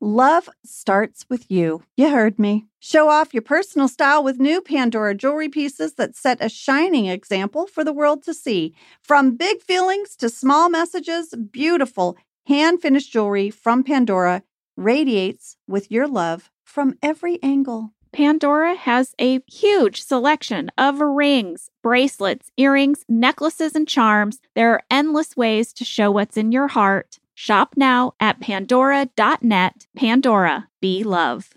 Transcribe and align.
Love 0.00 0.48
starts 0.64 1.26
with 1.28 1.50
you. 1.50 1.82
You 1.96 2.10
heard 2.10 2.38
me. 2.38 2.66
Show 2.78 3.08
off 3.08 3.34
your 3.34 3.42
personal 3.42 3.88
style 3.88 4.22
with 4.22 4.38
new 4.38 4.60
Pandora 4.60 5.12
jewelry 5.12 5.48
pieces 5.48 5.94
that 5.94 6.14
set 6.14 6.38
a 6.40 6.48
shining 6.48 7.06
example 7.06 7.66
for 7.66 7.82
the 7.82 7.92
world 7.92 8.22
to 8.22 8.32
see. 8.32 8.74
From 9.02 9.34
big 9.36 9.60
feelings 9.60 10.14
to 10.16 10.28
small 10.28 10.68
messages, 10.68 11.34
beautiful 11.50 12.16
hand 12.46 12.80
finished 12.80 13.12
jewelry 13.12 13.50
from 13.50 13.82
Pandora 13.82 14.44
radiates 14.76 15.56
with 15.66 15.90
your 15.90 16.06
love 16.06 16.48
from 16.64 16.94
every 17.02 17.42
angle. 17.42 17.92
Pandora 18.12 18.76
has 18.76 19.16
a 19.20 19.40
huge 19.48 20.00
selection 20.02 20.70
of 20.78 21.00
rings, 21.00 21.70
bracelets, 21.82 22.52
earrings, 22.56 23.04
necklaces, 23.08 23.74
and 23.74 23.88
charms. 23.88 24.38
There 24.54 24.72
are 24.72 24.82
endless 24.92 25.36
ways 25.36 25.72
to 25.72 25.84
show 25.84 26.12
what's 26.12 26.36
in 26.36 26.52
your 26.52 26.68
heart. 26.68 27.18
Shop 27.40 27.74
now 27.76 28.14
at 28.18 28.40
pandora.net. 28.40 29.86
Pandora, 29.94 30.68
be 30.80 31.04
love. 31.04 31.50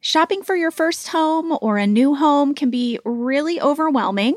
Shopping 0.00 0.42
for 0.42 0.56
your 0.56 0.72
first 0.72 1.06
home 1.06 1.56
or 1.62 1.78
a 1.78 1.86
new 1.86 2.16
home 2.16 2.52
can 2.52 2.68
be 2.68 2.98
really 3.04 3.60
overwhelming. 3.60 4.34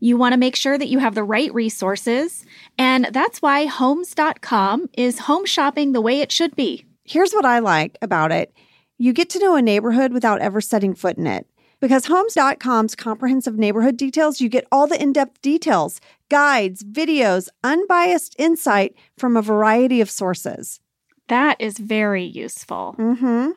You 0.00 0.16
want 0.16 0.32
to 0.32 0.38
make 0.38 0.56
sure 0.56 0.78
that 0.78 0.88
you 0.88 1.00
have 1.00 1.14
the 1.14 1.22
right 1.22 1.52
resources, 1.52 2.46
and 2.78 3.10
that's 3.12 3.42
why 3.42 3.66
Homes.com 3.66 4.88
is 4.94 5.18
home 5.18 5.44
shopping 5.44 5.92
the 5.92 6.00
way 6.00 6.20
it 6.22 6.32
should 6.32 6.56
be. 6.56 6.86
Here's 7.04 7.34
what 7.34 7.44
I 7.44 7.58
like 7.58 7.98
about 8.00 8.32
it 8.32 8.54
you 8.96 9.12
get 9.12 9.28
to 9.30 9.38
know 9.38 9.54
a 9.54 9.60
neighborhood 9.60 10.14
without 10.14 10.40
ever 10.40 10.62
setting 10.62 10.94
foot 10.94 11.18
in 11.18 11.26
it. 11.26 11.46
Because 11.82 12.06
Homes.com's 12.06 12.94
comprehensive 12.94 13.58
neighborhood 13.58 13.96
details, 13.96 14.40
you 14.40 14.48
get 14.48 14.68
all 14.70 14.86
the 14.86 15.02
in 15.02 15.12
depth 15.12 15.42
details, 15.42 16.00
guides, 16.28 16.84
videos, 16.84 17.48
unbiased 17.64 18.36
insight 18.38 18.94
from 19.18 19.36
a 19.36 19.42
variety 19.42 20.00
of 20.00 20.08
sources. 20.08 20.78
That 21.26 21.60
is 21.60 21.78
very 21.78 22.22
useful. 22.22 22.94
Mm-hmm. 22.96 23.50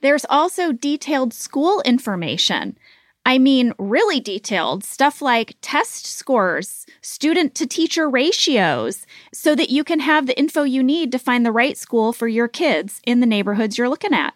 There's 0.00 0.24
also 0.30 0.72
detailed 0.72 1.34
school 1.34 1.82
information. 1.82 2.78
I 3.26 3.36
mean, 3.36 3.74
really 3.78 4.18
detailed 4.18 4.82
stuff 4.82 5.20
like 5.20 5.54
test 5.60 6.06
scores, 6.06 6.86
student 7.02 7.54
to 7.56 7.66
teacher 7.66 8.08
ratios, 8.08 9.06
so 9.34 9.54
that 9.56 9.68
you 9.68 9.84
can 9.84 10.00
have 10.00 10.26
the 10.26 10.38
info 10.38 10.62
you 10.62 10.82
need 10.82 11.12
to 11.12 11.18
find 11.18 11.44
the 11.44 11.52
right 11.52 11.76
school 11.76 12.14
for 12.14 12.28
your 12.28 12.48
kids 12.48 13.02
in 13.04 13.20
the 13.20 13.26
neighborhoods 13.26 13.76
you're 13.76 13.90
looking 13.90 14.14
at. 14.14 14.32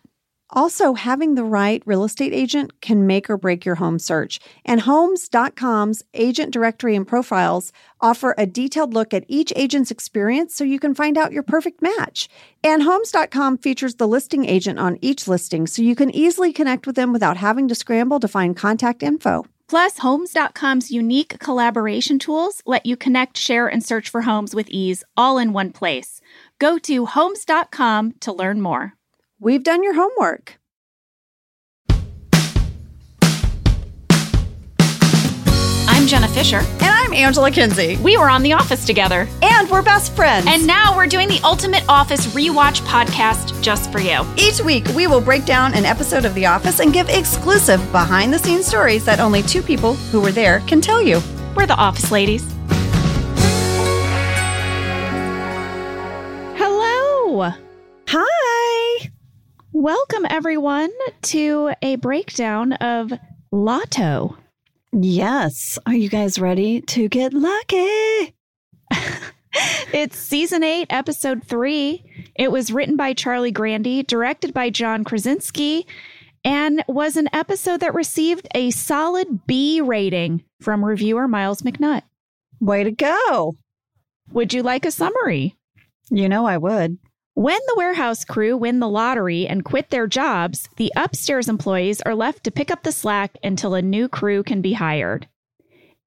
Also, 0.50 0.94
having 0.94 1.34
the 1.34 1.44
right 1.44 1.82
real 1.86 2.04
estate 2.04 2.32
agent 2.32 2.80
can 2.80 3.04
make 3.04 3.28
or 3.28 3.36
break 3.36 3.64
your 3.64 3.74
home 3.74 3.98
search. 3.98 4.38
And 4.64 4.82
Homes.com's 4.82 6.04
agent 6.14 6.52
directory 6.52 6.94
and 6.94 7.06
profiles 7.06 7.72
offer 8.00 8.32
a 8.38 8.46
detailed 8.46 8.94
look 8.94 9.12
at 9.12 9.24
each 9.26 9.52
agent's 9.56 9.90
experience 9.90 10.54
so 10.54 10.62
you 10.62 10.78
can 10.78 10.94
find 10.94 11.18
out 11.18 11.32
your 11.32 11.42
perfect 11.42 11.82
match. 11.82 12.28
And 12.62 12.84
Homes.com 12.84 13.58
features 13.58 13.96
the 13.96 14.06
listing 14.06 14.44
agent 14.44 14.78
on 14.78 14.98
each 15.00 15.26
listing 15.26 15.66
so 15.66 15.82
you 15.82 15.96
can 15.96 16.14
easily 16.14 16.52
connect 16.52 16.86
with 16.86 16.94
them 16.94 17.12
without 17.12 17.36
having 17.36 17.66
to 17.68 17.74
scramble 17.74 18.20
to 18.20 18.28
find 18.28 18.56
contact 18.56 19.02
info. 19.02 19.46
Plus, 19.68 19.98
Homes.com's 19.98 20.92
unique 20.92 21.40
collaboration 21.40 22.20
tools 22.20 22.62
let 22.66 22.86
you 22.86 22.96
connect, 22.96 23.36
share, 23.36 23.66
and 23.66 23.84
search 23.84 24.08
for 24.08 24.22
homes 24.22 24.54
with 24.54 24.68
ease 24.68 25.02
all 25.16 25.38
in 25.38 25.52
one 25.52 25.72
place. 25.72 26.20
Go 26.60 26.78
to 26.78 27.06
Homes.com 27.06 28.12
to 28.20 28.32
learn 28.32 28.60
more. 28.60 28.96
We've 29.38 29.62
done 29.62 29.82
your 29.82 29.94
homework. 29.94 30.58
I'm 35.88 36.06
Jenna 36.06 36.28
Fischer. 36.28 36.58
And 36.58 36.82
I'm 36.82 37.12
Angela 37.12 37.50
Kinsey. 37.50 37.96
We 37.98 38.16
were 38.16 38.30
on 38.30 38.42
The 38.42 38.54
Office 38.54 38.86
together. 38.86 39.28
And 39.42 39.68
we're 39.68 39.82
best 39.82 40.12
friends. 40.16 40.46
And 40.48 40.66
now 40.66 40.96
we're 40.96 41.06
doing 41.06 41.28
the 41.28 41.40
Ultimate 41.44 41.84
Office 41.86 42.26
Rewatch 42.28 42.80
podcast 42.82 43.60
just 43.62 43.92
for 43.92 43.98
you. 44.00 44.24
Each 44.38 44.60
week, 44.62 44.86
we 44.94 45.06
will 45.06 45.20
break 45.20 45.44
down 45.44 45.74
an 45.74 45.84
episode 45.84 46.24
of 46.24 46.34
The 46.34 46.46
Office 46.46 46.80
and 46.80 46.92
give 46.92 47.08
exclusive 47.10 47.80
behind 47.92 48.32
the 48.32 48.38
scenes 48.38 48.66
stories 48.66 49.04
that 49.04 49.20
only 49.20 49.42
two 49.42 49.62
people 49.62 49.94
who 49.94 50.20
were 50.20 50.32
there 50.32 50.60
can 50.60 50.80
tell 50.80 51.02
you. 51.02 51.20
We're 51.54 51.66
the 51.66 51.76
Office 51.76 52.10
Ladies. 52.10 52.42
Hello. 56.56 57.52
Hi. 58.08 58.55
Welcome, 59.78 60.24
everyone, 60.30 60.90
to 61.24 61.74
a 61.82 61.96
breakdown 61.96 62.72
of 62.72 63.12
Lotto. 63.52 64.38
Yes. 64.90 65.78
Are 65.84 65.92
you 65.92 66.08
guys 66.08 66.38
ready 66.38 66.80
to 66.80 67.10
get 67.10 67.34
lucky? 67.34 68.34
it's 69.92 70.16
season 70.16 70.64
eight, 70.64 70.86
episode 70.88 71.44
three. 71.44 72.02
It 72.34 72.50
was 72.50 72.72
written 72.72 72.96
by 72.96 73.12
Charlie 73.12 73.50
Grandy, 73.50 74.02
directed 74.02 74.54
by 74.54 74.70
John 74.70 75.04
Krasinski, 75.04 75.86
and 76.42 76.82
was 76.88 77.18
an 77.18 77.28
episode 77.34 77.80
that 77.80 77.92
received 77.92 78.48
a 78.54 78.70
solid 78.70 79.46
B 79.46 79.82
rating 79.82 80.42
from 80.58 80.82
reviewer 80.82 81.28
Myles 81.28 81.60
McNutt. 81.60 82.00
Way 82.60 82.82
to 82.82 82.92
go. 82.92 83.58
Would 84.32 84.54
you 84.54 84.62
like 84.62 84.86
a 84.86 84.90
summary? 84.90 85.54
You 86.08 86.30
know 86.30 86.46
I 86.46 86.56
would. 86.56 86.96
When 87.36 87.60
the 87.66 87.74
warehouse 87.76 88.24
crew 88.24 88.56
win 88.56 88.80
the 88.80 88.88
lottery 88.88 89.46
and 89.46 89.62
quit 89.62 89.90
their 89.90 90.06
jobs, 90.06 90.70
the 90.76 90.90
upstairs 90.96 91.50
employees 91.50 92.00
are 92.00 92.14
left 92.14 92.44
to 92.44 92.50
pick 92.50 92.70
up 92.70 92.82
the 92.82 92.92
slack 92.92 93.36
until 93.44 93.74
a 93.74 93.82
new 93.82 94.08
crew 94.08 94.42
can 94.42 94.62
be 94.62 94.72
hired. 94.72 95.28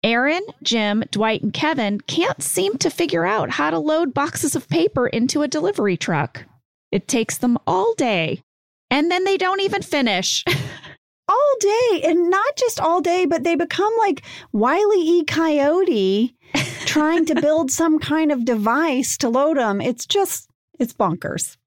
Aaron, 0.04 0.42
Jim, 0.64 1.04
Dwight, 1.12 1.44
and 1.44 1.54
Kevin 1.54 2.02
can't 2.02 2.42
seem 2.42 2.80
to 2.80 2.90
figure 2.90 3.28
out 3.28 3.52
how 3.52 3.70
to 3.70 3.78
load 3.78 4.12
boxes 4.12 4.56
of 4.56 4.68
paper 4.70 5.06
into 5.06 5.44
a 5.44 5.48
delivery 5.48 5.98
truck. 5.98 6.46
It 6.92 7.08
takes 7.08 7.38
them 7.38 7.60
all 7.68 7.94
day. 7.94 8.42
And 8.90 9.12
then 9.12 9.24
they 9.24 9.38
don't 9.38 9.62
even 9.62 9.84
finish. 9.84 10.44
all 11.28 11.54
day. 11.60 12.02
And 12.06 12.32
not 12.32 12.56
just 12.58 12.80
all 12.80 13.02
day, 13.02 13.26
but 13.26 13.44
they 13.44 13.54
become 13.54 13.94
like 14.00 14.24
Wile 14.52 14.96
E. 14.96 15.24
Coyote 15.26 16.36
trying 16.88 17.28
to 17.28 17.40
build 17.40 17.70
some 17.70 18.00
kind 18.00 18.32
of 18.32 18.46
device 18.46 19.16
to 19.20 19.30
load 19.30 19.58
them. 19.58 19.80
It's 19.80 20.08
just 20.08 20.49
it's 20.80 20.94
bonkers. 20.94 21.58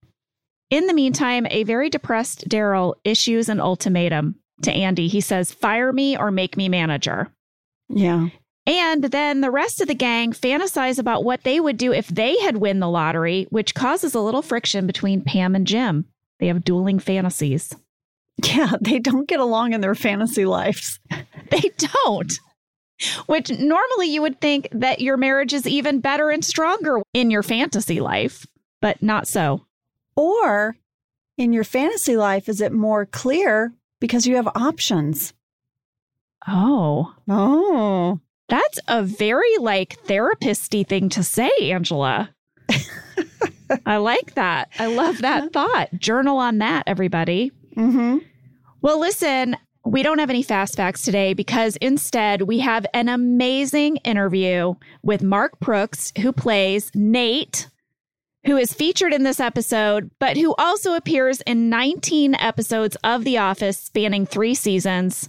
In 0.71 0.87
the 0.87 0.95
meantime, 0.95 1.47
a 1.51 1.65
very 1.65 1.91
depressed 1.91 2.49
Darryl 2.49 2.95
issues 3.05 3.51
an 3.51 3.61
ultimatum 3.61 4.37
to 4.63 4.73
Andy. 4.73 5.07
He 5.07 5.21
says, 5.21 5.53
Fire 5.53 5.93
me 5.93 6.17
or 6.17 6.31
make 6.31 6.57
me 6.57 6.69
manager. 6.69 7.31
Yeah. 7.91 8.29
And 8.67 9.05
then 9.05 9.41
the 9.41 9.51
rest 9.51 9.81
of 9.81 9.89
the 9.89 9.95
gang 9.95 10.33
fantasize 10.33 10.99
about 10.99 11.25
what 11.25 11.43
they 11.43 11.61
would 11.61 11.77
do 11.77 11.93
if 11.93 12.09
they 12.09 12.39
had 12.41 12.57
win 12.57 12.81
the 12.81 12.89
lottery, 12.89 13.47
which 13.51 13.75
causes 13.75 14.15
a 14.15 14.21
little 14.21 14.41
friction 14.41 14.87
between 14.87 15.21
Pam 15.21 15.55
and 15.55 15.67
Jim. 15.67 16.07
They 16.39 16.47
have 16.47 16.65
dueling 16.65 16.99
fantasies. 16.99 17.75
Yeah, 18.43 18.73
they 18.81 18.99
don't 18.99 19.29
get 19.29 19.41
along 19.41 19.75
in 19.75 19.81
their 19.81 19.95
fantasy 19.95 20.47
lives. 20.47 21.01
they 21.51 21.71
don't. 21.77 22.33
Which 23.27 23.51
normally 23.51 24.07
you 24.07 24.23
would 24.23 24.41
think 24.41 24.69
that 24.73 25.01
your 25.01 25.17
marriage 25.17 25.53
is 25.53 25.67
even 25.67 26.01
better 26.01 26.31
and 26.31 26.45
stronger 26.45 27.03
in 27.13 27.31
your 27.31 27.43
fantasy 27.43 28.01
life 28.01 28.47
but 28.83 29.03
not 29.03 29.27
so. 29.27 29.65
Or 30.15 30.77
in 31.39 31.55
your 31.55 31.65
fantasy 31.65 32.19
life, 32.19 32.51
is 32.51 32.61
it 32.61 32.73
more 32.73 33.07
clear 33.07 33.73
because 34.01 34.27
you 34.27 34.37
have 34.37 34.49
options? 34.49 35.33
Oh. 36.47 37.15
Oh. 37.31 38.21
That's 38.51 38.79
a 38.89 39.03
very 39.03 39.57
like 39.59 39.99
therapist-y 40.01 40.83
thing 40.83 41.09
to 41.11 41.23
say, 41.23 41.51
Angela. 41.63 42.29
I 43.87 43.97
like 43.97 44.35
that. 44.35 44.69
I 44.79 44.87
love 44.87 45.23
that 45.23 45.53
thought. 45.55 45.89
Journal 45.99 46.37
on 46.37 46.59
that, 46.59 46.83
everybody. 46.87 47.53
Mm-hmm. 47.77 48.19
Well, 48.83 49.01
listen, 49.01 49.57
we 49.87 50.03
don't 50.03 50.19
have 50.19 50.29
any 50.29 50.43
fast 50.43 50.77
facts 50.77 51.03
today 51.03 51.33
because 51.33 51.77
instead 51.77 52.43
we 52.43 52.59
have 52.59 52.85
an 52.93 53.09
amazing 53.09 53.97
interview 53.99 54.75
with 55.03 55.23
Mark 55.23 55.59
Proksch, 55.61 56.17
who 56.19 56.33
plays 56.33 56.91
Nate 56.95 57.69
who 58.45 58.57
is 58.57 58.73
featured 58.73 59.13
in 59.13 59.23
this 59.23 59.41
episode, 59.41 60.11
but 60.19 60.37
who 60.37 60.55
also 60.57 60.95
appears 60.95 61.41
in 61.43 61.69
19 61.69 62.35
episodes 62.35 62.97
of 63.05 63.25
The 63.25 63.39
Office 63.39 63.79
spanning 63.79 64.27
three 64.27 64.55
seasons. 64.55 65.29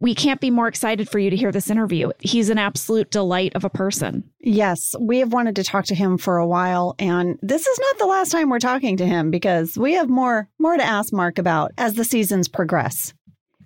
We 0.00 0.16
can't 0.16 0.40
be 0.40 0.50
more 0.50 0.66
excited 0.66 1.08
for 1.08 1.20
you 1.20 1.30
to 1.30 1.36
hear 1.36 1.52
this 1.52 1.70
interview. 1.70 2.10
He's 2.18 2.50
an 2.50 2.58
absolute 2.58 3.12
delight 3.12 3.54
of 3.54 3.64
a 3.64 3.70
person. 3.70 4.24
Yes, 4.40 4.96
we 4.98 5.20
have 5.20 5.32
wanted 5.32 5.54
to 5.56 5.64
talk 5.64 5.84
to 5.86 5.94
him 5.94 6.18
for 6.18 6.38
a 6.38 6.46
while 6.46 6.96
and 6.98 7.38
this 7.40 7.64
is 7.64 7.78
not 7.78 7.98
the 7.98 8.06
last 8.06 8.32
time 8.32 8.50
we're 8.50 8.58
talking 8.58 8.96
to 8.96 9.06
him 9.06 9.30
because 9.30 9.78
we 9.78 9.92
have 9.94 10.08
more 10.08 10.48
more 10.58 10.76
to 10.76 10.84
ask 10.84 11.12
Mark 11.12 11.38
about 11.38 11.70
as 11.78 11.94
the 11.94 12.02
seasons 12.02 12.48
progress. 12.48 13.14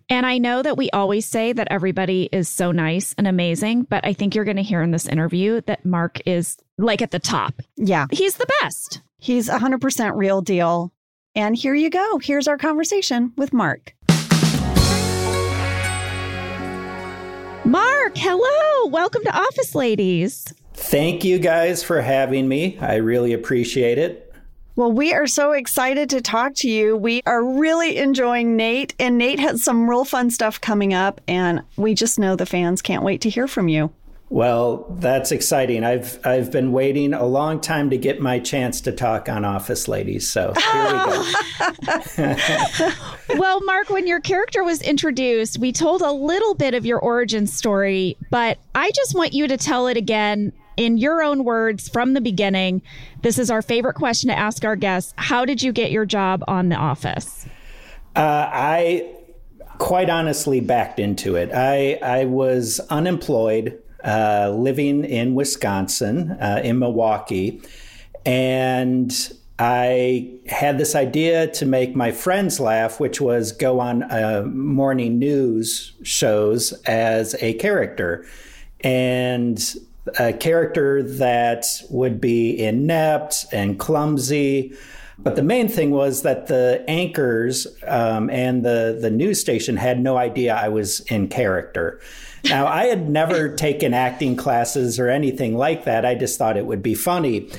And 0.09 0.25
I 0.25 0.39
know 0.39 0.63
that 0.63 0.77
we 0.77 0.89
always 0.91 1.27
say 1.27 1.53
that 1.53 1.67
everybody 1.69 2.29
is 2.31 2.49
so 2.49 2.71
nice 2.71 3.13
and 3.19 3.27
amazing, 3.27 3.83
but 3.83 4.07
I 4.07 4.13
think 4.13 4.37
you're 4.37 4.45
going 4.45 4.57
to 4.57 4.63
hear 4.63 4.81
in 4.81 4.93
this 4.93 5.09
interview 5.09 5.63
that 5.63 5.85
Mark 5.85 6.21
is 6.25 6.57
like 6.79 7.03
at 7.03 7.11
the 7.11 7.19
top. 7.19 7.55
Yeah. 7.77 8.07
He's 8.13 8.37
the 8.37 8.47
best. 8.63 9.01
He's 9.19 9.49
100% 9.49 10.13
real 10.15 10.43
deal. 10.43 10.93
And 11.35 11.57
here 11.57 11.75
you 11.75 11.91
go. 11.91 12.19
Here's 12.19 12.47
our 12.47 12.57
conversation 12.57 13.33
with 13.37 13.53
Mark. 13.53 13.97
Mark, 17.65 18.17
hello. 18.17 18.87
Welcome 18.87 19.25
to 19.25 19.37
Office 19.37 19.75
Ladies. 19.75 20.55
Thank 20.75 21.25
you 21.25 21.41
guys 21.41 21.83
for 21.83 22.01
having 22.01 22.47
me. 22.47 22.79
I 22.79 22.97
really 22.97 23.33
appreciate 23.33 23.99
it. 23.99 24.26
Well, 24.77 24.93
we 24.93 25.15
are 25.15 25.27
so 25.27 25.53
excited 25.53 26.11
to 26.11 26.21
talk 26.21 26.53
to 26.57 26.69
you. 26.69 26.99
We 26.99 27.23
are 27.25 27.43
really 27.43 27.97
enjoying 27.97 28.57
Nate, 28.57 28.95
and 28.99 29.17
Nate 29.17 29.41
has 29.41 29.65
some 29.65 29.89
real 29.89 30.05
fun 30.05 30.29
stuff 30.29 30.61
coming 30.61 30.93
up, 30.93 31.23
and 31.27 31.63
we 31.79 31.95
just 31.95 32.19
know 32.19 32.37
the 32.37 32.45
fans 32.45 32.83
can't 32.83 33.03
wait 33.03 33.23
to 33.23 33.31
hear 33.31 33.49
from 33.49 33.69
you. 33.69 33.91
Well, 34.29 34.87
that's 34.99 35.33
exciting. 35.33 35.83
I've 35.83 36.19
I've 36.27 36.51
been 36.53 36.73
waiting 36.73 37.15
a 37.15 37.25
long 37.25 37.61
time 37.61 37.89
to 37.91 37.97
get 37.97 38.21
my 38.21 38.39
chance 38.39 38.83
to 38.83 38.93
talk 38.93 39.31
on 39.31 39.47
Office 39.47 39.89
Ladies. 39.89 40.29
So 40.29 40.53
here 40.53 40.85
we 40.85 40.91
go. 40.91 41.25
Oh. 42.19 42.93
well, 43.39 43.61
Mark, 43.63 43.89
when 43.89 44.07
your 44.07 44.21
character 44.21 44.63
was 44.63 44.83
introduced, 44.83 45.59
we 45.59 45.73
told 45.73 46.03
a 46.03 46.11
little 46.11 46.55
bit 46.55 46.75
of 46.75 46.85
your 46.85 46.99
origin 46.99 47.47
story, 47.47 48.19
but 48.31 48.59
I 48.75 48.91
just 48.91 49.15
want 49.15 49.33
you 49.33 49.47
to 49.47 49.57
tell 49.57 49.87
it 49.87 49.97
again 49.97 50.53
in 50.77 50.99
your 50.99 51.23
own 51.23 51.45
words 51.45 51.89
from 51.89 52.15
the 52.15 52.21
beginning. 52.21 52.83
This 53.23 53.39
is 53.39 53.51
our 53.51 53.63
favorite 53.63 53.95
question 53.95 54.29
to 54.29 54.39
ask 54.39 54.65
our 54.65 54.77
guests. 54.77 55.15
How 55.17 55.45
did 55.45 55.63
you 55.63 55.73
get 55.73 55.91
your 55.91 56.05
job 56.05 56.45
on 56.47 56.69
The 56.69 56.77
Office? 56.77 57.47
Uh, 58.15 58.49
I 58.53 59.15
quite 59.79 60.09
honestly 60.09 60.61
backed 60.61 60.99
into 60.99 61.37
it. 61.37 61.51
I 61.53 61.99
I 62.03 62.25
was 62.25 62.81
unemployed 62.91 63.79
uh, 64.05 64.55
living 64.57 65.05
in 65.05 65.35
Wisconsin, 65.35 66.33
uh, 66.33 66.61
in 66.65 66.79
Milwaukee, 66.79 67.61
and 68.25 69.13
I 69.59 70.31
had 70.49 70.79
this 70.79 70.95
idea 70.95 71.47
to 71.49 71.67
make 71.67 71.97
my 71.97 72.13
friends 72.13 72.61
laugh, 72.61 73.01
which 73.01 73.21
was 73.21 73.53
go 73.53 73.81
on 73.81 74.03
uh, 74.05 74.45
morning 74.47 75.19
news 75.19 75.93
shows 76.03 76.73
as 76.85 77.35
a 77.41 77.55
character. 77.55 78.27
And 78.81 79.59
a 80.19 80.33
character 80.33 81.03
that 81.03 81.65
would 81.91 82.21
be 82.21 82.63
inept 82.63 83.47
and 83.53 83.79
clumsy. 83.79 84.75
But 85.19 85.37
the 85.37 85.43
main 85.43 85.69
thing 85.69 85.91
was 85.91 86.23
that 86.23 86.47
the 86.47 86.85
anchors 86.89 87.67
um, 87.87 88.29
and 88.31 88.65
the, 88.65 88.99
the 89.01 89.11
news 89.11 89.41
station 89.41 89.77
had 89.77 90.01
no 90.01 90.17
idea 90.17 90.55
I 90.55 90.69
was 90.69 91.01
in 91.01 91.29
character. 91.29 92.01
Now, 92.45 92.67
I 92.67 92.85
had 92.85 93.09
never 93.09 93.49
taken 93.57 93.95
acting 93.95 94.37
classes 94.37 94.99
or 94.99 95.09
anything 95.09 95.57
like 95.57 95.85
that. 95.85 96.05
I 96.05 96.15
just 96.15 96.39
thought 96.39 96.57
it 96.57 96.67
would 96.67 96.83
be 96.83 96.95
funny. 96.95 97.51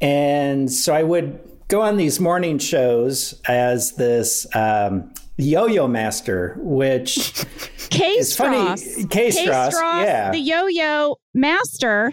And 0.00 0.72
so 0.72 0.94
I 0.94 1.02
would 1.02 1.40
go 1.68 1.82
on 1.82 1.96
these 1.96 2.20
morning 2.20 2.58
shows 2.58 3.40
as 3.46 3.92
this 3.92 4.46
um, 4.54 5.12
yo-yo 5.42 5.88
master, 5.88 6.56
which 6.60 7.44
is 7.92 8.36
funny. 8.36 8.80
K 9.08 9.30
Strauss, 9.30 9.74
yeah, 9.74 10.30
the 10.30 10.38
yo-yo 10.38 11.16
master. 11.34 12.12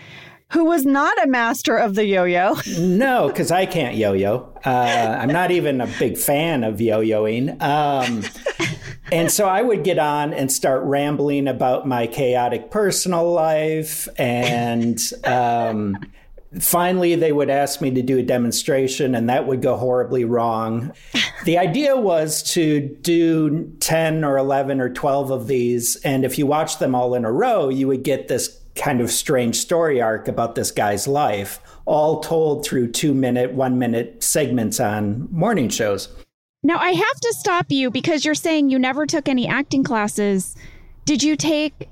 Who 0.51 0.63
was 0.63 0.85
not 0.85 1.21
a 1.21 1.27
master 1.27 1.75
of 1.75 1.95
the 1.95 2.05
yo-yo? 2.05 2.55
no, 2.79 3.27
because 3.27 3.51
I 3.51 3.65
can't 3.65 3.95
yo-yo. 3.97 4.57
Uh, 4.65 5.17
I'm 5.19 5.27
not 5.27 5.51
even 5.51 5.81
a 5.81 5.87
big 5.99 6.17
fan 6.17 6.63
of 6.63 6.79
yo-yoing. 6.79 7.61
Um, 7.61 8.23
and 9.11 9.29
so 9.29 9.49
I 9.49 9.61
would 9.61 9.83
get 9.83 9.99
on 9.99 10.33
and 10.33 10.49
start 10.49 10.83
rambling 10.83 11.49
about 11.49 11.85
my 11.85 12.07
chaotic 12.07 12.71
personal 12.71 13.29
life 13.29 14.07
and. 14.17 14.99
Um, 15.25 15.97
finally 16.59 17.15
they 17.15 17.31
would 17.31 17.49
ask 17.49 17.81
me 17.81 17.91
to 17.91 18.01
do 18.01 18.17
a 18.17 18.23
demonstration 18.23 19.15
and 19.15 19.29
that 19.29 19.47
would 19.47 19.61
go 19.61 19.75
horribly 19.75 20.23
wrong. 20.23 20.93
The 21.43 21.57
idea 21.57 21.95
was 21.95 22.41
to 22.53 22.79
do 23.01 23.71
10 23.79 24.23
or 24.23 24.37
11 24.37 24.81
or 24.81 24.89
12 24.89 25.31
of 25.31 25.47
these 25.47 25.95
and 25.97 26.25
if 26.25 26.37
you 26.37 26.45
watch 26.45 26.79
them 26.79 26.95
all 26.95 27.15
in 27.15 27.25
a 27.25 27.31
row 27.31 27.69
you 27.69 27.87
would 27.87 28.03
get 28.03 28.27
this 28.27 28.59
kind 28.75 29.01
of 29.01 29.11
strange 29.11 29.55
story 29.55 30.01
arc 30.01 30.27
about 30.27 30.55
this 30.55 30.71
guy's 30.71 31.07
life 31.07 31.59
all 31.85 32.21
told 32.21 32.65
through 32.65 32.91
2 32.91 33.13
minute 33.13 33.53
1 33.53 33.79
minute 33.79 34.23
segments 34.23 34.79
on 34.79 35.27
morning 35.31 35.69
shows. 35.69 36.09
Now 36.63 36.77
i 36.77 36.91
have 36.91 37.19
to 37.21 37.33
stop 37.37 37.67
you 37.69 37.91
because 37.91 38.25
you're 38.25 38.35
saying 38.35 38.69
you 38.69 38.79
never 38.79 39.05
took 39.05 39.27
any 39.27 39.47
acting 39.47 39.83
classes. 39.83 40.55
Did 41.05 41.23
you 41.23 41.35
take 41.35 41.89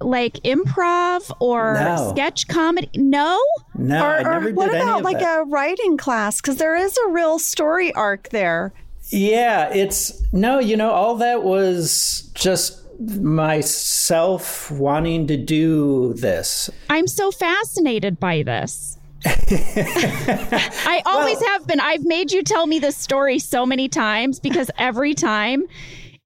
like 0.00 0.34
improv 0.44 1.30
or 1.40 1.74
no. 1.74 2.10
sketch 2.10 2.48
comedy? 2.48 2.90
No, 2.94 3.42
no. 3.74 4.04
Or, 4.04 4.18
I 4.18 4.22
never 4.22 4.48
or 4.48 4.52
what 4.52 4.72
did 4.72 4.82
about 4.82 5.02
like 5.02 5.20
that. 5.20 5.40
a 5.40 5.44
writing 5.44 5.96
class? 5.96 6.40
Because 6.40 6.56
there 6.56 6.76
is 6.76 6.96
a 6.96 7.08
real 7.10 7.38
story 7.38 7.92
arc 7.94 8.30
there. 8.30 8.72
Yeah, 9.08 9.72
it's 9.72 10.22
no. 10.32 10.58
You 10.58 10.76
know, 10.76 10.90
all 10.90 11.16
that 11.16 11.42
was 11.42 12.30
just 12.34 12.82
myself 12.98 14.70
wanting 14.70 15.26
to 15.28 15.36
do 15.36 16.14
this. 16.14 16.70
I'm 16.90 17.06
so 17.06 17.30
fascinated 17.30 18.18
by 18.18 18.42
this. 18.42 18.98
I 19.26 21.02
always 21.06 21.40
well, 21.40 21.50
have 21.50 21.66
been. 21.66 21.80
I've 21.80 22.04
made 22.04 22.32
you 22.32 22.42
tell 22.42 22.66
me 22.66 22.78
this 22.78 22.96
story 22.96 23.38
so 23.38 23.66
many 23.66 23.88
times 23.88 24.40
because 24.40 24.70
every 24.78 25.14
time 25.14 25.64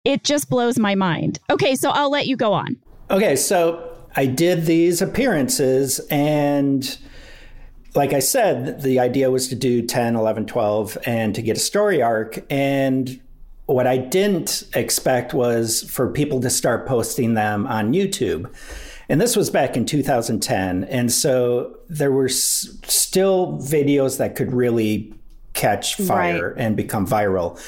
it 0.05 0.25
just 0.25 0.49
blows 0.49 0.78
my 0.78 0.94
mind. 0.94 1.38
Okay, 1.50 1.75
so 1.76 1.90
I'll 1.90 2.11
let 2.11 2.26
you 2.26 2.37
go 2.37 2.52
on. 2.52 2.76
Okay, 3.11 3.35
so 3.35 3.93
I 4.17 4.27
did 4.27 4.67
these 4.67 5.03
appearances 5.03 5.99
and 6.11 6.99
like 7.95 8.12
I 8.12 8.21
said, 8.21 8.83
the 8.83 9.01
idea 9.01 9.31
was 9.31 9.49
to 9.49 9.57
do 9.57 9.83
10, 9.83 10.15
11, 10.15 10.47
12 10.47 10.99
and 11.07 11.35
to 11.35 11.43
get 11.43 11.57
a 11.57 11.61
story 11.61 12.01
arc. 12.01 12.45
And 12.49 13.21
what 13.67 13.87
I 13.87 13.97
didn't 13.97 14.65
expect 14.75 15.35
was 15.35 15.83
for 15.91 16.09
people 16.11 16.41
to 16.41 16.51
start 16.51 16.87
posting 16.87 17.35
them 17.35 17.67
on 17.67 17.93
YouTube. 17.93 18.53
And 19.09 19.21
this 19.21 19.35
was 19.35 19.51
back 19.51 19.77
in 19.77 19.87
2010. 19.87 20.85
And 20.85 21.11
so 21.11 21.77
there 21.89 22.12
were 22.12 22.27
s- 22.27 22.69
still 22.85 23.59
videos 23.59 24.19
that 24.19 24.37
could 24.37 24.53
really 24.53 25.12
catch 25.53 25.97
fire 25.97 26.51
right. 26.51 26.65
and 26.65 26.77
become 26.77 27.07
viral. 27.07 27.61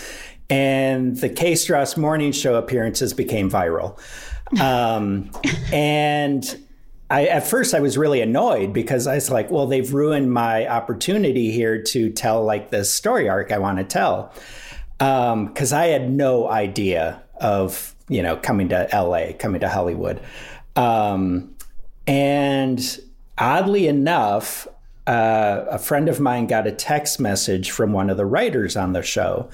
And 0.49 1.17
the 1.17 1.29
K 1.29 1.57
Strauss 1.57 1.97
morning 1.97 2.31
show 2.31 2.55
appearances 2.55 3.13
became 3.13 3.51
viral. 3.51 3.99
Um, 4.61 5.31
and 5.73 6.59
I, 7.11 7.27
at 7.27 7.47
first 7.47 7.75
I 7.75 7.81
was 7.81 7.99
really 7.99 8.21
annoyed 8.21 8.73
because 8.73 9.07
I 9.07 9.17
was 9.17 9.31
like, 9.31 9.51
well, 9.51 9.67
they've 9.67 9.93
ruined 9.93 10.33
my 10.33 10.67
opportunity 10.67 11.51
here 11.51 11.83
to 11.83 12.11
tell 12.11 12.45
like 12.45 12.71
this 12.71 12.93
story 12.93 13.29
arc 13.29 13.53
I 13.53 13.59
want 13.59 13.79
to 13.79 13.85
tell. 13.85 14.33
Because 14.99 15.73
um, 15.73 15.79
I 15.79 15.87
had 15.87 16.11
no 16.11 16.49
idea 16.49 17.23
of, 17.41 17.95
you 18.09 18.23
know, 18.23 18.37
coming 18.37 18.69
to 18.69 18.89
LA, 18.93 19.33
coming 19.39 19.61
to 19.61 19.69
Hollywood. 19.69 20.21
Um, 20.77 21.55
and 22.07 23.01
oddly 23.37 23.89
enough, 23.89 24.69
uh, 25.07 25.65
a 25.69 25.79
friend 25.79 26.09
of 26.09 26.21
mine 26.21 26.47
got 26.47 26.67
a 26.67 26.73
text 26.73 27.19
message 27.19 27.73
from 27.73 27.93
one 27.93 28.11
of 28.11 28.17
the 28.17 28.27
writers 28.27 28.77
on 28.77 28.93
the 28.93 29.03
show 29.03 29.51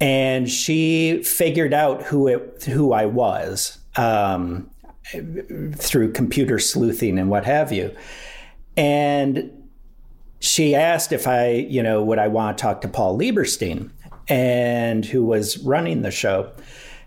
and 0.00 0.48
she 0.48 1.22
figured 1.24 1.74
out 1.74 2.02
who 2.04 2.28
it 2.28 2.64
who 2.64 2.92
I 2.92 3.06
was 3.06 3.77
um, 3.98 4.70
through 5.74 6.12
computer 6.12 6.58
sleuthing 6.58 7.18
and 7.18 7.28
what 7.28 7.44
have 7.44 7.72
you. 7.72 7.94
And 8.76 9.52
she 10.40 10.74
asked 10.74 11.12
if 11.12 11.26
I, 11.26 11.50
you 11.50 11.82
know, 11.82 12.02
would 12.02 12.18
I 12.18 12.28
want 12.28 12.56
to 12.56 12.62
talk 12.62 12.80
to 12.82 12.88
Paul 12.88 13.18
Lieberstein, 13.18 13.90
and 14.28 15.04
who 15.04 15.24
was 15.24 15.58
running 15.58 16.02
the 16.02 16.10
show. 16.10 16.52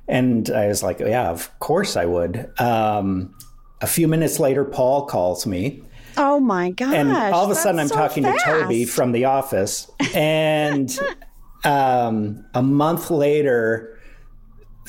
And 0.07 0.49
I 0.49 0.67
was 0.67 0.83
like, 0.83 0.99
yeah, 0.99 1.29
of 1.29 1.57
course 1.59 1.95
I 1.95 2.05
would. 2.05 2.51
Um, 2.59 3.33
a 3.81 3.87
few 3.87 4.07
minutes 4.07 4.39
later, 4.39 4.65
Paul 4.65 5.05
calls 5.05 5.45
me. 5.45 5.83
Oh 6.17 6.39
my 6.39 6.71
gosh. 6.71 6.93
And 6.93 7.11
all 7.11 7.45
of 7.45 7.51
a 7.51 7.55
sudden, 7.55 7.79
I'm 7.79 7.87
so 7.87 7.95
talking 7.95 8.23
fast. 8.23 8.43
to 8.45 8.51
Toby 8.51 8.85
from 8.85 9.11
the 9.13 9.25
office. 9.25 9.89
And 10.13 10.99
um, 11.63 12.45
a 12.53 12.61
month 12.61 13.09
later, 13.09 13.90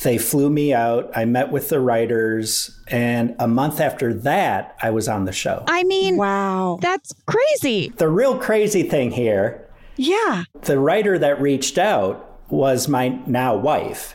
they 0.02 0.18
flew 0.18 0.50
me 0.50 0.72
out. 0.72 1.11
I 1.14 1.25
met 1.25 1.50
with 1.52 1.68
the 1.68 1.80
writers. 1.80 2.80
And 2.88 3.37
a 3.38 3.46
month 3.46 3.80
after 3.80 4.12
that, 4.14 4.76
I 4.82 4.90
was 4.90 5.08
on 5.08 5.25
the 5.25 5.32
show. 5.32 5.64
I 5.66 5.84
mean, 5.84 6.16
wow. 6.16 6.78
That's 6.80 7.12
crazy. 7.26 7.92
The 7.96 8.08
real 8.08 8.38
crazy 8.38 8.82
thing 8.82 9.11
here. 9.11 9.68
Yeah. 9.96 10.44
The 10.62 10.78
writer 10.78 11.18
that 11.18 11.40
reached 11.40 11.78
out 11.78 12.40
was 12.49 12.88
my 12.88 13.08
now 13.26 13.56
wife, 13.56 14.14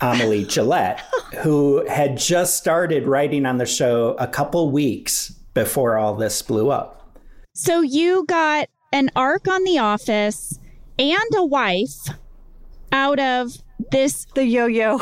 Amelie 0.00 0.44
Gillette, 0.48 1.00
who 1.42 1.86
had 1.88 2.16
just 2.16 2.56
started 2.56 3.06
writing 3.06 3.44
on 3.46 3.58
the 3.58 3.66
show 3.66 4.16
a 4.18 4.26
couple 4.26 4.70
weeks 4.70 5.30
before 5.54 5.96
all 5.96 6.14
this 6.14 6.40
blew 6.42 6.70
up. 6.70 7.18
So 7.54 7.80
you 7.80 8.24
got 8.26 8.68
an 8.92 9.10
arc 9.16 9.48
on 9.48 9.64
The 9.64 9.78
Office 9.78 10.58
and 10.98 11.34
a 11.34 11.44
wife 11.44 12.08
out 12.92 13.18
of 13.18 13.58
this 13.90 14.26
the 14.34 14.44
yo-yo 14.44 15.00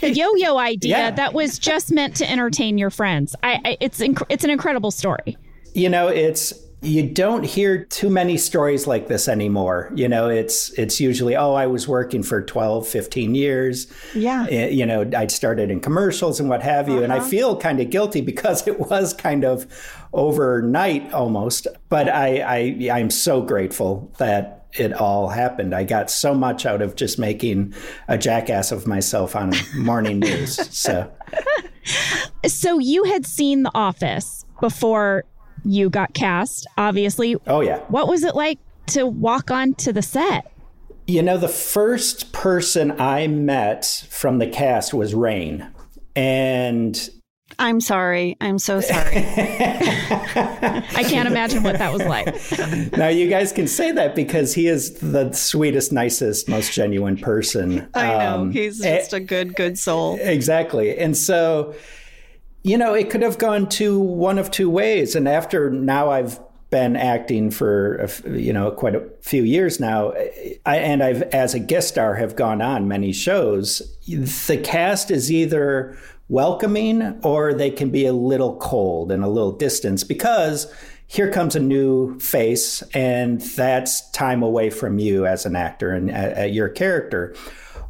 the 0.00 0.10
yo-yo 0.10 0.58
idea 0.58 0.96
yeah. 0.96 1.10
that 1.10 1.32
was 1.32 1.58
just 1.58 1.92
meant 1.92 2.16
to 2.16 2.30
entertain 2.30 2.78
your 2.78 2.90
friends. 2.90 3.34
I, 3.42 3.60
I 3.64 3.76
it's 3.80 4.00
inc- 4.00 4.26
it's 4.28 4.44
an 4.44 4.50
incredible 4.50 4.90
story. 4.90 5.36
You 5.74 5.88
know, 5.88 6.08
it's 6.08 6.52
you 6.82 7.08
don't 7.08 7.44
hear 7.44 7.84
too 7.84 8.10
many 8.10 8.36
stories 8.36 8.86
like 8.86 9.08
this 9.08 9.28
anymore. 9.28 9.90
You 9.94 10.08
know, 10.08 10.28
it's 10.28 10.70
it's 10.70 11.00
usually 11.00 11.36
oh, 11.36 11.54
I 11.54 11.66
was 11.66 11.88
working 11.88 12.22
for 12.22 12.42
12, 12.42 12.86
15 12.86 13.34
years. 13.34 13.92
Yeah. 14.14 14.46
Eh, 14.48 14.68
you 14.68 14.84
know, 14.84 15.08
I'd 15.16 15.30
started 15.30 15.70
in 15.70 15.80
commercials 15.80 16.38
and 16.38 16.48
what 16.48 16.62
have 16.62 16.88
you, 16.88 16.96
uh-huh. 16.96 17.04
and 17.04 17.12
I 17.12 17.18
uh-huh. 17.18 17.28
feel 17.28 17.56
kind 17.56 17.80
of 17.80 17.90
guilty 17.90 18.20
because 18.20 18.66
it 18.66 18.78
was 18.78 19.14
kind 19.14 19.44
of 19.44 19.66
overnight 20.12 21.12
almost. 21.12 21.66
But 21.88 22.08
I, 22.08 22.40
I 22.40 22.90
I'm 22.92 23.10
so 23.10 23.40
grateful 23.42 24.12
that 24.18 24.65
it 24.72 24.92
all 24.92 25.28
happened. 25.28 25.74
I 25.74 25.84
got 25.84 26.10
so 26.10 26.34
much 26.34 26.66
out 26.66 26.82
of 26.82 26.96
just 26.96 27.18
making 27.18 27.74
a 28.08 28.18
jackass 28.18 28.72
of 28.72 28.86
myself 28.86 29.34
on 29.34 29.52
morning 29.74 30.20
news. 30.20 30.56
So, 30.76 31.10
so 32.46 32.78
you 32.78 33.04
had 33.04 33.26
seen 33.26 33.62
The 33.62 33.70
Office 33.74 34.44
before 34.60 35.24
you 35.64 35.90
got 35.90 36.14
cast, 36.14 36.66
obviously. 36.76 37.36
Oh 37.46 37.60
yeah. 37.60 37.78
What 37.88 38.08
was 38.08 38.22
it 38.22 38.34
like 38.34 38.58
to 38.88 39.06
walk 39.06 39.50
onto 39.50 39.92
the 39.92 40.02
set? 40.02 40.52
You 41.06 41.22
know, 41.22 41.38
the 41.38 41.48
first 41.48 42.32
person 42.32 43.00
I 43.00 43.26
met 43.28 44.06
from 44.10 44.38
the 44.38 44.46
cast 44.46 44.92
was 44.92 45.14
Rainn, 45.14 45.70
And 46.16 47.08
I'm 47.58 47.80
sorry. 47.80 48.36
I'm 48.40 48.58
so 48.58 48.80
sorry. 48.80 49.16
I 49.16 51.04
can't 51.08 51.26
imagine 51.28 51.62
what 51.62 51.78
that 51.78 51.92
was 51.92 52.04
like. 52.04 52.92
now, 52.96 53.08
you 53.08 53.28
guys 53.28 53.52
can 53.52 53.66
say 53.66 53.92
that 53.92 54.14
because 54.14 54.54
he 54.54 54.66
is 54.66 54.94
the 54.94 55.32
sweetest, 55.32 55.92
nicest, 55.92 56.48
most 56.48 56.72
genuine 56.72 57.16
person. 57.16 57.88
I 57.94 58.08
know. 58.08 58.34
Um, 58.40 58.50
He's 58.50 58.80
just 58.80 59.12
a 59.12 59.20
good, 59.20 59.54
good 59.54 59.78
soul. 59.78 60.18
Exactly. 60.20 60.98
And 60.98 61.16
so, 61.16 61.74
you 62.62 62.76
know, 62.76 62.92
it 62.94 63.08
could 63.08 63.22
have 63.22 63.38
gone 63.38 63.68
to 63.70 63.98
one 63.98 64.38
of 64.38 64.50
two 64.50 64.68
ways. 64.68 65.14
And 65.16 65.26
after 65.26 65.70
now 65.70 66.10
I've 66.10 66.40
been 66.68 66.96
acting 66.96 67.48
for 67.48 68.08
you 68.26 68.52
know 68.52 68.72
quite 68.72 68.96
a 68.96 69.08
few 69.22 69.44
years 69.44 69.78
now 69.78 70.12
I, 70.66 70.78
and 70.78 71.00
I've 71.00 71.22
as 71.22 71.54
a 71.54 71.60
guest 71.60 71.86
star 71.86 72.16
have 72.16 72.34
gone 72.34 72.60
on 72.60 72.88
many 72.88 73.12
shows 73.12 73.82
the 74.08 74.60
cast 74.62 75.12
is 75.12 75.30
either 75.30 75.96
welcoming 76.28 77.20
or 77.22 77.54
they 77.54 77.70
can 77.70 77.90
be 77.90 78.06
a 78.06 78.12
little 78.12 78.56
cold 78.56 79.12
and 79.12 79.22
a 79.22 79.28
little 79.28 79.52
distance 79.52 80.04
because 80.04 80.72
here 81.06 81.30
comes 81.30 81.54
a 81.54 81.60
new 81.60 82.18
face 82.18 82.82
and 82.94 83.40
that's 83.40 84.10
time 84.10 84.42
away 84.42 84.70
from 84.70 84.98
you 84.98 85.24
as 85.24 85.46
an 85.46 85.54
actor 85.54 85.90
and 85.90 86.10
uh, 86.10 86.40
uh, 86.40 86.44
your 86.44 86.68
character. 86.68 87.34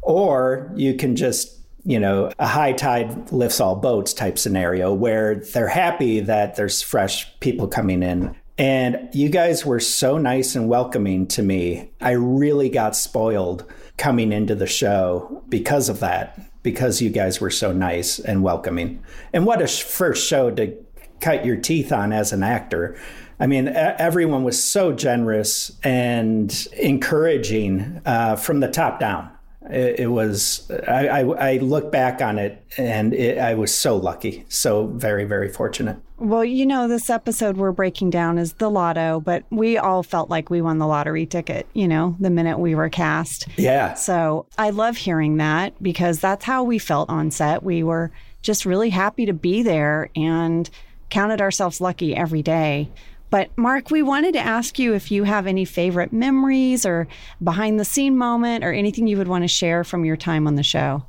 Or 0.01 0.71
you 0.75 0.95
can 0.95 1.15
just 1.15 1.55
you 1.83 1.99
know 1.99 2.31
a 2.37 2.47
high 2.47 2.73
tide 2.73 3.31
lifts 3.31 3.59
all 3.59 3.75
boats 3.75 4.13
type 4.13 4.37
scenario 4.37 4.93
where 4.93 5.35
they're 5.35 5.67
happy 5.67 6.19
that 6.19 6.55
there's 6.55 6.81
fresh 6.81 7.39
people 7.39 7.67
coming 7.67 8.03
in. 8.03 8.35
And 8.59 9.09
you 9.13 9.29
guys 9.29 9.65
were 9.65 9.79
so 9.79 10.17
nice 10.17 10.55
and 10.55 10.67
welcoming 10.67 11.27
to 11.27 11.43
me. 11.43 11.91
I 12.01 12.11
really 12.11 12.69
got 12.69 12.95
spoiled 12.95 13.71
coming 13.97 14.31
into 14.31 14.55
the 14.55 14.65
show 14.65 15.43
because 15.47 15.89
of 15.89 15.99
that 15.99 16.39
because 16.67 17.01
you 17.01 17.09
guys 17.09 17.39
were 17.39 17.49
so 17.49 17.71
nice 17.71 18.19
and 18.19 18.43
welcoming. 18.43 19.01
And 19.31 19.45
what 19.45 19.61
a 19.61 19.67
first 19.69 20.27
show 20.27 20.51
to 20.51 20.75
cut 21.21 21.45
your 21.45 21.55
teeth 21.55 21.93
on 21.93 22.11
as 22.11 22.33
an 22.33 22.43
actor. 22.43 22.97
I 23.39 23.47
mean, 23.47 23.69
everyone 23.69 24.43
was 24.43 24.61
so 24.61 24.91
generous 24.91 25.71
and 25.81 26.67
encouraging 26.77 28.01
uh, 28.05 28.35
from 28.35 28.59
the 28.59 28.67
top 28.67 28.99
down. 28.99 29.31
It, 29.69 30.01
it 30.01 30.07
was, 30.07 30.69
I, 30.87 31.07
I, 31.07 31.53
I, 31.53 31.57
look 31.57 31.91
back 31.91 32.21
on 32.21 32.39
it 32.39 32.63
and 32.77 33.13
it, 33.13 33.37
I 33.37 33.53
was 33.53 33.77
so 33.77 33.97
lucky, 33.97 34.45
so 34.47 34.87
very, 34.87 35.25
very 35.25 35.49
fortunate. 35.49 35.97
Well, 36.17 36.45
you 36.45 36.65
know, 36.65 36.87
this 36.87 37.09
episode 37.09 37.57
we're 37.57 37.71
breaking 37.71 38.09
down 38.09 38.37
is 38.37 38.53
the 38.53 38.69
lotto, 38.69 39.19
but 39.19 39.43
we 39.49 39.77
all 39.77 40.03
felt 40.03 40.29
like 40.29 40.49
we 40.49 40.61
won 40.61 40.77
the 40.77 40.87
lottery 40.87 41.25
ticket, 41.25 41.67
you 41.73 41.87
know, 41.87 42.15
the 42.19 42.29
minute 42.29 42.59
we 42.59 42.75
were 42.75 42.89
cast. 42.89 43.47
Yeah. 43.57 43.93
So 43.93 44.47
I 44.57 44.69
love 44.69 44.97
hearing 44.97 45.37
that 45.37 45.81
because 45.83 46.19
that's 46.19 46.45
how 46.45 46.63
we 46.63 46.79
felt 46.79 47.09
on 47.09 47.29
set. 47.29 47.61
We 47.61 47.83
were 47.83 48.11
just 48.41 48.65
really 48.65 48.89
happy 48.89 49.25
to 49.25 49.33
be 49.33 49.61
there 49.63 50.09
and 50.15 50.69
counted 51.09 51.41
ourselves 51.41 51.81
lucky 51.81 52.15
every 52.15 52.41
day. 52.41 52.89
But 53.29 53.49
Mark, 53.57 53.91
we 53.91 54.01
wanted 54.01 54.33
to 54.33 54.39
ask 54.39 54.79
you 54.79 54.93
if 54.93 55.11
you 55.11 55.23
have 55.23 55.47
any 55.47 55.65
favorite 55.65 56.13
memories 56.13 56.85
or 56.85 57.07
behind 57.43 57.79
the 57.79 57.85
scene 57.85 58.17
moment 58.17 58.63
or 58.63 58.71
anything 58.71 59.07
you 59.07 59.17
would 59.17 59.27
want 59.27 59.43
to 59.43 59.49
share 59.49 59.83
from 59.83 60.05
your 60.05 60.15
time 60.15 60.47
on 60.47 60.55
the 60.55 60.63
show. 60.63 61.05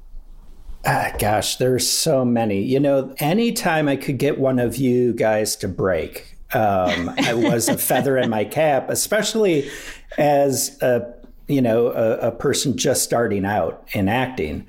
Ah, 0.85 1.13
gosh, 1.19 1.57
there's 1.57 1.89
so 1.89 2.25
many. 2.25 2.63
You 2.63 2.81
know, 2.81 3.15
anytime 3.19 3.89
I 3.89 3.97
could 3.97 4.19
get 4.19 4.39
one 4.39 4.59
of 4.59 4.77
you 4.77 5.13
guys 5.13 5.57
to 5.57 5.69
break, 5.69 6.37
um, 6.55 7.11
I 7.19 7.35
was 7.35 7.69
a 7.69 7.77
feather 7.77 8.17
in 8.17 8.31
my 8.31 8.45
cap, 8.45 8.89
especially 8.89 9.69
as 10.17 10.81
a 10.83 11.15
you 11.47 11.61
know 11.63 11.89
a, 11.89 12.29
a 12.29 12.33
person 12.33 12.77
just 12.77 13.03
starting 13.03 13.45
out 13.45 13.87
in 13.93 14.09
acting. 14.09 14.67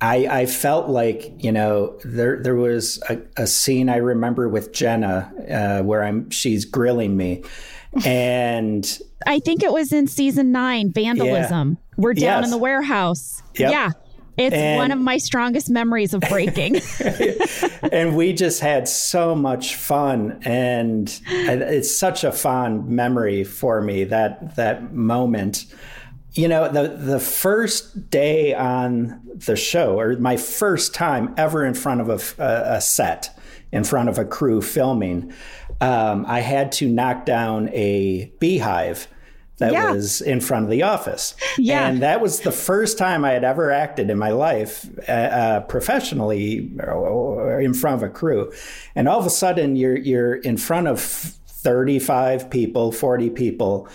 I, 0.00 0.40
I 0.40 0.46
felt 0.46 0.88
like 0.88 1.32
you 1.38 1.52
know 1.52 1.98
there 2.04 2.42
there 2.42 2.56
was 2.56 3.02
a, 3.08 3.18
a 3.36 3.46
scene 3.46 3.88
I 3.88 3.96
remember 3.96 4.48
with 4.48 4.72
Jenna 4.72 5.32
uh, 5.50 5.84
where 5.84 6.02
I'm 6.02 6.30
she's 6.30 6.64
grilling 6.64 7.16
me, 7.16 7.44
and 8.04 8.98
I 9.26 9.40
think 9.40 9.62
it 9.62 9.72
was 9.72 9.92
in 9.92 10.06
season 10.06 10.52
nine 10.52 10.92
vandalism. 10.92 11.70
Yeah. 11.70 11.94
We're 11.96 12.14
down 12.14 12.42
yes. 12.42 12.44
in 12.46 12.50
the 12.50 12.58
warehouse. 12.58 13.42
Yep. 13.56 13.72
Yeah. 13.72 13.90
It's 14.36 14.56
and, 14.56 14.78
one 14.78 14.90
of 14.90 14.98
my 14.98 15.18
strongest 15.18 15.68
memories 15.68 16.14
of 16.14 16.22
breaking. 16.22 16.80
and 17.92 18.16
we 18.16 18.32
just 18.32 18.60
had 18.60 18.88
so 18.88 19.34
much 19.34 19.74
fun 19.74 20.40
and 20.44 21.20
it's 21.26 21.94
such 21.94 22.24
a 22.24 22.32
fond 22.32 22.88
memory 22.88 23.44
for 23.44 23.82
me 23.82 24.04
that 24.04 24.56
that 24.56 24.94
moment 24.94 25.66
you 26.32 26.48
know, 26.48 26.68
the 26.68 26.88
the 26.88 27.20
first 27.20 28.10
day 28.10 28.54
on 28.54 29.20
the 29.34 29.56
show, 29.56 29.98
or 29.98 30.16
my 30.18 30.36
first 30.36 30.94
time 30.94 31.34
ever 31.36 31.64
in 31.64 31.74
front 31.74 32.00
of 32.00 32.08
a, 32.38 32.42
a 32.76 32.80
set, 32.80 33.36
in 33.72 33.84
front 33.84 34.08
of 34.08 34.18
a 34.18 34.24
crew 34.24 34.62
filming, 34.62 35.32
um, 35.80 36.24
I 36.26 36.40
had 36.40 36.72
to 36.72 36.88
knock 36.88 37.24
down 37.26 37.68
a 37.72 38.32
beehive 38.38 39.08
that 39.58 39.72
yeah. 39.72 39.92
was 39.92 40.22
in 40.22 40.40
front 40.40 40.64
of 40.64 40.70
the 40.70 40.82
office. 40.82 41.34
Yeah. 41.58 41.86
And 41.86 42.00
that 42.00 42.20
was 42.22 42.40
the 42.40 42.52
first 42.52 42.96
time 42.96 43.26
I 43.26 43.32
had 43.32 43.44
ever 43.44 43.70
acted 43.70 44.08
in 44.08 44.16
my 44.16 44.30
life 44.30 44.88
uh, 45.06 45.12
uh, 45.12 45.60
professionally 45.60 46.70
or 46.82 47.60
in 47.60 47.74
front 47.74 48.02
of 48.02 48.08
a 48.08 48.10
crew. 48.10 48.50
And 48.94 49.06
all 49.06 49.20
of 49.20 49.26
a 49.26 49.30
sudden 49.30 49.76
you're 49.76 49.98
you're 49.98 50.36
in 50.36 50.56
front 50.56 50.88
of 50.88 51.00
35 51.00 52.48
people, 52.48 52.90
40 52.90 53.30
people 53.30 53.88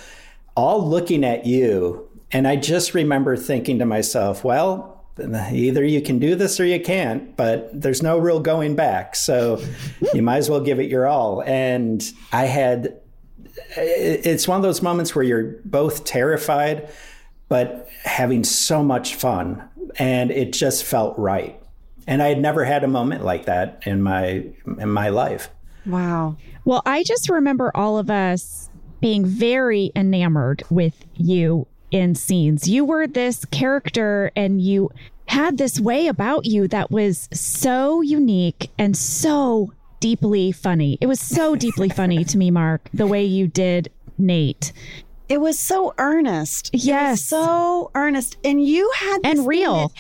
all 0.56 0.88
looking 0.88 1.24
at 1.24 1.46
you 1.46 2.05
and 2.36 2.50
I 2.50 2.58
just 2.58 2.94
remember 2.94 3.38
thinking 3.38 3.80
to 3.80 3.86
myself, 3.86 4.44
well, 4.44 5.06
either 5.18 5.86
you 5.86 6.02
can 6.02 6.20
do 6.20 6.36
this 6.36 6.60
or 6.60 6.66
you 6.66 6.82
can't, 6.82 7.34
but 7.38 7.70
there's 7.72 8.04
no 8.04 8.18
real 8.18 8.42
going 8.42 8.76
back. 8.76 9.16
So 9.16 9.64
you 10.14 10.22
might 10.22 10.40
as 10.40 10.50
well 10.50 10.60
give 10.60 10.78
it 10.82 10.90
your 10.90 11.08
all. 11.08 11.42
And 11.44 12.04
I 12.34 12.48
had, 12.48 13.00
it's 13.78 14.50
one 14.50 14.58
of 14.58 14.64
those 14.64 14.82
moments 14.82 15.16
where 15.16 15.24
you're 15.24 15.62
both 15.64 16.04
terrified, 16.04 16.90
but 17.48 17.88
having 18.04 18.44
so 18.44 18.84
much 18.84 19.16
fun. 19.16 19.70
And 19.98 20.30
it 20.30 20.52
just 20.52 20.84
felt 20.84 21.18
right. 21.18 21.58
And 22.06 22.22
I 22.22 22.28
had 22.28 22.42
never 22.42 22.66
had 22.66 22.84
a 22.84 22.90
moment 22.90 23.24
like 23.24 23.46
that 23.46 23.82
in 23.86 24.02
my 24.02 24.44
in 24.78 24.90
my 24.90 25.08
life. 25.08 25.50
Wow. 25.86 26.36
Well, 26.66 26.82
I 26.86 27.04
just 27.04 27.30
remember 27.30 27.72
all 27.74 27.98
of 27.98 28.10
us 28.10 28.70
being 29.00 29.26
very 29.26 29.94
enamored 29.96 30.64
with 30.70 31.06
you 31.16 31.66
in 31.96 32.14
scenes. 32.14 32.68
You 32.68 32.84
were 32.84 33.08
this 33.08 33.46
character 33.46 34.30
and 34.36 34.62
you 34.62 34.92
had 35.28 35.58
this 35.58 35.80
way 35.80 36.08
about 36.08 36.46
you 36.46 36.68
that 36.68 36.92
was 36.92 37.30
so 37.32 38.02
unique 38.02 38.70
and 38.78 38.98
so 38.98 39.72
deeply 40.02 40.52
funny. 40.52 40.98
It 41.00 41.08
was 41.08 41.22
so 41.22 41.56
deeply 41.56 41.88
funny 41.88 42.26
to 42.26 42.38
me, 42.38 42.52
Mark, 42.52 42.90
the 42.94 43.08
way 43.08 43.24
you 43.24 43.48
did 43.48 43.90
Nate. 44.18 44.74
It 45.30 45.40
was 45.40 45.58
so 45.58 45.94
earnest. 45.98 46.70
Yes. 46.74 47.24
so 47.24 47.92
earnest. 47.96 48.36
And 48.44 48.62
you 48.64 48.92
had 48.94 49.20
And 49.24 49.48
real. 49.48 49.88
That, 49.88 49.92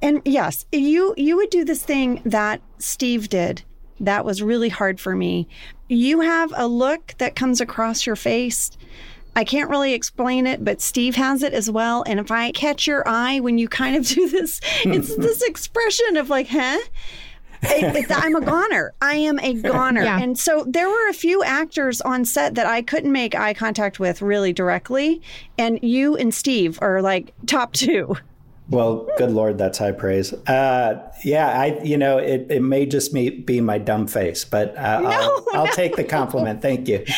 and 0.00 0.22
yes, 0.24 0.64
you 0.72 1.14
you 1.18 1.36
would 1.36 1.50
do 1.50 1.66
this 1.66 1.84
thing 1.84 2.22
that 2.24 2.62
Steve 2.78 3.28
did. 3.28 3.62
That 4.00 4.24
was 4.24 4.42
really 4.42 4.70
hard 4.70 4.98
for 4.98 5.14
me. 5.14 5.46
You 5.88 6.22
have 6.22 6.52
a 6.56 6.66
look 6.66 7.14
that 7.18 7.36
comes 7.36 7.60
across 7.60 8.06
your 8.06 8.16
face 8.16 8.70
I 9.34 9.44
can't 9.44 9.70
really 9.70 9.94
explain 9.94 10.46
it, 10.46 10.64
but 10.64 10.80
Steve 10.80 11.16
has 11.16 11.42
it 11.42 11.54
as 11.54 11.70
well. 11.70 12.04
And 12.06 12.20
if 12.20 12.30
I 12.30 12.50
catch 12.52 12.86
your 12.86 13.06
eye 13.08 13.40
when 13.40 13.58
you 13.58 13.68
kind 13.68 13.96
of 13.96 14.06
do 14.06 14.28
this, 14.28 14.60
it's 14.84 15.16
this 15.16 15.42
expression 15.42 16.16
of 16.16 16.30
like, 16.30 16.48
huh? 16.48 16.78
I'm 17.64 18.34
a 18.34 18.40
goner. 18.40 18.92
I 19.00 19.14
am 19.14 19.38
a 19.38 19.54
goner. 19.54 20.02
Yeah. 20.02 20.18
And 20.20 20.36
so 20.36 20.64
there 20.66 20.88
were 20.88 21.08
a 21.08 21.12
few 21.12 21.44
actors 21.44 22.00
on 22.00 22.24
set 22.24 22.56
that 22.56 22.66
I 22.66 22.82
couldn't 22.82 23.12
make 23.12 23.36
eye 23.36 23.54
contact 23.54 24.00
with 24.00 24.20
really 24.20 24.52
directly. 24.52 25.22
And 25.58 25.78
you 25.80 26.16
and 26.16 26.34
Steve 26.34 26.78
are 26.82 27.00
like 27.00 27.32
top 27.46 27.72
two. 27.72 28.16
Well, 28.68 29.08
good 29.16 29.30
Lord, 29.30 29.58
that's 29.58 29.78
high 29.78 29.92
praise. 29.92 30.32
Uh, 30.32 31.12
yeah, 31.24 31.60
I, 31.60 31.80
you 31.84 31.96
know, 31.96 32.18
it, 32.18 32.46
it 32.50 32.62
may 32.62 32.86
just 32.86 33.12
me, 33.12 33.30
be 33.30 33.60
my 33.60 33.78
dumb 33.78 34.06
face, 34.06 34.44
but 34.44 34.76
uh, 34.76 35.00
no, 35.00 35.10
I'll, 35.10 35.46
I'll 35.52 35.66
no. 35.66 35.72
take 35.72 35.94
the 35.96 36.04
compliment. 36.04 36.62
Thank 36.62 36.88
you. 36.88 37.04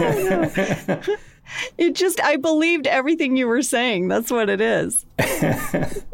No, 0.00 0.50
no. 0.88 1.16
it 1.78 1.94
just, 1.94 2.20
I 2.22 2.36
believed 2.36 2.86
everything 2.86 3.36
you 3.36 3.46
were 3.46 3.62
saying. 3.62 4.08
That's 4.08 4.30
what 4.30 4.48
it 4.48 4.60
is. 4.60 5.04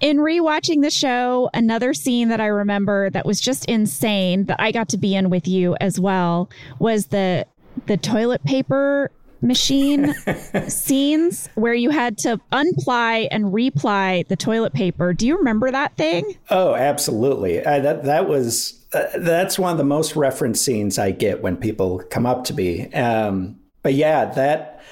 In 0.00 0.18
rewatching 0.18 0.82
the 0.82 0.90
show, 0.90 1.48
another 1.54 1.94
scene 1.94 2.28
that 2.28 2.40
I 2.40 2.46
remember 2.46 3.10
that 3.10 3.24
was 3.24 3.40
just 3.40 3.64
insane 3.64 4.44
that 4.44 4.60
I 4.60 4.72
got 4.72 4.88
to 4.90 4.98
be 4.98 5.14
in 5.14 5.30
with 5.30 5.48
you 5.48 5.74
as 5.80 5.98
well 5.98 6.50
was 6.78 7.06
the 7.06 7.46
the 7.86 7.96
toilet 7.96 8.44
paper 8.44 9.10
machine 9.44 10.14
scenes 10.68 11.48
where 11.54 11.74
you 11.74 11.90
had 11.90 12.18
to 12.18 12.40
unply 12.52 13.28
and 13.30 13.52
reply 13.52 14.24
the 14.28 14.36
toilet 14.36 14.72
paper. 14.72 15.12
Do 15.12 15.26
you 15.26 15.36
remember 15.36 15.70
that 15.70 15.96
thing? 15.96 16.36
Oh, 16.50 16.74
absolutely. 16.74 17.64
I, 17.64 17.80
that 17.80 18.04
that 18.04 18.28
was 18.28 18.84
uh, 18.92 19.04
that's 19.18 19.58
one 19.58 19.72
of 19.72 19.78
the 19.78 19.84
most 19.84 20.16
referenced 20.16 20.64
scenes 20.64 20.98
I 20.98 21.10
get 21.10 21.42
when 21.42 21.56
people 21.56 22.02
come 22.10 22.26
up 22.26 22.44
to 22.44 22.54
me. 22.54 22.92
Um, 22.92 23.58
but 23.84 23.94
yeah, 23.94 24.24
that 24.24 24.82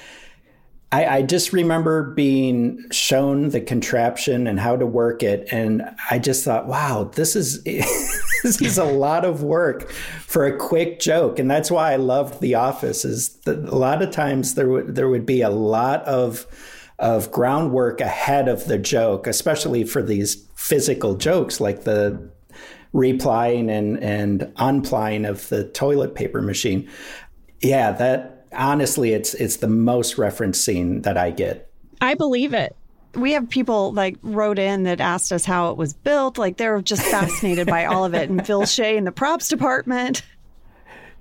I, 0.93 1.05
I 1.17 1.21
just 1.23 1.51
remember 1.51 2.13
being 2.13 2.85
shown 2.91 3.49
the 3.49 3.59
contraption 3.59 4.45
and 4.45 4.59
how 4.59 4.77
to 4.77 4.85
work 4.85 5.23
it, 5.23 5.47
and 5.51 5.81
I 6.09 6.19
just 6.19 6.45
thought, 6.45 6.67
wow, 6.67 7.11
this 7.15 7.35
is. 7.35 7.61
this 8.43 8.61
is 8.61 8.77
a 8.77 8.83
lot 8.83 9.23
of 9.23 9.41
work 9.41 9.89
for 9.89 10.45
a 10.45 10.57
quick 10.57 10.99
joke, 10.99 11.39
and 11.39 11.49
that's 11.49 11.71
why 11.71 11.93
I 11.93 11.95
loved 11.95 12.41
The 12.41 12.55
Office. 12.55 13.05
Is 13.05 13.39
a 13.47 13.53
lot 13.53 14.01
of 14.01 14.11
times 14.11 14.55
there 14.55 14.69
would 14.69 14.95
there 14.95 15.09
would 15.09 15.25
be 15.25 15.41
a 15.41 15.49
lot 15.49 16.03
of 16.03 16.45
of 16.99 17.31
groundwork 17.31 18.01
ahead 18.01 18.47
of 18.47 18.65
the 18.65 18.77
joke, 18.77 19.27
especially 19.27 19.85
for 19.85 20.03
these 20.03 20.45
physical 20.55 21.15
jokes 21.15 21.59
like 21.59 21.85
the 21.85 22.29
replying 22.91 23.69
and 23.69 23.97
and 24.03 24.51
unplying 24.57 25.25
of 25.25 25.49
the 25.49 25.63
toilet 25.69 26.13
paper 26.13 26.41
machine. 26.41 26.87
Yeah, 27.61 27.93
that 27.93 28.32
honestly, 28.55 29.13
it's 29.13 29.33
it's 29.33 29.57
the 29.57 29.67
most 29.67 30.17
referenced 30.17 30.63
scene 30.63 31.01
that 31.03 31.17
I 31.17 31.31
get. 31.31 31.69
I 32.01 32.13
believe 32.15 32.53
it 32.53 32.75
we 33.15 33.33
have 33.33 33.49
people 33.49 33.93
like 33.93 34.17
wrote 34.21 34.59
in 34.59 34.83
that 34.83 34.99
asked 34.99 35.31
us 35.31 35.45
how 35.45 35.71
it 35.71 35.77
was 35.77 35.93
built. 35.93 36.37
Like 36.37 36.57
they're 36.57 36.81
just 36.81 37.03
fascinated 37.03 37.67
by 37.67 37.85
all 37.85 38.05
of 38.05 38.13
it. 38.13 38.29
And 38.29 38.45
Phil 38.45 38.65
Shea 38.65 38.97
in 38.97 39.03
the 39.03 39.11
props 39.11 39.47
department. 39.47 40.23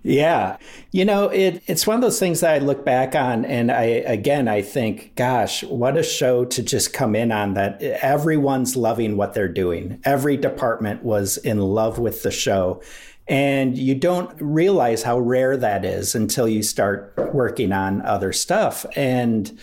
Yeah. 0.04 0.56
You 0.90 1.04
know, 1.04 1.28
it, 1.28 1.62
it's 1.68 1.86
one 1.86 1.94
of 1.94 2.02
those 2.02 2.18
things 2.18 2.40
that 2.40 2.54
I 2.54 2.58
look 2.58 2.84
back 2.84 3.14
on 3.14 3.44
and 3.44 3.70
I, 3.70 3.82
again, 3.84 4.48
I 4.48 4.62
think, 4.62 5.14
gosh, 5.14 5.62
what 5.62 5.96
a 5.96 6.02
show 6.02 6.44
to 6.44 6.62
just 6.62 6.92
come 6.92 7.14
in 7.14 7.30
on 7.30 7.54
that 7.54 7.80
everyone's 7.80 8.74
loving 8.74 9.16
what 9.16 9.34
they're 9.34 9.46
doing. 9.46 10.00
Every 10.04 10.36
department 10.36 11.04
was 11.04 11.36
in 11.36 11.58
love 11.60 12.00
with 12.00 12.24
the 12.24 12.32
show. 12.32 12.82
And 13.28 13.78
you 13.78 13.94
don't 13.94 14.34
realize 14.40 15.02
how 15.02 15.18
rare 15.18 15.56
that 15.56 15.84
is 15.84 16.14
until 16.14 16.48
you 16.48 16.62
start 16.62 17.14
working 17.32 17.72
on 17.72 18.02
other 18.02 18.32
stuff. 18.32 18.84
And, 18.96 19.58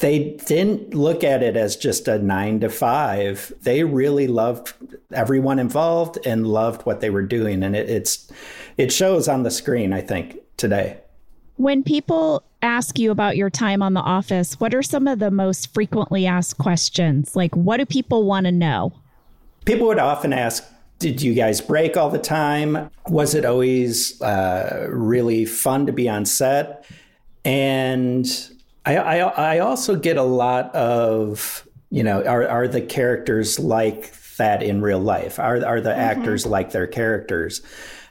they 0.00 0.36
didn't 0.46 0.92
look 0.92 1.22
at 1.22 1.42
it 1.42 1.56
as 1.56 1.76
just 1.76 2.08
a 2.08 2.18
nine 2.18 2.60
to 2.60 2.68
five. 2.68 3.52
They 3.62 3.84
really 3.84 4.26
loved 4.26 4.74
everyone 5.12 5.58
involved 5.58 6.18
and 6.26 6.46
loved 6.46 6.82
what 6.82 7.00
they 7.00 7.10
were 7.10 7.22
doing, 7.22 7.62
and 7.62 7.76
it, 7.76 7.88
it's 7.88 8.30
it 8.76 8.92
shows 8.92 9.28
on 9.28 9.44
the 9.44 9.50
screen. 9.50 9.92
I 9.92 10.00
think 10.00 10.38
today. 10.56 10.98
When 11.56 11.84
people 11.84 12.42
ask 12.62 12.98
you 12.98 13.12
about 13.12 13.36
your 13.36 13.50
time 13.50 13.82
on 13.82 13.94
The 13.94 14.00
Office, 14.00 14.58
what 14.58 14.74
are 14.74 14.82
some 14.82 15.06
of 15.06 15.20
the 15.20 15.30
most 15.30 15.72
frequently 15.72 16.26
asked 16.26 16.58
questions? 16.58 17.36
Like, 17.36 17.54
what 17.54 17.76
do 17.76 17.86
people 17.86 18.24
want 18.24 18.46
to 18.46 18.52
know? 18.52 18.92
People 19.64 19.86
would 19.86 20.00
often 20.00 20.32
ask, 20.32 20.64
did 21.04 21.20
you 21.20 21.34
guys 21.34 21.60
break 21.60 21.98
all 21.98 22.08
the 22.08 22.18
time? 22.18 22.90
Was 23.08 23.34
it 23.34 23.44
always 23.44 24.18
uh, 24.22 24.86
really 24.88 25.44
fun 25.44 25.84
to 25.84 25.92
be 25.92 26.08
on 26.08 26.24
set? 26.24 26.86
And 27.44 28.26
I, 28.86 28.96
I, 28.96 29.16
I 29.18 29.58
also 29.58 29.96
get 29.96 30.16
a 30.16 30.22
lot 30.22 30.74
of 30.74 31.68
you 31.90 32.02
know 32.02 32.24
are 32.24 32.48
are 32.48 32.66
the 32.66 32.80
characters 32.80 33.58
like 33.58 34.18
that 34.38 34.62
in 34.62 34.80
real 34.80 34.98
life? 34.98 35.38
Are 35.38 35.62
are 35.66 35.78
the 35.78 35.90
mm-hmm. 35.90 36.00
actors 36.00 36.46
like 36.46 36.70
their 36.70 36.86
characters? 36.86 37.60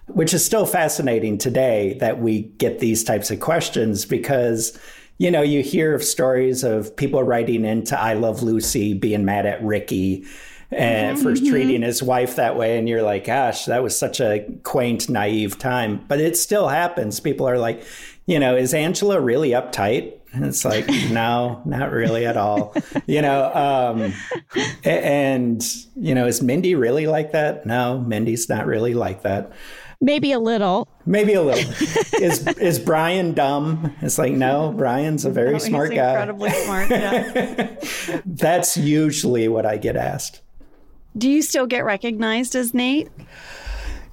Which 0.05 0.31
is 0.31 0.45
still 0.45 0.67
fascinating 0.67 1.39
today 1.39 1.97
that 1.99 2.19
we 2.19 2.43
get 2.43 2.77
these 2.77 3.03
types 3.03 3.31
of 3.31 3.39
questions 3.39 4.05
because 4.05 4.79
you 5.17 5.31
know 5.31 5.41
you 5.41 5.63
hear 5.63 5.95
of 5.95 6.03
stories 6.03 6.63
of 6.63 6.95
people 6.95 7.23
writing 7.23 7.65
into 7.65 7.99
I 7.99 8.13
Love 8.13 8.43
Lucy 8.43 8.93
being 8.93 9.25
mad 9.25 9.47
at 9.47 9.63
Ricky 9.63 10.27
and 10.77 11.17
mm-hmm. 11.17 11.23
for 11.23 11.35
treating 11.35 11.81
his 11.81 12.01
wife 12.01 12.35
that 12.35 12.55
way 12.55 12.77
and 12.77 12.87
you're 12.89 13.03
like 13.03 13.25
gosh 13.25 13.65
that 13.65 13.83
was 13.83 13.97
such 13.97 14.19
a 14.19 14.45
quaint 14.63 15.09
naive 15.09 15.57
time 15.57 16.03
but 16.07 16.19
it 16.19 16.37
still 16.37 16.67
happens 16.67 17.19
people 17.19 17.47
are 17.47 17.57
like 17.57 17.83
you 18.25 18.39
know 18.39 18.55
is 18.55 18.73
angela 18.73 19.19
really 19.19 19.49
uptight 19.49 20.13
and 20.33 20.45
it's 20.45 20.65
like, 20.65 20.87
no, 21.11 21.61
not 21.63 21.91
really 21.91 22.25
at 22.25 22.37
all. 22.37 22.73
You 23.05 23.21
know, 23.21 23.53
um, 23.53 24.13
and, 24.83 25.63
you 25.95 26.15
know, 26.15 26.25
is 26.25 26.41
Mindy 26.41 26.75
really 26.75 27.07
like 27.07 27.31
that? 27.33 27.65
No, 27.65 27.99
Mindy's 27.99 28.49
not 28.49 28.65
really 28.65 28.95
like 28.95 29.21
that. 29.21 29.51
Maybe 30.01 30.33
a 30.33 30.39
little. 30.39 30.89
Maybe 31.05 31.33
a 31.33 31.41
little. 31.41 31.71
is 32.21 32.45
is 32.57 32.77
Brian 32.77 33.33
dumb? 33.33 33.95
It's 34.01 34.17
like 34.17 34.33
no, 34.33 34.73
Brian's 34.75 35.23
a 35.23 35.29
very 35.29 35.51
no, 35.53 35.59
smart 35.59 35.93
guy. 35.93 36.09
Incredibly 36.09 36.49
smart. 36.49 36.89
Yeah. 36.89 37.75
That's 38.25 38.75
usually 38.75 39.47
what 39.47 39.65
I 39.65 39.77
get 39.77 39.95
asked. 39.95 40.41
Do 41.17 41.29
you 41.29 41.41
still 41.41 41.67
get 41.67 41.85
recognized 41.85 42.55
as 42.55 42.73
Nate? 42.73 43.09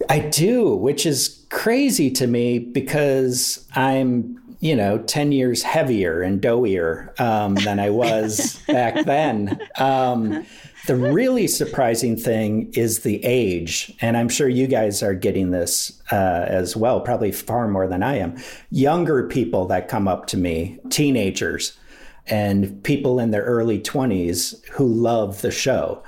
I 0.08 0.20
do, 0.20 0.74
which 0.74 1.06
is 1.06 1.44
crazy 1.50 2.10
to 2.12 2.26
me 2.26 2.58
because 2.58 3.66
I'm 3.74 4.40
you 4.60 4.76
know, 4.76 4.98
10 4.98 5.32
years 5.32 5.62
heavier 5.62 6.20
and 6.20 6.40
doughier 6.40 7.18
um, 7.18 7.54
than 7.56 7.80
I 7.80 7.88
was 7.88 8.62
back 8.68 9.06
then. 9.06 9.58
Um, 9.78 10.46
the 10.86 10.96
really 10.96 11.46
surprising 11.46 12.16
thing 12.16 12.70
is 12.74 13.00
the 13.00 13.24
age. 13.24 13.94
And 14.02 14.16
I'm 14.16 14.28
sure 14.28 14.48
you 14.48 14.66
guys 14.66 15.02
are 15.02 15.14
getting 15.14 15.50
this 15.50 16.00
uh, 16.12 16.44
as 16.46 16.76
well, 16.76 17.00
probably 17.00 17.32
far 17.32 17.68
more 17.68 17.86
than 17.86 18.02
I 18.02 18.18
am. 18.18 18.36
Younger 18.70 19.26
people 19.26 19.66
that 19.66 19.88
come 19.88 20.06
up 20.06 20.26
to 20.28 20.36
me, 20.36 20.78
teenagers, 20.90 21.78
and 22.26 22.82
people 22.84 23.18
in 23.18 23.30
their 23.30 23.44
early 23.44 23.80
20s 23.80 24.62
who 24.68 24.86
love 24.86 25.40
the 25.40 25.50
show. 25.50 26.02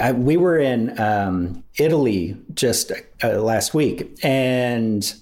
I, 0.00 0.12
we 0.12 0.36
were 0.36 0.58
in 0.58 0.98
um, 1.00 1.64
Italy 1.78 2.36
just 2.54 2.92
uh, 3.22 3.40
last 3.40 3.74
week, 3.74 4.18
and 4.22 5.14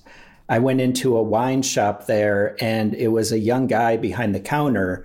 I 0.49 0.59
went 0.59 0.81
into 0.81 1.17
a 1.17 1.23
wine 1.23 1.63
shop 1.63 2.07
there 2.07 2.57
and 2.61 2.95
it 2.95 3.09
was 3.09 3.33
a 3.33 3.39
young 3.39 3.67
guy 3.67 3.97
behind 3.97 4.35
the 4.35 4.41
counter 4.41 5.05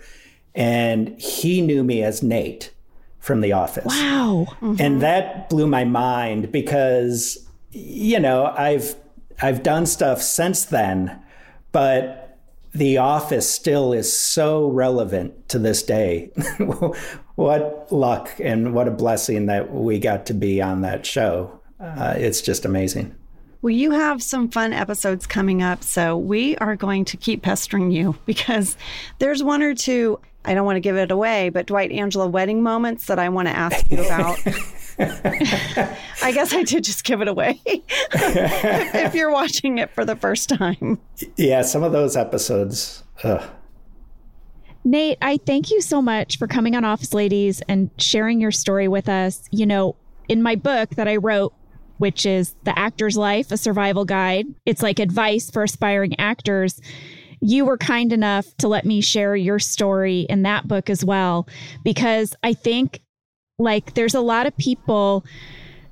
and 0.56 1.19
he 1.19 1.62
knew 1.62 1.84
me 1.84 2.02
as 2.04 2.23
Nate 2.23 2.71
from 3.19 3.41
The 3.41 3.52
Office. 3.52 3.86
Wow. 3.86 4.45
Mm-hmm. 4.62 4.76
And 4.80 5.02
that 5.02 5.49
blew 5.49 5.67
my 5.67 5.84
mind 5.84 6.52
because 6.52 7.45
you 7.71 8.19
know, 8.19 8.54
I've 8.56 8.95
I've 9.41 9.63
done 9.63 9.86
stuff 9.86 10.21
since 10.21 10.65
then, 10.65 11.19
but 11.71 12.38
The 12.73 12.97
Office 12.97 13.49
still 13.49 13.93
is 13.93 14.15
so 14.15 14.67
relevant 14.67 15.49
to 15.49 15.60
this 15.60 15.84
day. 15.84 16.32
what 17.36 17.91
luck 17.91 18.32
and 18.39 18.74
what 18.74 18.88
a 18.88 18.91
blessing 18.91 19.48
that 19.48 19.74
we 19.74 20.00
got 20.00 20.26
to 20.28 20.34
be 20.34 20.62
on 20.62 20.82
that 20.82 21.06
show. 21.06 21.60
Uh, 21.80 22.13
it's 22.17 22.41
just 22.41 22.65
amazing. 22.65 23.15
Well, 23.62 23.72
you 23.72 23.91
have 23.91 24.22
some 24.22 24.50
fun 24.50 24.74
episodes 24.74 25.26
coming 25.26 25.63
up, 25.63 25.84
so 25.84 26.17
we 26.17 26.58
are 26.58 26.76
going 26.76 27.06
to 27.06 27.17
keep 27.17 27.41
pestering 27.41 27.91
you 27.91 28.15
because 28.26 28.78
there's 29.19 29.41
one 29.41 29.62
or 29.62 29.74
two, 29.74 30.19
I 30.46 30.54
don't 30.54 30.65
want 30.65 30.76
to 30.76 30.82
give 30.82 30.98
it 30.98 31.12
away, 31.12 31.50
but 31.50 31.65
Dwight 31.65 31.91
Angela 31.91 32.28
wedding 32.28 32.62
moments 32.62 33.08
that 33.08 33.19
I 33.19 33.30
want 33.30 33.48
to 33.48 33.56
ask 33.56 33.89
you 33.89 34.04
about. 34.04 34.38
I 35.00 36.32
guess 36.34 36.54
I 36.54 36.62
did 36.63 36.84
just 36.84 37.04
give 37.04 37.22
it 37.22 37.28
away 37.28 37.60
if 37.65 39.15
you're 39.15 39.32
watching 39.32 39.80
it 39.80 39.89
for 39.91 40.06
the 40.06 40.15
first 40.15 40.50
time. 40.50 41.00
Yeah, 41.36 41.63
some 41.63 41.82
of 41.82 41.93
those 41.93 42.15
episodes. 42.15 43.04
Ugh. 43.24 43.43
Nate, 44.86 45.17
I 45.22 45.38
thank 45.38 45.72
you 45.72 45.80
so 45.80 46.02
much 46.02 46.38
for 46.38 46.48
coming 46.48 46.76
on 46.76 46.84
Office 46.84 47.13
Ladies 47.13 47.62
and 47.69 47.89
sharing 47.98 48.41
your 48.41 48.52
story 48.52 48.88
with 48.88 49.08
us. 49.08 49.48
You 49.50 49.65
know, 49.65 49.96
in 50.28 50.41
my 50.41 50.56
book 50.56 50.89
that 50.91 51.08
I 51.08 51.15
wrote, 51.15 51.54
which 52.00 52.26
is 52.26 52.56
The 52.65 52.78
Actor's 52.78 53.15
Life, 53.15 53.52
a 53.52 53.58
survival 53.58 54.04
guide. 54.04 54.46
It's 54.65 54.84
like 54.84 55.00
advice 55.00 55.50
for 55.50 55.63
aspiring 55.63 56.19
actors. 56.19 56.82
You 57.39 57.63
were 57.65 57.78
kind 57.78 58.12
enough 58.12 58.46
to 58.58 58.67
let 58.67 58.86
me 58.86 59.00
share 59.00 59.36
your 59.36 59.60
story 59.60 60.22
in 60.30 60.43
that 60.43 60.67
book 60.67 60.89
as 60.89 61.04
well, 61.06 61.48
because 61.84 62.36
I 62.43 62.54
think 62.54 63.02
like 63.58 63.93
there's 63.93 64.15
a 64.15 64.22
lot 64.22 64.48
of 64.48 64.58
people 64.58 65.24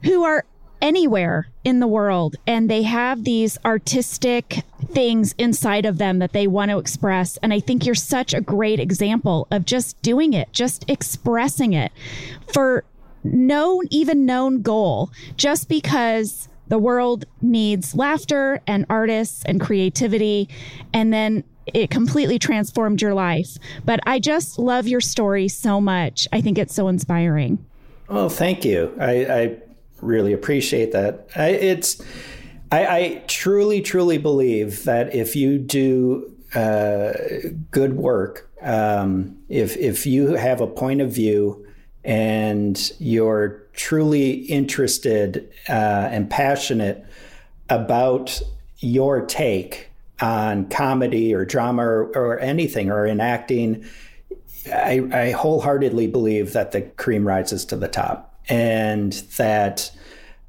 who 0.03 0.23
are 0.23 0.45
anywhere 0.81 1.47
in 1.63 1.79
the 1.79 1.87
world 1.87 2.35
and 2.47 2.69
they 2.69 2.83
have 2.83 3.23
these 3.23 3.57
artistic 3.63 4.63
things 4.91 5.33
inside 5.37 5.85
of 5.85 5.97
them 5.97 6.19
that 6.19 6.33
they 6.33 6.47
want 6.47 6.71
to 6.71 6.77
express. 6.77 7.37
And 7.37 7.53
I 7.53 7.59
think 7.59 7.85
you're 7.85 7.95
such 7.95 8.33
a 8.33 8.41
great 8.41 8.79
example 8.79 9.47
of 9.51 9.65
just 9.65 10.01
doing 10.01 10.33
it, 10.33 10.51
just 10.51 10.89
expressing 10.89 11.73
it 11.73 11.91
for 12.51 12.83
no 13.23 13.81
even 13.89 14.25
known 14.25 14.61
goal. 14.61 15.11
Just 15.37 15.69
because 15.69 16.49
the 16.67 16.79
world 16.79 17.25
needs 17.41 17.95
laughter 17.95 18.61
and 18.65 18.85
artists 18.89 19.43
and 19.45 19.59
creativity 19.59 20.47
and 20.93 21.13
then 21.13 21.43
it 21.67 21.89
completely 21.89 22.39
transformed 22.39 23.01
your 23.01 23.13
life. 23.13 23.57
But 23.85 23.99
i 24.05 24.19
just 24.19 24.57
love 24.57 24.87
your 24.87 25.01
story 25.01 25.47
so 25.47 25.79
much. 25.79 26.27
I 26.31 26.41
think 26.41 26.57
it's 26.57 26.73
so 26.73 26.87
inspiring. 26.87 27.63
Oh 28.09 28.29
thank 28.29 28.65
you. 28.65 28.93
I, 28.99 29.11
I 29.11 29.57
really 30.01 30.33
appreciate 30.33 30.91
that 30.91 31.27
I, 31.35 31.49
it's 31.49 32.01
I, 32.71 32.85
I 32.85 33.23
truly 33.27 33.81
truly 33.81 34.17
believe 34.17 34.85
that 34.85 35.13
if 35.13 35.35
you 35.35 35.57
do 35.57 36.31
uh, 36.55 37.13
good 37.71 37.95
work. 37.95 38.49
Um, 38.61 39.37
if 39.49 39.77
if 39.77 40.05
you 40.05 40.35
have 40.35 40.61
a 40.61 40.67
point 40.67 41.01
of 41.01 41.11
view 41.11 41.65
and 42.03 42.91
you're 42.99 43.63
truly 43.73 44.31
interested 44.31 45.49
uh, 45.69 46.09
and 46.11 46.29
passionate 46.29 47.05
about 47.69 48.41
your 48.79 49.25
take 49.25 49.89
on 50.19 50.67
comedy 50.69 51.33
or 51.33 51.45
drama 51.45 51.83
or, 51.83 52.03
or 52.15 52.39
anything 52.39 52.91
or 52.91 53.05
in 53.05 53.19
acting, 53.19 53.85
I, 54.67 55.07
I 55.11 55.31
wholeheartedly 55.31 56.07
believe 56.07 56.53
that 56.53 56.71
the 56.71 56.81
cream 56.81 57.25
rises 57.25 57.65
to 57.65 57.75
the 57.75 57.87
top 57.87 58.30
and 58.51 59.13
that 59.37 59.89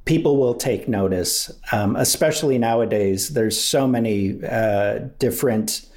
people 0.05 0.37
will 0.37 0.55
take 0.55 0.89
notice, 0.89 1.53
um, 1.71 1.95
especially 1.95 2.59
nowadays. 2.59 3.31
There's 3.31 3.59
so 3.59 3.87
many 3.87 4.45
uh, 4.45 4.99
different 5.21 5.89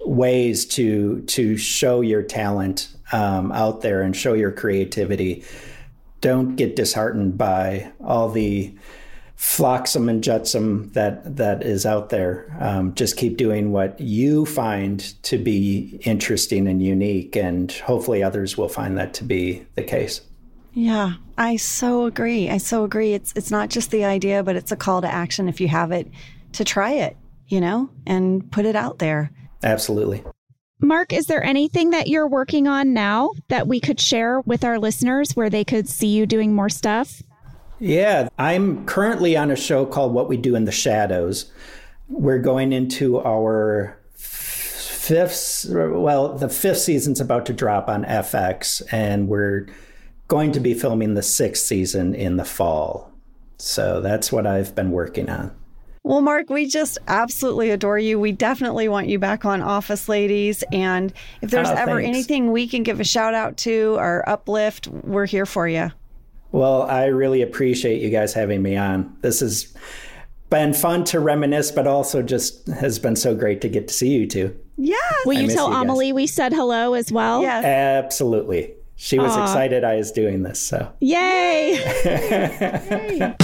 ways 0.00 0.66
to 0.66 1.22
to 1.22 1.56
show 1.56 2.02
your 2.02 2.22
talent 2.22 2.94
um, 3.12 3.50
out 3.52 3.80
there 3.80 4.02
and 4.02 4.14
show 4.14 4.34
your 4.34 4.52
creativity. 4.52 5.42
Don't 6.20 6.56
get 6.56 6.76
disheartened 6.76 7.38
by 7.38 7.90
all 8.02 8.28
the 8.28 8.74
flotsam 9.36 10.08
and 10.08 10.22
jetsam 10.22 10.90
that 10.92 11.36
that 11.36 11.62
is 11.62 11.86
out 11.86 12.10
there. 12.10 12.54
Um, 12.60 12.94
just 12.94 13.16
keep 13.16 13.38
doing 13.38 13.72
what 13.72 13.98
you 13.98 14.44
find 14.44 15.00
to 15.22 15.38
be 15.38 15.98
interesting 16.04 16.68
and 16.68 16.82
unique, 16.82 17.36
and 17.36 17.72
hopefully 17.72 18.22
others 18.22 18.58
will 18.58 18.68
find 18.68 18.98
that 18.98 19.14
to 19.14 19.24
be 19.24 19.64
the 19.76 19.82
case. 19.82 20.20
Yeah, 20.74 21.14
I 21.38 21.56
so 21.56 22.06
agree. 22.06 22.50
I 22.50 22.58
so 22.58 22.84
agree. 22.84 23.14
It's 23.14 23.32
it's 23.36 23.50
not 23.50 23.70
just 23.70 23.90
the 23.90 24.04
idea, 24.04 24.42
but 24.42 24.56
it's 24.56 24.72
a 24.72 24.76
call 24.76 25.00
to 25.00 25.12
action 25.12 25.48
if 25.48 25.60
you 25.60 25.68
have 25.68 25.92
it 25.92 26.08
to 26.52 26.64
try 26.64 26.92
it, 26.92 27.16
you 27.48 27.60
know, 27.60 27.88
and 28.06 28.50
put 28.50 28.66
it 28.66 28.76
out 28.76 28.98
there. 28.98 29.30
Absolutely. 29.62 30.24
Mark, 30.80 31.12
is 31.12 31.26
there 31.26 31.42
anything 31.42 31.90
that 31.90 32.08
you're 32.08 32.26
working 32.26 32.66
on 32.66 32.92
now 32.92 33.30
that 33.48 33.68
we 33.68 33.80
could 33.80 34.00
share 34.00 34.40
with 34.40 34.64
our 34.64 34.78
listeners 34.78 35.34
where 35.34 35.48
they 35.48 35.64
could 35.64 35.88
see 35.88 36.08
you 36.08 36.26
doing 36.26 36.52
more 36.52 36.68
stuff? 36.68 37.22
Yeah, 37.78 38.28
I'm 38.38 38.84
currently 38.84 39.36
on 39.36 39.50
a 39.50 39.56
show 39.56 39.86
called 39.86 40.12
What 40.12 40.28
We 40.28 40.36
Do 40.36 40.54
in 40.56 40.64
the 40.64 40.72
Shadows. 40.72 41.50
We're 42.08 42.38
going 42.38 42.72
into 42.72 43.20
our 43.20 43.98
fifth, 44.14 45.66
well, 45.70 46.36
the 46.36 46.48
fifth 46.48 46.78
season's 46.78 47.20
about 47.20 47.46
to 47.46 47.52
drop 47.52 47.88
on 47.88 48.04
FX, 48.04 48.82
and 48.92 49.28
we're 49.28 49.66
going 50.28 50.52
to 50.52 50.60
be 50.60 50.74
filming 50.74 51.14
the 51.14 51.22
sixth 51.22 51.64
season 51.64 52.14
in 52.14 52.36
the 52.36 52.44
fall. 52.44 53.12
So 53.58 54.00
that's 54.00 54.32
what 54.32 54.46
I've 54.46 54.74
been 54.74 54.90
working 54.90 55.28
on. 55.28 55.54
Well, 56.02 56.20
Mark, 56.20 56.50
we 56.50 56.66
just 56.66 56.98
absolutely 57.08 57.70
adore 57.70 57.98
you. 57.98 58.20
We 58.20 58.32
definitely 58.32 58.88
want 58.88 59.08
you 59.08 59.18
back 59.18 59.46
on 59.46 59.62
Office 59.62 60.06
Ladies. 60.06 60.62
And 60.70 61.14
if 61.40 61.50
there's 61.50 61.68
oh, 61.68 61.74
ever 61.74 61.98
anything 61.98 62.52
we 62.52 62.68
can 62.68 62.82
give 62.82 63.00
a 63.00 63.04
shout 63.04 63.32
out 63.32 63.56
to 63.58 63.94
or 63.98 64.28
uplift, 64.28 64.86
we're 64.88 65.24
here 65.24 65.46
for 65.46 65.66
you. 65.66 65.90
Well, 66.52 66.82
I 66.82 67.06
really 67.06 67.40
appreciate 67.40 68.02
you 68.02 68.10
guys 68.10 68.34
having 68.34 68.62
me 68.62 68.76
on. 68.76 69.16
This 69.22 69.40
has 69.40 69.74
been 70.50 70.74
fun 70.74 71.04
to 71.04 71.20
reminisce, 71.20 71.70
but 71.70 71.86
also 71.86 72.20
just 72.22 72.66
has 72.68 72.98
been 72.98 73.16
so 73.16 73.34
great 73.34 73.62
to 73.62 73.68
get 73.70 73.88
to 73.88 73.94
see 73.94 74.10
you 74.10 74.26
two. 74.26 74.54
Yeah. 74.76 74.96
Will 75.24 75.40
you 75.40 75.48
tell 75.48 75.70
you 75.70 75.74
Amelie 75.74 76.12
we 76.12 76.26
said 76.26 76.52
hello 76.52 76.92
as 76.92 77.10
well? 77.10 77.40
Yes. 77.40 77.64
Absolutely. 77.64 78.74
She 78.96 79.18
was 79.18 79.32
Aww. 79.32 79.42
excited 79.42 79.84
I 79.84 79.96
was 79.96 80.12
doing 80.12 80.42
this. 80.42 80.60
So, 80.60 80.92
yay. 81.00 81.74
yay. 82.04 83.34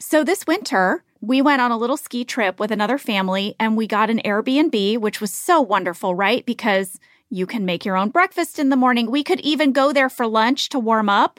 So 0.00 0.24
this 0.24 0.46
winter, 0.46 1.04
we 1.20 1.40
went 1.40 1.62
on 1.62 1.70
a 1.70 1.76
little 1.78 1.96
ski 1.96 2.24
trip 2.24 2.58
with 2.58 2.72
another 2.72 2.98
family 2.98 3.54
and 3.60 3.76
we 3.76 3.86
got 3.86 4.10
an 4.10 4.20
Airbnb, 4.24 4.98
which 4.98 5.20
was 5.20 5.32
so 5.32 5.60
wonderful, 5.60 6.14
right? 6.14 6.44
Because 6.44 6.98
you 7.28 7.46
can 7.46 7.64
make 7.64 7.84
your 7.84 7.96
own 7.96 8.10
breakfast 8.10 8.58
in 8.58 8.70
the 8.70 8.76
morning. 8.76 9.10
We 9.10 9.22
could 9.22 9.40
even 9.40 9.72
go 9.72 9.92
there 9.92 10.08
for 10.08 10.26
lunch 10.26 10.68
to 10.70 10.80
warm 10.80 11.08
up. 11.08 11.38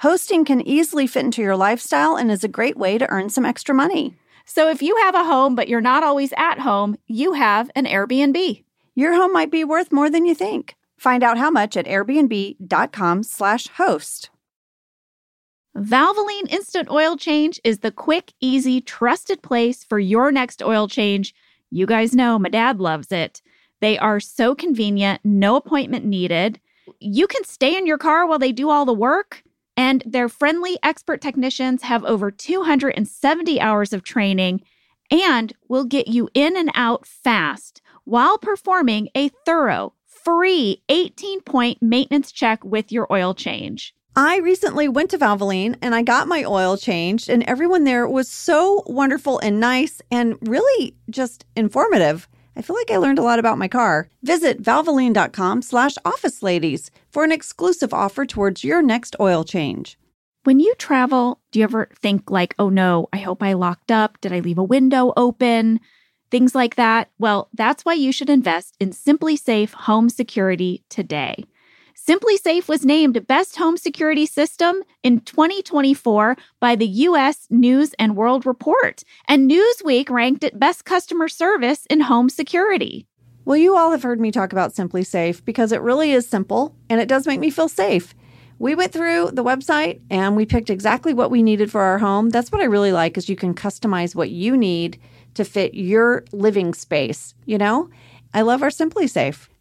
Hosting 0.00 0.44
can 0.44 0.60
easily 0.60 1.06
fit 1.06 1.24
into 1.24 1.40
your 1.40 1.56
lifestyle 1.56 2.16
and 2.16 2.30
is 2.30 2.44
a 2.44 2.48
great 2.48 2.76
way 2.76 2.98
to 2.98 3.08
earn 3.08 3.30
some 3.30 3.46
extra 3.46 3.74
money. 3.74 4.14
So 4.44 4.68
if 4.68 4.82
you 4.82 4.94
have 4.96 5.14
a 5.14 5.24
home, 5.24 5.54
but 5.54 5.68
you're 5.68 5.80
not 5.80 6.04
always 6.04 6.34
at 6.36 6.58
home, 6.58 6.98
you 7.06 7.32
have 7.32 7.70
an 7.74 7.86
Airbnb. 7.86 8.62
Your 8.94 9.14
home 9.14 9.32
might 9.32 9.50
be 9.50 9.64
worth 9.64 9.90
more 9.90 10.10
than 10.10 10.26
you 10.26 10.34
think. 10.34 10.76
Find 10.98 11.22
out 11.22 11.38
how 11.38 11.50
much 11.50 11.78
at 11.78 11.86
airbnb.com 11.86 13.22
slash 13.22 13.68
host. 13.68 14.28
Valvoline 15.74 16.50
Instant 16.50 16.90
Oil 16.90 17.16
Change 17.16 17.58
is 17.64 17.78
the 17.78 17.90
quick, 17.90 18.32
easy, 18.40 18.82
trusted 18.82 19.42
place 19.42 19.82
for 19.82 19.98
your 19.98 20.30
next 20.30 20.62
oil 20.62 20.88
change. 20.88 21.34
You 21.70 21.86
guys 21.86 22.14
know 22.14 22.38
my 22.38 22.48
dad 22.50 22.80
loves 22.80 23.12
it. 23.12 23.40
They 23.80 23.98
are 23.98 24.20
so 24.20 24.54
convenient, 24.54 25.22
no 25.24 25.56
appointment 25.56 26.04
needed. 26.04 26.60
You 27.00 27.26
can 27.26 27.44
stay 27.44 27.76
in 27.76 27.86
your 27.86 27.98
car 27.98 28.26
while 28.26 28.38
they 28.38 28.52
do 28.52 28.70
all 28.70 28.84
the 28.84 28.94
work. 28.94 29.42
And 29.76 30.02
their 30.06 30.28
friendly 30.28 30.78
expert 30.82 31.20
technicians 31.20 31.82
have 31.82 32.04
over 32.04 32.30
270 32.30 33.60
hours 33.60 33.92
of 33.92 34.02
training 34.02 34.62
and 35.10 35.52
will 35.68 35.84
get 35.84 36.08
you 36.08 36.28
in 36.34 36.56
and 36.56 36.70
out 36.74 37.06
fast 37.06 37.82
while 38.04 38.38
performing 38.38 39.08
a 39.14 39.28
thorough, 39.44 39.92
free 40.06 40.82
18 40.88 41.40
point 41.42 41.82
maintenance 41.82 42.32
check 42.32 42.64
with 42.64 42.90
your 42.90 43.06
oil 43.12 43.34
change. 43.34 43.94
I 44.18 44.38
recently 44.38 44.88
went 44.88 45.10
to 45.10 45.18
Valvoline 45.18 45.76
and 45.82 45.94
I 45.94 46.00
got 46.00 46.26
my 46.26 46.42
oil 46.44 46.78
changed, 46.78 47.28
and 47.28 47.42
everyone 47.42 47.84
there 47.84 48.08
was 48.08 48.30
so 48.30 48.82
wonderful 48.86 49.38
and 49.40 49.60
nice 49.60 50.00
and 50.10 50.36
really 50.40 50.96
just 51.10 51.44
informative. 51.54 52.26
I 52.56 52.62
feel 52.62 52.74
like 52.74 52.90
I 52.90 52.96
learned 52.96 53.18
a 53.18 53.22
lot 53.22 53.38
about 53.38 53.58
my 53.58 53.68
car. 53.68 54.08
Visit 54.22 54.62
valvoline.com 54.62 55.60
slash 55.60 55.94
office 56.04 56.42
ladies 56.42 56.90
for 57.10 57.22
an 57.22 57.30
exclusive 57.30 57.92
offer 57.92 58.24
towards 58.24 58.64
your 58.64 58.80
next 58.80 59.14
oil 59.20 59.44
change. 59.44 59.98
When 60.44 60.58
you 60.58 60.74
travel, 60.76 61.40
do 61.52 61.58
you 61.58 61.64
ever 61.64 61.90
think 62.00 62.30
like, 62.30 62.54
oh 62.58 62.68
no, 62.70 63.08
I 63.12 63.18
hope 63.18 63.42
I 63.42 63.52
locked 63.52 63.90
up? 63.90 64.20
Did 64.20 64.32
I 64.32 64.40
leave 64.40 64.58
a 64.58 64.64
window 64.64 65.12
open? 65.16 65.80
Things 66.30 66.54
like 66.54 66.76
that. 66.76 67.10
Well, 67.18 67.48
that's 67.52 67.84
why 67.84 67.94
you 67.94 68.10
should 68.10 68.30
invest 68.30 68.76
in 68.80 68.90
SimpliSafe 68.90 69.72
Home 69.72 70.08
Security 70.08 70.82
today. 70.88 71.44
SimpliSafe 72.06 72.68
was 72.68 72.84
named 72.84 73.26
Best 73.26 73.56
Home 73.56 73.76
Security 73.76 74.26
System 74.26 74.84
in 75.02 75.22
2024 75.22 76.36
by 76.60 76.76
the 76.76 76.86
U.S. 76.86 77.48
News 77.50 77.94
and 77.98 78.14
World 78.14 78.46
Report, 78.46 79.02
and 79.26 79.50
Newsweek 79.50 80.08
ranked 80.08 80.44
it 80.44 80.56
Best 80.56 80.84
Customer 80.84 81.26
Service 81.26 81.84
in 81.90 82.02
Home 82.02 82.28
Security. 82.28 83.08
Well, 83.44 83.56
you 83.56 83.76
all 83.76 83.90
have 83.90 84.04
heard 84.04 84.20
me 84.20 84.30
talk 84.30 84.52
about 84.52 84.72
SimpliSafe 84.72 85.44
because 85.44 85.72
it 85.72 85.80
really 85.80 86.12
is 86.12 86.28
simple 86.28 86.76
and 86.88 87.00
it 87.00 87.08
does 87.08 87.26
make 87.26 87.40
me 87.40 87.50
feel 87.50 87.68
safe. 87.68 88.14
We 88.60 88.76
went 88.76 88.92
through 88.92 89.32
the 89.32 89.42
website 89.42 90.00
and 90.08 90.36
we 90.36 90.46
picked 90.46 90.70
exactly 90.70 91.12
what 91.12 91.32
we 91.32 91.42
needed 91.42 91.72
for 91.72 91.80
our 91.80 91.98
home. 91.98 92.30
That's 92.30 92.52
what 92.52 92.60
I 92.60 92.66
really 92.66 92.92
like 92.92 93.18
is 93.18 93.28
you 93.28 93.34
can 93.34 93.52
customize 93.52 94.14
what 94.14 94.30
you 94.30 94.56
need 94.56 95.00
to 95.34 95.44
fit 95.44 95.74
your 95.74 96.24
living 96.30 96.72
space, 96.72 97.34
you 97.46 97.58
know? 97.58 97.90
I 98.32 98.42
love 98.42 98.62
our 98.62 98.70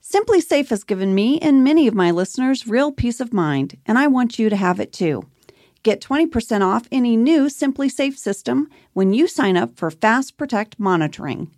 SimpliSafe. 0.05 0.25
SimpliSafe 0.25 0.69
has 0.69 0.83
given 0.83 1.15
me 1.15 1.39
and 1.39 1.63
many 1.63 1.87
of 1.87 1.93
my 1.93 2.11
listeners 2.11 2.67
real 2.67 2.91
peace 2.91 3.19
of 3.19 3.33
mind, 3.33 3.77
and 3.85 3.97
I 3.97 4.07
want 4.07 4.37
you 4.39 4.49
to 4.49 4.55
have 4.55 4.79
it 4.79 4.93
too. 4.93 5.23
Get 5.83 6.01
20% 6.01 6.61
off 6.61 6.87
any 6.91 7.17
new 7.17 7.45
SimpliSafe 7.45 8.17
system 8.17 8.69
when 8.93 9.13
you 9.13 9.27
sign 9.27 9.57
up 9.57 9.77
for 9.77 9.91
Fast 9.91 10.37
Protect 10.37 10.79
monitoring. 10.79 11.51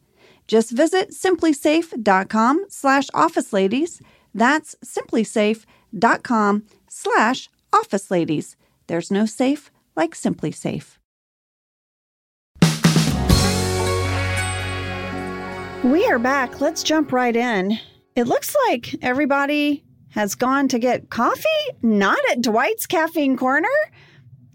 Just 0.47 0.71
visit 0.71 1.12
simplisafe.com 1.12 2.65
slash 2.69 3.07
office 3.13 3.53
ladies. 3.53 4.01
That's 4.33 4.75
simplisafe.com 4.83 6.63
slash 6.89 7.49
office 7.73 8.12
ladies. 8.12 8.55
There's 8.88 9.12
no 9.12 9.25
safe 9.25 9.71
like 9.95 10.15
SimpliSafe. 10.15 10.97
We 15.83 16.05
are 16.05 16.19
back. 16.19 16.60
Let's 16.60 16.83
jump 16.83 17.12
right 17.12 17.36
in. 17.36 17.79
It 18.17 18.25
looks 18.27 18.56
like 18.67 18.95
everybody 19.03 19.84
has 20.10 20.34
gone 20.34 20.67
to 20.69 20.80
get 20.80 21.12
coffee, 21.12 21.45
not 21.84 22.17
at 22.32 22.41
Dwight's 22.41 22.88
Caffeine 22.88 23.38
Corner. 23.38 23.67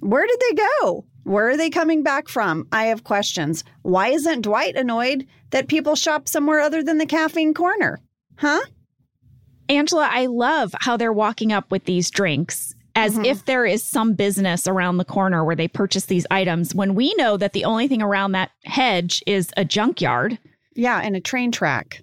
Where 0.00 0.26
did 0.26 0.40
they 0.40 0.56
go? 0.80 1.04
Where 1.22 1.48
are 1.50 1.56
they 1.56 1.70
coming 1.70 2.02
back 2.02 2.26
from? 2.26 2.66
I 2.72 2.86
have 2.86 3.04
questions. 3.04 3.62
Why 3.82 4.08
isn't 4.08 4.40
Dwight 4.42 4.74
annoyed 4.74 5.28
that 5.50 5.68
people 5.68 5.94
shop 5.94 6.26
somewhere 6.26 6.58
other 6.58 6.82
than 6.82 6.98
the 6.98 7.06
caffeine 7.06 7.54
corner? 7.54 8.00
Huh? 8.38 8.62
Angela, 9.68 10.08
I 10.10 10.26
love 10.26 10.74
how 10.80 10.96
they're 10.96 11.12
walking 11.12 11.52
up 11.52 11.70
with 11.70 11.84
these 11.84 12.10
drinks 12.10 12.74
as 12.96 13.16
Mhm. 13.16 13.26
if 13.26 13.44
there 13.44 13.64
is 13.64 13.84
some 13.84 14.14
business 14.14 14.66
around 14.66 14.96
the 14.96 15.04
corner 15.04 15.44
where 15.44 15.54
they 15.54 15.68
purchase 15.68 16.06
these 16.06 16.26
items 16.32 16.74
when 16.74 16.96
we 16.96 17.14
know 17.14 17.36
that 17.36 17.52
the 17.52 17.64
only 17.64 17.86
thing 17.86 18.02
around 18.02 18.32
that 18.32 18.50
hedge 18.64 19.22
is 19.24 19.50
a 19.56 19.64
junkyard. 19.64 20.38
Yeah, 20.74 20.98
and 20.98 21.14
a 21.14 21.20
train 21.20 21.52
track. 21.52 22.02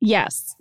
Yes. 0.00 0.54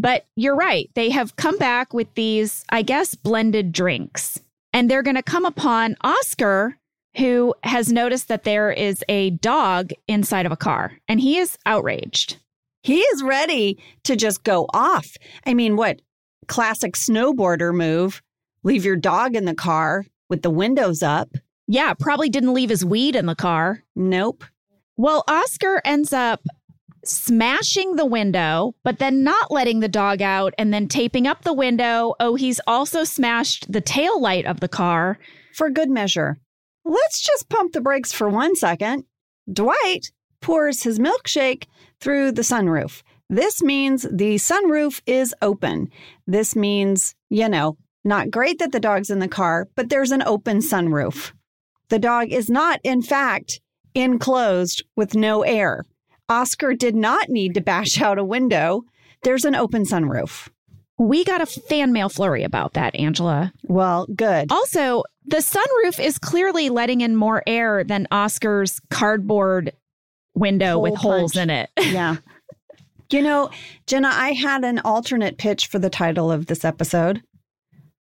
But 0.00 0.24
you're 0.34 0.56
right. 0.56 0.88
They 0.94 1.10
have 1.10 1.36
come 1.36 1.58
back 1.58 1.92
with 1.92 2.12
these, 2.14 2.64
I 2.70 2.80
guess, 2.80 3.14
blended 3.14 3.70
drinks. 3.70 4.40
And 4.72 4.90
they're 4.90 5.02
going 5.02 5.16
to 5.16 5.22
come 5.22 5.44
upon 5.44 5.96
Oscar, 6.00 6.78
who 7.16 7.54
has 7.64 7.92
noticed 7.92 8.28
that 8.28 8.44
there 8.44 8.70
is 8.70 9.04
a 9.08 9.30
dog 9.30 9.90
inside 10.08 10.46
of 10.46 10.52
a 10.52 10.56
car, 10.56 10.92
and 11.06 11.20
he 11.20 11.36
is 11.36 11.58
outraged. 11.66 12.36
He 12.82 13.00
is 13.00 13.22
ready 13.22 13.78
to 14.04 14.16
just 14.16 14.42
go 14.42 14.66
off. 14.72 15.16
I 15.44 15.52
mean, 15.52 15.76
what 15.76 16.00
classic 16.48 16.94
snowboarder 16.94 17.74
move? 17.74 18.22
Leave 18.62 18.86
your 18.86 18.96
dog 18.96 19.36
in 19.36 19.44
the 19.44 19.54
car 19.54 20.06
with 20.30 20.40
the 20.40 20.50
windows 20.50 21.02
up. 21.02 21.28
Yeah, 21.66 21.92
probably 21.92 22.30
didn't 22.30 22.54
leave 22.54 22.70
his 22.70 22.84
weed 22.84 23.16
in 23.16 23.26
the 23.26 23.34
car. 23.34 23.82
Nope. 23.94 24.44
Well, 24.96 25.24
Oscar 25.28 25.82
ends 25.84 26.12
up 26.12 26.40
smashing 27.04 27.96
the 27.96 28.06
window, 28.06 28.74
but 28.82 28.98
then 28.98 29.22
not 29.22 29.50
letting 29.50 29.80
the 29.80 29.88
dog 29.88 30.22
out 30.22 30.54
and 30.58 30.72
then 30.72 30.88
taping 30.88 31.26
up 31.26 31.42
the 31.42 31.52
window. 31.52 32.14
Oh, 32.20 32.34
he's 32.34 32.60
also 32.66 33.04
smashed 33.04 33.70
the 33.70 33.80
tail 33.80 34.20
light 34.20 34.46
of 34.46 34.60
the 34.60 34.68
car. 34.68 35.18
For 35.54 35.70
good 35.70 35.90
measure. 35.90 36.38
Let's 36.84 37.20
just 37.20 37.48
pump 37.48 37.72
the 37.72 37.80
brakes 37.80 38.12
for 38.12 38.28
one 38.28 38.54
second. 38.56 39.04
Dwight 39.52 40.12
pours 40.40 40.82
his 40.82 40.98
milkshake 40.98 41.64
through 42.00 42.32
the 42.32 42.42
sunroof. 42.42 43.02
This 43.28 43.62
means 43.62 44.02
the 44.10 44.36
sunroof 44.36 45.00
is 45.06 45.34
open. 45.42 45.90
This 46.26 46.56
means, 46.56 47.14
you 47.28 47.48
know, 47.48 47.76
not 48.04 48.30
great 48.30 48.58
that 48.58 48.72
the 48.72 48.80
dog's 48.80 49.10
in 49.10 49.18
the 49.18 49.28
car, 49.28 49.68
but 49.76 49.88
there's 49.88 50.10
an 50.10 50.22
open 50.22 50.58
sunroof. 50.58 51.32
The 51.90 51.98
dog 51.98 52.32
is 52.32 52.48
not, 52.48 52.80
in 52.82 53.02
fact, 53.02 53.60
enclosed 53.94 54.84
with 54.96 55.14
no 55.14 55.42
air. 55.42 55.84
Oscar 56.30 56.74
did 56.74 56.94
not 56.94 57.28
need 57.28 57.54
to 57.54 57.60
bash 57.60 58.00
out 58.00 58.18
a 58.18 58.24
window. 58.24 58.84
There's 59.22 59.44
an 59.44 59.56
open 59.56 59.84
sunroof. 59.84 60.48
We 60.96 61.24
got 61.24 61.40
a 61.40 61.46
fan 61.46 61.92
mail 61.92 62.08
flurry 62.08 62.44
about 62.44 62.74
that, 62.74 62.94
Angela. 62.94 63.52
Well, 63.64 64.06
good. 64.14 64.52
Also, 64.52 65.02
the 65.26 65.38
sunroof 65.38 66.02
is 66.02 66.18
clearly 66.18 66.70
letting 66.70 67.00
in 67.00 67.16
more 67.16 67.42
air 67.46 67.82
than 67.84 68.06
Oscar's 68.12 68.80
cardboard 68.90 69.72
window 70.34 70.74
Hole 70.74 70.82
with 70.82 70.94
holes 70.96 71.36
in 71.36 71.50
it. 71.50 71.70
yeah. 71.80 72.16
You 73.10 73.22
know, 73.22 73.50
Jenna, 73.86 74.10
I 74.12 74.32
had 74.32 74.62
an 74.62 74.78
alternate 74.80 75.36
pitch 75.36 75.66
for 75.66 75.80
the 75.80 75.90
title 75.90 76.30
of 76.30 76.46
this 76.46 76.64
episode. 76.64 77.22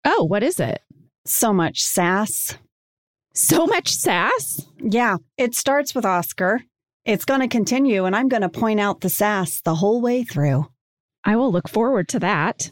Oh, 0.04 0.24
what 0.24 0.44
is 0.44 0.60
it? 0.60 0.82
So 1.24 1.54
much 1.54 1.82
sass. 1.82 2.58
So 3.34 3.66
much 3.66 3.94
sass? 3.94 4.66
Yeah, 4.80 5.18
it 5.38 5.56
starts 5.56 5.96
with 5.96 6.06
Oscar. 6.06 6.64
It's 7.06 7.26
going 7.26 7.42
to 7.42 7.48
continue, 7.48 8.06
and 8.06 8.16
I'm 8.16 8.30
going 8.30 8.44
to 8.44 8.50
point 8.50 8.80
out 8.80 9.02
the 9.02 9.10
sass 9.10 9.62
the 9.62 9.76
whole 9.76 10.02
way 10.02 10.24
through. 10.24 10.68
I 11.24 11.36
will 11.36 11.52
look 11.52 11.68
forward 11.68 12.08
to 12.10 12.20
that. 12.20 12.72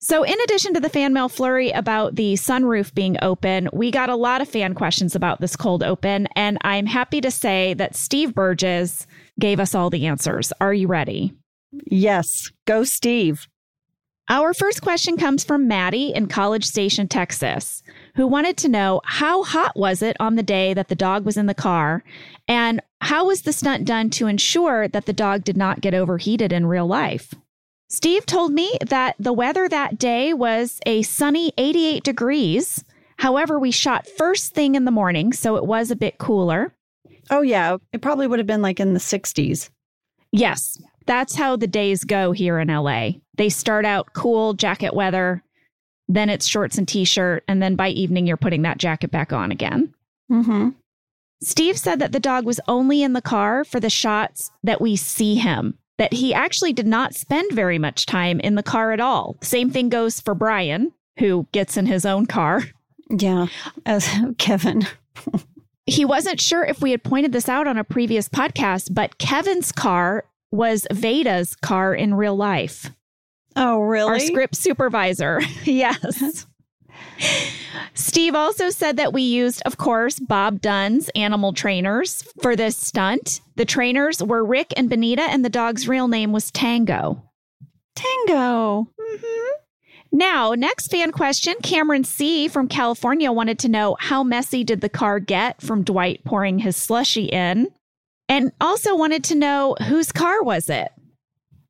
So, 0.00 0.24
in 0.24 0.34
addition 0.42 0.74
to 0.74 0.80
the 0.80 0.88
fan 0.88 1.12
mail 1.12 1.28
flurry 1.28 1.70
about 1.70 2.16
the 2.16 2.34
sunroof 2.34 2.92
being 2.92 3.16
open, 3.22 3.68
we 3.72 3.92
got 3.92 4.08
a 4.08 4.16
lot 4.16 4.40
of 4.40 4.48
fan 4.48 4.74
questions 4.74 5.14
about 5.14 5.40
this 5.40 5.54
cold 5.54 5.84
open. 5.84 6.26
And 6.34 6.58
I'm 6.62 6.86
happy 6.86 7.20
to 7.20 7.30
say 7.30 7.74
that 7.74 7.94
Steve 7.94 8.34
Burgess 8.34 9.06
gave 9.38 9.60
us 9.60 9.76
all 9.76 9.90
the 9.90 10.06
answers. 10.06 10.52
Are 10.60 10.74
you 10.74 10.88
ready? 10.88 11.32
Yes, 11.86 12.50
go 12.66 12.82
Steve. 12.82 13.46
Our 14.28 14.52
first 14.54 14.82
question 14.82 15.16
comes 15.16 15.44
from 15.44 15.68
Maddie 15.68 16.12
in 16.12 16.26
College 16.26 16.64
Station, 16.64 17.06
Texas, 17.06 17.84
who 18.14 18.26
wanted 18.26 18.56
to 18.58 18.68
know 18.68 19.00
how 19.04 19.42
hot 19.42 19.76
was 19.76 20.02
it 20.02 20.16
on 20.20 20.36
the 20.36 20.42
day 20.42 20.74
that 20.74 20.88
the 20.88 20.94
dog 20.94 21.24
was 21.24 21.36
in 21.36 21.46
the 21.46 21.54
car? 21.54 22.04
And 22.48 22.80
how 23.00 23.26
was 23.26 23.42
the 23.42 23.52
stunt 23.52 23.84
done 23.84 24.10
to 24.10 24.26
ensure 24.26 24.88
that 24.88 25.06
the 25.06 25.12
dog 25.12 25.44
did 25.44 25.56
not 25.56 25.80
get 25.80 25.94
overheated 25.94 26.52
in 26.52 26.66
real 26.66 26.86
life? 26.86 27.34
Steve 27.88 28.24
told 28.24 28.52
me 28.52 28.76
that 28.86 29.16
the 29.18 29.32
weather 29.32 29.68
that 29.68 29.98
day 29.98 30.32
was 30.32 30.80
a 30.86 31.02
sunny 31.02 31.52
88 31.58 32.02
degrees. 32.02 32.84
However, 33.18 33.58
we 33.58 33.70
shot 33.70 34.08
first 34.08 34.54
thing 34.54 34.74
in 34.74 34.84
the 34.84 34.90
morning, 34.90 35.32
so 35.32 35.56
it 35.56 35.64
was 35.66 35.90
a 35.90 35.96
bit 35.96 36.18
cooler. 36.18 36.74
Oh, 37.30 37.42
yeah, 37.42 37.76
it 37.92 38.00
probably 38.00 38.26
would 38.26 38.38
have 38.38 38.46
been 38.46 38.62
like 38.62 38.80
in 38.80 38.94
the 38.94 38.98
60s. 38.98 39.68
Yes, 40.32 40.80
that's 41.06 41.34
how 41.34 41.56
the 41.56 41.66
days 41.66 42.04
go 42.04 42.32
here 42.32 42.58
in 42.58 42.68
LA. 42.68 43.10
They 43.36 43.48
start 43.48 43.84
out 43.84 44.14
cool 44.14 44.54
jacket 44.54 44.94
weather, 44.94 45.42
then 46.14 46.28
it's 46.28 46.46
shorts 46.46 46.78
and 46.78 46.86
t 46.86 47.04
shirt, 47.04 47.42
and 47.48 47.62
then 47.62 47.74
by 47.74 47.88
evening, 47.88 48.26
you're 48.26 48.36
putting 48.36 48.62
that 48.62 48.78
jacket 48.78 49.10
back 49.10 49.32
on 49.32 49.50
again. 49.50 49.94
Mm-hmm. 50.30 50.70
Steve 51.42 51.76
said 51.76 51.98
that 51.98 52.12
the 52.12 52.20
dog 52.20 52.44
was 52.44 52.60
only 52.68 53.02
in 53.02 53.14
the 53.14 53.22
car 53.22 53.64
for 53.64 53.80
the 53.80 53.90
shots 53.90 54.52
that 54.62 54.80
we 54.80 54.94
see 54.94 55.34
him, 55.34 55.76
that 55.98 56.12
he 56.12 56.32
actually 56.32 56.72
did 56.72 56.86
not 56.86 57.14
spend 57.14 57.50
very 57.52 57.78
much 57.78 58.06
time 58.06 58.38
in 58.40 58.54
the 58.54 58.62
car 58.62 58.92
at 58.92 59.00
all. 59.00 59.36
Same 59.42 59.70
thing 59.70 59.88
goes 59.88 60.20
for 60.20 60.34
Brian, 60.34 60.92
who 61.18 61.48
gets 61.52 61.76
in 61.76 61.86
his 61.86 62.06
own 62.06 62.26
car. 62.26 62.62
Yeah, 63.10 63.46
as 63.84 64.08
Kevin. 64.38 64.86
He 65.84 66.04
wasn't 66.04 66.40
sure 66.40 66.64
if 66.64 66.80
we 66.80 66.92
had 66.92 67.02
pointed 67.02 67.32
this 67.32 67.48
out 67.48 67.66
on 67.66 67.76
a 67.76 67.84
previous 67.84 68.28
podcast, 68.28 68.94
but 68.94 69.18
Kevin's 69.18 69.72
car 69.72 70.24
was 70.52 70.86
Veda's 70.92 71.56
car 71.56 71.94
in 71.94 72.14
real 72.14 72.36
life. 72.36 72.90
Oh, 73.56 73.80
really? 73.80 74.10
Our 74.10 74.18
script 74.18 74.56
supervisor. 74.56 75.40
yes. 75.64 76.46
Steve 77.94 78.34
also 78.34 78.70
said 78.70 78.96
that 78.96 79.12
we 79.12 79.22
used, 79.22 79.62
of 79.64 79.76
course, 79.76 80.18
Bob 80.18 80.60
Dunn's 80.60 81.08
animal 81.14 81.52
trainers 81.52 82.24
for 82.40 82.56
this 82.56 82.76
stunt. 82.76 83.40
The 83.56 83.64
trainers 83.64 84.22
were 84.22 84.44
Rick 84.44 84.72
and 84.76 84.88
Benita, 84.88 85.22
and 85.22 85.44
the 85.44 85.50
dog's 85.50 85.88
real 85.88 86.08
name 86.08 86.32
was 86.32 86.50
Tango. 86.50 87.22
Tango. 87.94 88.88
Mm-hmm. 88.98 89.48
Now, 90.14 90.52
next 90.52 90.88
fan 90.88 91.10
question 91.10 91.54
Cameron 91.62 92.04
C. 92.04 92.48
from 92.48 92.68
California 92.68 93.32
wanted 93.32 93.58
to 93.60 93.68
know 93.68 93.96
how 93.98 94.22
messy 94.22 94.62
did 94.62 94.80
the 94.80 94.88
car 94.88 95.18
get 95.20 95.62
from 95.62 95.84
Dwight 95.84 96.22
pouring 96.24 96.58
his 96.58 96.76
slushy 96.76 97.24
in? 97.24 97.68
And 98.28 98.52
also 98.60 98.94
wanted 98.94 99.24
to 99.24 99.34
know 99.34 99.74
whose 99.88 100.12
car 100.12 100.42
was 100.42 100.68
it? 100.68 100.90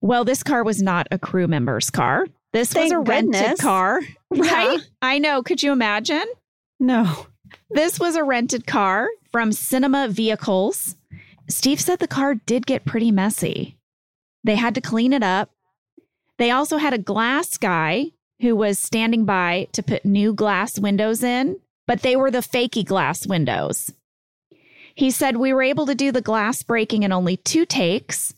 Well, 0.03 0.25
this 0.25 0.43
car 0.43 0.63
was 0.65 0.83
not 0.83 1.07
a 1.11 1.19
crew 1.19 1.47
member's 1.47 1.89
car. 1.89 2.27
This 2.53 2.75
was 2.75 2.91
Thank 2.91 2.93
a 2.93 2.99
rented 2.99 3.33
goodness. 3.41 3.61
car, 3.61 4.01
Yeah. 4.35 4.53
right? 4.53 4.81
I 5.01 5.19
know. 5.19 5.43
Could 5.43 5.63
you 5.63 5.73
imagine? 5.73 6.25
No. 6.79 7.27
This 7.71 7.99
was 7.99 8.15
a 8.17 8.25
rented 8.25 8.67
car 8.67 9.09
from 9.31 9.53
Cinema 9.53 10.09
Vehicles. 10.09 10.97
Steve 11.49 11.81
said 11.81 11.99
the 11.99 12.07
car 12.09 12.35
did 12.35 12.67
get 12.67 12.85
pretty 12.85 13.11
messy. 13.11 13.77
They 14.45 14.57
had 14.57 14.75
to 14.75 14.81
clean 14.81 15.13
it 15.13 15.23
up. 15.23 15.51
They 16.39 16.51
also 16.51 16.77
had 16.77 16.93
a 16.93 16.99
glass 16.99 17.57
guy 17.57 18.07
who 18.41 18.57
was 18.57 18.79
standing 18.79 19.25
by 19.25 19.69
to 19.73 19.83
put 19.83 20.05
new 20.05 20.35
glass 20.35 20.79
windows 20.79 21.23
in, 21.23 21.59
but 21.87 22.03
they 22.03 22.17
were 22.17 22.31
the 22.31 22.39
fakey 22.39 22.85
glass 22.85 23.27
windows. 23.27 23.93
He 24.95 25.11
said 25.11 25.37
we 25.37 25.53
were 25.53 25.63
able 25.63 25.87
to 25.87 25.95
do 25.95 26.11
the 26.13 26.21
glass 26.21 26.63
breaking 26.63 27.05
in 27.05 27.13
only 27.13 27.37
two 27.39 27.65
takes. 27.65 28.35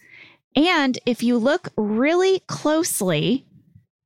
And 0.57 0.99
if 1.07 1.23
you 1.23 1.37
look 1.39 1.69
really 1.77 2.41
closely, 2.47 3.45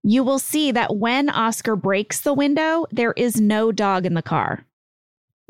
you 0.03 0.23
will 0.25 0.39
see 0.39 0.73
that 0.73 0.97
when 0.97 1.29
Oscar 1.29 1.77
breaks 1.77 2.21
the 2.21 2.33
window, 2.35 2.87
there 2.91 3.13
is 3.13 3.41
no 3.41 3.73
dog 3.73 4.07
in 4.07 4.15
the 4.15 4.23
car. 4.23 4.65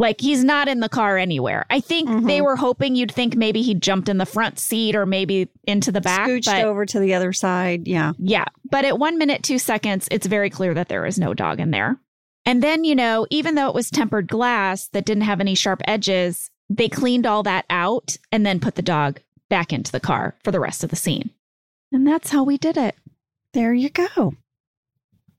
Like 0.00 0.20
he's 0.20 0.44
not 0.44 0.68
in 0.68 0.78
the 0.80 0.88
car 0.88 1.16
anywhere. 1.18 1.66
I 1.70 1.80
think 1.80 2.08
Mhm. 2.08 2.26
they 2.28 2.40
were 2.40 2.54
hoping 2.56 2.94
you'd 2.94 3.10
think 3.12 3.34
maybe 3.34 3.62
he 3.62 3.74
jumped 3.74 4.08
in 4.08 4.18
the 4.18 4.26
front 4.26 4.58
seat 4.60 4.94
or 4.94 5.06
maybe 5.06 5.48
into 5.64 5.90
the 5.90 6.00
back. 6.00 6.28
Scooched 6.28 6.44
but 6.46 6.64
over 6.64 6.86
to 6.86 7.00
the 7.00 7.14
other 7.14 7.32
side. 7.32 7.86
Yeah. 7.88 8.12
yeah, 8.18 8.44
but 8.70 8.84
at 8.84 8.98
one 8.98 9.18
minute, 9.18 9.42
two 9.42 9.58
seconds, 9.58 10.06
it's 10.12 10.26
very 10.26 10.50
clear 10.50 10.72
that 10.74 10.88
there 10.88 11.04
is 11.04 11.18
no 11.18 11.34
dog 11.34 11.58
in 11.58 11.72
there. 11.72 11.98
And 12.46 12.62
then, 12.62 12.84
you 12.84 12.94
know, 12.94 13.26
even 13.30 13.56
though 13.56 13.68
it 13.68 13.74
was 13.74 13.90
tempered 13.90 14.28
glass 14.28 14.86
that 14.88 15.04
didn't 15.04 15.24
have 15.24 15.40
any 15.40 15.54
sharp 15.56 15.82
edges, 15.86 16.48
they 16.70 16.88
cleaned 16.88 17.26
all 17.26 17.42
that 17.42 17.64
out 17.68 18.16
and 18.30 18.46
then 18.46 18.60
put 18.60 18.76
the 18.76 18.82
dog 18.82 19.20
back 19.48 19.72
into 19.72 19.92
the 19.92 20.00
car 20.00 20.34
for 20.44 20.50
the 20.50 20.60
rest 20.60 20.84
of 20.84 20.90
the 20.90 20.96
scene. 20.96 21.30
And 21.92 22.06
that's 22.06 22.30
how 22.30 22.44
we 22.44 22.58
did 22.58 22.76
it. 22.76 22.94
There 23.54 23.72
you 23.72 23.88
go. 23.88 24.34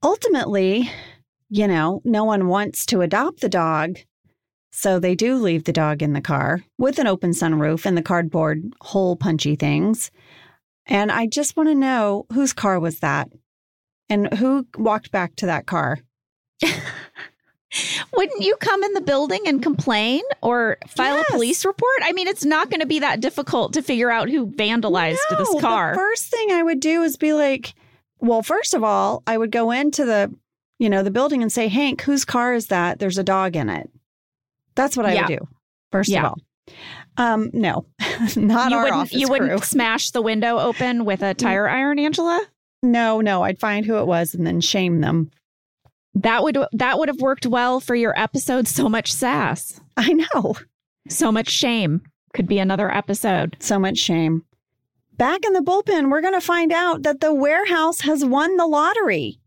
Ultimately, 0.02 0.90
you 1.48 1.68
know, 1.68 2.00
no 2.04 2.24
one 2.24 2.48
wants 2.48 2.86
to 2.86 3.02
adopt 3.02 3.40
the 3.40 3.48
dog. 3.48 3.98
So 4.72 4.98
they 4.98 5.14
do 5.14 5.36
leave 5.36 5.64
the 5.64 5.72
dog 5.72 6.02
in 6.02 6.12
the 6.12 6.20
car 6.20 6.62
with 6.78 6.98
an 6.98 7.06
open 7.06 7.30
sunroof 7.30 7.84
and 7.84 7.96
the 7.96 8.02
cardboard 8.02 8.72
hole 8.80 9.16
punchy 9.16 9.56
things. 9.56 10.10
And 10.86 11.10
I 11.12 11.26
just 11.26 11.56
want 11.56 11.68
to 11.68 11.74
know 11.74 12.26
whose 12.32 12.52
car 12.52 12.80
was 12.80 13.00
that? 13.00 13.28
And 14.08 14.32
who 14.34 14.66
walked 14.76 15.12
back 15.12 15.36
to 15.36 15.46
that 15.46 15.66
car? 15.66 15.98
Wouldn't 18.16 18.42
you 18.42 18.56
come 18.56 18.82
in 18.82 18.92
the 18.94 19.00
building 19.00 19.40
and 19.46 19.62
complain 19.62 20.22
or 20.42 20.78
file 20.88 21.16
Yes. 21.16 21.26
a 21.28 21.32
police 21.32 21.64
report? 21.64 21.98
I 22.02 22.12
mean, 22.12 22.26
it's 22.26 22.44
not 22.44 22.68
going 22.70 22.80
to 22.80 22.86
be 22.86 22.98
that 22.98 23.20
difficult 23.20 23.72
to 23.74 23.82
figure 23.82 24.10
out 24.10 24.28
who 24.28 24.46
vandalized 24.48 25.18
No, 25.30 25.38
this 25.38 25.60
car. 25.60 25.92
The 25.92 25.96
first 25.98 26.30
thing 26.30 26.50
I 26.50 26.62
would 26.62 26.80
do 26.80 27.02
is 27.02 27.16
be 27.16 27.32
like, 27.32 27.74
well, 28.18 28.42
first 28.42 28.74
of 28.74 28.82
all, 28.82 29.22
I 29.26 29.38
would 29.38 29.50
go 29.52 29.70
into 29.70 30.04
the, 30.04 30.34
you 30.78 30.90
know, 30.90 31.02
the 31.04 31.10
building 31.12 31.42
and 31.42 31.52
say, 31.52 31.68
Hank, 31.68 32.02
whose 32.02 32.24
car 32.24 32.54
is 32.54 32.66
that? 32.66 32.98
There's 32.98 33.18
a 33.18 33.24
dog 33.24 33.54
in 33.54 33.68
it. 33.68 33.88
That's 34.74 34.96
what 34.96 35.06
I 35.06 35.12
Yeah. 35.14 35.20
would 35.28 35.38
do. 35.38 35.48
First 35.92 36.10
Yeah. 36.10 36.20
of 36.20 36.32
all. 36.32 36.38
Um, 37.16 37.50
no, 37.52 37.86
not 38.36 38.70
you 38.70 38.76
our 38.76 38.82
wouldn't 38.84 39.00
office 39.02 39.12
you 39.12 39.28
wouldn't. 39.28 39.50
Mm. 39.50 39.64
smash 39.64 40.10
the 40.10 40.22
window 40.22 40.58
open 40.58 41.04
with 41.04 41.22
a 41.22 41.34
tire 41.34 41.68
iron, 41.68 41.98
Angela? 41.98 42.40
No, 42.82 43.20
no, 43.20 43.42
I'd 43.42 43.58
find 43.60 43.84
who 43.84 43.96
it 43.98 44.06
was 44.06 44.34
and 44.34 44.46
then 44.46 44.60
shame 44.60 45.00
them. 45.00 45.30
That 46.14 46.42
would 46.42 46.58
that 46.72 46.98
would 46.98 47.08
have 47.08 47.20
worked 47.20 47.46
well 47.46 47.80
for 47.80 47.94
your 47.94 48.18
episode 48.18 48.66
so 48.66 48.88
much 48.88 49.12
sass. 49.12 49.80
I 49.96 50.12
know. 50.12 50.56
So 51.08 51.32
much 51.32 51.48
shame 51.48 52.02
could 52.34 52.46
be 52.46 52.58
another 52.58 52.92
episode. 52.92 53.56
So 53.60 53.78
much 53.78 53.96
shame. 53.98 54.44
Back 55.16 55.44
in 55.44 55.52
the 55.52 55.60
bullpen, 55.60 56.10
we're 56.10 56.22
going 56.22 56.34
to 56.34 56.40
find 56.40 56.72
out 56.72 57.02
that 57.02 57.20
the 57.20 57.34
warehouse 57.34 58.00
has 58.00 58.24
won 58.24 58.56
the 58.56 58.66
lottery. 58.66 59.38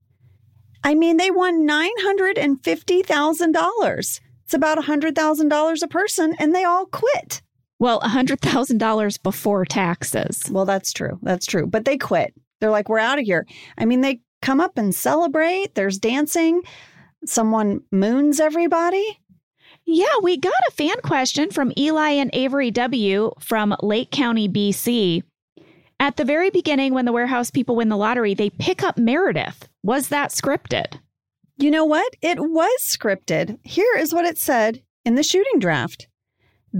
I 0.83 0.93
mean, 0.93 1.17
they 1.17 1.31
won 1.31 1.67
$950,000. 1.67 4.19
It's 4.43 4.53
about 4.53 4.77
$100,000 4.77 5.81
a 5.81 5.87
person, 5.87 6.35
and 6.37 6.53
they 6.53 6.63
all 6.63 6.85
quit. 6.85 7.41
Well, 7.79 8.01
$100,000 8.01 9.23
before 9.23 9.65
taxes. 9.65 10.47
Well, 10.51 10.65
that's 10.65 10.93
true. 10.93 11.17
That's 11.23 11.47
true. 11.47 11.65
But 11.65 11.85
they 11.85 11.97
quit. 11.97 12.35
They're 12.59 12.69
like, 12.69 12.87
we're 12.87 12.99
out 12.99 13.17
of 13.17 13.25
here. 13.25 13.47
I 13.77 13.85
mean, 13.85 14.01
they 14.01 14.19
come 14.43 14.59
up 14.59 14.77
and 14.77 14.93
celebrate. 14.93 15.73
There's 15.73 15.97
dancing. 15.97 16.61
Someone 17.25 17.81
moons 17.91 18.39
everybody. 18.39 19.19
Yeah, 19.85 20.17
we 20.21 20.37
got 20.37 20.53
a 20.67 20.71
fan 20.71 20.97
question 21.01 21.49
from 21.49 21.73
Eli 21.77 22.09
and 22.11 22.29
Avery 22.33 22.69
W. 22.69 23.31
from 23.39 23.75
Lake 23.81 24.11
Country, 24.11 24.47
BC. 24.47 25.23
At 25.99 26.17
the 26.17 26.25
very 26.25 26.49
beginning, 26.49 26.93
when 26.93 27.05
the 27.05 27.13
warehouse 27.13 27.49
people 27.49 27.77
win 27.77 27.87
the 27.87 27.97
lottery, 27.97 28.33
they 28.33 28.49
pick 28.49 28.83
up 28.83 28.97
Meredith. 28.97 29.69
Was 29.81 30.09
that 30.09 30.31
scripted? 30.31 30.99
You 31.57 31.71
know 31.71 31.85
what? 31.85 32.13
It 32.21 32.39
was 32.39 32.81
scripted. 32.85 33.57
Here 33.63 33.95
is 33.97 34.13
what 34.13 34.25
it 34.25 34.37
said 34.37 34.83
in 35.05 35.15
the 35.15 35.23
shooting 35.23 35.59
draft 35.59 36.07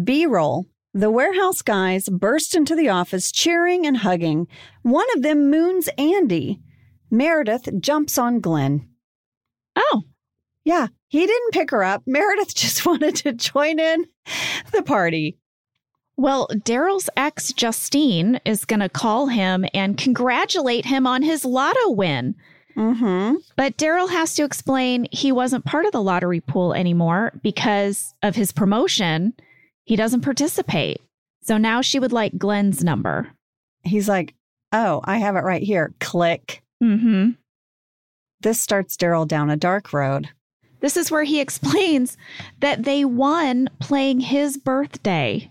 B 0.03 0.25
roll. 0.25 0.65
The 0.93 1.09
warehouse 1.09 1.61
guys 1.61 2.09
burst 2.09 2.55
into 2.55 2.75
the 2.75 2.89
office 2.89 3.31
cheering 3.31 3.85
and 3.87 3.97
hugging. 3.97 4.47
One 4.81 5.07
of 5.15 5.21
them 5.21 5.49
moons 5.49 5.87
Andy. 5.97 6.59
Meredith 7.13 7.69
jumps 7.79 8.17
on 8.17 8.39
Glenn. 8.39 8.89
Oh, 9.75 10.01
Yeah, 10.65 10.87
he 11.07 11.25
didn't 11.27 11.51
pick 11.53 11.69
her 11.71 11.83
up. 11.83 12.01
Meredith 12.07 12.55
just 12.55 12.85
wanted 12.85 13.15
to 13.17 13.33
join 13.33 13.79
in 13.79 14.07
the 14.73 14.81
party. 14.83 15.37
well, 16.17 16.47
Darryl's 16.51 17.09
ex, 17.15 17.53
Justine, 17.53 18.39
is 18.45 18.65
going 18.65 18.79
to 18.79 18.89
call 18.89 19.27
him 19.27 19.65
and 19.73 19.97
congratulate 19.97 20.85
him 20.85 21.05
on 21.07 21.21
his 21.21 21.45
lotto 21.45 21.91
win. 21.91 22.35
Mm-hmm. 22.75 23.35
But 23.55 23.77
Darryl 23.77 24.09
has 24.09 24.33
to 24.35 24.43
explain 24.43 25.07
he 25.11 25.31
wasn't 25.31 25.65
part 25.65 25.85
of 25.85 25.91
the 25.91 26.01
lottery 26.01 26.41
pool 26.41 26.73
anymore 26.73 27.31
because 27.43 28.15
of 28.23 28.35
his 28.35 28.51
promotion. 28.51 29.33
He 29.83 29.95
doesn't 29.95 30.21
participate. 30.21 30.99
So 31.43 31.57
now 31.57 31.81
she 31.81 31.99
would 31.99 32.11
like 32.13 32.35
Glenn's 32.37 32.83
number. 32.83 33.27
He's 33.83 34.09
like, 34.09 34.33
Oh, 34.71 35.01
I 35.03 35.17
have 35.19 35.35
it 35.35 35.41
right 35.43 35.61
here. 35.61 35.93
Click. 35.99 36.62
Mm-hmm. 36.83 37.31
This 38.41 38.61
starts 38.61 38.97
Darryl 38.97 39.27
down 39.27 39.49
a 39.49 39.55
dark 39.55 39.93
road. 39.93 40.29
This 40.81 40.97
is 40.97 41.09
where 41.09 41.23
he 41.23 41.39
explains 41.39 42.17
that 42.59 42.83
they 42.83 43.05
won 43.05 43.69
playing 43.79 44.19
his 44.19 44.57
birthday. 44.57 45.49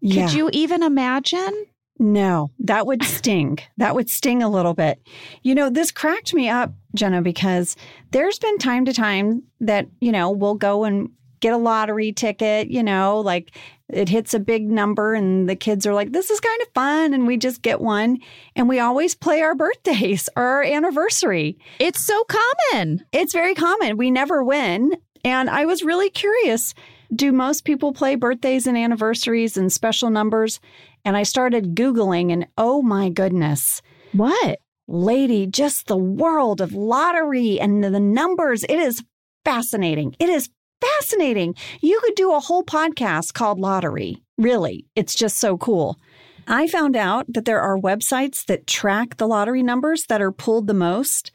Yeah. 0.00 0.26
Could 0.26 0.34
you 0.34 0.50
even 0.52 0.82
imagine? 0.82 1.66
No, 1.98 2.50
that 2.58 2.86
would 2.86 3.02
sting. 3.04 3.58
that 3.78 3.94
would 3.94 4.10
sting 4.10 4.42
a 4.42 4.50
little 4.50 4.74
bit. 4.74 5.00
You 5.42 5.54
know, 5.54 5.70
this 5.70 5.90
cracked 5.90 6.34
me 6.34 6.48
up, 6.48 6.72
Jenna, 6.94 7.22
because 7.22 7.76
there's 8.10 8.38
been 8.38 8.58
time 8.58 8.84
to 8.84 8.92
time 8.92 9.42
that, 9.60 9.86
you 10.00 10.12
know, 10.12 10.30
we'll 10.30 10.56
go 10.56 10.84
and 10.84 11.10
get 11.40 11.52
a 11.52 11.58
lottery 11.58 12.12
ticket, 12.12 12.68
you 12.68 12.82
know, 12.82 13.20
like 13.20 13.56
it 13.92 14.08
hits 14.08 14.34
a 14.34 14.40
big 14.40 14.70
number 14.70 15.14
and 15.14 15.48
the 15.48 15.56
kids 15.56 15.86
are 15.86 15.94
like, 15.94 16.12
this 16.12 16.30
is 16.30 16.40
kind 16.40 16.62
of 16.62 16.68
fun. 16.74 17.14
And 17.14 17.26
we 17.26 17.36
just 17.36 17.62
get 17.62 17.80
one. 17.80 18.18
And 18.56 18.68
we 18.68 18.80
always 18.80 19.14
play 19.14 19.42
our 19.42 19.54
birthdays 19.54 20.28
or 20.36 20.42
our 20.42 20.62
anniversary. 20.62 21.58
It's 21.78 22.04
so 22.04 22.24
common. 22.24 23.04
It's 23.12 23.32
very 23.32 23.54
common. 23.54 23.96
We 23.96 24.10
never 24.10 24.42
win. 24.42 24.92
And 25.24 25.48
I 25.48 25.64
was 25.66 25.82
really 25.82 26.10
curious 26.10 26.74
do 27.14 27.32
most 27.32 27.64
people 27.64 27.92
play 27.92 28.16
birthdays 28.16 28.66
and 28.66 28.76
anniversaries 28.76 29.56
and 29.56 29.72
special 29.72 30.10
numbers? 30.10 30.58
And 31.04 31.16
I 31.16 31.22
started 31.22 31.74
Googling, 31.76 32.32
and 32.32 32.46
oh 32.56 32.82
my 32.82 33.08
goodness, 33.08 33.82
What? 34.12 34.58
lady, 34.88 35.46
just 35.46 35.86
the 35.86 35.96
world 35.96 36.60
of 36.60 36.72
lottery 36.72 37.60
and 37.60 37.84
the 37.84 38.00
numbers. 38.00 38.64
It 38.64 38.78
is 38.78 39.04
fascinating. 39.44 40.16
It 40.18 40.28
is 40.28 40.48
fascinating. 40.80 41.54
You 41.80 42.00
could 42.02 42.14
do 42.14 42.34
a 42.34 42.40
whole 42.40 42.64
podcast 42.64 43.34
called 43.34 43.58
Lottery. 43.58 44.22
Really, 44.38 44.86
it's 44.94 45.14
just 45.14 45.38
so 45.38 45.56
cool. 45.56 45.98
I 46.46 46.66
found 46.66 46.96
out 46.96 47.26
that 47.32 47.44
there 47.44 47.60
are 47.60 47.78
websites 47.78 48.44
that 48.46 48.66
track 48.66 49.16
the 49.16 49.26
lottery 49.26 49.62
numbers 49.62 50.06
that 50.06 50.20
are 50.20 50.32
pulled 50.32 50.66
the 50.66 50.74
most. 50.74 51.32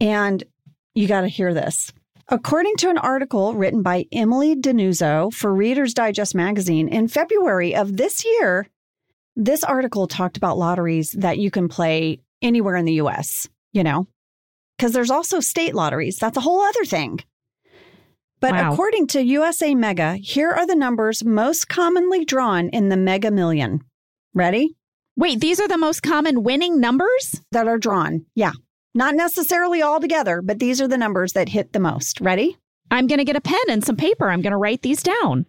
And 0.00 0.42
you 0.94 1.06
got 1.06 1.22
to 1.22 1.28
hear 1.28 1.52
this. 1.52 1.92
According 2.28 2.76
to 2.78 2.90
an 2.90 2.98
article 2.98 3.54
written 3.54 3.82
by 3.82 4.06
Emily 4.10 4.56
Denuzzo 4.56 5.32
for 5.32 5.54
Reader's 5.54 5.94
Digest 5.94 6.34
magazine 6.34 6.88
in 6.88 7.06
February 7.06 7.76
of 7.76 7.96
this 7.96 8.24
year, 8.24 8.66
this 9.36 9.62
article 9.62 10.08
talked 10.08 10.36
about 10.36 10.58
lotteries 10.58 11.12
that 11.12 11.38
you 11.38 11.50
can 11.50 11.68
play 11.68 12.20
anywhere 12.42 12.74
in 12.74 12.84
the 12.84 12.94
US, 12.94 13.48
you 13.72 13.84
know, 13.84 14.08
because 14.76 14.92
there's 14.92 15.10
also 15.10 15.38
state 15.38 15.74
lotteries. 15.74 16.16
That's 16.16 16.36
a 16.36 16.40
whole 16.40 16.60
other 16.62 16.84
thing. 16.84 17.20
But 18.46 18.54
Wow. 18.54 18.72
according 18.72 19.08
to 19.08 19.24
USA 19.24 19.74
Mega, 19.74 20.14
here 20.14 20.50
are 20.52 20.64
the 20.68 20.76
numbers 20.76 21.24
most 21.24 21.68
commonly 21.68 22.24
drawn 22.24 22.68
in 22.68 22.90
the 22.90 22.96
Mega 22.96 23.32
Million. 23.32 23.80
Ready? 24.34 24.76
Wait, 25.16 25.40
these 25.40 25.58
are 25.58 25.66
the 25.66 25.76
most 25.76 26.04
common 26.04 26.44
winning 26.44 26.78
numbers? 26.78 27.40
That 27.50 27.66
are 27.66 27.76
drawn. 27.76 28.24
Yeah. 28.36 28.52
Not 28.94 29.16
necessarily 29.16 29.82
all 29.82 29.98
together, 29.98 30.42
but 30.42 30.60
these 30.60 30.80
are 30.80 30.86
the 30.86 30.96
numbers 30.96 31.32
that 31.32 31.48
hit 31.48 31.72
the 31.72 31.80
most. 31.80 32.20
Ready? 32.20 32.56
I'm 32.88 33.08
going 33.08 33.18
to 33.18 33.24
get 33.24 33.34
a 33.34 33.40
pen 33.40 33.58
and 33.68 33.84
some 33.84 33.96
paper. 33.96 34.30
I'm 34.30 34.42
going 34.42 34.52
to 34.52 34.56
write 34.58 34.82
these 34.82 35.02
down. 35.02 35.46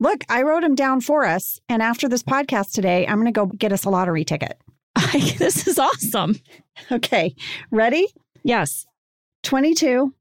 Look, 0.00 0.24
I 0.30 0.40
wrote 0.40 0.62
them 0.62 0.74
down 0.74 1.02
for 1.02 1.26
us. 1.26 1.60
And 1.68 1.82
after 1.82 2.08
this 2.08 2.22
podcast 2.22 2.72
today, 2.72 3.06
I'm 3.06 3.16
going 3.20 3.26
to 3.26 3.32
go 3.32 3.44
get 3.44 3.72
us 3.72 3.84
a 3.84 3.90
lottery 3.90 4.24
ticket. 4.24 4.58
this 5.36 5.66
is 5.68 5.78
awesome. 5.78 6.36
Okay. 6.90 7.34
Ready? 7.70 8.06
Yes. 8.42 8.86
22, 9.42 10.14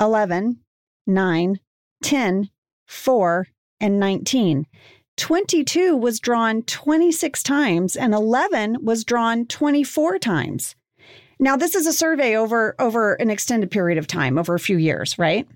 11, 0.00 0.60
9, 1.08 1.58
10, 2.02 2.50
4, 2.86 3.46
and 3.80 3.98
19. 3.98 4.66
22 5.16 5.96
was 5.96 6.20
drawn 6.20 6.62
26 6.62 7.42
times 7.42 7.96
and 7.96 8.14
11 8.14 8.84
was 8.84 9.04
drawn 9.04 9.46
24 9.46 10.18
times. 10.18 10.76
Now 11.40 11.56
this 11.56 11.74
is 11.74 11.86
a 11.86 11.92
survey 11.92 12.36
over 12.36 12.74
over 12.78 13.14
an 13.14 13.30
extended 13.30 13.70
period 13.70 13.98
of 13.98 14.06
time, 14.06 14.38
over 14.38 14.54
a 14.54 14.60
few 14.60 14.76
years, 14.76 15.18
right? 15.18 15.46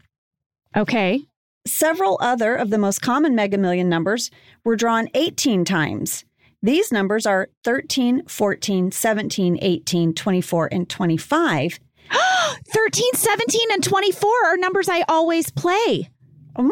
Okay. 0.77 1.23
Several 1.67 2.19
other 2.21 2.57
of 2.57 2.71
the 2.71 2.79
most 2.79 3.03
common 3.03 3.37
mega 3.37 3.57
million 3.57 3.89
numbers 3.89 4.31
were 4.65 4.77
drawn 4.77 5.09
18 5.15 5.65
times. 5.65 6.25
These 6.61 6.93
numbers 6.93 7.27
are 7.27 7.49
13, 7.65 8.27
14, 8.27 8.93
17, 8.93 9.59
18, 9.61 10.15
24, 10.15 10.69
and 10.73 10.89
25. 10.89 11.81
13, 12.75 13.13
17, 13.15 13.61
and 13.73 13.83
24 13.85 14.31
are 14.47 14.57
numbers 14.57 14.89
I 14.89 15.03
always 15.09 15.51
play. 15.51 16.11
Mm, 16.57 16.71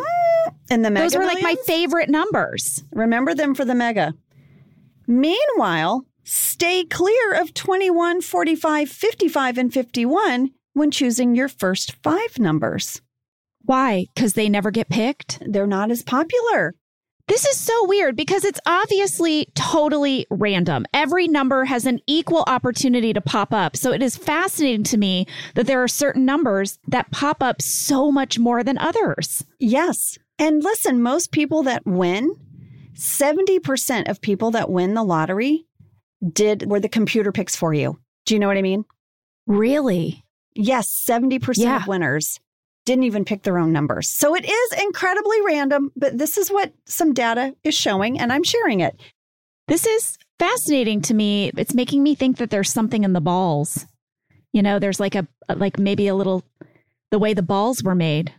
And 0.70 0.84
the 0.84 0.90
mega 0.90 1.04
Those 1.04 1.16
were 1.16 1.24
like 1.24 1.42
my 1.42 1.50
Millions? 1.50 1.66
favorite 1.66 2.10
numbers. 2.10 2.84
Remember 2.92 3.34
them 3.34 3.54
for 3.54 3.64
the 3.64 3.74
mega. 3.74 4.14
Meanwhile, 5.06 6.04
stay 6.24 6.84
clear 6.84 7.34
of 7.40 7.54
21, 7.54 8.20
45, 8.20 8.88
55, 8.88 9.58
and 9.58 9.72
51 9.72 10.50
when 10.74 10.90
choosing 10.90 11.34
your 11.34 11.48
first 11.48 11.96
five 12.02 12.38
numbers. 12.38 13.00
Why? 13.62 14.06
Because 14.14 14.34
they 14.34 14.48
never 14.48 14.70
get 14.70 14.88
picked? 14.88 15.38
They're 15.46 15.66
not 15.66 15.90
as 15.90 16.02
popular. 16.02 16.74
This 17.30 17.46
is 17.46 17.60
so 17.60 17.86
weird 17.86 18.16
because 18.16 18.44
it's 18.44 18.58
obviously 18.66 19.52
totally 19.54 20.26
random. 20.30 20.84
Every 20.92 21.28
number 21.28 21.64
has 21.64 21.86
an 21.86 22.00
equal 22.08 22.42
opportunity 22.48 23.12
to 23.12 23.20
pop 23.20 23.54
up. 23.54 23.76
So 23.76 23.92
it 23.92 24.02
is 24.02 24.16
fascinating 24.16 24.82
to 24.86 24.98
me 24.98 25.26
that 25.54 25.68
there 25.68 25.80
are 25.80 25.86
certain 25.86 26.24
numbers 26.24 26.80
that 26.88 27.12
pop 27.12 27.40
up 27.40 27.62
so 27.62 28.10
much 28.10 28.40
more 28.40 28.64
than 28.64 28.78
others. 28.78 29.44
Yes. 29.60 30.18
And 30.40 30.64
listen, 30.64 31.04
most 31.04 31.30
people 31.30 31.62
that 31.62 31.86
win, 31.86 32.34
70% 32.94 34.10
of 34.10 34.20
people 34.20 34.50
that 34.50 34.68
win 34.68 34.94
the 34.94 35.04
lottery 35.04 35.66
did 36.32 36.68
were 36.68 36.80
the 36.80 36.88
computer 36.88 37.30
picks 37.30 37.54
for 37.54 37.72
you. 37.72 37.96
Do 38.26 38.34
you 38.34 38.40
know 38.40 38.48
what 38.48 38.56
I 38.58 38.62
mean? 38.62 38.84
Really? 39.46 40.24
Yes, 40.56 40.88
70% 40.88 41.58
Yeah. 41.58 41.76
of 41.76 41.86
winners 41.86 42.40
didn't 42.86 43.04
even 43.04 43.24
pick 43.24 43.42
their 43.42 43.58
own 43.58 43.72
numbers. 43.72 44.08
So 44.08 44.34
it 44.34 44.44
is 44.48 44.82
incredibly 44.82 45.40
random, 45.46 45.92
but 45.96 46.16
this 46.18 46.36
is 46.38 46.50
what 46.50 46.72
some 46.86 47.12
data 47.12 47.54
is 47.62 47.74
showing, 47.74 48.18
and 48.18 48.32
I'm 48.32 48.42
sharing 48.42 48.80
it. 48.80 48.98
This 49.68 49.86
is 49.86 50.18
fascinating 50.38 51.00
to 51.02 51.14
me. 51.14 51.52
It's 51.56 51.74
making 51.74 52.02
me 52.02 52.14
think 52.14 52.38
that 52.38 52.50
there's 52.50 52.72
something 52.72 53.04
in 53.04 53.12
the 53.12 53.20
balls. 53.20 53.86
You 54.52 54.62
know, 54.62 54.78
there's 54.78 54.98
like 54.98 55.14
a, 55.14 55.28
like 55.54 55.78
maybe 55.78 56.08
a 56.08 56.14
little, 56.14 56.42
the 57.10 57.18
way 57.18 57.34
the 57.34 57.42
balls 57.42 57.82
were 57.84 57.94
made, 57.94 58.32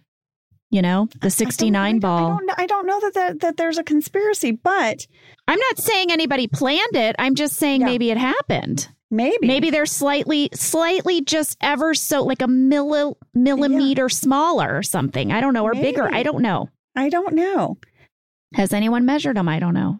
you 0.72 0.82
know, 0.82 1.08
the 1.22 1.30
69 1.30 1.96
I 1.96 2.00
ball. 2.00 2.18
I 2.18 2.30
don't, 2.38 2.60
I 2.60 2.66
don't 2.66 2.86
know 2.88 3.00
that, 3.00 3.14
that 3.14 3.40
that 3.42 3.58
there's 3.58 3.78
a 3.78 3.84
conspiracy, 3.84 4.52
but 4.52 5.06
I'm 5.48 5.60
not 5.60 5.78
saying 5.78 6.12
anybody 6.12 6.48
planned 6.48 6.96
it. 6.96 7.16
I'm 7.20 7.36
just 7.36 7.56
saying 7.56 7.82
Yeah. 7.82 7.88
maybe 7.88 8.12
it 8.12 8.18
happened. 8.18 8.90
Maybe. 9.12 9.46
Maybe 9.46 9.70
they're 9.70 9.86
slightly, 9.86 10.50
slightly 10.54 11.22
just 11.22 11.58
ever 11.62 11.94
so 11.94 12.24
like 12.24 12.42
a 12.42 12.48
milli, 12.48 13.16
millimeter 13.34 14.10
smaller 14.10 14.78
or 14.78 14.84
something. 14.84 15.32
I 15.32 15.42
don't 15.42 15.54
know, 15.54 15.66
or 15.66 15.74
bigger. 15.74 16.12
I 16.12 16.24
don't 16.24 16.42
know. 16.42 16.70
I 16.96 17.10
don't 17.10 17.36
know. 17.36 17.78
Has 18.54 18.74
anyone 18.74 19.06
measured 19.06 19.38
them? 19.38 19.48
I 19.48 19.60
don't 19.60 19.74
know. 19.74 20.00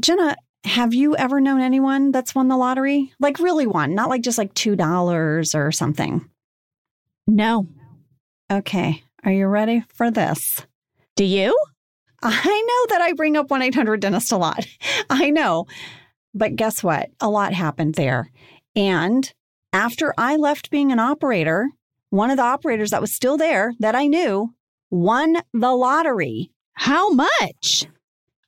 Jenna, 0.00 0.36
have 0.64 0.94
you 0.94 1.16
ever 1.16 1.40
known 1.40 1.60
anyone 1.60 2.10
that's 2.10 2.34
won 2.34 2.48
the 2.48 2.56
lottery? 2.56 3.12
Like 3.20 3.38
really 3.38 3.66
won, 3.66 3.94
not 3.94 4.08
like 4.08 4.22
just 4.22 4.38
like 4.38 4.54
$2 4.54 5.54
or 5.54 5.72
something. 5.72 6.28
No. 7.26 7.68
Okay. 8.50 9.02
Are 9.24 9.32
you 9.32 9.46
ready 9.46 9.84
for 9.94 10.10
this? 10.10 10.66
Do 11.16 11.24
you? 11.24 11.56
I 12.22 12.64
know 12.66 12.94
that 12.94 13.02
I 13.02 13.12
bring 13.12 13.36
up 13.36 13.50
1 13.50 13.62
800 13.62 14.00
Dentist 14.00 14.32
a 14.32 14.36
lot. 14.36 14.66
I 15.10 15.30
know. 15.30 15.66
But 16.34 16.56
guess 16.56 16.82
what? 16.82 17.10
A 17.20 17.28
lot 17.28 17.52
happened 17.52 17.94
there. 17.94 18.30
And 18.76 19.32
after 19.72 20.14
I 20.16 20.36
left 20.36 20.70
being 20.70 20.92
an 20.92 20.98
operator, 20.98 21.68
one 22.10 22.30
of 22.30 22.36
the 22.36 22.42
operators 22.42 22.90
that 22.90 23.00
was 23.00 23.12
still 23.12 23.36
there 23.36 23.72
that 23.78 23.94
I 23.94 24.06
knew 24.06 24.54
won 24.90 25.36
the 25.52 25.72
lottery. 25.72 26.50
How 26.74 27.10
much? 27.10 27.86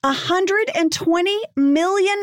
$120 0.05 1.37
million. 1.57 2.23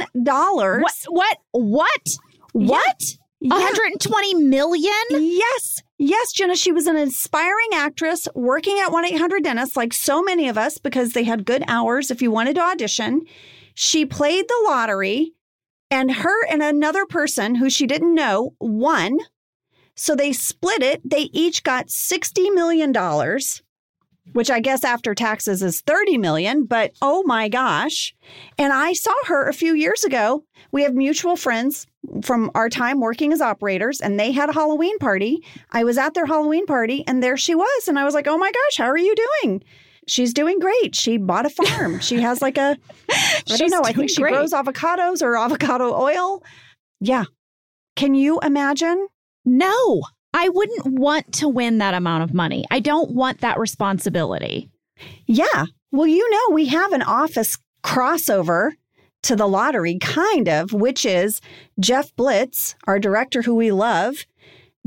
What? 0.81 0.93
What? 1.07 1.37
What? 1.51 2.09
What? 2.51 3.01
Yeah. 3.41 3.53
120 3.53 4.33
million? 4.35 4.93
Yes. 5.11 5.81
Yes, 5.97 6.31
Jenna, 6.33 6.55
she 6.55 6.71
was 6.71 6.87
an 6.87 6.97
inspiring 6.97 7.69
actress 7.73 8.27
working 8.35 8.79
at 8.79 8.91
1 8.91 9.05
800 9.05 9.43
Dentist, 9.43 9.77
like 9.77 9.93
so 9.93 10.21
many 10.21 10.49
of 10.49 10.57
us, 10.57 10.77
because 10.77 11.13
they 11.13 11.23
had 11.23 11.45
good 11.45 11.63
hours 11.67 12.11
if 12.11 12.21
you 12.21 12.31
wanted 12.31 12.55
to 12.55 12.61
audition. 12.61 13.21
She 13.75 14.05
played 14.05 14.45
the 14.47 14.63
lottery, 14.65 15.33
and 15.91 16.11
her 16.11 16.45
and 16.47 16.61
another 16.61 17.05
person 17.05 17.55
who 17.55 17.69
she 17.69 17.87
didn't 17.87 18.15
know 18.15 18.53
won. 18.59 19.17
So 19.95 20.15
they 20.15 20.31
split 20.31 20.81
it. 20.81 21.01
They 21.03 21.29
each 21.33 21.63
got 21.63 21.87
$60 21.87 22.53
million, 22.53 22.93
which 24.31 24.49
I 24.49 24.59
guess 24.59 24.83
after 24.83 25.13
taxes 25.13 25.61
is 25.61 25.81
30 25.81 26.17
million, 26.17 26.65
but 26.65 26.93
oh 27.01 27.23
my 27.25 27.49
gosh. 27.49 28.15
And 28.57 28.71
I 28.71 28.93
saw 28.93 29.13
her 29.25 29.47
a 29.47 29.53
few 29.53 29.73
years 29.73 30.03
ago. 30.03 30.43
We 30.71 30.83
have 30.83 30.93
mutual 30.93 31.35
friends 31.35 31.85
from 32.23 32.49
our 32.55 32.69
time 32.69 33.01
working 33.01 33.33
as 33.33 33.41
operators, 33.41 33.99
and 33.99 34.19
they 34.19 34.31
had 34.31 34.49
a 34.49 34.53
Halloween 34.53 34.97
party. 34.99 35.43
I 35.71 35.83
was 35.83 35.97
at 35.97 36.13
their 36.13 36.27
Halloween 36.27 36.65
party, 36.65 37.03
and 37.05 37.21
there 37.21 37.35
she 37.37 37.55
was. 37.55 37.87
And 37.87 37.99
I 37.99 38.05
was 38.05 38.13
like, 38.13 38.27
oh 38.27 38.37
my 38.37 38.51
gosh, 38.51 38.77
how 38.77 38.89
are 38.89 38.97
you 38.97 39.15
doing? 39.43 39.63
She's 40.09 40.33
doing 40.33 40.59
great. 40.59 40.95
She 40.95 41.17
bought 41.17 41.45
a 41.45 41.49
farm. 41.49 41.99
She 41.99 42.19
has 42.21 42.41
like 42.41 42.57
a, 42.57 42.77
I 43.09 43.57
don't 43.57 43.69
know, 43.69 43.83
I 43.83 43.93
think 43.93 44.09
she 44.09 44.21
great. 44.21 44.33
grows 44.33 44.53
avocados 44.53 45.21
or 45.21 45.37
avocado 45.37 45.93
oil. 45.93 46.43
Yeah. 46.99 47.25
Can 47.95 48.15
you 48.15 48.39
imagine? 48.39 49.07
No. 49.45 50.01
I 50.33 50.49
wouldn't 50.49 50.99
want 50.99 51.33
to 51.33 51.47
win 51.47 51.77
that 51.77 51.93
amount 51.93 52.23
of 52.23 52.33
money. 52.33 52.65
I 52.71 52.79
don't 52.79 53.11
want 53.11 53.41
that 53.41 53.59
responsibility. 53.59 54.69
Yeah. 55.27 55.65
Well, 55.91 56.07
you 56.07 56.29
know, 56.29 56.53
we 56.53 56.65
have 56.67 56.91
an 56.91 57.01
office 57.01 57.57
crossover 57.83 58.71
to 59.23 59.35
the 59.35 59.47
lottery, 59.47 59.97
kind 59.99 60.47
of, 60.47 60.73
which 60.73 61.05
is 61.05 61.41
Jeff 61.79 62.15
Blitz, 62.15 62.75
our 62.85 62.99
director 62.99 63.41
who 63.41 63.55
we 63.55 63.71
love, 63.71 64.25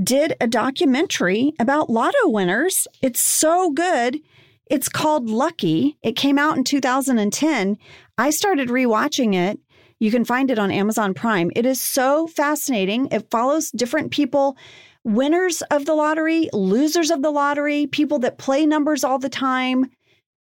did 0.03 0.35
a 0.41 0.47
documentary 0.47 1.53
about 1.59 1.91
lotto 1.91 2.29
winners. 2.29 2.89
It's 3.03 3.21
so 3.21 3.71
good. 3.71 4.21
It's 4.67 4.89
called 4.89 5.29
Lucky. 5.29 5.99
It 6.03 6.17
came 6.17 6.39
out 6.39 6.57
in 6.57 6.65
2010. 6.65 7.79
I 8.19 8.31
started 8.31 8.69
rewatching 8.69 9.35
it. 9.35 9.59
You 9.99 10.11
can 10.11 10.25
find 10.25 10.51
it 10.51 10.59
on 10.59 10.71
Amazon 10.71 11.15
Prime. 11.15 11.51
It 11.55 11.67
is 11.67 11.81
so 11.81 12.27
fascinating. 12.27 13.09
It 13.13 13.31
follows 13.31 13.71
different 13.71 14.11
people, 14.11 14.57
winners 15.05 15.63
of 15.71 15.87
the 15.87 15.95
lottery, 15.95 16.49
losers 16.53 17.11
of 17.11 17.23
the 17.23 17.31
lottery, 17.31 17.87
people 17.87 18.19
that 18.21 18.39
play 18.39 18.67
numbers 18.67 19.05
all 19.05 19.19
the 19.19 19.29
time. 19.29 19.91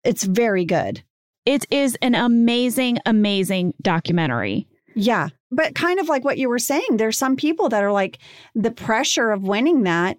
It's 0.04 0.24
very 0.24 0.64
good. 0.64 1.02
It 1.44 1.66
is 1.70 1.96
an 2.00 2.14
amazing, 2.14 2.98
amazing 3.06 3.74
documentary. 3.82 4.66
Yeah. 4.94 5.28
But 5.50 5.74
kind 5.74 5.98
of 6.00 6.08
like 6.08 6.24
what 6.24 6.38
you 6.38 6.48
were 6.48 6.58
saying, 6.58 6.96
there's 6.96 7.18
some 7.18 7.36
people 7.36 7.68
that 7.70 7.82
are 7.82 7.92
like 7.92 8.18
the 8.54 8.70
pressure 8.70 9.30
of 9.30 9.42
winning 9.42 9.82
that, 9.84 10.18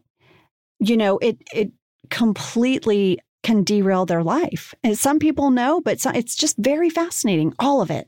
you 0.80 0.98
know, 0.98 1.18
it 1.20 1.38
it 1.54 1.72
completely 2.10 3.20
can 3.44 3.64
derail 3.64 4.06
their 4.06 4.24
life. 4.24 4.74
And 4.84 4.98
some 4.98 5.20
people 5.20 5.50
know, 5.52 5.82
but 5.82 6.06
it's 6.16 6.36
just 6.36 6.58
very 6.58 6.90
fascinating, 6.90 7.54
all 7.60 7.82
of 7.82 7.90
it. 7.90 8.08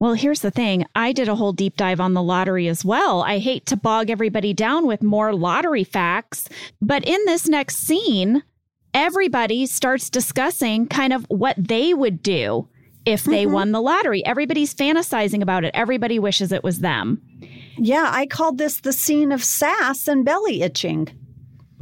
Well, 0.00 0.12
here's 0.14 0.40
the 0.40 0.50
thing. 0.52 0.84
I 0.94 1.12
did 1.12 1.28
a 1.28 1.34
whole 1.34 1.52
deep 1.52 1.76
dive 1.76 1.98
on 2.00 2.14
the 2.14 2.22
lottery 2.22 2.68
as 2.68 2.84
well. 2.84 3.22
I 3.22 3.38
hate 3.38 3.66
to 3.66 3.76
bog 3.76 4.10
everybody 4.10 4.54
down 4.54 4.86
with 4.86 5.02
more 5.02 5.34
lottery 5.34 5.82
facts, 5.84 6.48
but 6.80 7.04
in 7.04 7.18
this 7.24 7.48
next 7.48 7.78
scene, 7.78 8.44
everybody 8.94 9.66
starts 9.66 10.08
discussing 10.08 10.86
kind 10.86 11.12
of 11.12 11.24
what 11.28 11.56
they 11.58 11.94
would 11.94 12.22
do 12.22 12.68
if 13.06 13.24
they 13.24 13.44
Mhm. 13.46 13.50
won 13.52 13.72
the 13.72 13.80
lottery. 13.82 14.24
Everybody's 14.24 14.74
fantasizing 14.74 15.42
about 15.42 15.64
it. 15.64 15.72
Everybody 15.74 16.18
wishes 16.18 16.52
it 16.52 16.62
was 16.62 16.78
them. 16.80 17.20
Yeah, 17.76 18.08
I 18.12 18.26
called 18.26 18.58
this 18.58 18.80
the 18.80 18.92
scene 18.92 19.32
of 19.32 19.42
sass 19.42 20.06
and 20.06 20.24
belly 20.24 20.62
itching. 20.62 21.08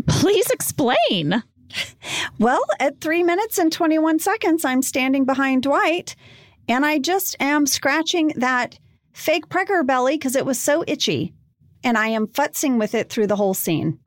Please 0.06 0.48
explain. 0.50 1.42
Well, 2.38 2.62
at 2.80 3.00
three 3.00 3.22
minutes 3.22 3.58
and 3.58 3.72
21 3.72 4.18
seconds, 4.18 4.64
I'm 4.64 4.82
standing 4.82 5.24
behind 5.24 5.62
Dwight 5.62 6.14
and 6.68 6.84
I 6.84 6.98
just 6.98 7.36
am 7.40 7.66
scratching 7.66 8.32
that 8.36 8.78
fake 9.12 9.48
pregger 9.48 9.86
belly 9.86 10.14
because 10.16 10.36
it 10.36 10.44
was 10.46 10.58
so 10.60 10.84
itchy. 10.86 11.32
And 11.84 11.96
I 11.96 12.08
am 12.08 12.26
futzing 12.26 12.78
with 12.78 12.94
it 12.94 13.08
through 13.08 13.28
the 13.28 13.36
whole 13.36 13.54
scene. 13.54 13.98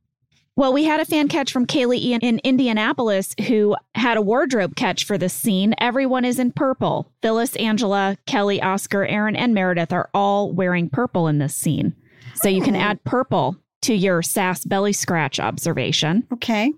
Well, 0.55 0.73
we 0.73 0.83
had 0.83 0.99
a 0.99 1.05
fan 1.05 1.29
catch 1.29 1.53
from 1.53 1.65
Kaylee 1.65 1.99
Ian 1.99 2.19
in 2.21 2.39
Indianapolis 2.43 3.33
who 3.47 3.77
had 3.95 4.17
a 4.17 4.21
wardrobe 4.21 4.75
catch 4.75 5.05
for 5.05 5.17
this 5.17 5.33
scene. 5.33 5.73
Everyone 5.79 6.25
is 6.25 6.37
in 6.37 6.51
purple. 6.51 7.09
Phyllis, 7.21 7.55
Angela, 7.55 8.17
Kelly, 8.25 8.61
Oscar, 8.61 9.05
Aaron, 9.05 9.37
and 9.37 9.53
Meredith 9.53 9.93
are 9.93 10.09
all 10.13 10.51
wearing 10.51 10.89
purple 10.89 11.27
in 11.27 11.37
this 11.37 11.55
scene. 11.55 11.95
So 12.35 12.49
you 12.49 12.61
can 12.61 12.75
Oh. 12.75 12.79
add 12.79 13.03
purple 13.05 13.55
to 13.83 13.93
your 13.95 14.21
sass 14.21 14.65
belly 14.65 14.91
scratch 14.91 15.39
observation. 15.39 16.27
Okay. 16.33 16.73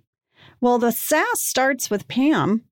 Well, 0.62 0.78
the 0.78 0.91
sass 0.91 1.41
starts 1.41 1.89
with 1.89 2.07
Pam. 2.07 2.64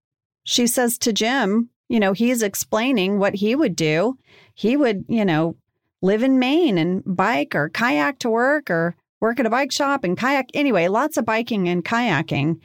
She 0.44 0.68
says 0.68 0.98
to 1.00 1.12
Jim, 1.12 1.70
you 1.90 2.00
know, 2.00 2.14
he's 2.14 2.44
explaining 2.44 3.18
what 3.18 3.36
he 3.36 3.56
would 3.56 3.76
do. 3.76 4.18
He 4.54 4.78
would, 4.78 5.06
you 5.10 5.26
know, 5.26 5.56
live 6.02 6.24
in 6.24 6.40
Maine 6.40 6.78
and 6.78 7.04
bike 7.06 7.56
or 7.56 7.70
kayak 7.70 8.20
to 8.20 8.30
work 8.30 8.70
or 8.70 8.96
work 9.20 9.40
at 9.40 9.46
a 9.46 9.50
bike 9.50 9.72
shop 9.72 10.04
and 10.04 10.18
kayak. 10.18 10.50
Anyway, 10.54 10.88
lots 10.88 11.18
of 11.18 11.26
biking 11.26 11.68
and 11.68 11.84
kayaking. 11.84 12.60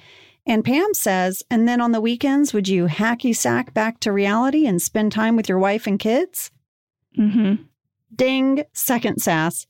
And 0.47 0.63
Pam 0.63 0.93
says, 0.93 1.43
and 1.51 1.67
then 1.67 1.81
on 1.81 1.93
the 1.93 2.03
weekends, 2.03 2.53
would 2.53 2.69
you 2.69 2.87
hacky 2.87 3.35
sack 3.35 3.73
back 3.73 3.99
to 4.01 4.13
reality 4.13 4.67
and 4.67 4.81
spend 4.81 5.11
time 5.11 5.37
with 5.37 5.49
your 5.49 5.59
wife 5.59 5.87
and 5.87 5.99
kids? 5.99 6.51
Mm-hmm. 7.19 7.63
Ding, 8.15 8.65
second 8.75 9.23
sass. 9.23 9.67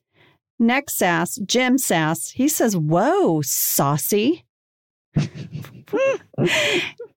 Next 0.58 0.98
sass, 0.98 1.36
Jim 1.36 1.78
sass. 1.78 2.30
He 2.30 2.48
says, 2.48 2.76
Whoa, 2.76 3.40
saucy. 3.42 4.44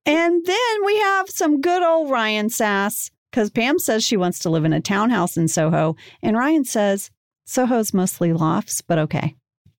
And 0.05 0.45
then 0.45 0.85
we 0.85 0.99
have 0.99 1.29
some 1.29 1.61
good 1.61 1.83
old 1.83 2.09
Ryan 2.09 2.49
sass 2.49 3.11
because 3.31 3.49
Pam 3.49 3.79
says 3.79 4.03
she 4.03 4.17
wants 4.17 4.39
to 4.39 4.49
live 4.49 4.65
in 4.65 4.73
a 4.73 4.81
townhouse 4.81 5.37
in 5.37 5.47
Soho. 5.47 5.95
And 6.21 6.37
Ryan 6.37 6.65
says, 6.65 7.11
Soho's 7.45 7.93
mostly 7.93 8.33
lofts, 8.33 8.81
but 8.81 8.97
okay. 8.99 9.35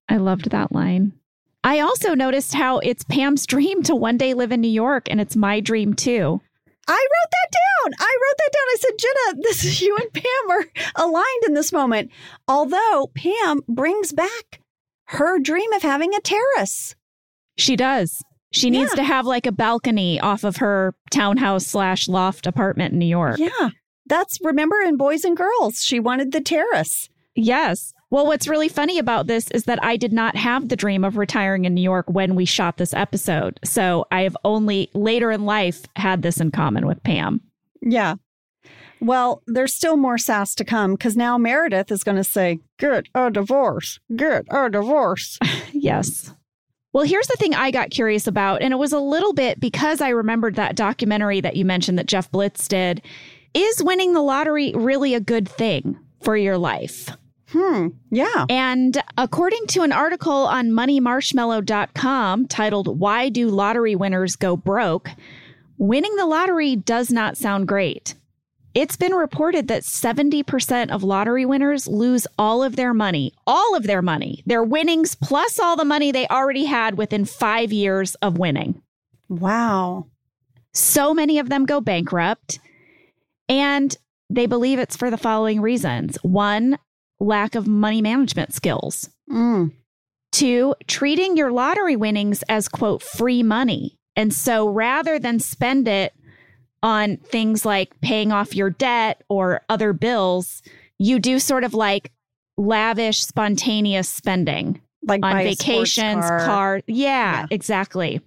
I 0.07 0.17
loved 0.17 0.49
that 0.51 0.71
line. 0.71 1.13
I 1.63 1.79
also 1.81 2.15
noticed 2.15 2.53
how 2.53 2.79
it's 2.79 3.03
Pam's 3.03 3.45
dream 3.45 3.83
to 3.83 3.95
one 3.95 4.17
day 4.17 4.33
live 4.33 4.51
in 4.51 4.61
New 4.61 4.69
York, 4.69 5.07
and 5.09 5.19
it's 5.19 5.35
my 5.35 5.59
dream 5.59 5.93
too. 5.93 6.41
I 6.87 6.93
wrote 6.93 7.31
that 7.31 7.51
down. 7.51 7.93
I 7.99 8.17
wrote 8.21 8.37
that 8.37 8.51
down. 8.53 8.63
I 8.71 8.75
said, 8.79 8.97
Jenna, 8.97 9.41
this 9.43 9.63
is 9.63 9.81
you 9.83 9.97
and 9.97 10.13
Pam 10.13 10.49
are 10.49 10.65
aligned 10.95 11.43
in 11.47 11.53
this 11.53 11.71
moment. 11.71 12.11
Although 12.47 13.11
Pam 13.13 13.61
brings 13.67 14.11
back 14.13 14.61
her 15.05 15.39
dream 15.39 15.71
of 15.73 15.81
having 15.81 16.13
a 16.13 16.21
terrace. 16.21 16.95
She 17.59 17.75
does. 17.75 18.21
She 18.51 18.69
needs 18.69 18.91
Yeah. 18.91 18.95
to 18.97 19.03
have 19.03 19.25
like 19.25 19.45
a 19.45 19.51
balcony 19.51 20.19
off 20.19 20.43
of 20.43 20.57
her 20.57 20.95
townhouse 21.11 21.67
slash 21.67 22.07
loft 22.07 22.47
apartment 22.47 22.93
in 22.93 22.99
New 22.99 23.05
York. 23.05 23.37
Yeah. 23.37 23.69
That's 24.07 24.39
remember 24.43 24.77
in 24.81 24.97
Boys 24.97 25.23
and 25.23 25.37
Girls, 25.37 25.83
she 25.83 25.99
wanted 25.99 26.31
the 26.31 26.41
terrace. 26.41 27.09
Yes. 27.35 27.93
Well, 28.09 28.25
what's 28.25 28.47
really 28.47 28.69
funny 28.69 28.97
about 28.97 29.27
this 29.27 29.51
is 29.51 29.65
that 29.65 29.83
I 29.83 29.95
did 29.95 30.11
not 30.11 30.35
have 30.35 30.67
the 30.69 30.75
dream 30.75 31.03
of 31.03 31.15
retiring 31.15 31.65
in 31.65 31.75
New 31.75 31.81
York 31.83 32.05
when 32.09 32.33
we 32.33 32.43
shot 32.45 32.77
this 32.77 32.91
episode. 32.95 33.59
So 33.63 34.07
I 34.11 34.21
have 34.23 34.35
only 34.43 34.89
later 34.95 35.29
in 35.29 35.45
life 35.45 35.83
had 35.95 36.23
this 36.23 36.39
in 36.39 36.49
common 36.49 36.87
with 36.87 37.03
Pam. 37.03 37.41
Yeah. 37.83 38.15
Well, 38.99 39.43
there's 39.45 39.75
still 39.75 39.95
more 39.95 40.17
sass 40.17 40.55
to 40.55 40.65
come 40.65 40.93
because 40.95 41.15
now 41.15 41.37
Meredith 41.37 41.91
is 41.91 42.03
going 42.03 42.17
to 42.17 42.23
say, 42.23 42.59
Get 42.79 43.05
a 43.13 43.29
divorce, 43.29 43.99
get 44.15 44.45
a 44.49 44.69
divorce. 44.71 45.37
yes. 45.71 46.33
Well, 46.91 47.03
here's 47.03 47.27
the 47.27 47.37
thing 47.37 47.53
I 47.53 47.69
got 47.69 47.91
curious 47.91 48.25
about, 48.25 48.61
and 48.61 48.73
it 48.73 48.77
was 48.77 48.93
a 48.93 48.99
little 48.99 49.33
bit 49.33 49.59
because 49.59 50.01
I 50.01 50.09
remembered 50.09 50.55
that 50.55 50.75
documentary 50.75 51.39
that 51.41 51.55
you 51.55 51.63
mentioned 51.63 51.99
that 51.99 52.07
Jeff 52.07 52.31
Blitz 52.31 52.67
did. 52.67 53.01
Is 53.53 53.83
winning 53.83 54.13
the 54.13 54.21
lottery 54.21 54.73
really 54.75 55.13
a 55.13 55.19
good 55.19 55.47
thing 55.47 55.99
for 56.21 56.35
your 56.35 56.57
life? 56.57 57.09
Hmm. 57.49 57.87
Yeah. 58.11 58.45
And 58.47 59.01
according 59.17 59.67
to 59.67 59.81
an 59.81 59.91
article 59.91 60.31
on 60.31 60.69
moneymarshmallow.com 60.69 62.47
titled 62.47 62.99
Why 62.99 63.29
Do 63.29 63.49
Lottery 63.49 63.95
Winners 63.95 64.35
Go 64.35 64.55
Broke? 64.55 65.09
Winning 65.77 66.15
the 66.15 66.25
lottery 66.25 66.75
does 66.75 67.11
not 67.11 67.37
sound 67.37 67.67
great. 67.67 68.13
It's 68.79 68.95
been 68.95 69.13
reported 69.13 69.67
that 69.67 69.83
70% 69.83 70.89
of 70.89 71.03
lottery 71.03 71.45
winners 71.45 71.85
lose 71.85 72.25
all 72.37 72.63
of 72.63 72.77
their 72.77 72.93
money, 72.93 73.33
all 73.45 73.75
of 73.75 73.83
their 73.83 74.01
money, 74.01 74.41
their 74.45 74.63
winnings 74.63 75.15
plus 75.15 75.59
all 75.59 75.75
the 75.75 75.83
money 75.83 76.13
they 76.13 76.25
already 76.29 76.63
had 76.63 76.97
within 76.97 77.25
five 77.25 77.73
years 77.73 78.15
of 78.21 78.37
winning. 78.37 78.81
Wow. 79.27 80.07
So 80.73 81.13
many 81.13 81.39
of 81.39 81.49
them 81.49 81.65
go 81.65 81.81
bankrupt. 81.81 82.61
And 83.49 83.97
they 84.29 84.45
believe 84.45 84.79
it's 84.79 84.95
for 84.95 85.11
the 85.11 85.17
following 85.17 85.59
reasons 85.59 86.15
one, 86.21 86.79
lack 87.19 87.55
of 87.55 87.67
money 87.67 88.01
management 88.01 88.53
skills. 88.53 89.09
Mm. 89.29 89.73
Two, 90.31 90.73
treating 90.87 91.35
your 91.35 91.51
lottery 91.51 91.97
winnings 91.97 92.43
as, 92.47 92.69
quote, 92.69 93.03
free 93.03 93.43
money. 93.43 93.97
And 94.15 94.33
so 94.33 94.69
rather 94.69 95.19
than 95.19 95.41
spend 95.41 95.89
it 95.89 96.13
on 96.83 97.17
things 97.17 97.65
like 97.65 97.99
paying 98.01 98.31
off 98.31 98.55
your 98.55 98.69
debt 98.69 99.23
or 99.29 99.61
other 99.69 99.93
bills, 99.93 100.61
you 100.97 101.19
do 101.19 101.39
sort 101.39 101.63
of 101.63 101.73
like 101.73 102.11
lavish, 102.57 103.21
spontaneous 103.25 104.09
spending. 104.09 104.81
Like 105.07 105.23
on 105.23 105.37
vacations, 105.37 106.25
car. 106.25 106.45
car. 106.45 106.81
Yeah, 106.87 107.41
Yeah. 107.41 107.45
exactly. 107.51 108.21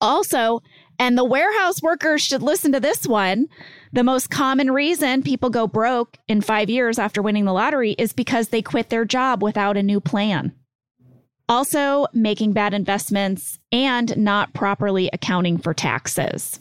Also, 0.00 0.62
and 0.98 1.16
the 1.16 1.24
warehouse 1.24 1.82
workers 1.82 2.22
should 2.22 2.42
listen 2.42 2.72
to 2.72 2.80
this 2.80 3.06
one. 3.06 3.48
The 3.92 4.02
most 4.02 4.30
common 4.30 4.70
reason 4.70 5.22
people 5.22 5.50
go 5.50 5.66
broke 5.66 6.16
in 6.26 6.40
five 6.40 6.70
years 6.70 6.98
after 6.98 7.20
winning 7.20 7.44
the 7.44 7.52
lottery 7.52 7.92
is 7.92 8.12
because 8.14 8.48
they 8.48 8.62
quit 8.62 8.88
their 8.88 9.04
job 9.04 9.42
without 9.42 9.76
a 9.76 9.82
new 9.82 10.00
plan. 10.00 10.52
Also, 11.48 12.06
making 12.14 12.52
bad 12.52 12.72
investments 12.72 13.58
and 13.72 14.16
not 14.16 14.54
properly 14.54 15.10
accounting 15.12 15.58
for 15.58 15.74
taxes. 15.74 16.60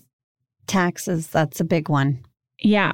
Taxes, 0.69 1.27
that's 1.27 1.59
a 1.59 1.65
big 1.65 1.89
one. 1.89 2.23
Yeah. 2.61 2.93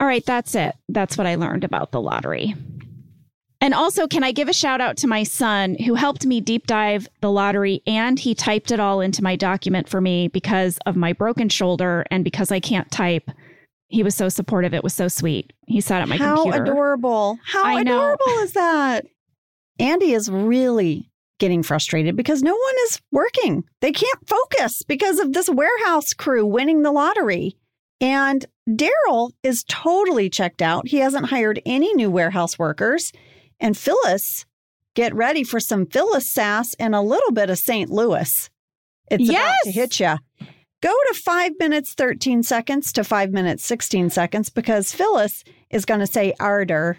All 0.00 0.06
right, 0.08 0.24
that's 0.26 0.54
it. 0.56 0.74
That's 0.88 1.16
what 1.16 1.26
I 1.26 1.36
learned 1.36 1.62
about 1.62 1.92
the 1.92 2.00
lottery. 2.00 2.54
And 3.60 3.72
also, 3.72 4.06
can 4.06 4.22
I 4.24 4.32
give 4.32 4.48
a 4.48 4.52
shout 4.52 4.80
out 4.80 4.96
to 4.98 5.06
my 5.06 5.22
son 5.22 5.76
who 5.76 5.94
helped 5.94 6.26
me 6.26 6.40
deep 6.40 6.66
dive 6.66 7.08
the 7.20 7.30
lottery 7.30 7.80
and 7.86 8.18
he 8.18 8.34
typed 8.34 8.70
it 8.70 8.80
all 8.80 9.00
into 9.00 9.22
my 9.22 9.36
document 9.36 9.88
for 9.88 10.00
me 10.00 10.28
because 10.28 10.78
of 10.84 10.96
my 10.96 11.12
broken 11.14 11.48
shoulder 11.48 12.04
and 12.10 12.24
because 12.24 12.50
I 12.52 12.60
can't 12.60 12.90
type. 12.90 13.30
He 13.88 14.02
was 14.02 14.14
so 14.14 14.28
supportive. 14.28 14.74
It 14.74 14.82
was 14.82 14.92
so 14.92 15.08
sweet. 15.08 15.52
He 15.66 15.80
sat 15.80 16.02
at 16.02 16.08
my 16.08 16.16
How 16.16 16.42
computer. 16.42 16.64
adorable. 16.64 17.38
How 17.44 17.64
I 17.64 17.82
know. 17.82 17.96
adorable 17.96 18.42
is 18.42 18.52
that? 18.52 19.06
Andy 19.78 20.12
is 20.12 20.30
really 20.30 21.10
getting 21.38 21.62
frustrated 21.62 22.16
because 22.16 22.42
no 22.42 22.52
one 22.54 22.74
is 22.84 23.00
working. 23.10 23.64
They 23.80 23.92
can't 23.92 24.28
focus 24.28 24.82
because 24.82 25.18
of 25.18 25.32
this 25.32 25.48
warehouse 25.48 26.12
crew 26.12 26.46
winning 26.46 26.82
the 26.82 26.92
lottery. 26.92 27.56
And 28.00 28.44
Darryl 28.68 29.32
is 29.42 29.64
totally 29.68 30.30
checked 30.30 30.62
out. 30.62 30.88
He 30.88 30.98
hasn't 30.98 31.26
hired 31.26 31.60
any 31.64 31.92
new 31.94 32.10
warehouse 32.10 32.58
workers. 32.58 33.12
And 33.60 33.76
Phyllis, 33.76 34.46
get 34.94 35.14
ready 35.14 35.44
for 35.44 35.60
some 35.60 35.86
Phyllis 35.86 36.32
sass 36.32 36.74
and 36.74 36.94
a 36.94 37.00
little 37.00 37.32
bit 37.32 37.50
of 37.50 37.58
St. 37.58 37.90
Louis. 37.90 38.50
It's 39.10 39.28
about 39.28 39.54
to 39.64 39.70
hit 39.70 40.00
you. 40.00 40.16
Go 40.80 40.94
to 41.08 41.14
five 41.14 41.52
minutes, 41.58 41.94
13 41.94 42.42
seconds 42.42 42.92
to 42.92 43.04
five 43.04 43.30
minutes, 43.30 43.64
16 43.64 44.10
seconds 44.10 44.50
because 44.50 44.92
Phyllis 44.92 45.42
is 45.70 45.84
going 45.84 46.00
to 46.00 46.06
say 46.06 46.34
ardor. 46.38 46.98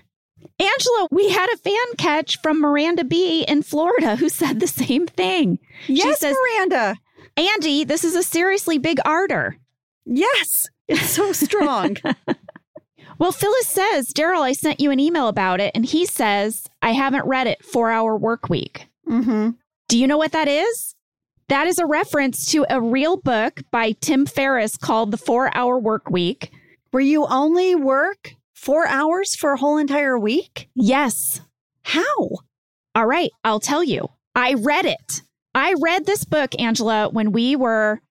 Angela, 0.59 1.07
we 1.11 1.29
had 1.29 1.49
a 1.53 1.57
fan 1.57 1.95
catch 1.97 2.39
from 2.41 2.61
Miranda 2.61 3.03
B 3.03 3.43
in 3.47 3.61
Florida 3.63 4.15
who 4.15 4.29
said 4.29 4.59
the 4.59 4.67
same 4.67 5.07
thing. 5.07 5.59
Yes, 5.87 6.19
says- 6.19 6.35
Miranda. 6.57 6.95
Andy, 7.37 7.83
this 7.83 8.03
is 8.05 8.15
a 8.15 8.23
seriously 8.23 8.77
big 8.77 8.99
ardor. 9.05 9.57
Yes, 10.05 10.67
it's 10.87 11.09
so 11.09 11.31
strong. 11.33 11.97
Well, 13.17 13.31
Phyllis 13.31 13.67
says, 13.67 14.09
Darryl, 14.11 14.41
I 14.41 14.51
sent 14.51 14.81
you 14.81 14.91
an 14.91 14.99
email 14.99 15.29
about 15.29 15.61
it, 15.61 15.71
and 15.73 15.85
he 15.85 16.05
says, 16.05 16.65
I 16.81 16.91
haven't 16.91 17.25
read 17.25 17.47
it, 17.47 17.63
Four 17.63 17.89
Hour 17.89 18.17
Work 18.17 18.49
Week. 18.49 18.87
hmm 19.07 19.51
Do 19.87 19.97
you 19.97 20.05
know 20.05 20.17
what 20.17 20.33
that 20.33 20.49
is? 20.49 20.95
That 21.47 21.65
is 21.67 21.79
a 21.79 21.85
reference 21.85 22.45
to 22.51 22.65
a 22.69 22.81
real 22.81 23.15
book 23.15 23.61
by 23.71 23.93
Tim 24.01 24.25
Ferriss 24.25 24.75
called 24.75 25.11
The 25.11 25.17
Four 25.17 25.55
Hour 25.55 25.79
Work 25.79 26.09
Week. 26.09 26.51
Where 26.91 27.03
you 27.03 27.25
only 27.27 27.73
work 27.73 28.33
four 28.65 28.87
hours 28.87 29.35
for 29.35 29.53
a 29.53 29.57
whole 29.57 29.77
entire 29.77 30.17
week? 30.17 30.69
Yes. 30.73 31.39
How? 31.83 32.29
All 32.95 33.05
right, 33.05 33.29
I'll 33.43 33.59
tell 33.59 33.83
you. 33.83 34.07
I 34.33 34.55
read 34.55 34.85
it. 34.85 35.21
I 35.53 35.75
read 35.79 36.05
this 36.05 36.25
book, 36.25 36.51
Angela, 36.59 37.09
when 37.09 37.31
we 37.31 37.55
were 37.55 38.01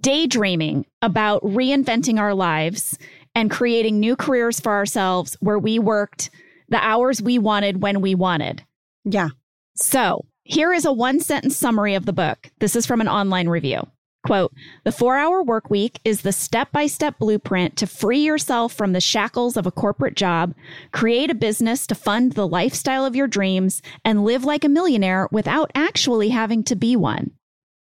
daydreaming 0.00 0.86
about 1.02 1.42
reinventing 1.42 2.18
our 2.18 2.34
lives 2.34 2.98
and 3.34 3.50
creating 3.50 4.00
new 4.00 4.16
careers 4.16 4.58
for 4.58 4.72
ourselves 4.72 5.36
where 5.40 5.58
we 5.58 5.78
worked 5.78 6.30
the 6.70 6.82
hours 6.82 7.20
we 7.20 7.38
wanted 7.38 7.82
when 7.82 8.00
we 8.00 8.14
wanted. 8.14 8.64
Yeah. 9.04 9.28
So, 9.76 10.24
here 10.44 10.72
is 10.72 10.86
a 10.86 10.92
one 10.92 11.20
sentence 11.20 11.58
summary 11.58 11.94
of 11.94 12.06
the 12.06 12.12
book. 12.12 12.50
This 12.58 12.74
is 12.74 12.86
from 12.86 13.00
an 13.02 13.08
online 13.08 13.48
review. 13.48 13.82
Quote 14.24 14.52
The 14.84 14.92
four 14.92 15.16
hour 15.16 15.42
work 15.42 15.70
week 15.70 16.00
is 16.04 16.22
the 16.22 16.32
step 16.32 16.70
by 16.72 16.86
step 16.86 17.18
blueprint 17.18 17.76
to 17.76 17.86
free 17.86 18.18
yourself 18.18 18.72
from 18.72 18.92
the 18.92 19.00
shackles 19.00 19.56
of 19.56 19.66
a 19.66 19.70
corporate 19.70 20.16
job, 20.16 20.54
create 20.92 21.30
a 21.30 21.34
business 21.34 21.86
to 21.86 21.94
fund 21.94 22.32
the 22.32 22.46
lifestyle 22.46 23.04
of 23.04 23.16
your 23.16 23.28
dreams, 23.28 23.80
and 24.04 24.24
live 24.24 24.44
like 24.44 24.64
a 24.64 24.68
millionaire 24.68 25.28
without 25.30 25.70
actually 25.74 26.30
having 26.30 26.64
to 26.64 26.76
be 26.76 26.96
one. 26.96 27.30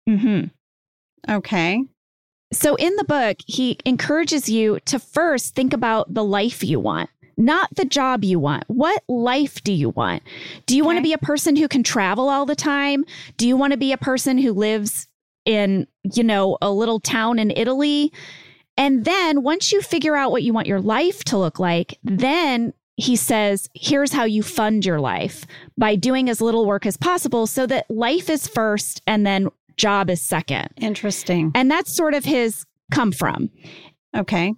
hmm. 0.07 0.43
Okay. 1.27 1.83
So, 2.51 2.75
in 2.75 2.95
the 2.95 3.03
book, 3.03 3.37
he 3.45 3.77
encourages 3.85 4.49
you 4.49 4.79
to 4.85 4.97
first 4.97 5.55
think 5.55 5.73
about 5.73 6.13
the 6.13 6.23
life 6.23 6.63
you 6.63 6.79
want, 6.79 7.09
not 7.37 7.69
the 7.75 7.85
job 7.85 8.23
you 8.23 8.39
want. 8.39 8.63
What 8.67 9.03
life 9.07 9.63
do 9.63 9.71
you 9.71 9.89
want? 9.89 10.23
Do 10.65 10.75
you 10.75 10.83
want 10.83 10.97
to 10.97 11.03
be 11.03 11.13
a 11.13 11.19
person 11.19 11.55
who 11.55 11.67
can 11.67 11.83
travel 11.83 12.27
all 12.27 12.45
the 12.45 12.55
time? 12.55 13.05
Do 13.37 13.47
you 13.47 13.55
want 13.55 13.71
to 13.71 13.77
be 13.77 13.91
a 13.91 13.97
person 13.97 14.39
who 14.39 14.51
lives 14.53 15.08
in, 15.45 15.87
you 16.03 16.23
know, 16.23 16.57
a 16.61 16.71
little 16.71 16.99
town 16.99 17.39
in 17.39 17.51
Italy? 17.51 18.11
And 18.77 19.05
then 19.05 19.43
once 19.43 19.71
you 19.71 19.81
figure 19.81 20.15
out 20.15 20.31
what 20.31 20.43
you 20.43 20.53
want 20.53 20.67
your 20.67 20.81
life 20.81 21.23
to 21.25 21.37
look 21.37 21.59
like, 21.59 21.97
then 22.03 22.73
he 22.95 23.15
says, 23.15 23.69
here's 23.73 24.11
how 24.11 24.25
you 24.25 24.43
fund 24.43 24.85
your 24.85 24.99
life 24.99 25.45
by 25.77 25.95
doing 25.95 26.29
as 26.29 26.41
little 26.41 26.65
work 26.65 26.85
as 26.85 26.97
possible 26.97 27.47
so 27.47 27.65
that 27.65 27.89
life 27.89 28.29
is 28.29 28.47
first 28.47 29.01
and 29.07 29.25
then 29.25 29.49
job 29.77 30.09
is 30.09 30.21
second. 30.21 30.69
Interesting. 30.77 31.51
And 31.55 31.71
that's 31.71 31.95
sort 31.95 32.13
of 32.13 32.25
his 32.25 32.65
come 32.91 33.11
from. 33.11 33.49
Okay. 34.15 34.53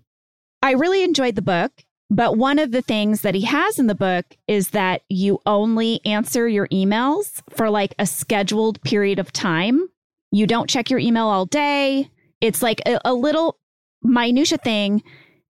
I 0.63 0.71
really 0.71 1.03
enjoyed 1.03 1.35
the 1.35 1.41
book, 1.41 1.71
but 2.09 2.37
one 2.37 2.59
of 2.59 2.71
the 2.71 2.81
things 2.81 3.21
that 3.21 3.35
he 3.35 3.41
has 3.41 3.79
in 3.79 3.87
the 3.87 3.95
book 3.95 4.25
is 4.47 4.71
that 4.71 5.03
you 5.09 5.39
only 5.45 5.99
answer 6.05 6.47
your 6.47 6.67
emails 6.67 7.41
for 7.49 7.69
like 7.69 7.95
a 7.99 8.05
scheduled 8.05 8.81
period 8.83 9.19
of 9.19 9.31
time. 9.31 9.87
You 10.31 10.47
don't 10.47 10.69
check 10.69 10.89
your 10.89 10.99
email 10.99 11.27
all 11.27 11.45
day. 11.45 12.09
It's 12.39 12.61
like 12.61 12.81
a, 12.85 12.99
a 13.05 13.13
little 13.13 13.57
minutia 14.01 14.57
thing. 14.57 15.03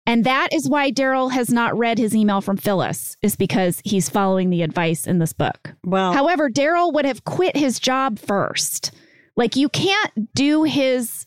And 0.07 0.25
that 0.25 0.53
is 0.53 0.69
why 0.69 0.91
Darryl 0.91 1.31
has 1.31 1.51
not 1.51 1.77
read 1.77 1.99
his 1.99 2.17
email 2.17 2.41
from 2.41 2.57
Phyllis, 2.57 3.17
is 3.23 3.37
because 3.37 3.81
he's 3.85 4.09
following 4.09 4.51
the 4.51 4.63
advice 4.63 5.07
in 5.07 5.19
this 5.19 5.33
book. 5.33 5.75
Well, 5.85 6.13
However, 6.13 6.51
Darryl 6.51 6.93
would 6.95 7.05
have 7.05 7.25
quit 7.25 7.57
his 7.57 7.79
job 7.79 8.19
first. 8.19 8.93
Like 9.37 9.57
you 9.57 9.69
can't 9.69 10.35
do 10.35 10.65
his 10.65 11.27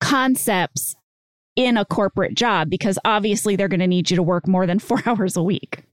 concepts 0.00 0.96
in 1.54 1.76
a 1.76 1.84
corporate 1.84 2.34
job 2.34 2.70
because 2.70 2.98
obviously 3.04 3.56
they're 3.56 3.68
going 3.68 3.80
to 3.80 3.86
need 3.86 4.10
you 4.10 4.16
to 4.16 4.22
work 4.22 4.48
more 4.48 4.66
than 4.66 4.78
four 4.78 5.02
hours 5.06 5.36
a 5.36 5.42
week. 5.42 5.84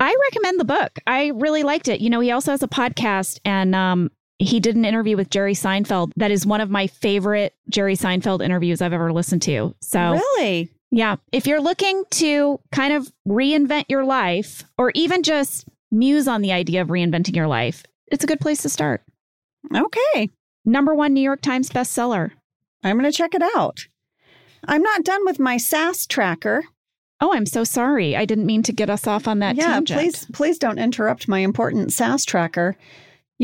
I 0.00 0.14
recommend 0.30 0.60
the 0.60 0.64
book. 0.64 0.98
I 1.06 1.28
really 1.34 1.62
liked 1.62 1.88
it. 1.88 2.00
You 2.00 2.10
know, 2.10 2.20
he 2.20 2.30
also 2.30 2.50
has 2.50 2.62
a 2.62 2.68
podcast 2.68 3.40
and 3.44 3.74
um, 3.74 4.10
he 4.38 4.60
did 4.60 4.76
an 4.76 4.84
interview 4.84 5.16
with 5.16 5.30
Jerry 5.30 5.54
Seinfeld. 5.54 6.12
That 6.16 6.30
is 6.30 6.44
one 6.44 6.60
of 6.60 6.70
my 6.70 6.86
favorite 6.86 7.54
Jerry 7.68 7.96
Seinfeld 7.96 8.42
interviews 8.42 8.82
I've 8.82 8.92
ever 8.92 9.12
listened 9.12 9.42
to. 9.42 9.74
So, 9.80 10.12
really? 10.12 10.70
yeah, 10.90 11.16
if 11.32 11.46
you're 11.46 11.60
looking 11.60 12.04
to 12.12 12.60
kind 12.72 12.94
of 12.94 13.12
reinvent 13.26 13.86
your 13.88 14.04
life 14.04 14.64
or 14.76 14.90
even 14.94 15.22
just 15.22 15.66
muse 15.90 16.26
on 16.26 16.42
the 16.42 16.52
idea 16.52 16.82
of 16.82 16.88
reinventing 16.88 17.36
your 17.36 17.46
life, 17.46 17.84
it's 18.08 18.24
a 18.24 18.26
good 18.26 18.40
place 18.40 18.62
to 18.62 18.68
start. 18.68 19.02
Okay. 19.74 20.30
Number 20.64 20.94
one 20.94 21.12
New 21.12 21.20
York 21.20 21.40
Times 21.40 21.70
bestseller. 21.70 22.30
I'm 22.82 22.98
going 22.98 23.10
to 23.10 23.16
check 23.16 23.34
it 23.34 23.42
out. 23.54 23.86
I'm 24.66 24.82
not 24.82 25.04
done 25.04 25.24
with 25.24 25.38
my 25.38 25.56
Sass 25.56 26.06
tracker. 26.06 26.64
Oh, 27.20 27.32
I'm 27.32 27.46
so 27.46 27.64
sorry. 27.64 28.16
I 28.16 28.24
didn't 28.24 28.46
mean 28.46 28.62
to 28.64 28.72
get 28.72 28.90
us 28.90 29.06
off 29.06 29.28
on 29.28 29.38
that 29.38 29.56
yeah, 29.56 29.74
tangent. 29.74 30.00
please, 30.00 30.26
please 30.32 30.58
don't 30.58 30.78
interrupt 30.78 31.28
my 31.28 31.38
important 31.38 31.92
Sass 31.92 32.24
tracker. 32.24 32.76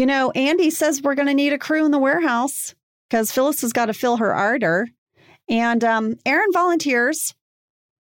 You 0.00 0.06
know, 0.06 0.30
Andy 0.30 0.70
says 0.70 1.02
we're 1.02 1.14
going 1.14 1.28
to 1.28 1.34
need 1.34 1.52
a 1.52 1.58
crew 1.58 1.84
in 1.84 1.90
the 1.90 1.98
warehouse 1.98 2.74
because 3.06 3.30
Phyllis 3.30 3.60
has 3.60 3.74
got 3.74 3.86
to 3.86 3.92
fill 3.92 4.16
her 4.16 4.34
ardor. 4.34 4.88
And 5.46 5.84
um, 5.84 6.16
Aaron 6.24 6.48
volunteers. 6.54 7.34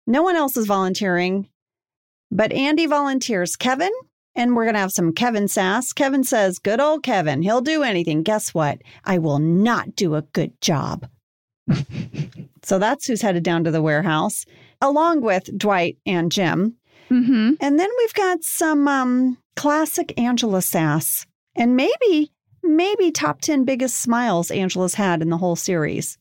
No 0.06 0.22
one 0.22 0.36
else 0.36 0.58
is 0.58 0.66
volunteering, 0.66 1.48
but 2.30 2.52
Andy 2.52 2.84
volunteers. 2.84 3.56
Kevin, 3.56 3.90
and 4.34 4.54
we're 4.54 4.64
going 4.64 4.74
to 4.74 4.80
have 4.80 4.92
some 4.92 5.14
Kevin 5.14 5.48
sass. 5.48 5.94
Kevin 5.94 6.24
says, 6.24 6.58
Good 6.58 6.78
old 6.78 7.02
Kevin, 7.04 7.40
he'll 7.40 7.62
do 7.62 7.82
anything. 7.82 8.22
Guess 8.22 8.52
what? 8.52 8.82
I 9.06 9.16
will 9.16 9.38
not 9.38 9.96
do 9.96 10.14
a 10.14 10.20
good 10.20 10.60
job. 10.60 11.08
so 12.64 12.78
that's 12.78 13.06
who's 13.06 13.22
headed 13.22 13.44
down 13.44 13.64
to 13.64 13.70
the 13.70 13.80
warehouse, 13.80 14.44
along 14.82 15.22
with 15.22 15.56
Dwight 15.56 15.96
and 16.04 16.30
Jim. 16.30 16.76
Mm-hmm. 17.08 17.54
And 17.62 17.80
then 17.80 17.88
we've 17.96 18.14
got 18.14 18.44
some 18.44 18.86
um, 18.86 19.38
classic 19.56 20.12
Angela 20.18 20.60
sass, 20.60 21.24
and 21.58 21.76
maybe, 21.76 22.32
maybe 22.62 23.10
top 23.10 23.40
10 23.40 23.64
biggest 23.64 23.98
smiles 23.98 24.50
Angela's 24.50 24.94
had 24.94 25.20
in 25.20 25.28
the 25.28 25.36
whole 25.36 25.56
series. 25.56 26.16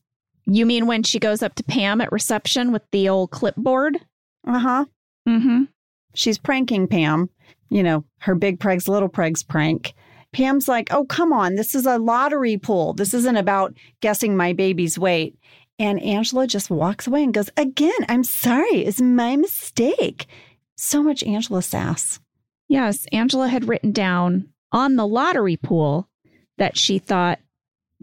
You 0.46 0.66
mean 0.66 0.86
when 0.86 1.04
she 1.04 1.18
goes 1.18 1.42
up 1.42 1.54
to 1.54 1.62
Pam 1.62 2.00
at 2.00 2.12
reception 2.12 2.72
with 2.72 2.82
the 2.90 3.08
old 3.08 3.30
clipboard? 3.30 3.98
Uh 4.46 4.58
huh. 4.58 4.84
Mm-hmm. 5.28 5.64
She's 6.14 6.38
pranking 6.38 6.88
Pam, 6.88 7.30
you 7.68 7.82
know, 7.82 8.04
her 8.20 8.34
big 8.34 8.58
pregs, 8.58 8.88
little 8.88 9.08
pregs 9.08 9.46
prank. 9.46 9.94
Pam's 10.32 10.68
like, 10.68 10.92
oh, 10.92 11.04
come 11.04 11.32
on, 11.32 11.54
this 11.54 11.74
is 11.74 11.86
a 11.86 11.98
lottery 11.98 12.58
pool. 12.58 12.92
This 12.92 13.14
isn't 13.14 13.36
about 13.36 13.74
guessing 14.00 14.36
my 14.36 14.52
baby's 14.52 14.98
weight. 14.98 15.38
And 15.78 16.02
Angela 16.02 16.46
just 16.46 16.70
walks 16.70 17.06
away 17.06 17.22
and 17.22 17.32
goes, 17.32 17.50
again, 17.56 17.92
I'm 18.08 18.24
sorry, 18.24 18.84
it's 18.84 19.00
my 19.00 19.36
mistake. 19.36 20.26
So 20.76 21.02
much 21.02 21.22
Angela 21.22 21.62
sass. 21.62 22.18
Yes, 22.68 23.06
Angela 23.12 23.48
had 23.48 23.68
written 23.68 23.92
down 23.92 24.48
on 24.72 24.96
the 24.96 25.06
lottery 25.06 25.56
pool 25.56 26.08
that 26.58 26.76
she 26.76 26.98
thought 26.98 27.38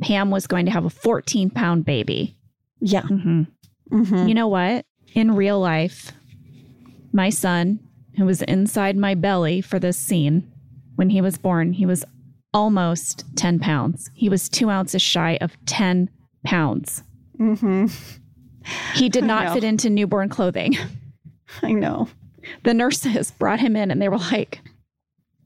Pam 0.02 0.32
was 0.32 0.48
going 0.48 0.66
to 0.66 0.72
have 0.72 0.86
a 0.86 0.90
14 0.90 1.50
pound 1.50 1.86
baby. 1.86 2.36
Yeah. 2.80 3.04
Mm-hmm. 3.04 3.44
Mm-hmm. 3.92 4.28
You 4.28 4.34
know 4.34 4.48
what? 4.48 4.86
In 5.14 5.36
real 5.36 5.60
life, 5.60 6.12
my 7.14 7.30
son, 7.30 7.80
who 8.18 8.26
was 8.26 8.42
inside 8.42 8.98
my 8.98 9.16
belly 9.16 9.62
for 9.62 9.80
this 9.80 9.98
scene, 9.98 10.52
when 10.96 11.10
he 11.10 11.22
was 11.22 11.38
born, 11.38 11.74
he 11.74 11.86
was 11.86 12.04
almost 12.54 13.26
10 13.36 13.60
pounds. 13.60 14.10
He 14.14 14.30
was 14.30 14.50
two 14.50 14.70
ounces 14.70 15.02
shy 15.02 15.38
of 15.42 15.54
10 15.66 16.10
pounds. 16.46 17.04
Mm-hmm. 17.40 17.88
He 18.94 19.10
did 19.10 19.24
not 19.26 19.54
fit 19.54 19.64
into 19.64 19.90
newborn 19.90 20.30
clothing. 20.30 20.78
I 21.62 21.74
know. 21.74 22.08
The 22.64 22.74
nurses 22.74 23.32
brought 23.40 23.60
him 23.60 23.76
in 23.76 23.92
and 23.92 24.02
they 24.02 24.10
were 24.10 24.18
like, 24.18 24.62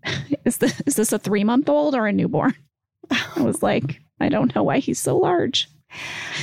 Is 0.45 0.57
this, 0.57 0.81
is 0.85 0.95
this 0.95 1.11
a 1.11 1.19
three 1.19 1.43
month 1.43 1.69
old 1.69 1.93
or 1.95 2.07
a 2.07 2.11
newborn? 2.13 2.55
I 3.11 3.41
was 3.41 3.61
like, 3.61 4.01
I 4.19 4.29
don't 4.29 4.53
know 4.55 4.63
why 4.63 4.79
he's 4.79 4.99
so 4.99 5.17
large. 5.17 5.67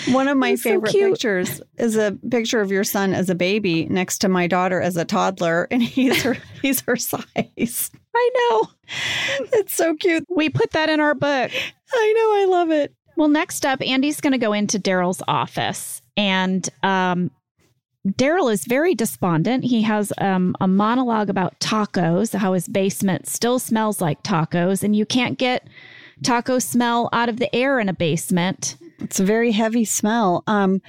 One 0.08 0.28
of 0.28 0.36
my 0.36 0.50
He's 0.50 0.62
favorite 0.62 0.90
cute. 0.90 1.12
pictures 1.12 1.60
is 1.78 1.96
a 1.96 2.18
picture 2.30 2.60
of 2.60 2.70
your 2.70 2.84
son 2.84 3.14
as 3.14 3.30
a 3.30 3.34
baby 3.34 3.86
next 3.86 4.18
to 4.18 4.28
my 4.28 4.46
daughter 4.46 4.80
as 4.80 4.96
a 4.96 5.04
toddler, 5.04 5.68
and 5.70 5.82
he's 5.82 6.22
her 6.22 6.36
he's 6.62 6.80
her 6.82 6.96
size. 6.96 7.90
I 8.14 8.30
know. 8.34 8.68
It's 9.52 9.74
so 9.74 9.94
cute. 9.94 10.24
We 10.28 10.48
put 10.50 10.72
that 10.72 10.88
in 10.88 11.00
our 11.00 11.14
book. 11.14 11.50
I 11.92 12.12
know. 12.16 12.42
I 12.42 12.46
love 12.48 12.70
it. 12.70 12.92
Well, 13.16 13.28
next 13.28 13.64
up, 13.64 13.80
Andy's 13.80 14.20
going 14.20 14.32
to 14.32 14.38
go 14.38 14.52
into 14.52 14.78
Darryl's 14.78 15.22
office, 15.28 16.02
and 16.16 16.68
um, 16.82 17.30
Darryl 18.06 18.52
is 18.52 18.64
very 18.66 18.94
despondent. 18.94 19.64
He 19.64 19.82
has 19.82 20.12
um, 20.18 20.54
a 20.60 20.68
monologue 20.68 21.28
about 21.28 21.58
tacos, 21.58 22.34
how 22.36 22.52
his 22.52 22.68
basement 22.68 23.26
still 23.28 23.58
smells 23.58 24.00
like 24.00 24.22
tacos, 24.22 24.82
and 24.84 24.94
you 24.94 25.04
can't 25.04 25.36
get 25.38 25.66
taco 26.22 26.58
smell 26.58 27.08
out 27.12 27.28
of 27.28 27.38
the 27.38 27.54
air 27.54 27.80
in 27.80 27.88
a 27.88 27.92
basement. 27.92 28.76
It's 29.00 29.18
a 29.20 29.24
very 29.24 29.52
heavy 29.52 29.84
smell. 29.84 30.44
Um, 30.46 30.80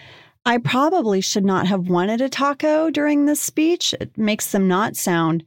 I 0.45 0.59
probably 0.59 1.19
should 1.21 1.43
not 1.43 1.67
have 1.67 1.89
wanted 1.89 2.21
a 2.21 2.29
taco 2.29 2.89
during 2.89 3.25
this 3.25 3.41
speech. 3.41 3.93
It 3.99 4.17
makes 4.17 4.51
them 4.51 4.67
not 4.67 4.95
sound 4.95 5.43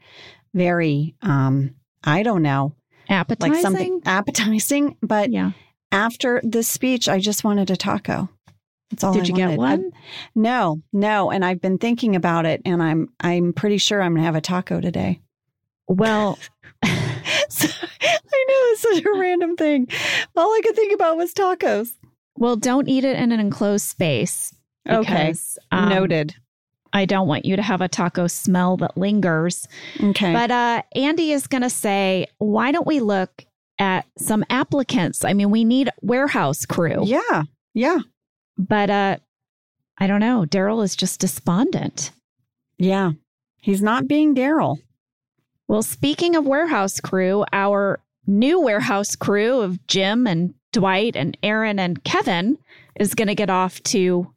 very, 0.52 1.14
um, 1.22 1.74
I 2.04 2.22
don't 2.22 2.42
know, 2.42 2.74
Appetizing. 3.08 3.52
like 3.52 3.62
something 3.62 4.00
appetizing. 4.04 4.96
But 5.02 5.30
Yeah. 5.30 5.52
after 5.92 6.40
this 6.44 6.68
speech, 6.68 7.08
I 7.08 7.18
just 7.18 7.44
wanted 7.44 7.70
a 7.70 7.76
taco. 7.76 8.28
That's 8.90 9.04
all 9.04 9.12
Did 9.12 9.24
I 9.24 9.26
you 9.26 9.34
get 9.34 9.58
wanted. 9.58 9.62
I- 9.62 9.82
one? 9.82 9.92
no, 10.34 10.82
no, 10.92 11.30
and 11.30 11.44
I've 11.44 11.60
been 11.60 11.78
thinking 11.78 12.16
about 12.16 12.44
it, 12.46 12.60
and 12.64 12.82
I'm 12.82 13.08
I'm 13.20 13.52
pretty 13.52 13.78
sure 13.78 14.02
I'm 14.02 14.14
gonna 14.14 14.24
have 14.26 14.34
a 14.36 14.40
taco 14.40 14.80
today. 14.80 15.20
Well, 15.88 16.38
So- 17.48 17.68
I 18.02 18.44
know 18.48 18.54
it's 18.72 18.80
such 18.82 19.04
a 19.04 19.18
random 19.18 19.56
thing. 19.56 19.88
All 20.36 20.48
I 20.50 20.60
could 20.64 20.74
think 20.76 20.94
about 20.94 21.16
was 21.16 21.32
tacos. 21.34 21.92
well, 22.36 22.56
don't 22.56 22.88
eat 22.88 23.04
it 23.04 23.16
in 23.16 23.32
an 23.32 23.40
enclosed 23.40 23.86
space. 23.86 24.54
Okay. 24.88 25.26
because, 25.26 25.58
um, 25.72 25.88
Noted. 25.90 26.34
I 26.92 27.04
don't 27.04 27.28
want 27.28 27.44
you 27.44 27.54
to 27.56 27.62
have 27.62 27.80
a 27.82 27.88
taco 27.88 28.26
smell 28.26 28.76
that 28.78 28.96
lingers. 28.96 29.68
Okay. 30.02 30.32
But 30.32 30.50
uh, 30.50 30.82
Andy 30.96 31.30
is 31.32 31.46
going 31.46 31.62
to 31.62 31.70
say, 31.70 32.26
why 32.38 32.72
don't 32.72 32.86
we 32.86 32.98
look 33.00 33.44
at 33.78 34.06
some 34.18 34.44
applicants? 34.50 35.24
I 35.24 35.34
mean, 35.34 35.50
we 35.50 35.64
need 35.64 35.90
warehouse 36.00 36.64
crew. 36.66 37.02
yeah, 37.04 37.42
yeah, 37.74 37.98
But 38.60 38.90
uh, 38.90 39.16
I 39.98 40.06
don't 40.06 40.20
know. 40.20 40.44
Darryl 40.46 40.84
is 40.84 40.94
just 40.94 41.20
despondent. 41.20 42.12
yeah. 42.78 43.12
He's 43.62 43.82
not 43.82 44.08
being 44.08 44.34
Darryl. 44.34 44.78
Well, 45.68 45.82
speaking 45.82 46.34
of 46.34 46.46
warehouse 46.46 46.98
crew, 46.98 47.44
our 47.52 48.00
new 48.26 48.58
warehouse 48.58 49.14
crew 49.16 49.60
of 49.60 49.86
Jim 49.86 50.26
and 50.26 50.54
Dwight 50.72 51.14
and 51.14 51.36
Aaron 51.42 51.78
and 51.78 52.02
Kevin 52.02 52.56
is 52.98 53.14
going 53.14 53.28
to 53.28 53.34
get 53.34 53.50
off 53.50 53.82
to 53.82 54.32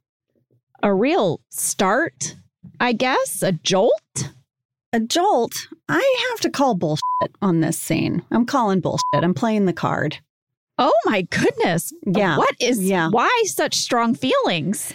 a 0.82 0.94
real 0.94 1.40
start, 1.50 2.36
I 2.82 2.92
guess, 2.92 3.42
a 3.42 3.54
jolt. 3.54 4.32
A 4.92 5.00
jolt. 5.00 5.54
I 5.88 6.28
have 6.30 6.42
to 6.42 6.50
call 6.50 6.76
bullshit 6.76 7.02
on 7.42 7.62
this 7.62 7.80
scene. 7.80 8.24
I'm 8.30 8.46
calling 8.46 8.82
bullshit. 8.82 9.04
I'm 9.14 9.34
playing 9.34 9.66
the 9.66 9.74
card. 9.74 10.20
Oh 10.78 10.94
my 11.06 11.22
goodness. 11.24 11.94
Yeah. 12.06 12.38
What 12.38 12.56
is, 12.60 12.80
Yeah. 12.84 13.10
why 13.10 13.30
such 13.46 13.76
strong 13.76 14.16
feelings? 14.16 14.94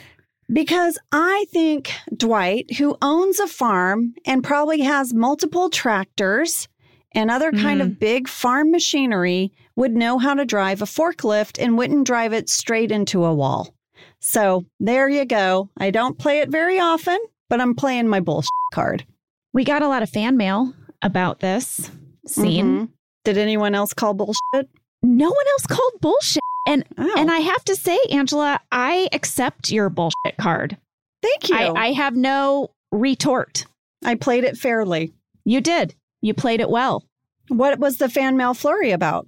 Because 0.52 0.98
I 1.12 1.44
think 1.52 1.90
Dwight, 2.16 2.74
who 2.76 2.96
owns 3.02 3.38
a 3.38 3.46
farm 3.46 4.14
and 4.24 4.42
probably 4.42 4.80
has 4.80 5.12
multiple 5.14 5.68
tractors 5.70 6.68
and 7.12 7.30
other 7.30 7.52
kind 7.52 7.80
of 7.82 7.98
big 7.98 8.28
farm 8.28 8.70
machinery, 8.70 9.52
would 9.76 9.94
know 9.94 10.18
how 10.18 10.34
to 10.34 10.44
drive 10.44 10.82
a 10.82 10.86
forklift 10.86 11.62
and 11.62 11.76
wouldn't 11.78 12.06
drive 12.06 12.32
it 12.32 12.48
straight 12.48 12.90
into 12.90 13.24
a 13.24 13.34
wall. 13.34 13.74
So 14.20 14.64
there 14.80 15.08
you 15.08 15.24
go. 15.24 15.70
I 15.78 15.90
don't 15.90 16.18
play 16.18 16.40
it 16.40 16.48
very 16.50 16.78
often, 16.80 17.18
but 17.48 17.60
I'm 17.60 17.74
playing 17.74 18.08
my 18.08 18.20
bullshit 18.20 18.50
card. 18.74 19.04
We 19.52 19.64
got 19.64 19.82
a 19.82 19.88
lot 19.88 20.02
of 20.02 20.10
fan 20.10 20.36
mail 20.36 20.74
about 21.02 21.40
this 21.40 21.90
scene. 22.26 22.66
Mhm. 22.66 22.88
Did 23.24 23.38
anyone 23.38 23.74
else 23.74 23.92
call 23.92 24.14
bullshit? 24.14 24.68
No 25.02 25.28
one 25.28 25.46
else 25.52 25.66
called 25.66 25.92
bullshit. 26.00 26.42
And 26.66 26.84
Oh, 26.98 27.14
and 27.16 27.30
I 27.30 27.38
have 27.38 27.64
to 27.64 27.76
say, 27.76 27.98
Angela, 28.10 28.60
I 28.72 29.08
accept 29.12 29.70
your 29.70 29.88
bullshit 29.88 30.36
card. 30.38 30.76
thank 31.22 31.48
you. 31.48 31.56
I, 31.56 31.86
I, 31.86 31.92
have 31.92 32.14
no 32.14 32.70
retort. 32.92 33.64
I 34.04 34.14
played 34.16 34.44
it 34.44 34.56
fairly. 34.56 35.12
You 35.44 35.60
did. 35.60 35.94
You 36.20 36.34
played 36.34 36.60
it 36.60 36.68
well. 36.70 37.04
What 37.48 37.78
was 37.78 37.96
the 37.96 38.08
fan 38.10 38.36
mail 38.36 38.52
flurry 38.54 38.90
about? 38.90 39.26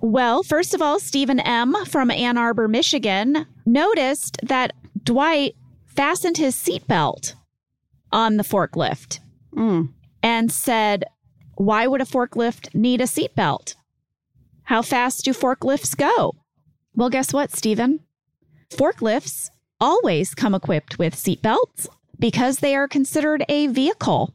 Well, 0.00 0.42
first 0.42 0.74
of 0.74 0.82
all, 0.82 0.98
Stephen 0.98 1.38
M. 1.40 1.74
from 1.86 2.10
Ann 2.10 2.36
Arbor, 2.36 2.66
Michigan, 2.68 3.46
noticed 3.64 4.38
that 4.42 4.72
Dwight 5.02 5.54
fastened 5.86 6.36
his 6.38 6.56
seatbelt 6.56 7.34
on 8.10 8.36
the 8.36 8.42
forklift 8.42 9.20
Mm. 9.54 9.90
and 10.22 10.50
said, 10.50 11.04
Why 11.54 11.86
would 11.86 12.00
a 12.00 12.04
forklift 12.04 12.74
need 12.74 13.00
a 13.00 13.04
seatbelt? 13.04 13.76
How 14.64 14.82
fast 14.82 15.24
do 15.24 15.32
forklifts 15.32 15.96
go? 15.96 16.34
Well, 16.94 17.10
guess 17.10 17.32
what, 17.32 17.54
Stephen? 17.54 18.00
Forklifts 18.70 19.50
always 19.80 20.34
come 20.34 20.54
equipped 20.54 20.98
with 20.98 21.14
seatbelts 21.14 21.88
because 22.18 22.58
they 22.58 22.74
are 22.74 22.88
considered 22.88 23.44
a 23.48 23.66
vehicle. 23.66 24.32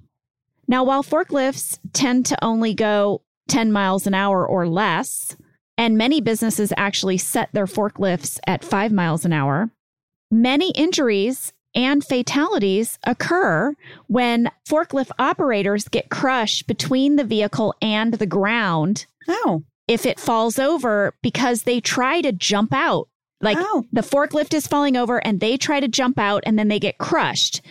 Now, 0.67 0.84
while 0.84 1.03
forklifts 1.03 1.80
tend 1.93 2.25
to 2.27 2.43
only 2.43 2.73
go 2.73 3.21
10 3.47 3.71
miles 3.71 4.05
an 4.05 4.13
hour 4.13 4.45
or 4.45 4.67
less, 4.67 5.36
and 5.77 5.97
many 5.97 6.21
businesses 6.21 6.71
actually 6.77 7.17
set 7.17 7.49
their 7.51 7.65
forklifts 7.65 8.39
at 8.45 8.63
five 8.63 8.91
miles 8.91 9.25
an 9.25 9.34
hour, 9.34 9.71
many 10.30 10.71
injuries 10.71 11.53
and 11.73 12.03
fatalities 12.03 12.99
occur 13.03 13.73
when 14.07 14.51
forklift 14.67 15.11
operators 15.17 15.88
get 15.88 16.09
crushed 16.09 16.67
between 16.67 17.15
the 17.15 17.23
vehicle 17.23 17.73
and 17.82 18.15
the 18.15 18.25
ground 18.25 19.05
Oh, 19.30 19.63
if 19.90 20.06
it 20.06 20.20
falls 20.20 20.58
over 20.60 21.14
because 21.22 21.64
they 21.64 21.82
try 21.82 22.22
to 22.22 22.32
jump 22.32 22.72
out. 22.74 23.10
Like 23.42 23.58
Oh. 23.60 23.86
the 23.92 24.02
forklift 24.02 24.54
is 24.54 24.68
falling 24.68 24.96
over 24.98 25.18
and 25.26 25.40
they 25.40 25.58
try 25.58 25.80
to 25.80 25.88
jump 25.88 26.20
out 26.20 26.44
and 26.46 26.58
then 26.60 26.68
they 26.68 26.80
get 26.80 26.98
crushed. 26.98 27.62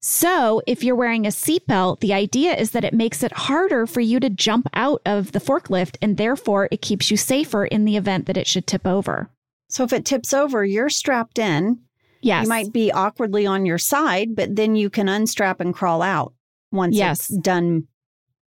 So, 0.00 0.62
if 0.66 0.84
you're 0.84 0.94
wearing 0.94 1.26
a 1.26 1.30
seatbelt, 1.30 1.98
the 2.00 2.12
idea 2.14 2.54
is 2.54 2.70
that 2.70 2.84
it 2.84 2.94
makes 2.94 3.22
it 3.24 3.32
harder 3.32 3.84
for 3.86 4.00
you 4.00 4.20
to 4.20 4.30
jump 4.30 4.68
out 4.74 5.02
of 5.04 5.32
the 5.32 5.40
forklift 5.40 5.96
and 6.00 6.16
therefore 6.16 6.68
it 6.70 6.82
keeps 6.82 7.10
you 7.10 7.16
safer 7.16 7.64
in 7.64 7.84
the 7.84 7.96
event 7.96 8.26
that 8.26 8.36
it 8.36 8.46
should 8.46 8.66
tip 8.66 8.86
over. 8.86 9.28
so 9.70 9.82
if 9.84 9.92
it 9.92 10.04
tips 10.06 10.32
over, 10.32 10.64
you're 10.64 10.88
strapped 10.88 11.38
in. 11.38 11.78
Yes. 12.22 12.44
You 12.44 12.48
might 12.48 12.72
be 12.72 12.90
awkwardly 12.92 13.44
on 13.46 13.66
your 13.66 13.76
side, 13.78 14.34
but 14.36 14.54
then 14.56 14.76
you 14.76 14.88
can 14.88 15.08
unstrap 15.08 15.60
and 15.60 15.74
crawl 15.74 16.00
out 16.00 16.32
once 16.72 16.94
Yes. 16.96 17.28
it's 17.30 17.38
done 17.38 17.86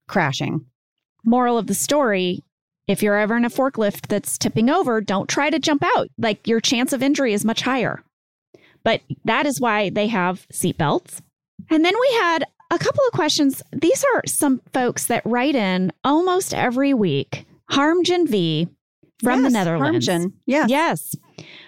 crashing. 0.08 0.66
Moral 1.26 1.58
of 1.58 1.68
the 1.68 1.74
story 1.74 2.44
if 2.90 3.04
you're 3.04 3.20
ever 3.20 3.38
in 3.38 3.46
a 3.46 3.52
forklift 3.52 4.08
that's 4.08 4.36
tipping 4.36 4.68
over, 4.68 5.00
don't 5.00 5.30
try 5.30 5.52
to 5.52 5.60
jump 5.60 5.84
out. 5.96 6.10
Like 6.18 6.48
your 6.48 6.60
chance 6.60 6.92
of 6.92 7.04
injury 7.04 7.34
is 7.34 7.46
much 7.46 7.62
higher. 7.62 8.04
But 8.84 9.02
that 9.26 9.46
is 9.46 9.62
why 9.62 9.92
they 9.92 10.08
have 10.08 10.48
seatbelts. 10.52 11.22
And 11.70 11.86
then 11.86 11.94
we 12.00 12.14
had 12.16 12.46
a 12.72 12.80
couple 12.80 13.04
of 13.06 13.14
questions. 13.14 13.62
These 13.72 14.04
are 14.16 14.24
some 14.26 14.62
folks 14.74 15.06
that 15.06 15.22
write 15.24 15.54
in 15.54 15.94
almost 16.04 16.52
every 16.52 16.96
week. 16.96 17.46
Harmjan 17.72 18.28
V 18.28 18.68
from 19.22 19.44
the 19.44 19.52
Netherlands. 19.52 20.08
Harmjan. 20.08 20.34
Yes. 20.48 20.70
Yes. 20.70 21.16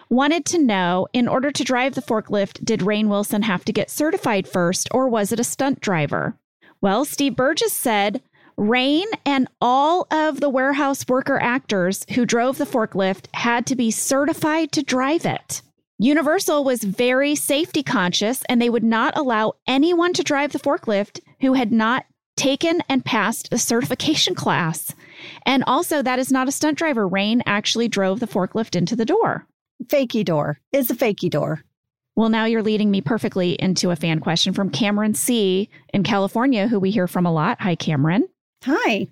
Wanted 0.09 0.43
to 0.45 0.57
know 0.57 1.07
in 1.13 1.28
order 1.28 1.51
to 1.51 1.63
drive 1.63 1.93
the 1.93 2.01
forklift, 2.01 2.65
did 2.65 2.80
Rainn 2.80 3.09
Wilson 3.09 3.43
have 3.43 3.63
to 3.65 3.72
get 3.72 3.91
certified 3.91 4.47
first 4.47 4.88
or 4.91 5.07
was 5.07 5.32
it 5.32 5.39
a 5.39 5.43
stunt 5.43 5.82
driver? 5.82 6.36
Well, 6.82 7.05
Steve 7.05 7.36
Burgess 7.36 7.74
said 7.74 8.24
Rainn 8.62 9.07
and 9.26 9.47
all 9.59 10.05
of 10.12 10.39
the 10.39 10.49
warehouse 10.49 11.03
worker 11.07 11.41
actors 11.41 12.05
who 12.14 12.28
drove 12.28 12.59
the 12.59 12.66
forklift 12.66 13.26
had 13.34 13.66
to 13.66 13.76
be 13.76 13.89
certified 13.89 14.72
to 14.74 14.84
drive 14.84 15.26
it. 15.26 15.64
Universal 15.97 16.64
was 16.64 16.84
very 16.84 17.34
safety 17.34 17.82
conscious 17.82 18.43
and 18.47 18.62
they 18.62 18.70
would 18.70 18.84
not 18.84 19.18
allow 19.18 19.53
anyone 19.66 20.14
to 20.14 20.22
drive 20.22 20.51
the 20.51 20.59
forklift 20.59 21.20
who 21.39 21.53
had 21.53 21.72
not 21.72 22.05
taken 22.38 22.84
and 22.88 23.03
passed 23.03 23.49
a 23.51 23.57
certification 23.57 24.36
class. 24.36 24.93
And 25.43 25.64
also, 25.66 26.03
that 26.03 26.20
is 26.20 26.32
not 26.32 26.47
a 26.47 26.51
stunt 26.51 26.78
driver. 26.78 27.09
Rainn 27.09 27.41
actually 27.47 27.88
drove 27.88 28.20
the 28.20 28.28
forklift 28.28 28.76
into 28.76 28.95
the 28.95 29.05
door. 29.05 29.47
Fakey 29.86 30.24
door 30.24 30.59
is 30.72 30.91
a 30.91 30.95
fakey 30.95 31.32
door. 31.32 31.64
Well, 32.16 32.30
now 32.30 32.45
you're 32.45 32.62
leading 32.62 32.91
me 32.91 33.01
perfectly 33.01 33.53
into 33.53 33.89
a 33.89 33.95
fan 33.95 34.20
question 34.20 34.53
from 34.53 34.70
Cameron 34.70 35.16
C. 35.16 35.68
in 35.95 36.03
California, 36.03 36.68
who 36.68 36.80
we 36.80 36.91
hear 36.91 37.07
from 37.07 37.26
a 37.26 37.34
lot. 37.34 37.59
Hi, 37.62 37.74
Cameron. 37.74 38.28
Hi. 38.64 39.07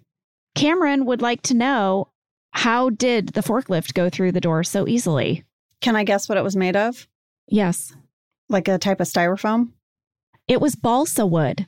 Cameron 0.56 1.06
would 1.06 1.22
like 1.22 1.42
to 1.44 1.54
know 1.54 2.10
how 2.52 2.90
did 2.90 3.30
the 3.30 3.42
forklift 3.42 3.94
go 3.94 4.10
through 4.10 4.32
the 4.32 4.42
door 4.42 4.64
so 4.64 4.88
easily? 4.88 5.44
Can 5.82 5.96
I 5.96 6.04
guess 6.04 6.28
what 6.28 6.38
it 6.38 6.44
was 6.44 6.56
made 6.56 6.76
of? 6.76 7.08
Yes, 7.48 7.94
Like 8.50 8.68
a 8.68 8.78
type 8.78 9.00
of 9.00 9.08
styrofoam? 9.08 9.72
it 10.48 10.60
was 10.60 10.76
balsa 10.76 11.26
wood. 11.28 11.68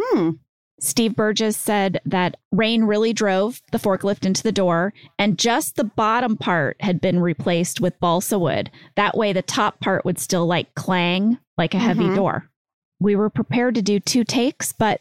Hmm. 0.00 0.30
Steve 0.78 1.14
Burgess 1.16 1.56
said 1.56 2.00
that 2.06 2.36
Rainn 2.54 2.86
really 2.86 3.12
drove 3.14 3.60
the 3.72 3.78
forklift 3.78 4.24
into 4.26 4.42
the 4.42 4.52
door, 4.52 4.92
and 5.18 5.38
just 5.38 5.76
the 5.76 5.84
bottom 5.84 6.36
part 6.36 6.76
had 6.80 7.00
been 7.00 7.20
replaced 7.20 7.80
with 7.80 7.98
balsa 8.00 8.38
wood. 8.38 8.70
That 8.96 9.16
way, 9.16 9.32
the 9.32 9.42
top 9.42 9.80
part 9.80 10.04
would 10.04 10.18
still 10.18 10.46
like 10.46 10.74
clang 10.74 11.38
like 11.58 11.74
a 11.74 11.78
heavy 11.78 12.04
Mhm. 12.04 12.14
door. 12.16 12.50
We 12.98 13.16
were 13.16 13.30
prepared 13.30 13.74
to 13.76 13.82
do 13.82 14.00
two 14.00 14.24
takes, 14.24 14.72
but 14.72 15.00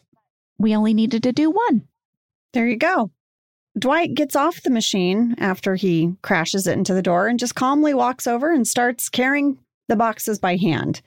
we 0.57 0.73
only 0.75 0.93
needed 0.93 1.23
to 1.23 1.31
do 1.33 1.49
one. 1.51 1.87
There 2.53 2.67
you 2.67 2.77
go. 2.77 3.11
Dwight 3.77 4.15
gets 4.15 4.35
off 4.35 4.63
the 4.63 4.71
machine 4.71 5.35
after 5.37 5.75
he 5.75 6.15
crashes 6.21 6.67
it 6.67 6.77
into 6.77 6.93
the 6.93 7.01
door 7.01 7.27
and 7.27 7.39
just 7.39 7.55
calmly 7.55 7.93
walks 7.93 8.25
over 8.27 8.51
and 8.51 8.67
starts 8.67 9.09
carrying 9.09 9.59
the 9.87 9.95
boxes 9.95 10.39
by 10.39 10.55
hand. 10.55 11.01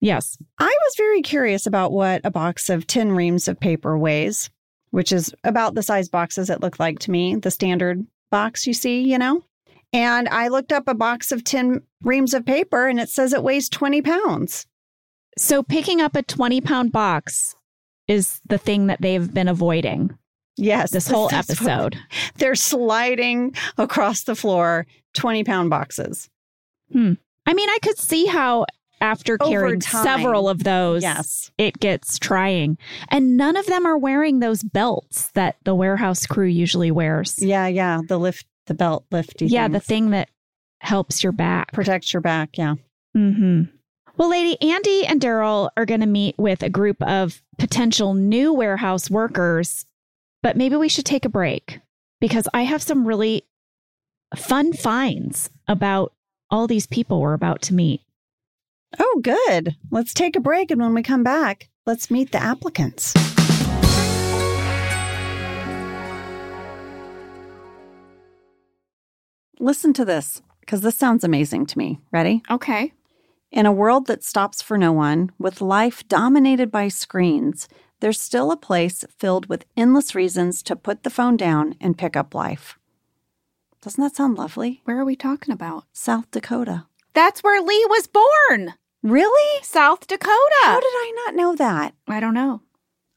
Yes. 0.00 0.38
I 0.58 0.64
was 0.64 0.94
very 0.96 1.22
curious 1.22 1.66
about 1.66 1.92
what 1.92 2.22
a 2.24 2.30
box 2.30 2.68
of 2.68 2.86
10 2.86 3.12
reams 3.12 3.48
of 3.48 3.60
paper 3.60 3.96
weighs, 3.98 4.50
which 4.90 5.12
is 5.12 5.34
about 5.44 5.74
the 5.74 5.82
size 5.82 6.08
boxes 6.08 6.50
it 6.50 6.60
looked 6.60 6.80
like 6.80 6.98
to 7.00 7.10
me, 7.10 7.36
the 7.36 7.50
standard 7.50 8.04
box 8.30 8.66
you 8.66 8.74
see, 8.74 9.02
you 9.02 9.18
know? 9.18 9.44
And 9.92 10.28
I 10.28 10.48
looked 10.48 10.72
up 10.72 10.88
a 10.88 10.94
box 10.94 11.30
of 11.30 11.44
10 11.44 11.82
reams 12.02 12.34
of 12.34 12.44
paper 12.44 12.86
and 12.86 12.98
it 12.98 13.08
says 13.08 13.32
it 13.32 13.42
weighs 13.42 13.68
20 13.68 14.02
pounds. 14.02 14.66
So 15.38 15.62
picking 15.62 16.00
up 16.00 16.16
a 16.16 16.22
20 16.22 16.60
pound 16.60 16.92
box 16.92 17.54
is 18.08 18.40
the 18.46 18.58
thing 18.58 18.88
that 18.88 19.00
they've 19.00 19.32
been 19.32 19.48
avoiding 19.48 20.18
Yes. 20.56 20.90
this 20.92 21.08
whole 21.08 21.28
episode. 21.32 21.96
They're 22.36 22.54
sliding 22.54 23.54
across 23.78 24.22
the 24.24 24.34
floor 24.34 24.86
20 25.14 25.44
pound 25.44 25.70
boxes. 25.70 26.28
Hmm. 26.92 27.14
I 27.46 27.54
mean, 27.54 27.68
I 27.68 27.78
could 27.82 27.98
see 27.98 28.26
how 28.26 28.66
after 29.00 29.36
Over 29.40 29.50
carrying 29.50 29.80
time. 29.80 30.04
several 30.04 30.48
of 30.48 30.64
those, 30.64 31.02
Yes. 31.02 31.50
it 31.58 31.78
gets 31.78 32.18
trying. 32.18 32.78
And 33.08 33.36
none 33.36 33.56
of 33.56 33.66
them 33.66 33.84
are 33.86 33.98
wearing 33.98 34.38
those 34.40 34.62
belts 34.62 35.30
that 35.32 35.56
the 35.64 35.74
warehouse 35.74 36.26
crew 36.26 36.46
usually 36.46 36.90
wears. 36.90 37.42
Yeah, 37.42 37.66
yeah. 37.66 38.00
The 38.06 38.18
lift, 38.18 38.46
the 38.66 38.74
belt 38.74 39.04
lifty. 39.10 39.46
yeah, 39.46 39.68
the 39.68 39.80
thing 39.80 40.10
that 40.10 40.30
helps 40.80 41.22
your 41.22 41.32
back. 41.32 41.72
protects 41.72 42.12
your 42.14 42.20
back. 42.22 42.56
Yeah. 42.56 42.76
hmm 43.14 43.62
Well, 44.16 44.30
lady, 44.30 44.56
Andy 44.62 45.04
and 45.06 45.20
Darryl 45.20 45.68
are 45.76 45.84
going 45.86 46.00
to 46.00 46.06
meet 46.06 46.38
with 46.38 46.62
a 46.62 46.70
group 46.70 47.02
of 47.02 47.42
potential 47.58 48.14
new 48.14 48.52
warehouse 48.54 49.10
workers, 49.10 49.84
but 50.44 50.58
maybe 50.58 50.76
we 50.76 50.90
should 50.90 51.06
take 51.06 51.24
a 51.24 51.30
break 51.30 51.80
because 52.20 52.46
I 52.52 52.64
have 52.64 52.82
some 52.82 53.08
really 53.08 53.46
fun 54.36 54.74
finds 54.74 55.48
about 55.66 56.12
all 56.50 56.66
these 56.66 56.86
people 56.86 57.22
we're 57.22 57.32
about 57.32 57.62
to 57.62 57.74
meet. 57.74 58.02
Oh, 58.98 59.22
good. 59.22 59.74
Let's 59.90 60.12
take 60.12 60.36
a 60.36 60.40
break. 60.40 60.70
And 60.70 60.82
when 60.82 60.92
we 60.92 61.02
come 61.02 61.24
back, 61.24 61.70
let's 61.86 62.10
meet 62.10 62.30
the 62.30 62.42
applicants. 62.42 63.14
Listen 69.58 69.94
to 69.94 70.04
this, 70.04 70.42
because 70.60 70.82
this 70.82 70.98
sounds 70.98 71.24
amazing 71.24 71.64
to 71.64 71.78
me. 71.78 72.00
Ready? 72.12 72.42
Okay. 72.50 72.92
In 73.50 73.64
a 73.64 73.72
world 73.72 74.08
that 74.08 74.22
stops 74.22 74.60
for 74.60 74.76
no 74.76 74.92
one, 74.92 75.32
with 75.38 75.62
life 75.62 76.06
dominated 76.06 76.70
by 76.70 76.88
screens, 76.88 77.66
there's 78.00 78.20
still 78.20 78.50
a 78.50 78.56
place 78.56 79.04
filled 79.18 79.46
with 79.46 79.64
endless 79.76 80.14
reasons 80.14 80.62
to 80.64 80.76
put 80.76 81.02
the 81.02 81.10
phone 81.10 81.36
down 81.36 81.74
and 81.80 81.96
pick 81.98 82.16
up 82.16 82.34
life. 82.34 82.78
Doesn't 83.80 84.02
that 84.02 84.16
sound 84.16 84.38
lovely? 84.38 84.80
Where 84.84 84.98
are 84.98 85.04
we 85.04 85.16
talking 85.16 85.52
about? 85.52 85.84
South 85.92 86.30
Dakota. 86.30 86.86
That's 87.12 87.42
where 87.42 87.60
Lee 87.60 87.86
was 87.88 88.06
born. 88.06 88.74
Really? 89.02 89.62
South 89.62 90.06
Dakota. 90.06 90.32
How 90.62 90.80
did 90.80 90.86
I 90.86 91.12
not 91.26 91.34
know 91.34 91.54
that? 91.54 91.94
I 92.08 92.20
don't 92.20 92.34
know. 92.34 92.62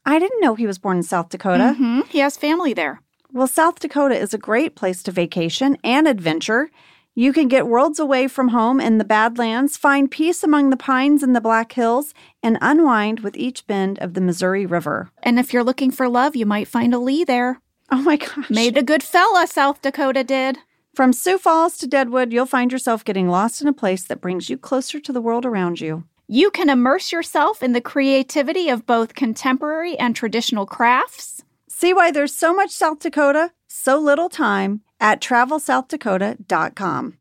I 0.04 0.18
didn't 0.18 0.40
know 0.40 0.54
he 0.54 0.66
was 0.66 0.78
born 0.78 0.98
in 0.98 1.02
South 1.02 1.30
Dakota. 1.30 1.74
Mhm. 1.78 2.06
He 2.08 2.18
has 2.18 2.36
family 2.36 2.72
there. 2.74 3.02
Well, 3.32 3.46
South 3.46 3.80
Dakota 3.80 4.16
is 4.18 4.32
a 4.32 4.38
great 4.38 4.74
place 4.74 5.02
to 5.02 5.12
vacation 5.12 5.76
and 5.82 6.06
adventure. 6.06 6.70
You 7.18 7.32
can 7.32 7.48
get 7.48 7.66
worlds 7.66 7.98
away 7.98 8.28
from 8.28 8.50
home 8.50 8.80
in 8.80 8.98
the 8.98 9.04
Badlands, 9.04 9.76
find 9.76 10.08
peace 10.08 10.44
among 10.44 10.70
the 10.70 10.76
pines 10.76 11.24
in 11.24 11.32
the 11.32 11.40
Black 11.40 11.72
Hills, 11.72 12.14
and 12.44 12.56
unwind 12.60 13.20
with 13.20 13.36
each 13.36 13.66
bend 13.66 13.98
of 13.98 14.14
the 14.14 14.20
Missouri 14.20 14.64
River. 14.64 15.10
And 15.24 15.36
if 15.36 15.52
you're 15.52 15.64
looking 15.64 15.90
for 15.90 16.08
love, 16.08 16.36
you 16.36 16.46
might 16.46 16.68
find 16.68 16.94
a 16.94 16.98
Lee 17.00 17.24
there. 17.24 17.60
Oh 17.90 18.02
my 18.02 18.18
gosh. 18.18 18.48
Made 18.48 18.76
a 18.76 18.84
good 18.84 19.02
fella, 19.02 19.48
South 19.48 19.82
Dakota 19.82 20.22
did. 20.22 20.58
From 20.94 21.12
Sioux 21.12 21.38
Falls 21.38 21.76
to 21.78 21.88
Deadwood, 21.88 22.32
you'll 22.32 22.46
find 22.46 22.70
yourself 22.70 23.04
getting 23.04 23.28
lost 23.28 23.60
in 23.60 23.66
a 23.66 23.72
place 23.72 24.04
that 24.04 24.20
brings 24.20 24.48
you 24.48 24.56
closer 24.56 25.00
to 25.00 25.12
the 25.12 25.20
world 25.20 25.44
around 25.44 25.80
you. 25.80 26.04
You 26.28 26.52
can 26.52 26.70
immerse 26.70 27.10
yourself 27.10 27.64
in 27.64 27.72
the 27.72 27.80
creativity 27.80 28.68
of 28.68 28.86
both 28.86 29.16
contemporary 29.16 29.98
and 29.98 30.14
traditional 30.14 30.66
crafts. 30.66 31.42
See 31.68 31.92
why 31.92 32.12
there's 32.12 32.36
so 32.36 32.54
much 32.54 32.70
South 32.70 33.00
Dakota, 33.00 33.50
so 33.66 33.98
little 33.98 34.28
time 34.28 34.82
at 35.00 35.20
travelsouthdakota.com. 35.20 37.18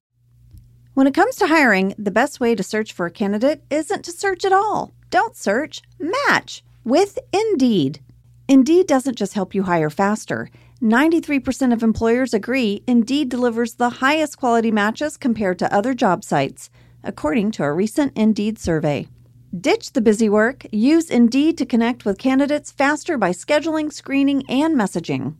When 0.93 1.07
it 1.07 1.13
comes 1.13 1.35
to 1.35 1.47
hiring, 1.47 1.93
the 1.97 2.09
best 2.11 2.39
way 2.39 2.55
to 2.55 2.63
search 2.63 2.91
for 2.91 3.05
a 3.05 3.11
candidate 3.11 3.63
isn't 3.69 4.03
to 4.05 4.11
search 4.11 4.43
at 4.45 4.51
all. 4.51 4.93
Don't 5.09 5.35
search, 5.35 5.83
match 5.99 6.63
with 6.83 7.19
Indeed. 7.31 7.99
Indeed 8.47 8.87
doesn't 8.87 9.17
just 9.17 9.33
help 9.33 9.53
you 9.53 9.63
hire 9.63 9.89
faster. 9.89 10.49
93% 10.81 11.73
of 11.73 11.83
employers 11.83 12.33
agree 12.33 12.83
Indeed 12.87 13.29
delivers 13.29 13.75
the 13.75 13.89
highest 13.89 14.37
quality 14.37 14.71
matches 14.71 15.17
compared 15.17 15.59
to 15.59 15.73
other 15.73 15.93
job 15.93 16.23
sites, 16.23 16.69
according 17.03 17.51
to 17.51 17.63
a 17.63 17.73
recent 17.73 18.17
Indeed 18.17 18.57
survey. 18.57 19.07
Ditch 19.59 19.93
the 19.93 20.01
busy 20.01 20.29
work. 20.29 20.65
Use 20.71 21.09
Indeed 21.09 21.57
to 21.57 21.65
connect 21.65 22.05
with 22.05 22.17
candidates 22.17 22.71
faster 22.71 23.17
by 23.17 23.31
scheduling, 23.31 23.91
screening, 23.93 24.43
and 24.49 24.75
messaging. 24.75 25.35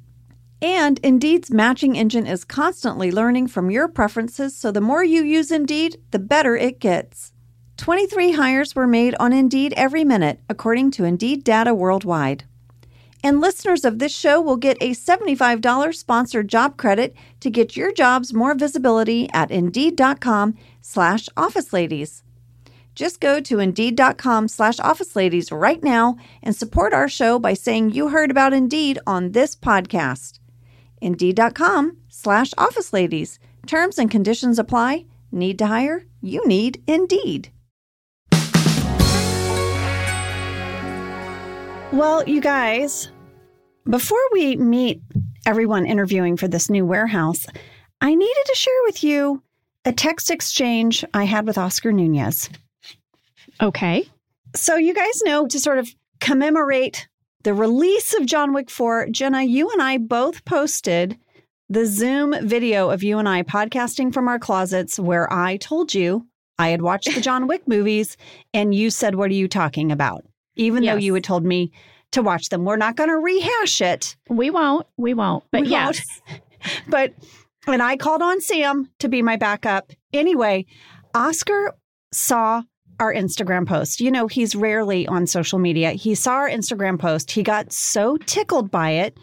And 0.62 0.99
Indeed's 1.03 1.51
matching 1.51 1.95
engine 1.95 2.26
is 2.26 2.43
constantly 2.43 3.12
learning 3.12 3.47
from 3.47 3.70
your 3.70 3.88
preferences, 3.88 4.55
so 4.55 4.72
the 4.72 4.82
more 4.82 5.03
you 5.03 5.24
use 5.24 5.51
Indeed, 5.51 5.97
the 6.12 6.20
better 6.20 6.55
it 6.55 6.80
gets. 6.80 7.32
23 7.78 8.32
hires 8.32 8.76
were 8.76 8.88
made 8.88 9.14
on 9.20 9.34
Indeed 9.34 9.74
every 9.78 10.03
minute, 10.03 10.39
according 10.49 10.89
to 10.91 11.03
Indeed 11.03 11.43
data 11.43 11.76
worldwide. 11.76 12.45
And 13.24 13.39
listeners 13.39 13.86
of 13.86 13.99
this 13.99 14.16
show 14.16 14.41
will 14.41 14.58
get 14.58 14.78
a 14.82 14.91
$75 14.91 15.95
sponsored 15.95 16.47
job 16.47 16.76
credit 16.78 17.16
to 17.39 17.51
get 17.51 17.76
your 17.76 17.91
jobs 17.91 18.34
more 18.34 18.55
visibility 18.55 19.30
at 19.34 19.51
Indeed.com 19.51 20.55
slash 20.82 21.30
Office 21.38 21.72
Ladies. 21.72 22.24
Just 22.95 23.20
go 23.20 23.39
to 23.41 23.60
Indeed.com 23.60 24.47
slash 24.47 24.80
Office 24.80 25.16
Ladies 25.16 25.51
right 25.51 25.84
now 25.84 26.18
and 26.41 26.55
support 26.55 26.93
our 26.93 27.08
show 27.08 27.38
by 27.38 27.53
saying 27.53 27.91
you 27.91 28.10
heard 28.10 28.32
about 28.32 28.53
Indeed 28.53 28.97
on 29.05 29.34
this 29.34 29.55
podcast. 29.55 30.39
Indeed.com 31.02 31.98
slash 32.10 32.54
Office 32.58 32.93
Ladies. 32.93 33.39
Terms 33.66 34.00
and 34.00 34.10
conditions 34.10 34.60
apply. 34.60 35.06
Need 35.32 35.60
to 35.60 35.68
hire? 35.68 36.06
You 36.22 36.45
need 36.48 36.82
Indeed. 36.88 37.52
Well, 41.93 42.24
you 42.28 42.41
guys, 42.41 43.10
before 43.89 44.20
we 44.32 44.56
meet 44.58 45.02
everyone 45.45 45.86
interviewing 45.86 46.38
for 46.38 46.48
this 46.48 46.70
new 46.70 46.86
warehouse, 46.86 47.48
I 48.02 48.14
needed 48.14 48.43
to 48.45 48.56
share 48.56 48.84
with 48.86 49.04
you 49.04 49.41
a 49.86 49.93
text 49.93 50.30
exchange 50.30 51.06
I 51.14 51.24
had 51.24 51.48
with 51.48 51.58
Oscar 51.58 51.91
Nunez. 51.91 52.50
Okay. 53.62 54.08
So, 54.56 54.76
you 54.76 54.93
guys 54.93 55.22
know 55.24 55.48
to 55.48 55.60
sort 55.60 55.80
of 55.80 55.89
commemorate 56.20 57.08
the 57.44 57.54
release 57.54 58.14
of 58.14 58.26
John 58.26 58.54
Wick 58.54 58.70
4, 58.70 59.08
Jenna, 59.12 59.44
you 59.44 59.70
and 59.70 59.82
I 59.82 59.98
both 59.98 60.44
posted 60.46 61.18
the 61.70 61.86
Zoom 61.86 62.36
video 62.48 62.90
of 62.90 63.04
you 63.04 63.20
and 63.20 63.28
I 63.28 63.44
podcasting 63.44 64.14
from 64.14 64.28
our 64.28 64.40
closets 64.40 65.00
where 65.00 65.32
I 65.32 65.58
told 65.58 65.94
you 65.94 66.28
I 66.58 66.70
had 66.70 66.82
watched 66.82 67.14
the 67.14 67.22
John 67.22 67.48
Wick 67.48 67.68
movies 67.68 68.18
and 68.54 68.74
you 68.74 68.90
said, 68.90 69.16
What 69.16 69.30
are 69.30 69.36
you 69.36 69.48
talking 69.48 69.92
about? 69.92 70.26
Even 70.56 70.84
yes. 70.84 70.94
though 70.94 71.00
you 71.00 71.14
had 71.14 71.24
told 71.24 71.44
me 71.44 71.72
to 72.12 72.22
watch 72.22 72.50
them. 72.50 72.66
We're 72.66 72.78
not 72.78 72.96
going 72.96 73.10
to 73.10 73.18
rehash 73.18 73.82
it. 73.82 74.16
We 74.30 74.50
won't. 74.50 74.88
We 74.98 75.14
won't. 75.14 75.44
But 75.52 75.64
we 75.64 75.68
yes. 75.70 76.02
Won't. 76.30 76.42
but, 76.88 77.14
and 77.68 77.84
I 77.84 77.98
called 77.98 78.22
on 78.22 78.42
Sam 78.42 78.90
to 79.00 79.10
be 79.10 79.22
my 79.22 79.36
backup. 79.36 79.92
Anyway, 80.14 80.66
Oscar 81.14 81.76
saw 82.12 82.64
our 83.00 83.14
Instagram 83.14 83.68
post. 83.68 84.02
You 84.02 84.12
know, 84.12 84.28
he's 84.28 84.56
rarely 84.56 85.08
on 85.08 85.28
social 85.28 85.60
media. 85.60 85.91
He 85.91 86.16
saw 86.16 86.34
our 86.34 86.50
Instagram 86.50 87.00
post. 87.00 87.32
He 87.32 87.43
got 87.43 87.72
so 87.72 88.18
tickled 88.18 88.72
by 88.72 88.91
it 88.91 89.18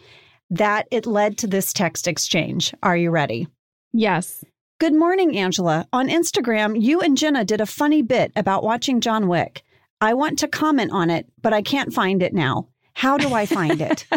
that 0.49 0.87
it 0.91 1.05
led 1.05 1.37
to 1.39 1.47
this 1.47 1.73
text 1.73 2.07
exchange. 2.07 2.73
Are 2.83 2.97
you 2.97 3.11
ready? 3.11 3.47
Yes. 3.93 4.43
Good 4.79 4.93
morning, 4.93 5.37
Angela. 5.37 5.87
On 5.93 6.09
Instagram, 6.09 6.81
you 6.81 6.99
and 7.01 7.17
Jenna 7.17 7.45
did 7.45 7.61
a 7.61 7.65
funny 7.65 8.01
bit 8.01 8.31
about 8.35 8.63
watching 8.63 9.01
John 9.01 9.27
Wick. 9.27 9.63
I 10.01 10.13
want 10.13 10.39
to 10.39 10.47
comment 10.47 10.91
on 10.91 11.09
it, 11.09 11.27
but 11.41 11.53
I 11.53 11.61
can't 11.61 11.93
find 11.93 12.21
it 12.21 12.33
now. 12.33 12.67
How 12.93 13.17
do 13.17 13.33
I 13.33 13.45
find 13.45 13.81
it? 13.81 14.05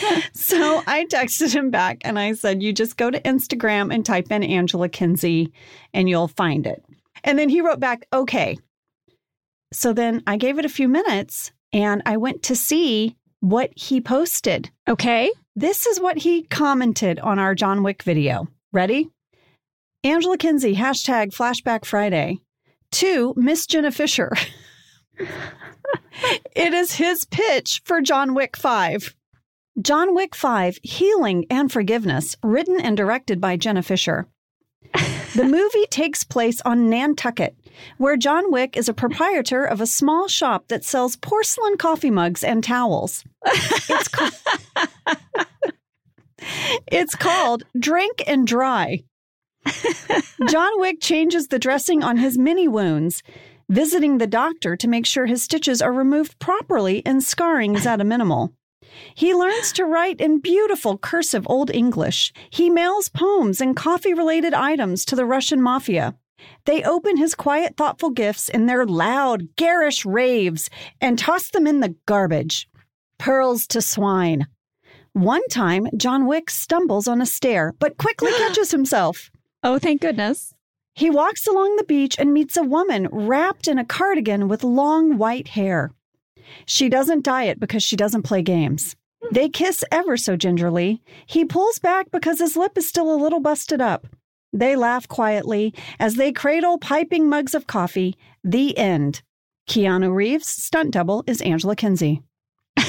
so 0.34 0.82
I 0.86 1.06
texted 1.06 1.54
him 1.54 1.70
back 1.70 1.98
and 2.04 2.18
I 2.18 2.32
said, 2.32 2.62
You 2.62 2.72
just 2.72 2.96
go 2.96 3.10
to 3.10 3.20
Instagram 3.20 3.92
and 3.92 4.04
type 4.04 4.30
in 4.30 4.42
Angela 4.42 4.88
Kinsey 4.88 5.52
and 5.92 6.08
you'll 6.08 6.28
find 6.28 6.66
it. 6.66 6.84
And 7.24 7.38
then 7.38 7.48
he 7.48 7.60
wrote 7.60 7.80
back, 7.80 8.06
okay. 8.12 8.58
So 9.72 9.92
then 9.92 10.22
I 10.26 10.36
gave 10.36 10.58
it 10.58 10.64
a 10.64 10.70
few 10.70 10.88
minutes 10.88 11.52
and 11.72 12.02
I 12.04 12.16
went 12.16 12.42
to 12.44 12.56
see 12.56 13.16
what 13.40 13.70
he 13.74 14.00
posted. 14.00 14.70
Okay. 14.88 15.30
This 15.56 15.86
is 15.86 16.00
what 16.00 16.18
he 16.18 16.44
commented 16.44 17.18
on 17.20 17.38
our 17.38 17.54
John 17.54 17.82
Wick 17.82 18.02
video. 18.02 18.48
Ready? 18.72 19.10
Angela 20.04 20.38
Kinsey, 20.38 20.74
hashtag 20.74 21.34
flashback 21.34 21.84
Friday. 21.84 22.38
To 22.92 23.34
Miss 23.36 23.66
Jenna 23.66 23.90
Fischer. 23.90 24.32
it 26.56 26.74
is 26.74 26.94
his 26.94 27.24
pitch 27.24 27.82
for 27.84 28.00
John 28.00 28.34
Wick 28.34 28.56
5. 28.56 29.14
John 29.80 30.14
Wick 30.14 30.34
5 30.34 30.78
Healing 30.82 31.46
and 31.48 31.72
Forgiveness, 31.72 32.36
written 32.42 32.80
and 32.80 32.96
directed 32.96 33.40
by 33.40 33.56
Jenna 33.56 33.82
Fischer. 33.82 34.26
The 35.34 35.44
movie 35.44 35.86
takes 35.90 36.24
place 36.24 36.60
on 36.62 36.90
Nantucket, 36.90 37.56
where 37.96 38.16
John 38.16 38.52
Wick 38.52 38.76
is 38.76 38.88
a 38.88 38.94
proprietor 38.94 39.64
of 39.64 39.80
a 39.80 39.86
small 39.86 40.28
shop 40.28 40.68
that 40.68 40.84
sells 40.84 41.16
porcelain 41.16 41.78
coffee 41.78 42.10
mugs 42.10 42.44
and 42.44 42.62
towels. 42.62 43.24
It's, 43.46 44.08
ca- 44.08 44.30
it's 46.86 47.14
called 47.14 47.64
Drink 47.78 48.22
and 48.26 48.46
Dry. 48.46 49.04
John 50.48 50.80
Wick 50.80 51.00
changes 51.00 51.48
the 51.48 51.58
dressing 51.58 52.02
on 52.02 52.18
his 52.18 52.36
mini 52.36 52.68
wounds, 52.68 53.22
visiting 53.70 54.18
the 54.18 54.26
doctor 54.26 54.76
to 54.76 54.88
make 54.88 55.06
sure 55.06 55.26
his 55.26 55.42
stitches 55.42 55.80
are 55.80 55.92
removed 55.92 56.38
properly 56.40 57.02
and 57.06 57.22
scarring 57.22 57.74
is 57.74 57.86
at 57.86 58.00
a 58.00 58.04
minimal. 58.04 58.52
He 59.14 59.34
learns 59.34 59.72
to 59.72 59.84
write 59.84 60.20
in 60.20 60.40
beautiful 60.40 60.98
cursive 60.98 61.46
Old 61.48 61.70
English. 61.70 62.32
He 62.50 62.70
mails 62.70 63.08
poems 63.08 63.60
and 63.60 63.76
coffee 63.76 64.14
related 64.14 64.54
items 64.54 65.04
to 65.06 65.16
the 65.16 65.26
Russian 65.26 65.60
mafia. 65.60 66.14
They 66.64 66.82
open 66.82 67.16
his 67.16 67.34
quiet, 67.34 67.76
thoughtful 67.76 68.10
gifts 68.10 68.48
in 68.48 68.66
their 68.66 68.84
loud, 68.84 69.54
garish 69.56 70.04
raves 70.04 70.70
and 71.00 71.18
toss 71.18 71.50
them 71.50 71.66
in 71.66 71.80
the 71.80 71.94
garbage. 72.06 72.68
Pearls 73.18 73.66
to 73.68 73.80
swine. 73.80 74.46
One 75.12 75.46
time, 75.48 75.88
John 75.96 76.26
Wick 76.26 76.50
stumbles 76.50 77.06
on 77.06 77.20
a 77.20 77.26
stair, 77.26 77.74
but 77.78 77.98
quickly 77.98 78.32
catches 78.38 78.70
himself. 78.70 79.30
Oh, 79.62 79.78
thank 79.78 80.00
goodness. 80.00 80.54
He 80.94 81.10
walks 81.10 81.46
along 81.46 81.76
the 81.76 81.84
beach 81.84 82.16
and 82.18 82.32
meets 82.32 82.56
a 82.56 82.62
woman 82.62 83.08
wrapped 83.10 83.68
in 83.68 83.78
a 83.78 83.84
cardigan 83.84 84.48
with 84.48 84.64
long 84.64 85.16
white 85.18 85.48
hair. 85.48 85.90
She 86.66 86.88
doesn't 86.88 87.24
diet 87.24 87.60
because 87.60 87.82
she 87.82 87.96
doesn't 87.96 88.22
play 88.22 88.42
games. 88.42 88.96
They 89.30 89.48
kiss 89.48 89.84
ever 89.90 90.16
so 90.16 90.36
gingerly. 90.36 91.02
He 91.26 91.44
pulls 91.44 91.78
back 91.78 92.10
because 92.10 92.38
his 92.38 92.56
lip 92.56 92.76
is 92.76 92.88
still 92.88 93.12
a 93.12 93.16
little 93.16 93.40
busted 93.40 93.80
up. 93.80 94.06
They 94.52 94.76
laugh 94.76 95.08
quietly 95.08 95.74
as 95.98 96.16
they 96.16 96.32
cradle 96.32 96.78
piping 96.78 97.28
mugs 97.28 97.54
of 97.54 97.66
coffee. 97.66 98.16
The 98.44 98.76
end. 98.76 99.22
Keanu 99.68 100.14
Reeves' 100.14 100.48
stunt 100.48 100.90
double 100.90 101.24
is 101.26 101.40
Angela 101.40 101.76
Kinsey. 101.76 102.22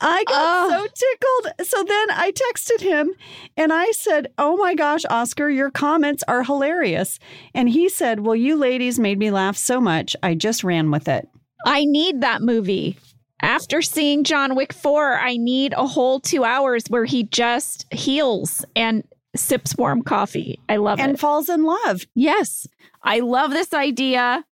I 0.00 0.24
got 0.24 0.34
oh. 0.34 0.70
so 0.70 0.86
tickled. 0.94 1.68
So 1.68 1.82
then 1.84 2.10
I 2.10 2.32
texted 2.32 2.80
him 2.80 3.12
and 3.56 3.72
I 3.72 3.90
said, 3.92 4.28
Oh 4.38 4.56
my 4.56 4.74
gosh, 4.74 5.04
Oscar, 5.08 5.48
your 5.48 5.70
comments 5.70 6.22
are 6.28 6.44
hilarious. 6.44 7.18
And 7.54 7.68
he 7.68 7.88
said, 7.88 8.20
Well, 8.20 8.36
you 8.36 8.56
ladies 8.56 8.98
made 8.98 9.18
me 9.18 9.30
laugh 9.30 9.56
so 9.56 9.80
much, 9.80 10.16
I 10.22 10.34
just 10.34 10.64
ran 10.64 10.90
with 10.90 11.08
it. 11.08 11.28
I 11.64 11.84
need 11.84 12.20
that 12.20 12.42
movie. 12.42 12.98
After 13.42 13.82
seeing 13.82 14.24
John 14.24 14.54
Wick 14.54 14.72
4, 14.72 15.18
I 15.18 15.36
need 15.36 15.74
a 15.74 15.86
whole 15.86 16.20
two 16.20 16.42
hours 16.42 16.84
where 16.88 17.04
he 17.04 17.24
just 17.24 17.92
heals 17.92 18.64
and 18.74 19.04
sips 19.34 19.76
warm 19.76 20.02
coffee. 20.02 20.58
I 20.68 20.76
love 20.76 20.98
and 20.98 21.08
it. 21.08 21.10
And 21.10 21.20
falls 21.20 21.48
in 21.48 21.64
love. 21.64 22.06
Yes. 22.14 22.66
I 23.02 23.20
love 23.20 23.50
this 23.50 23.74
idea. 23.74 24.44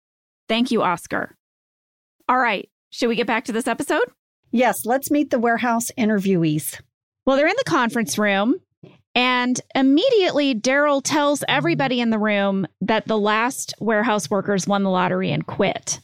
Thank 0.50 0.72
you, 0.72 0.82
Oscar. 0.82 1.36
All 2.28 2.38
right. 2.38 2.70
Should 2.90 3.08
we 3.08 3.16
get 3.16 3.28
back 3.28 3.46
to 3.46 3.52
this 3.52 3.68
episode? 3.68 4.04
Yes, 4.54 4.86
let's 4.86 5.10
meet 5.10 5.32
the 5.32 5.40
warehouse 5.40 5.90
interviewees. 5.98 6.80
Well, 7.26 7.38
they're 7.38 7.48
in 7.48 7.56
the 7.58 7.70
conference 7.70 8.20
room, 8.20 8.60
and 9.16 9.60
immediately 9.74 10.54
Darryl 10.54 11.02
tells 11.04 11.44
everybody 11.48 12.00
in 12.00 12.12
the 12.12 12.20
room 12.20 12.68
that 12.80 13.08
the 13.08 13.18
last 13.18 13.74
warehouse 13.80 14.30
workers 14.30 14.68
won 14.68 14.84
the 14.84 14.92
lottery 14.92 15.32
and 15.32 15.48
quit. 15.48 16.00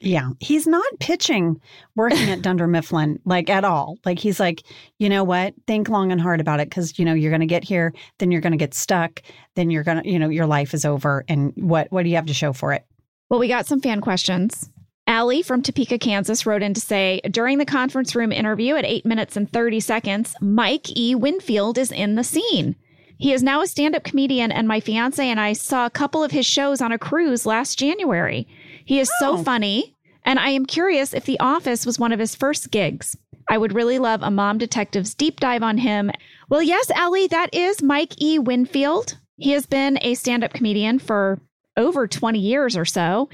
Yeah, 0.00 0.30
he's 0.40 0.66
not 0.66 0.84
pitching 0.98 1.60
working 1.94 2.28
at 2.28 2.42
Dunder 2.42 2.66
Mifflin 2.66 3.20
like 3.24 3.48
at 3.48 3.64
all. 3.64 3.98
Like 4.04 4.18
he's 4.18 4.40
like, 4.40 4.64
you 4.98 5.08
know 5.08 5.22
what? 5.22 5.54
Think 5.68 5.88
long 5.88 6.10
and 6.10 6.20
hard 6.20 6.40
about 6.40 6.58
it 6.58 6.68
because 6.68 6.98
you 6.98 7.04
know 7.04 7.14
you're 7.14 7.30
going 7.30 7.38
to 7.38 7.46
get 7.46 7.62
here, 7.62 7.94
then 8.18 8.32
you're 8.32 8.40
going 8.40 8.50
to 8.50 8.56
get 8.56 8.74
stuck, 8.74 9.22
then 9.54 9.70
you're 9.70 9.84
going 9.84 10.02
to, 10.02 10.10
you 10.10 10.18
know, 10.18 10.28
your 10.28 10.46
life 10.46 10.74
is 10.74 10.84
over, 10.84 11.24
and 11.28 11.52
what 11.54 11.86
what 11.92 12.02
do 12.02 12.08
you 12.08 12.16
have 12.16 12.26
to 12.26 12.34
show 12.34 12.52
for 12.52 12.72
it? 12.72 12.84
Well, 13.30 13.38
we 13.38 13.46
got 13.46 13.66
some 13.66 13.80
fan 13.80 14.00
questions. 14.00 14.68
Allie 15.06 15.42
from 15.42 15.62
Topeka, 15.62 15.98
Kansas 15.98 16.46
wrote 16.46 16.62
in 16.62 16.74
to 16.74 16.80
say 16.80 17.20
during 17.30 17.58
the 17.58 17.66
conference 17.66 18.14
room 18.14 18.32
interview 18.32 18.76
at 18.76 18.84
8 18.84 19.04
minutes 19.04 19.36
and 19.36 19.52
30 19.52 19.80
seconds, 19.80 20.34
Mike 20.40 20.96
E. 20.96 21.14
Winfield 21.14 21.76
is 21.76 21.90
in 21.90 22.14
the 22.14 22.24
scene. 22.24 22.76
He 23.18 23.32
is 23.32 23.42
now 23.42 23.60
a 23.60 23.66
stand 23.66 23.94
up 23.94 24.04
comedian, 24.04 24.50
and 24.50 24.66
my 24.66 24.80
fiance 24.80 25.24
and 25.24 25.38
I 25.38 25.52
saw 25.52 25.86
a 25.86 25.90
couple 25.90 26.24
of 26.24 26.32
his 26.32 26.46
shows 26.46 26.80
on 26.80 26.92
a 26.92 26.98
cruise 26.98 27.46
last 27.46 27.78
January. 27.78 28.48
He 28.84 28.98
is 28.98 29.10
oh. 29.20 29.36
so 29.36 29.42
funny, 29.44 29.96
and 30.24 30.38
I 30.38 30.50
am 30.50 30.66
curious 30.66 31.14
if 31.14 31.24
The 31.24 31.38
Office 31.38 31.86
was 31.86 31.98
one 31.98 32.12
of 32.12 32.18
his 32.18 32.34
first 32.34 32.70
gigs. 32.70 33.16
I 33.48 33.58
would 33.58 33.74
really 33.74 33.98
love 33.98 34.22
a 34.22 34.30
mom 34.30 34.58
detective's 34.58 35.14
deep 35.14 35.40
dive 35.40 35.62
on 35.62 35.78
him. 35.78 36.10
Well, 36.48 36.62
yes, 36.62 36.90
Allie, 36.90 37.26
that 37.28 37.52
is 37.52 37.82
Mike 37.82 38.20
E. 38.20 38.38
Winfield. 38.38 39.18
He 39.36 39.52
has 39.52 39.66
been 39.66 39.98
a 40.02 40.14
stand 40.14 40.44
up 40.44 40.52
comedian 40.52 40.98
for 40.98 41.40
over 41.76 42.06
20 42.06 42.38
years 42.38 42.76
or 42.76 42.84
so. 42.84 43.28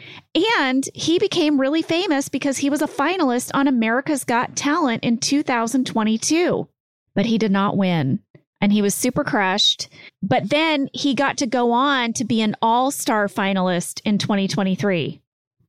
And 0.61 0.89
he 0.95 1.18
became 1.18 1.61
really 1.61 1.82
famous 1.82 2.28
because 2.28 2.59
he 2.59 2.70
was 2.70 2.82
a 2.82 2.86
finalist 2.86 3.51
on 3.55 3.66
America's 3.68 4.24
Got 4.24 4.57
Talent 4.57 5.03
in 5.05 5.18
2022. 5.18 6.68
But 7.14 7.26
he 7.26 7.39
did 7.39 7.51
not 7.51 7.76
win. 7.76 8.20
and 8.61 8.72
he 8.72 8.82
was 8.82 8.95
super 8.95 9.24
crushed. 9.24 9.89
But 10.22 10.51
then 10.51 10.89
he 10.93 11.14
got 11.14 11.39
to 11.39 11.47
go 11.47 11.72
on 11.72 12.12
to 12.14 12.24
be 12.24 12.41
an 12.41 12.57
all 12.61 12.91
star 12.91 13.28
finalist 13.28 14.01
in 14.05 14.18
2023. 14.18 15.20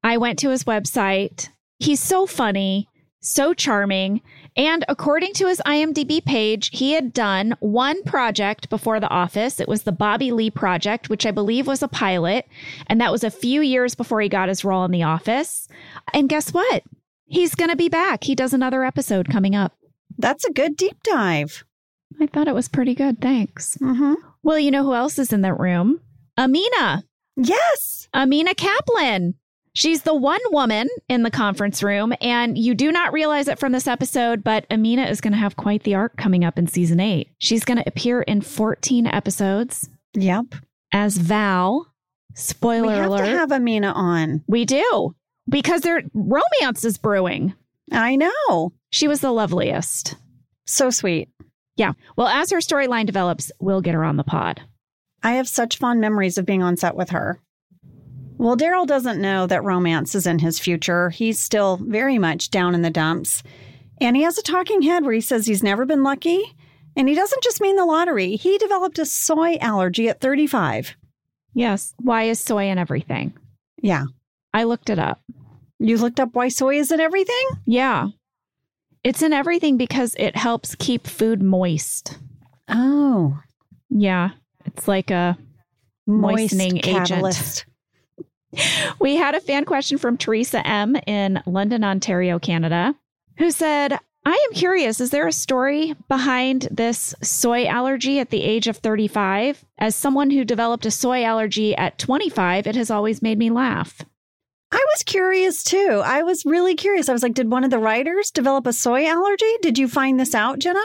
I 0.04 0.18
went 0.18 0.40
to 0.40 0.50
his 0.50 0.64
website. 0.64 1.50
He's 1.80 2.02
so 2.02 2.26
funny, 2.26 2.88
so 3.22 3.54
charming. 3.54 4.22
And 4.60 4.84
according 4.90 5.32
to 5.36 5.48
his 5.48 5.62
IMDb 5.66 6.24
page, 6.24 6.70
he 6.78 6.92
had 6.92 7.14
done 7.14 7.56
one 7.62 8.04
project 8.04 8.70
before 8.70 9.00
The 9.00 9.08
Office. 9.08 9.62
It 9.62 9.70
was 9.70 9.84
the 9.84 9.94
Bobby 9.94 10.34
Lee 10.34 10.52
project, 10.52 11.10
which 11.10 11.26
I 11.26 11.32
believe 11.32 11.66
was 11.66 11.82
a 11.82 11.88
pilot. 11.88 12.46
And 12.88 13.00
that 13.00 13.14
was 13.14 13.24
a 13.24 13.32
few 13.32 13.62
years 13.62 13.96
before 13.96 14.20
he 14.20 14.28
got 14.28 14.50
his 14.50 14.66
role 14.66 14.84
in 14.84 14.92
The 14.92 15.04
Office. 15.04 15.70
And 16.14 16.28
guess 16.28 16.54
what? 16.54 16.84
He's 17.26 17.56
going 17.56 17.70
to 17.70 17.78
be 17.78 17.88
back. 17.88 18.26
He 18.26 18.36
does 18.36 18.54
another 18.54 18.84
episode 18.84 19.30
coming 19.30 19.56
up. 19.56 19.78
That's 20.18 20.44
a 20.44 20.52
good 20.52 20.76
deep 20.76 21.02
dive. 21.04 21.64
I 22.20 22.28
thought 22.28 22.50
it 22.50 22.54
was 22.54 22.68
pretty 22.68 22.96
good. 22.96 23.22
Thanks. 23.22 23.78
Mm-hmm. 23.78 24.16
Well, 24.44 24.60
you 24.60 24.72
know 24.72 24.84
who 24.84 24.94
else 24.94 25.18
is 25.20 25.32
in 25.32 25.40
that 25.44 25.58
room? 25.58 26.02
Amina. 26.38 27.06
Yes. 27.38 28.10
Amina 28.14 28.56
Kaplan. 28.56 29.36
She's 29.74 30.02
the 30.02 30.16
one 30.16 30.40
woman 30.52 30.88
in 31.08 31.24
the 31.24 31.32
conference 31.32 31.84
room, 31.84 32.14
and 32.22 32.58
you 32.58 32.74
do 32.76 32.92
not 32.92 33.14
realize 33.14 33.48
it 33.48 33.60
from 33.60 33.72
this 33.72 33.88
episode, 33.88 34.44
but 34.44 34.68
Ameenah 34.70 35.10
is 35.10 35.22
going 35.22 35.34
to 35.34 35.40
have 35.40 35.56
quite 35.56 35.84
the 35.84 35.96
arc 35.96 36.18
coming 36.18 36.44
up 36.44 36.58
in 36.58 36.68
season 36.68 37.00
eight. 37.00 37.30
She's 37.38 37.64
going 37.64 37.78
to 37.78 37.88
appear 37.88 38.22
in 38.22 38.42
14 38.42 39.06
episodes 39.08 39.88
Yep. 40.16 40.56
as 40.92 41.18
Val. 41.18 41.88
Spoiler 42.36 42.88
we 42.88 42.94
have 42.94 43.06
alert. 43.10 43.26
to 43.26 43.38
have 43.38 43.50
Ameenah 43.50 43.96
on. 43.96 44.44
we 44.48 44.66
do, 44.66 45.16
because 45.48 45.82
their 45.82 46.02
romance 46.14 46.84
is 46.84 46.98
brewing. 46.98 47.54
I 47.92 48.16
know. 48.16 48.74
She 48.92 49.08
was 49.08 49.22
the 49.22 49.32
loveliest. 49.32 50.16
So 50.66 50.90
sweet. 50.90 51.30
Yeah. 51.76 51.94
Well, 52.16 52.28
as 52.28 52.52
her 52.52 52.58
storyline 52.58 53.06
develops, 53.06 53.52
we'll 53.60 53.82
get 53.82 53.94
her 53.96 54.04
on 54.04 54.18
the 54.18 54.24
pod. 54.24 54.62
I 55.24 55.34
have 55.34 55.48
such 55.48 55.78
fond 55.78 56.00
memories 56.02 56.38
of 56.38 56.46
being 56.46 56.62
on 56.64 56.78
set 56.78 56.96
with 56.96 57.10
her. 57.10 57.40
Well, 58.40 58.56
Darryl 58.56 58.88
doesn't 58.88 59.22
know 59.22 59.46
that 59.48 59.66
romance 59.66 60.16
is 60.16 60.26
in 60.26 60.40
his 60.40 60.60
future. 60.60 61.10
He's 61.10 61.42
still 61.42 61.76
very 61.76 62.18
much 62.18 62.50
down 62.50 62.74
in 62.74 62.82
the 62.82 62.90
dumps. 62.90 63.44
And 64.00 64.16
he 64.16 64.24
has 64.24 64.38
a 64.38 64.42
talking 64.42 64.82
head 64.82 65.04
where 65.04 65.12
he 65.14 65.20
says 65.20 65.46
he's 65.46 65.62
never 65.62 65.86
been 65.86 66.04
lucky. 66.04 66.42
And 66.96 67.10
he 67.10 67.16
doesn't 67.16 67.44
just 67.44 67.60
mean 67.60 67.76
the 67.76 67.86
lottery, 67.86 68.38
he 68.38 68.58
developed 68.58 68.98
a 68.98 69.06
soy 69.06 69.58
allergy 69.60 70.08
at 70.08 70.22
35. 70.22 70.96
Yes. 71.54 71.94
Why 71.98 72.24
is 72.24 72.40
soy 72.40 72.68
in 72.70 72.78
everything? 72.78 73.34
Yeah. 73.82 74.06
I 74.54 74.64
looked 74.64 74.90
it 74.90 75.00
up. 75.00 75.20
You 75.78 75.98
looked 75.98 76.22
up 76.22 76.30
why 76.34 76.48
soy 76.48 76.78
is 76.80 76.94
in 76.94 77.02
everything? 77.02 77.50
Yeah. 77.66 78.08
It's 79.04 79.22
in 79.22 79.34
everything 79.34 79.76
because 79.76 80.16
it 80.18 80.38
helps 80.38 80.76
keep 80.76 81.08
food 81.08 81.44
moist. 81.44 82.18
Oh, 82.70 83.38
Yeah. 83.90 84.30
It's 84.66 84.88
like 84.88 85.12
a 85.12 85.38
Moistening 86.08 86.76
moist 86.76 87.12
agent. 87.12 87.66
We 89.00 89.16
had 89.16 89.36
a 89.36 89.40
fan 89.40 89.66
question 89.66 89.98
from 89.98 90.18
Teresa 90.18 90.66
M 90.68 90.98
in 91.08 91.42
London, 91.46 91.84
Ontario, 91.84 92.38
Canada, 92.40 92.96
who 93.38 93.52
said, 93.52 93.98
I 94.26 94.48
am 94.50 94.54
curious, 94.54 95.00
is 95.00 95.12
there 95.12 95.28
a 95.28 95.32
story 95.32 95.96
behind 96.08 96.68
this 96.70 97.16
soy 97.22 97.66
allergy 97.66 98.20
at 98.20 98.30
the 98.30 98.44
age 98.44 98.68
of 98.68 98.78
35? 98.78 99.64
As 99.78 99.96
someone 99.96 100.30
who 100.30 100.44
developed 100.44 100.86
a 100.86 100.92
soy 100.92 101.24
allergy 101.24 101.76
at 101.76 101.98
25, 101.98 102.68
it 102.68 102.76
has 102.76 102.92
always 102.92 103.22
made 103.22 103.38
me 103.38 103.50
laugh. 103.50 104.04
I 104.72 104.86
was 104.94 105.04
curious 105.04 105.64
too. 105.64 106.02
I 106.04 106.22
was 106.22 106.46
really 106.46 106.76
curious. 106.76 107.10
I 107.10 107.14
was 107.14 107.24
like, 107.24 107.34
did 107.34 107.50
one 107.50 107.64
of 107.64 107.72
the 107.72 107.80
writers 107.80 108.30
develop 108.30 108.68
a 108.68 108.74
soy 108.74 109.08
allergy? 109.08 109.52
Did 109.62 109.80
you 109.80 109.88
find 109.88 110.20
this 110.20 110.36
out, 110.36 110.60
Jenna? 110.60 110.84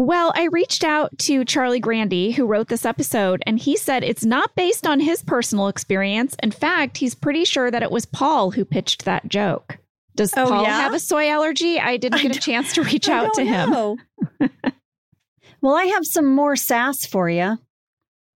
Well, 0.00 0.32
I 0.36 0.44
reached 0.52 0.84
out 0.84 1.18
to 1.20 1.44
Charlie 1.44 1.80
Grandy, 1.80 2.30
who 2.30 2.46
wrote 2.46 2.68
this 2.68 2.84
episode, 2.86 3.42
and 3.46 3.58
he 3.58 3.76
said 3.76 4.04
it's 4.04 4.24
not 4.24 4.54
based 4.54 4.86
on 4.86 5.00
his 5.00 5.22
personal 5.24 5.66
experience. 5.66 6.36
In 6.40 6.52
fact, 6.52 6.96
he's 6.98 7.16
pretty 7.16 7.44
sure 7.44 7.68
that 7.68 7.82
it 7.82 7.90
was 7.90 8.06
Paul 8.06 8.52
who 8.52 8.64
pitched 8.64 9.04
that 9.06 9.26
joke. 9.28 9.78
Does 10.14 10.32
Oh, 10.36 10.46
Paul 10.46 10.62
yeah? 10.62 10.80
have 10.82 10.94
a 10.94 11.00
soy 11.00 11.28
allergy? 11.28 11.80
I 11.80 11.96
didn't 11.96 12.22
get 12.22 12.36
a 12.36 12.40
chance 12.40 12.72
to 12.74 12.82
reach 12.84 13.08
out 13.08 13.34
to 13.34 13.44
him. 13.44 13.70
well, 15.60 15.74
I 15.74 15.84
have 15.86 16.06
some 16.06 16.26
more 16.26 16.54
sass 16.54 17.04
for 17.04 17.28
you. 17.28 17.58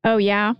Oh, 0.02 0.16
yeah. 0.16 0.54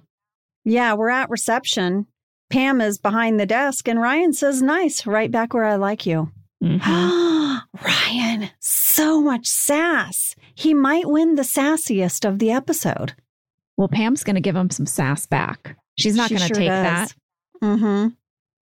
Yeah, 0.64 0.94
we're 0.94 1.10
at 1.10 1.30
reception. 1.30 2.06
Pam 2.48 2.80
is 2.80 2.98
behind 2.98 3.40
the 3.40 3.46
desk, 3.46 3.88
and 3.88 4.00
Ryan 4.00 4.32
says, 4.32 4.62
Nice, 4.62 5.04
right 5.04 5.30
back 5.32 5.52
where 5.52 5.64
I 5.64 5.74
like 5.76 6.06
you. 6.06 6.30
Mhm. 6.62 7.60
Ryan, 7.84 8.50
so 8.60 9.20
much 9.20 9.46
sass. 9.48 10.36
He 10.54 10.74
might 10.74 11.08
win 11.08 11.34
the 11.34 11.42
sassiest 11.42 12.28
of 12.28 12.38
the 12.38 12.50
episode. 12.50 13.14
Well, 13.76 13.88
Pam's 13.88 14.24
going 14.24 14.34
to 14.34 14.40
give 14.40 14.56
him 14.56 14.70
some 14.70 14.86
sass 14.86 15.26
back. 15.26 15.76
She's 15.98 16.14
not 16.14 16.28
She 16.28 16.36
going 16.36 16.48
to 16.48 16.54
sure 16.54 16.56
take 16.56 16.68
does. 16.68 16.84
that. 16.84 17.14
Mm-hmm. 17.62 18.08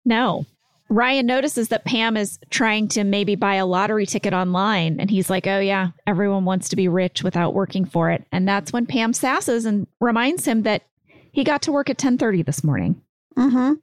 No. 0.05 0.45
Ryan 0.89 1.25
notices 1.27 1.67
that 1.69 1.85
Pam 1.85 2.17
is 2.17 2.39
trying 2.49 2.87
to 2.89 3.03
maybe 3.03 3.35
buy 3.35 3.55
a 3.55 3.65
lottery 3.65 4.05
ticket 4.07 4.33
online. 4.33 4.99
And 4.99 5.09
he's 5.09 5.29
like, 5.29 5.45
oh, 5.45 5.59
yeah, 5.59 5.89
everyone 6.07 6.45
wants 6.45 6.69
to 6.69 6.75
be 6.75 6.87
rich 6.87 7.23
without 7.23 7.53
working 7.53 7.85
for 7.85 8.09
it. 8.09 8.25
And 8.31 8.47
that's 8.47 8.73
when 8.73 8.87
Pam 8.87 9.13
sasses 9.13 9.65
and 9.65 9.85
reminds 9.99 10.45
him 10.45 10.63
that 10.63 10.83
he 11.31 11.43
got 11.43 11.61
to 11.63 11.71
work 11.71 11.89
at 11.89 11.97
1030 11.97 12.41
this 12.41 12.63
morning. 12.63 12.99
Mm-hmm. 13.37 13.73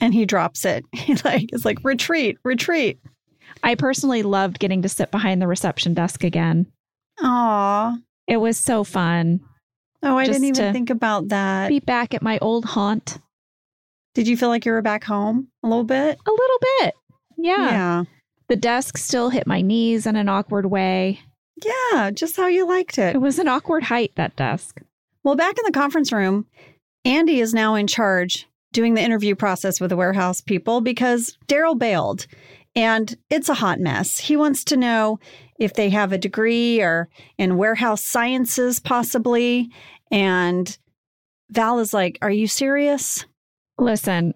And 0.00 0.14
he 0.14 0.24
drops 0.24 0.64
it. 0.64 0.84
He 0.94 1.14
like 1.24 1.50
is 1.52 1.64
like, 1.66 1.78
retreat, 1.84 2.38
retreat. 2.42 3.00
I 3.62 3.74
personally 3.74 4.22
loved 4.22 4.58
getting 4.58 4.80
to 4.82 4.88
sit 4.88 5.10
behind 5.10 5.42
the 5.42 5.46
reception 5.46 5.92
desk 5.92 6.24
again. 6.24 6.66
Aw. 7.22 7.96
It 8.26 8.38
was 8.38 8.58
so 8.58 8.84
fun. 8.84 9.40
Oh, 10.02 10.16
I 10.16 10.26
didn't 10.26 10.44
even 10.44 10.72
think 10.72 10.90
about 10.90 11.28
that. 11.28 11.68
Be 11.68 11.80
back 11.80 12.14
at 12.14 12.22
my 12.22 12.38
old 12.38 12.64
haunt 12.64 13.18
Did 14.14 14.26
you 14.26 14.36
feel 14.36 14.48
like 14.48 14.64
you 14.64 14.72
were 14.72 14.82
back 14.82 15.04
home 15.04 15.48
a 15.62 15.68
little 15.68 15.84
bit? 15.84 16.18
a 16.26 16.30
little 16.30 16.58
bit. 16.78 16.94
Yeah. 17.36 17.70
Yeah. 17.70 18.04
The 18.48 18.56
desk 18.56 18.96
still 18.96 19.30
hit 19.30 19.46
my 19.46 19.60
knees 19.60 20.06
in 20.06 20.16
an 20.16 20.28
awkward 20.28 20.66
way. 20.66 21.20
Yeah, 21.62 22.10
just 22.10 22.36
how 22.36 22.46
you 22.46 22.66
liked 22.66 22.98
it. 22.98 23.14
It 23.14 23.20
was 23.20 23.38
an 23.38 23.48
awkward 23.48 23.84
height, 23.84 24.12
that 24.16 24.34
desk. 24.36 24.80
Well, 25.22 25.36
back 25.36 25.56
in 25.58 25.64
the 25.66 25.72
conference 25.78 26.10
room, 26.10 26.46
Andy 27.04 27.40
is 27.40 27.52
now 27.52 27.74
in 27.74 27.86
charge 27.86 28.48
doing 28.72 28.94
the 28.94 29.02
interview 29.02 29.34
process 29.34 29.80
with 29.80 29.90
the 29.90 29.96
warehouse 29.96 30.40
people 30.40 30.80
because 30.80 31.36
Darryl 31.48 31.78
bailed 31.78 32.26
and 32.74 33.16
it's 33.28 33.48
a 33.48 33.54
hot 33.54 33.80
mess. 33.80 34.18
He 34.18 34.36
wants 34.36 34.64
to 34.64 34.76
know 34.76 35.18
if 35.60 35.74
they 35.74 35.90
have 35.90 36.12
a 36.12 36.18
degree 36.18 36.80
or 36.80 37.08
in 37.38 37.58
warehouse 37.58 38.02
sciences, 38.02 38.80
possibly. 38.80 39.70
And 40.10 40.76
Val 41.50 41.78
is 41.78 41.94
like, 41.94 42.18
Are 42.22 42.30
you 42.30 42.48
serious? 42.48 43.24
Listen, 43.78 44.34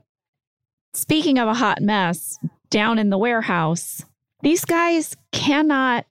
speaking 0.92 1.38
of 1.38 1.48
a 1.48 1.54
hot 1.54 1.82
mess 1.82 2.38
down 2.70 2.98
in 2.98 3.10
the 3.10 3.18
warehouse, 3.18 4.04
these 4.42 4.64
guys 4.64 5.16
cannot 5.32 6.06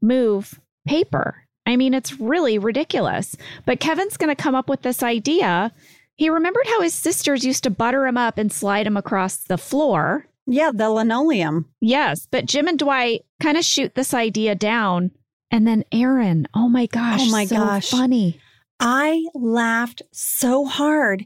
move 0.00 0.60
paper. 0.86 1.44
I 1.66 1.76
mean, 1.76 1.94
it's 1.94 2.20
really 2.20 2.58
ridiculous. 2.58 3.36
But 3.64 3.80
Kevin's 3.80 4.16
going 4.16 4.34
to 4.34 4.40
come 4.40 4.54
up 4.54 4.68
with 4.68 4.82
this 4.82 5.02
idea. 5.02 5.72
He 6.16 6.28
remembered 6.28 6.66
how 6.66 6.82
his 6.82 6.94
sisters 6.94 7.44
used 7.44 7.64
to 7.64 7.70
butter 7.70 8.06
him 8.06 8.16
up 8.16 8.38
and 8.38 8.52
slide 8.52 8.86
him 8.86 8.96
across 8.96 9.36
the 9.36 9.58
floor. 9.58 10.26
Yeah, 10.46 10.70
the 10.74 10.90
linoleum. 10.90 11.66
Yes, 11.80 12.26
but 12.30 12.46
Jim 12.46 12.68
and 12.68 12.78
Dwight 12.78 13.22
kind 13.40 13.56
of 13.56 13.64
shoot 13.64 13.94
this 13.94 14.12
idea 14.12 14.54
down. 14.54 15.10
And 15.50 15.66
then 15.66 15.84
Erin, 15.92 16.46
oh 16.54 16.68
my 16.68 16.86
gosh, 16.86 17.20
Oh 17.22 17.30
my 17.30 17.46
so 17.46 17.56
gosh. 17.56 17.90
funny. 17.90 18.40
I 18.80 19.24
laughed 19.34 20.02
so 20.12 20.64
hard 20.64 21.24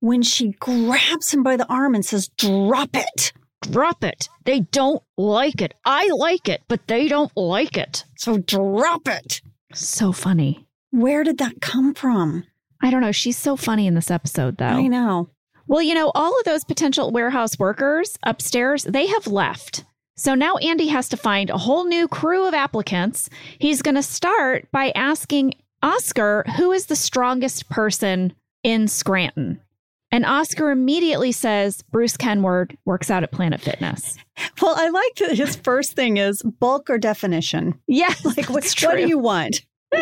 when 0.00 0.22
she 0.22 0.52
grabs 0.58 1.32
him 1.32 1.42
by 1.42 1.56
the 1.56 1.66
arm 1.68 1.94
and 1.94 2.04
says, 2.04 2.28
Drop 2.28 2.90
it. 2.94 3.32
Drop 3.62 4.02
it. 4.04 4.28
They 4.44 4.60
don't 4.60 5.02
like 5.16 5.60
it. 5.60 5.74
I 5.84 6.08
like 6.16 6.48
it, 6.48 6.62
but 6.68 6.86
they 6.86 7.08
don't 7.08 7.36
like 7.36 7.76
it. 7.76 8.04
So 8.16 8.38
drop 8.38 9.06
it. 9.08 9.42
So 9.74 10.12
funny. 10.12 10.66
Where 10.90 11.24
did 11.24 11.38
that 11.38 11.60
come 11.60 11.92
from? 11.92 12.44
I 12.80 12.90
don't 12.90 13.00
know. 13.02 13.12
She's 13.12 13.36
so 13.36 13.56
funny 13.56 13.86
in 13.86 13.94
this 13.94 14.10
episode, 14.10 14.56
though. 14.58 14.64
I 14.66 14.86
know. 14.86 15.28
Well, 15.68 15.82
you 15.82 15.94
know, 15.94 16.10
all 16.14 16.36
of 16.38 16.44
those 16.44 16.64
potential 16.64 17.10
warehouse 17.10 17.58
workers 17.58 18.18
upstairs, 18.24 18.84
they 18.84 19.06
have 19.06 19.26
left. 19.26 19.84
So 20.16 20.34
now 20.34 20.56
Andy 20.56 20.88
has 20.88 21.10
to 21.10 21.16
find 21.16 21.50
a 21.50 21.58
whole 21.58 21.84
new 21.84 22.08
crew 22.08 22.48
of 22.48 22.54
applicants. 22.54 23.28
He's 23.58 23.82
going 23.82 23.94
to 23.94 24.02
start 24.02 24.66
by 24.72 24.90
asking 24.96 25.54
Oscar 25.82 26.44
who 26.56 26.72
is 26.72 26.86
the 26.86 26.96
strongest 26.96 27.68
person 27.68 28.32
in 28.64 28.88
Scranton. 28.88 29.60
And 30.10 30.24
Oscar 30.24 30.70
immediately 30.70 31.32
says 31.32 31.82
Bruce 31.92 32.16
Kenward 32.16 32.76
works 32.86 33.10
out 33.10 33.22
at 33.22 33.30
Planet 33.30 33.60
Fitness. 33.60 34.16
Well, 34.62 34.74
I 34.76 34.88
like 34.88 35.16
that 35.16 35.36
his 35.36 35.56
first 35.56 35.94
thing 35.94 36.16
is 36.16 36.42
bulk 36.42 36.88
or 36.90 36.98
definition. 36.98 37.80
Yeah, 37.88 38.14
Like, 38.24 38.48
what, 38.48 38.64
what 38.82 38.96
do 38.96 39.06
you 39.06 39.18
want? 39.18 39.62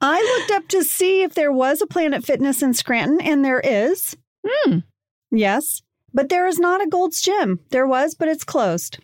I 0.00 0.38
looked 0.38 0.50
up 0.52 0.68
to 0.68 0.82
see 0.82 1.22
if 1.22 1.34
there 1.34 1.52
was 1.52 1.82
a 1.82 1.86
Planet 1.86 2.24
Fitness 2.24 2.62
in 2.62 2.72
Scranton, 2.72 3.20
and 3.20 3.44
there 3.44 3.60
is. 3.60 4.16
Hmm. 4.46 4.78
Yes. 5.30 5.82
But 6.12 6.28
there 6.28 6.46
is 6.46 6.58
not 6.58 6.82
a 6.82 6.88
Gold's 6.88 7.22
Gym. 7.22 7.60
There 7.70 7.86
was, 7.86 8.14
but 8.14 8.28
it's 8.28 8.44
closed. 8.44 8.98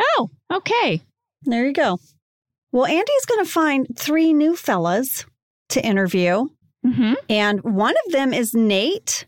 Oh, 0.00 0.30
okay. 0.52 1.02
There 1.42 1.66
you 1.66 1.72
go. 1.72 1.98
Well, 2.72 2.86
Andy's 2.86 3.26
going 3.26 3.44
to 3.44 3.50
find 3.50 3.86
three 3.96 4.32
new 4.32 4.56
fellas 4.56 5.24
to 5.70 5.84
interview. 5.84 6.46
Mm-hmm. 6.86 7.14
And 7.28 7.60
one 7.62 7.94
of 8.06 8.12
them 8.12 8.32
is 8.32 8.54
Nate. 8.54 9.26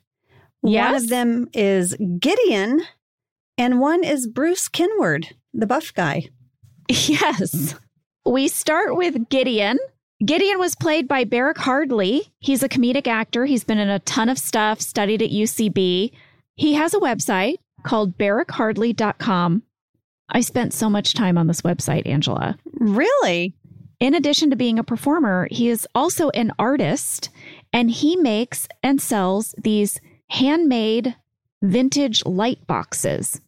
One 0.61 0.95
of 0.95 1.09
them 1.09 1.49
is 1.53 1.97
Gideon. 2.19 2.83
And 3.59 3.81
one 3.81 4.05
is 4.05 4.27
Bruce 4.27 4.69
Kinward, 4.69 5.27
the 5.53 5.67
buff 5.67 5.93
guy. 5.95 6.29
Yes. 6.89 7.75
We 8.27 8.49
start 8.49 8.97
with 8.97 9.29
Gideon. 9.29 9.79
Gideon 10.25 10.59
was 10.61 10.77
played 10.77 11.09
by 11.09 11.25
Barak 11.25 11.59
Hardley. 11.59 12.33
He's 12.39 12.63
a 12.63 12.69
comedic 12.69 13.09
actor. 13.09 13.45
He's 13.45 13.65
been 13.65 13.79
in 13.79 13.89
a 13.89 13.99
ton 14.01 14.29
of 14.29 14.39
stuff, 14.39 14.81
studied 14.81 15.21
at 15.21 15.31
UCB. 15.31 16.13
He 16.55 16.75
has 16.75 16.95
a 16.95 17.01
website 17.01 17.57
called 17.83 18.17
barakhardley.com. 18.19 19.63
I 20.29 20.41
spent 20.41 20.75
so 20.75 20.89
much 20.89 21.15
time 21.15 21.37
on 21.37 21.49
this 21.49 21.63
website, 21.63 22.07
Angela. 22.07 22.57
Really? 22.75 23.55
In 23.99 24.15
addition 24.15 24.51
to 24.51 24.57
being 24.57 24.79
a 24.79 24.85
performer, 24.85 25.49
he 25.51 25.69
is 25.69 25.89
also 25.95 26.31
an 26.31 26.53
artist 26.59 27.31
and 27.73 27.91
he 27.91 28.15
makes 28.15 28.69
and 28.83 29.01
sells 29.01 29.55
these 29.59 30.01
handmade 30.31 31.17
vintage 31.63 32.25
light 32.25 32.65
boxes. 32.67 33.41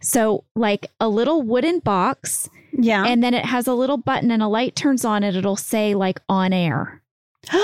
So, 0.00 0.44
like 0.56 0.90
a 1.00 1.08
little 1.08 1.42
wooden 1.42 1.78
box 1.80 2.48
Yeah. 2.72 3.04
and 3.06 3.22
then 3.22 3.34
it 3.34 3.44
has 3.44 3.66
a 3.66 3.74
little 3.74 3.96
button 3.98 4.30
and 4.30 4.42
a 4.42 4.48
light 4.48 4.74
turns 4.76 5.04
on 5.04 5.22
and 5.22 5.36
it'll 5.36 5.56
say 5.56 5.94
like 5.94 6.20
on 6.28 6.52
air 6.52 7.02
or 7.54 7.58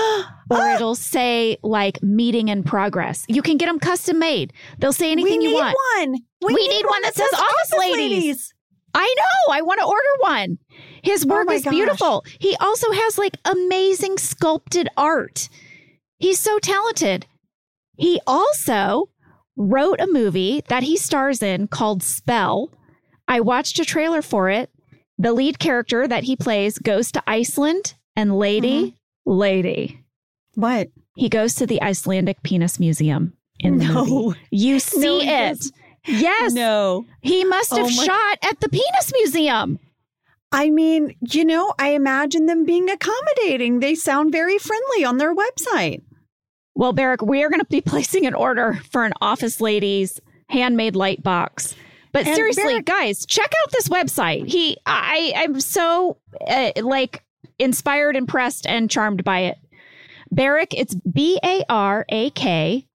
ah! 0.50 0.74
it'll 0.74 0.94
say 0.94 1.56
like 1.62 2.02
meeting 2.02 2.48
in 2.48 2.62
progress. 2.62 3.24
You 3.28 3.42
can 3.42 3.56
get 3.56 3.66
them 3.66 3.78
custom 3.78 4.18
made. 4.18 4.52
They'll 4.78 4.92
say 4.92 5.12
anything 5.12 5.40
you 5.42 5.54
want. 5.54 5.74
we 6.00 6.02
you 6.02 6.06
need 6.06 6.10
want. 6.10 6.22
one. 6.42 6.54
We 6.54 6.68
need 6.68 6.86
one 6.86 7.02
that 7.02 7.14
says 7.14 7.32
Office 7.32 7.72
Ladies. 7.78 8.52
I 8.94 9.14
know. 9.18 9.52
I 9.54 9.60
want 9.62 9.80
to 9.80 9.86
order 9.86 10.08
one. 10.20 10.58
His 11.02 11.24
Oh 11.26 11.28
work 11.28 11.46
my 11.48 11.54
is 11.54 11.64
gosh. 11.64 11.70
beautiful. 11.72 12.24
He 12.38 12.56
also 12.56 12.90
has 12.92 13.18
like 13.18 13.36
amazing 13.44 14.16
sculpted 14.16 14.88
art. 14.96 15.48
He's 16.18 16.38
so 16.40 16.58
talented. 16.58 17.26
He 17.98 18.20
also 18.26 19.10
wrote 19.56 20.00
a 20.00 20.06
movie 20.06 20.62
that 20.68 20.82
he 20.82 20.96
stars 20.96 21.42
in 21.42 21.68
called 21.68 22.02
Spell. 22.02 22.70
I 23.28 23.40
watched 23.40 23.78
a 23.78 23.84
trailer 23.84 24.22
for 24.22 24.50
it. 24.50 24.70
The 25.18 25.32
lead 25.32 25.58
character 25.58 26.06
that 26.06 26.24
he 26.24 26.36
plays 26.36 26.78
goes 26.78 27.10
to 27.12 27.22
Iceland 27.26 27.94
and 28.14 28.38
lady, 28.38 28.82
Mm-hmm. 29.26 29.30
lady, 29.32 30.00
What? 30.54 30.88
he 31.16 31.28
goes 31.28 31.54
to 31.56 31.66
the 31.66 31.80
Icelandic 31.82 32.42
Penis 32.42 32.78
Museum 32.78 33.32
in 33.58 33.78
the 33.78 33.86
movie. 33.86 34.38
You 34.50 34.78
see 34.80 35.20
he 35.20 35.28
it. 35.30 35.48
doesn't. 35.58 35.74
Yes. 36.06 36.52
No. 36.52 37.04
He 37.22 37.44
must 37.44 37.70
have 37.74 37.86
Oh 37.86 37.88
shot 37.88 38.38
at 38.42 38.60
the 38.60 38.68
Penis 38.68 39.12
Museum. 39.14 39.78
I 40.52 40.70
mean, 40.70 41.16
you 41.32 41.44
know, 41.44 41.74
I 41.78 41.90
imagine 41.90 42.46
them 42.46 42.64
being 42.64 42.88
accommodating. 42.88 43.80
They 43.80 43.94
sound 43.96 44.30
very 44.30 44.58
friendly 44.58 45.04
on 45.04 45.16
their 45.18 45.34
website. 45.34 46.02
Well, 46.76 46.92
Barak, 46.92 47.22
we 47.22 47.42
are 47.42 47.48
going 47.48 47.60
to 47.60 47.66
be 47.66 47.80
placing 47.86 48.26
an 48.26 48.34
order 48.34 48.78
for 48.90 49.04
an 49.04 49.14
Office 49.20 49.60
lady's 49.60 50.20
handmade 50.48 50.94
light 50.94 51.22
box. 51.22 51.74
But 52.12 52.26
And 52.26 52.36
seriously, 52.36 52.64
Barak- 52.64 52.84
guys, 52.84 53.26
check 53.26 53.52
out 53.62 53.72
this 53.72 53.88
website. 53.88 54.46
He, 54.46 54.76
I, 54.86 55.32
I'm 55.36 55.60
so 55.60 56.18
uh, 56.46 56.72
like 56.76 57.24
inspired, 57.58 58.16
impressed, 58.16 58.66
and 58.66 58.90
charmed 58.90 59.24
by 59.24 59.40
it. 59.40 59.58
Barak, 60.30 60.74
it's 60.74 60.94
B 60.94 61.38
A 61.42 61.64
R 61.68 62.04
A 62.08 62.30
K, 62.30 62.86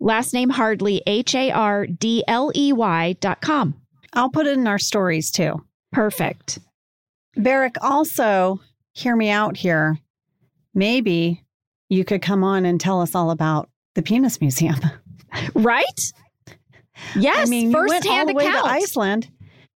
last 0.00 0.32
name 0.32 0.48
Hardley, 0.50 1.02
H 1.06 1.34
A 1.34 1.50
R 1.50 1.86
D 1.86 2.24
L 2.28 2.52
E 2.54 2.72
Y 2.72 3.16
dot 3.20 3.40
com. 3.40 3.74
I'll 4.12 4.30
put 4.30 4.46
it 4.46 4.56
in 4.56 4.66
our 4.66 4.78
stories 4.78 5.30
too. 5.30 5.64
Perfect. 5.92 6.60
Barak, 7.36 7.76
also, 7.82 8.60
hear 8.92 9.16
me 9.16 9.28
out 9.30 9.56
here. 9.56 9.98
Maybe 10.74 11.42
you 11.88 12.04
could 12.04 12.22
come 12.22 12.44
on 12.44 12.64
and 12.64 12.80
tell 12.80 13.00
us 13.00 13.14
all 13.14 13.30
about 13.30 13.68
the 13.94 14.02
Penis 14.02 14.40
Museum. 14.40 14.76
Right? 15.54 15.84
Yes, 17.16 17.46
I 17.46 17.50
mean, 17.50 17.74
all 17.74 17.86
firsthand 17.86 18.30
account. 18.30 18.66
Iceland. 18.66 19.28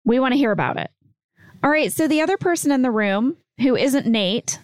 We 0.05 0.19
want 0.19 0.33
to 0.33 0.37
hear 0.37 0.51
about 0.51 0.77
it. 0.77 0.89
All 1.63 1.69
right. 1.69 1.91
So 1.91 2.07
the 2.07 2.21
other 2.21 2.37
person 2.37 2.71
in 2.71 2.81
the 2.81 2.91
room 2.91 3.35
who 3.59 3.75
isn't 3.75 4.05
Nate 4.05 4.59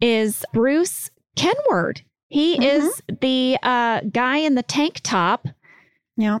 is 0.00 0.44
Bruce 0.52 1.10
Kenward. 1.36 2.02
He 2.28 2.58
Mhm. 2.58 2.64
is 2.64 3.02
the 3.20 3.58
uh, 3.62 4.00
guy 4.10 4.38
in 4.38 4.54
the 4.54 4.62
tank 4.62 5.00
top. 5.02 5.46
Yeah. 6.16 6.38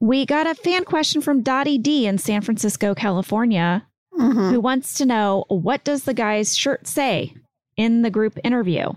We 0.00 0.26
got 0.26 0.46
a 0.46 0.54
fan 0.54 0.84
question 0.84 1.20
from 1.22 1.42
Dottie 1.42 1.78
D 1.78 2.06
in 2.06 2.18
San 2.18 2.40
Francisco, 2.42 2.94
California, 2.94 3.86
Mhm. 4.18 4.50
who 4.50 4.60
wants 4.60 4.94
to 4.98 5.06
know 5.06 5.44
what 5.48 5.84
does 5.84 6.04
the 6.04 6.14
guy's 6.14 6.56
shirt 6.56 6.86
say 6.86 7.34
in 7.76 8.02
the 8.02 8.10
group 8.10 8.38
interview? 8.44 8.90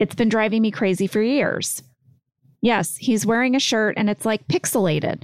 It's 0.00 0.14
been 0.14 0.30
driving 0.30 0.62
me 0.62 0.70
crazy 0.70 1.06
for 1.06 1.22
years. 1.22 1.82
Yes, 2.62 2.96
he's 2.96 3.26
wearing 3.26 3.54
a 3.54 3.60
shirt 3.60 3.94
and 3.96 4.10
it's 4.10 4.24
like 4.24 4.48
pixelated. 4.48 5.22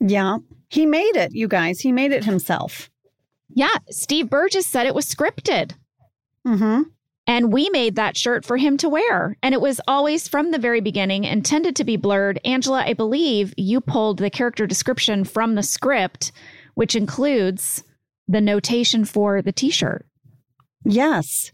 Yeah. 0.00 0.38
He 0.68 0.84
made 0.86 1.16
it, 1.16 1.32
you 1.32 1.48
guys. 1.48 1.80
He 1.80 1.92
made 1.92 2.12
it 2.12 2.24
himself. 2.24 2.90
Yeah, 3.54 3.74
Steve 3.90 4.28
Burgess 4.28 4.66
said 4.66 4.86
it 4.86 4.94
was 4.94 5.06
scripted. 5.06 5.72
Mm-hmm. 6.46 6.82
And 7.26 7.52
we 7.52 7.68
made 7.70 7.96
that 7.96 8.16
shirt 8.16 8.44
for 8.44 8.56
him 8.56 8.76
to 8.78 8.88
wear. 8.88 9.36
And 9.42 9.54
it 9.54 9.60
was 9.60 9.80
always 9.86 10.28
from 10.28 10.50
the 10.50 10.58
very 10.58 10.80
beginning 10.80 11.24
intended 11.24 11.76
to 11.76 11.84
be 11.84 11.96
blurred. 11.96 12.40
Angela, 12.44 12.82
I 12.84 12.94
believe 12.94 13.54
you 13.56 13.80
pulled 13.80 14.18
the 14.18 14.30
character 14.30 14.66
description 14.66 15.24
from 15.24 15.54
the 15.54 15.62
script, 15.62 16.32
which 16.74 16.96
includes 16.96 17.84
the 18.26 18.40
notation 18.40 19.04
for 19.04 19.42
the 19.42 19.52
t 19.52 19.70
shirt. 19.70 20.06
Yes. 20.84 21.52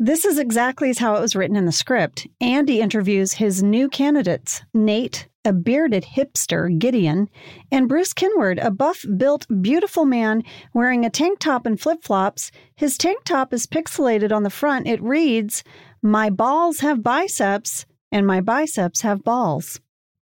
This 0.00 0.24
is 0.24 0.38
exactly 0.38 0.90
as 0.90 0.98
how 0.98 1.16
it 1.16 1.20
was 1.20 1.34
written 1.34 1.56
in 1.56 1.66
the 1.66 1.72
script. 1.72 2.28
Andy 2.40 2.80
interviews 2.80 3.32
his 3.32 3.64
new 3.64 3.88
candidates 3.88 4.62
Nate, 4.72 5.26
a 5.44 5.52
bearded 5.52 6.04
hipster, 6.04 6.78
Gideon, 6.78 7.28
and 7.72 7.88
Bruce 7.88 8.12
Kenward, 8.12 8.64
a 8.64 8.70
buff 8.70 9.04
built, 9.16 9.46
beautiful 9.60 10.04
man 10.04 10.44
wearing 10.72 11.04
a 11.04 11.10
tank 11.10 11.40
top 11.40 11.66
and 11.66 11.80
flip 11.80 12.04
flops. 12.04 12.52
His 12.76 12.96
tank 12.96 13.24
top 13.24 13.52
is 13.52 13.66
pixelated 13.66 14.30
on 14.30 14.44
the 14.44 14.50
front. 14.50 14.86
It 14.86 15.02
reads, 15.02 15.64
My 16.00 16.30
balls 16.30 16.78
have 16.78 17.02
biceps, 17.02 17.84
and 18.12 18.24
my 18.24 18.40
biceps 18.40 19.00
have 19.00 19.24
balls. 19.24 19.80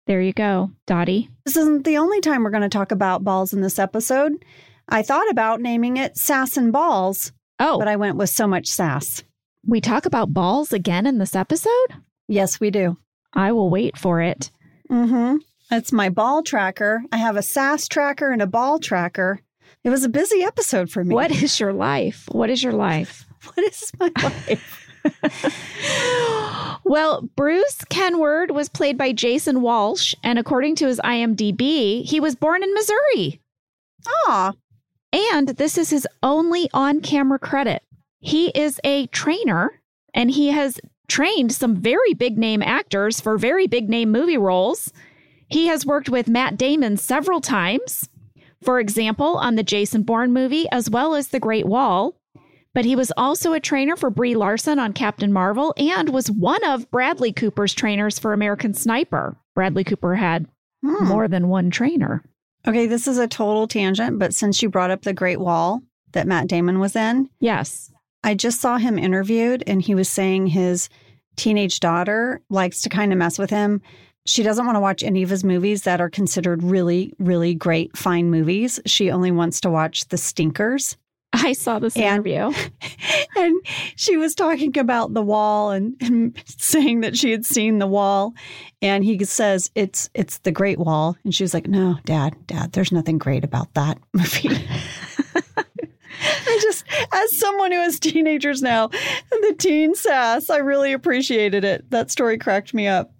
There 0.05 0.21
you 0.21 0.33
go, 0.33 0.69
Dottie. 0.85 1.29
This 1.45 1.57
isn't 1.57 1.83
the 1.83 1.97
only 1.97 2.21
time 2.21 2.43
we're 2.43 2.51
going 2.51 2.61
to 2.61 2.69
talk 2.69 2.91
about 2.91 3.23
balls 3.23 3.53
in 3.53 3.61
this 3.61 3.79
episode. 3.79 4.33
I 4.87 5.01
thought 5.01 5.31
about 5.31 5.61
naming 5.61 5.97
it 5.97 6.15
Sass 6.15 6.57
and 6.57 6.71
Balls, 6.71 7.31
Oh, 7.57 7.79
but 7.79 7.87
I 7.87 7.95
went 7.95 8.17
with 8.17 8.29
so 8.29 8.45
much 8.45 8.67
sass. 8.67 9.23
We 9.65 9.81
talk 9.81 10.05
about 10.05 10.33
balls 10.33 10.73
again 10.73 11.05
in 11.05 11.17
this 11.17 11.35
episode? 11.35 11.87
Yes, 12.27 12.59
we 12.59 12.69
do. 12.69 12.97
I 13.33 13.51
will 13.51 13.69
wait 13.69 13.97
for 13.97 14.21
it. 14.21 14.51
Mm-hmm. 14.89 15.37
It's 15.71 15.91
my 15.91 16.09
ball 16.09 16.43
tracker. 16.43 17.03
I 17.11 17.17
have 17.17 17.37
a 17.37 17.41
sass 17.41 17.87
tracker 17.87 18.31
and 18.31 18.41
a 18.41 18.47
ball 18.47 18.79
tracker. 18.79 19.39
It 19.83 19.89
was 19.89 20.03
a 20.03 20.09
busy 20.09 20.43
episode 20.43 20.89
for 20.89 21.03
me. 21.03 21.15
What 21.15 21.31
is 21.31 21.59
your 21.59 21.73
life? 21.73 22.25
What 22.31 22.49
is 22.49 22.63
your 22.63 22.73
life? 22.73 23.25
What 23.43 23.65
is 23.65 23.91
my 23.99 24.09
life? 24.23 24.87
well, 26.85 27.27
Bruce 27.35 27.83
Kenward 27.89 28.51
was 28.51 28.69
played 28.69 28.97
by 28.97 29.11
Jason 29.11 29.61
Walsh, 29.61 30.15
and 30.23 30.39
according 30.39 30.75
to 30.77 30.87
his 30.87 31.01
IMDb, 31.03 32.05
he 32.05 32.21
was 32.21 32.35
born 32.35 32.63
in 32.63 32.73
Missouri. 32.73 33.41
Ah. 34.07 34.53
And 35.11 35.49
this 35.49 35.77
is 35.77 35.89
his 35.89 36.07
only 36.23 36.69
on 36.73 37.01
camera 37.01 37.37
credit. 37.37 37.83
He 38.23 38.47
is 38.49 38.79
a 38.83 39.07
trainer 39.07 39.81
and 40.13 40.31
he 40.31 40.47
has 40.49 40.79
trained 41.07 41.51
some 41.51 41.75
very 41.75 42.13
big 42.13 42.37
name 42.37 42.61
actors 42.63 43.19
for 43.19 43.37
very 43.37 43.67
big 43.67 43.89
name 43.89 44.11
movie 44.11 44.37
roles. 44.37 44.91
He 45.49 45.67
has 45.67 45.85
worked 45.85 46.09
with 46.09 46.27
Matt 46.29 46.57
Damon 46.57 46.97
several 46.97 47.41
times, 47.41 48.09
for 48.63 48.79
example, 48.79 49.35
on 49.37 49.55
the 49.55 49.63
Jason 49.63 50.03
Bourne 50.03 50.31
movie 50.33 50.67
as 50.71 50.89
well 50.89 51.15
as 51.15 51.27
The 51.27 51.39
Great 51.39 51.65
Wall. 51.65 52.15
But 52.73 52.85
he 52.85 52.95
was 52.95 53.11
also 53.17 53.53
a 53.53 53.59
trainer 53.59 53.95
for 53.95 54.09
Brie 54.09 54.33
Larson 54.35 54.79
on 54.79 54.93
Captain 54.93 55.31
Marvel 55.31 55.75
and 55.77 56.09
was 56.09 56.31
one 56.31 56.63
of 56.63 56.89
Bradley 56.89 57.31
Cooper's 57.31 57.73
trainers 57.73 58.17
for 58.17 58.33
American 58.33 58.73
Sniper. 58.73 59.37
Bradley 59.53 59.83
Cooper 59.83 60.15
had 60.15 60.47
Hmm. 60.81 61.05
more 61.07 61.27
than 61.27 61.47
one 61.49 61.69
trainer. 61.69 62.23
Okay, 62.67 62.87
this 62.87 63.07
is 63.07 63.17
a 63.17 63.27
total 63.27 63.67
tangent, 63.67 64.17
but 64.19 64.33
since 64.33 64.61
you 64.61 64.69
brought 64.69 64.91
up 64.91 65.03
the 65.03 65.13
Great 65.13 65.39
Wall 65.39 65.81
that 66.13 66.27
Matt 66.27 66.47
Damon 66.47 66.79
was 66.79 66.95
in, 66.95 67.29
Yes. 67.39 67.89
I 68.23 68.35
just 68.35 68.61
saw 68.61 68.77
him 68.77 68.97
interviewed 68.97 69.63
and 69.67 69.81
he 69.81 69.95
was 69.95 70.09
saying 70.09 70.47
his 70.47 70.89
teenage 71.35 71.79
daughter 71.79 72.41
likes 72.49 72.81
to 72.83 72.89
kind 72.89 73.11
of 73.11 73.17
mess 73.17 73.37
with 73.39 73.49
him. 73.49 73.81
She 74.25 74.43
doesn't 74.43 74.65
want 74.65 74.77
to 74.77 74.81
watch 74.81 75.03
any 75.03 75.23
of 75.23 75.29
his 75.29 75.43
movies 75.43 75.83
that 75.83 75.99
are 75.99 76.09
considered 76.09 76.63
really, 76.63 77.11
really 77.19 77.53
great, 77.55 77.97
fine 77.97 78.29
movies. 78.29 78.79
She 78.85 79.11
only 79.11 79.31
wants 79.31 79.59
to 79.61 79.69
watch 79.69 80.07
the 80.07 80.17
stinkers. 80.17 80.95
I 81.33 81.53
saw 81.53 81.79
this 81.79 81.97
And- 81.97 82.05
interview. 82.25 82.53
and 83.35 83.65
she 83.95 84.15
was 84.17 84.35
talking 84.35 84.77
about 84.77 85.13
the 85.13 85.21
wall 85.21 85.71
and, 85.71 85.95
and 85.99 86.37
saying 86.45 87.01
that 87.01 87.17
she 87.17 87.31
had 87.31 87.45
seen 87.45 87.79
the 87.79 87.87
wall 87.87 88.33
and 88.81 89.03
he 89.03 89.21
says 89.25 89.71
it's 89.75 90.09
it's 90.13 90.37
the 90.39 90.51
great 90.51 90.77
wall 90.77 91.17
and 91.23 91.33
she 91.33 91.43
was 91.43 91.53
like 91.53 91.67
no 91.67 91.97
dad 92.05 92.35
dad 92.45 92.71
there's 92.73 92.91
nothing 92.91 93.17
great 93.17 93.43
about 93.43 93.73
that 93.73 93.97
movie 94.13 94.49
i 96.23 96.59
just 96.61 96.85
As 97.11 97.37
someone 97.37 97.71
who 97.71 97.79
has 97.79 97.99
teenagers 97.99 98.61
now, 98.61 98.87
the 99.29 99.55
teen 99.57 99.95
sass, 99.95 100.49
I 100.49 100.57
really 100.57 100.93
appreciated 100.93 101.63
it. 101.63 101.89
That 101.89 102.11
story 102.11 102.37
cracked 102.37 102.73
me 102.73 102.87
up. 102.87 103.13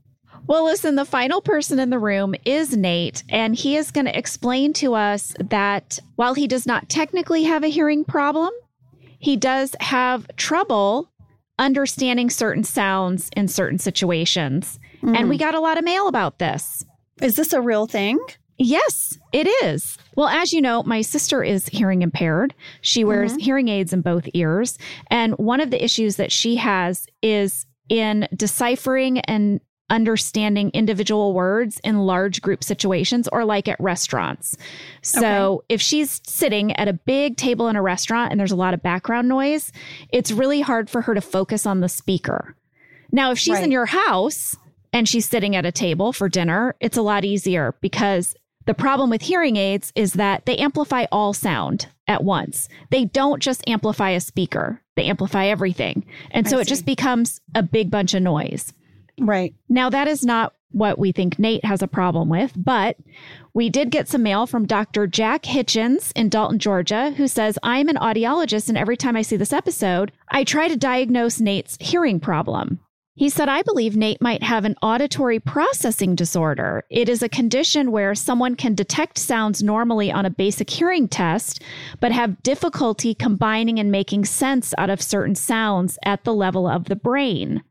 Well, 0.46 0.66
listen, 0.66 0.96
the 0.96 1.06
final 1.06 1.42
person 1.42 1.80
in 1.80 1.90
the 1.90 2.00
room 2.00 2.36
is 2.44 2.76
Nate, 2.76 3.24
and 3.30 3.56
he 3.56 3.78
is 3.78 3.92
going 3.92 4.08
to 4.08 4.18
explain 4.18 4.74
to 4.74 4.94
us 4.94 5.34
that 5.40 6.00
while 6.16 6.34
he 6.34 6.48
does 6.48 6.66
not 6.66 6.90
technically 6.90 7.44
have 7.44 7.64
a 7.64 7.70
hearing 7.70 8.04
problem, 8.04 8.52
he 9.20 9.38
does 9.38 9.74
have 9.80 10.28
trouble 10.36 11.10
understanding 11.60 12.30
certain 12.30 12.64
sounds 12.64 13.30
in 13.38 13.48
certain 13.48 13.80
situations. 13.80 14.80
Mm. 15.02 15.18
And 15.18 15.30
we 15.30 15.38
got 15.38 15.56
a 15.56 15.62
lot 15.62 15.78
of 15.78 15.86
mail 15.86 16.10
about 16.10 16.40
this. 16.40 16.84
Is 17.22 17.36
this 17.38 17.54
a 17.54 17.62
real 17.62 17.88
thing? 17.88 18.20
Yes, 18.58 19.18
it 19.32 19.48
is. 19.64 19.98
Well, 20.16 20.28
as 20.28 20.54
you 20.54 20.62
know, 20.62 20.84
my 20.84 21.02
sister 21.02 21.44
is 21.44 21.68
hearing 21.68 22.02
impaired. 22.02 22.54
She 22.82 23.04
wears 23.04 23.32
mm-hmm. 23.32 23.40
hearing 23.40 23.68
aids 23.68 23.94
in 23.94 24.02
both 24.02 24.28
ears. 24.34 24.78
And 25.08 25.34
one 25.34 25.60
of 25.60 25.72
the 25.72 25.84
issues 25.84 26.18
that 26.18 26.32
she 26.32 26.56
has 26.58 27.08
is 27.22 27.66
in 27.90 28.28
deciphering 28.36 29.20
and 29.20 29.60
understanding 29.90 30.72
individual 30.74 31.34
words 31.34 31.80
in 31.84 32.00
large 32.00 32.42
group 32.42 32.64
situations 32.64 33.30
or 33.32 33.46
like 33.46 33.68
at 33.68 33.80
restaurants. 33.80 34.58
So 35.02 35.56
okay. 35.56 35.66
if 35.70 35.82
she's 35.82 36.22
sitting 36.26 36.76
at 36.78 36.88
a 36.88 36.94
big 36.94 37.38
table 37.38 37.68
in 37.68 37.76
a 37.76 37.82
restaurant 37.82 38.32
and 38.32 38.40
there's 38.40 38.52
a 38.52 38.56
lot 38.56 38.74
of 38.74 38.82
background 38.82 39.28
noise, 39.28 39.72
it's 40.12 40.32
really 40.32 40.62
hard 40.62 40.90
for 40.90 41.02
her 41.02 41.14
to 41.14 41.22
focus 41.22 41.66
on 41.66 41.82
the 41.82 41.90
speaker. 41.90 42.56
Now, 43.12 43.32
if 43.32 43.38
she's 43.38 43.56
right. 43.56 43.66
in 43.66 43.72
your 43.72 43.86
house 43.86 44.56
and 44.92 45.08
she's 45.08 45.28
sitting 45.28 45.56
at 45.56 45.66
a 45.66 45.72
table 45.72 46.12
for 46.12 46.28
dinner, 46.28 46.76
it's 46.80 46.98
a 46.98 47.04
lot 47.04 47.24
easier 47.24 47.76
because 47.82 48.36
the 48.66 48.74
problem 48.74 49.10
with 49.10 49.22
hearing 49.22 49.56
aids 49.56 49.92
is 49.96 50.14
that 50.14 50.46
they 50.46 50.58
amplify 50.58 51.06
all 51.12 51.34
sound 51.34 51.88
at 52.08 52.24
once. 52.24 52.70
They 52.92 53.06
don't 53.06 53.42
just 53.42 53.68
amplify 53.68 54.12
a 54.12 54.20
speaker, 54.20 54.82
they 54.96 55.06
amplify 55.06 55.48
everything. 55.48 56.06
And 56.32 56.48
so 56.48 56.60
it 56.60 56.68
just 56.68 56.86
becomes 56.86 57.42
a 57.56 57.64
big 57.64 57.90
bunch 57.90 58.14
of 58.14 58.22
noise. 58.22 58.74
Right. 59.20 59.54
Now, 59.70 59.90
that 59.90 60.08
is 60.08 60.24
not 60.24 60.54
what 60.74 60.98
we 60.98 61.12
think 61.12 61.38
Nate 61.38 61.64
has 61.64 61.82
a 61.82 61.88
problem 61.88 62.30
with, 62.30 62.52
but 62.56 62.98
we 63.54 63.70
did 63.70 63.92
get 63.92 64.08
some 64.08 64.24
mail 64.24 64.48
from 64.48 64.66
Dr. 64.66 65.06
Jack 65.06 65.44
Hitchens 65.44 66.12
in 66.16 66.30
Dalton, 66.30 66.58
Georgia, 66.58 67.12
who 67.12 67.28
says, 67.28 67.60
I'm 67.62 67.90
an 67.90 67.98
audiologist, 67.98 68.70
and 68.70 68.78
every 68.78 68.98
time 68.98 69.16
I 69.16 69.22
see 69.22 69.38
this 69.38 69.54
episode, 69.54 70.12
I 70.30 70.44
try 70.44 70.68
to 70.68 70.76
diagnose 70.76 71.40
Nate's 71.40 71.78
hearing 71.80 72.20
problem. 72.20 72.80
He 73.16 73.30
said, 73.30 73.48
I 73.48 73.62
believe 73.62 73.96
Nate 73.96 74.22
might 74.22 74.42
have 74.42 74.66
an 74.66 74.76
auditory 74.82 75.40
processing 75.40 76.16
disorder. 76.16 76.84
It 76.90 77.08
is 77.08 77.22
a 77.22 77.30
condition 77.30 77.92
where 77.92 78.16
someone 78.16 78.56
can 78.56 78.74
detect 78.74 79.20
sounds 79.20 79.62
normally 79.62 80.12
on 80.12 80.26
a 80.26 80.32
basic 80.32 80.70
hearing 80.70 81.08
test, 81.08 81.62
but 82.00 82.12
have 82.12 82.42
difficulty 82.42 83.14
combining 83.14 83.80
and 83.80 83.92
making 83.92 84.26
sense 84.26 84.74
out 84.80 84.90
of 84.90 85.02
certain 85.02 85.36
sounds 85.36 86.00
at 86.04 86.24
the 86.24 86.34
level 86.34 86.68
of 86.68 86.86
the 86.86 86.96
brain. 86.96 87.62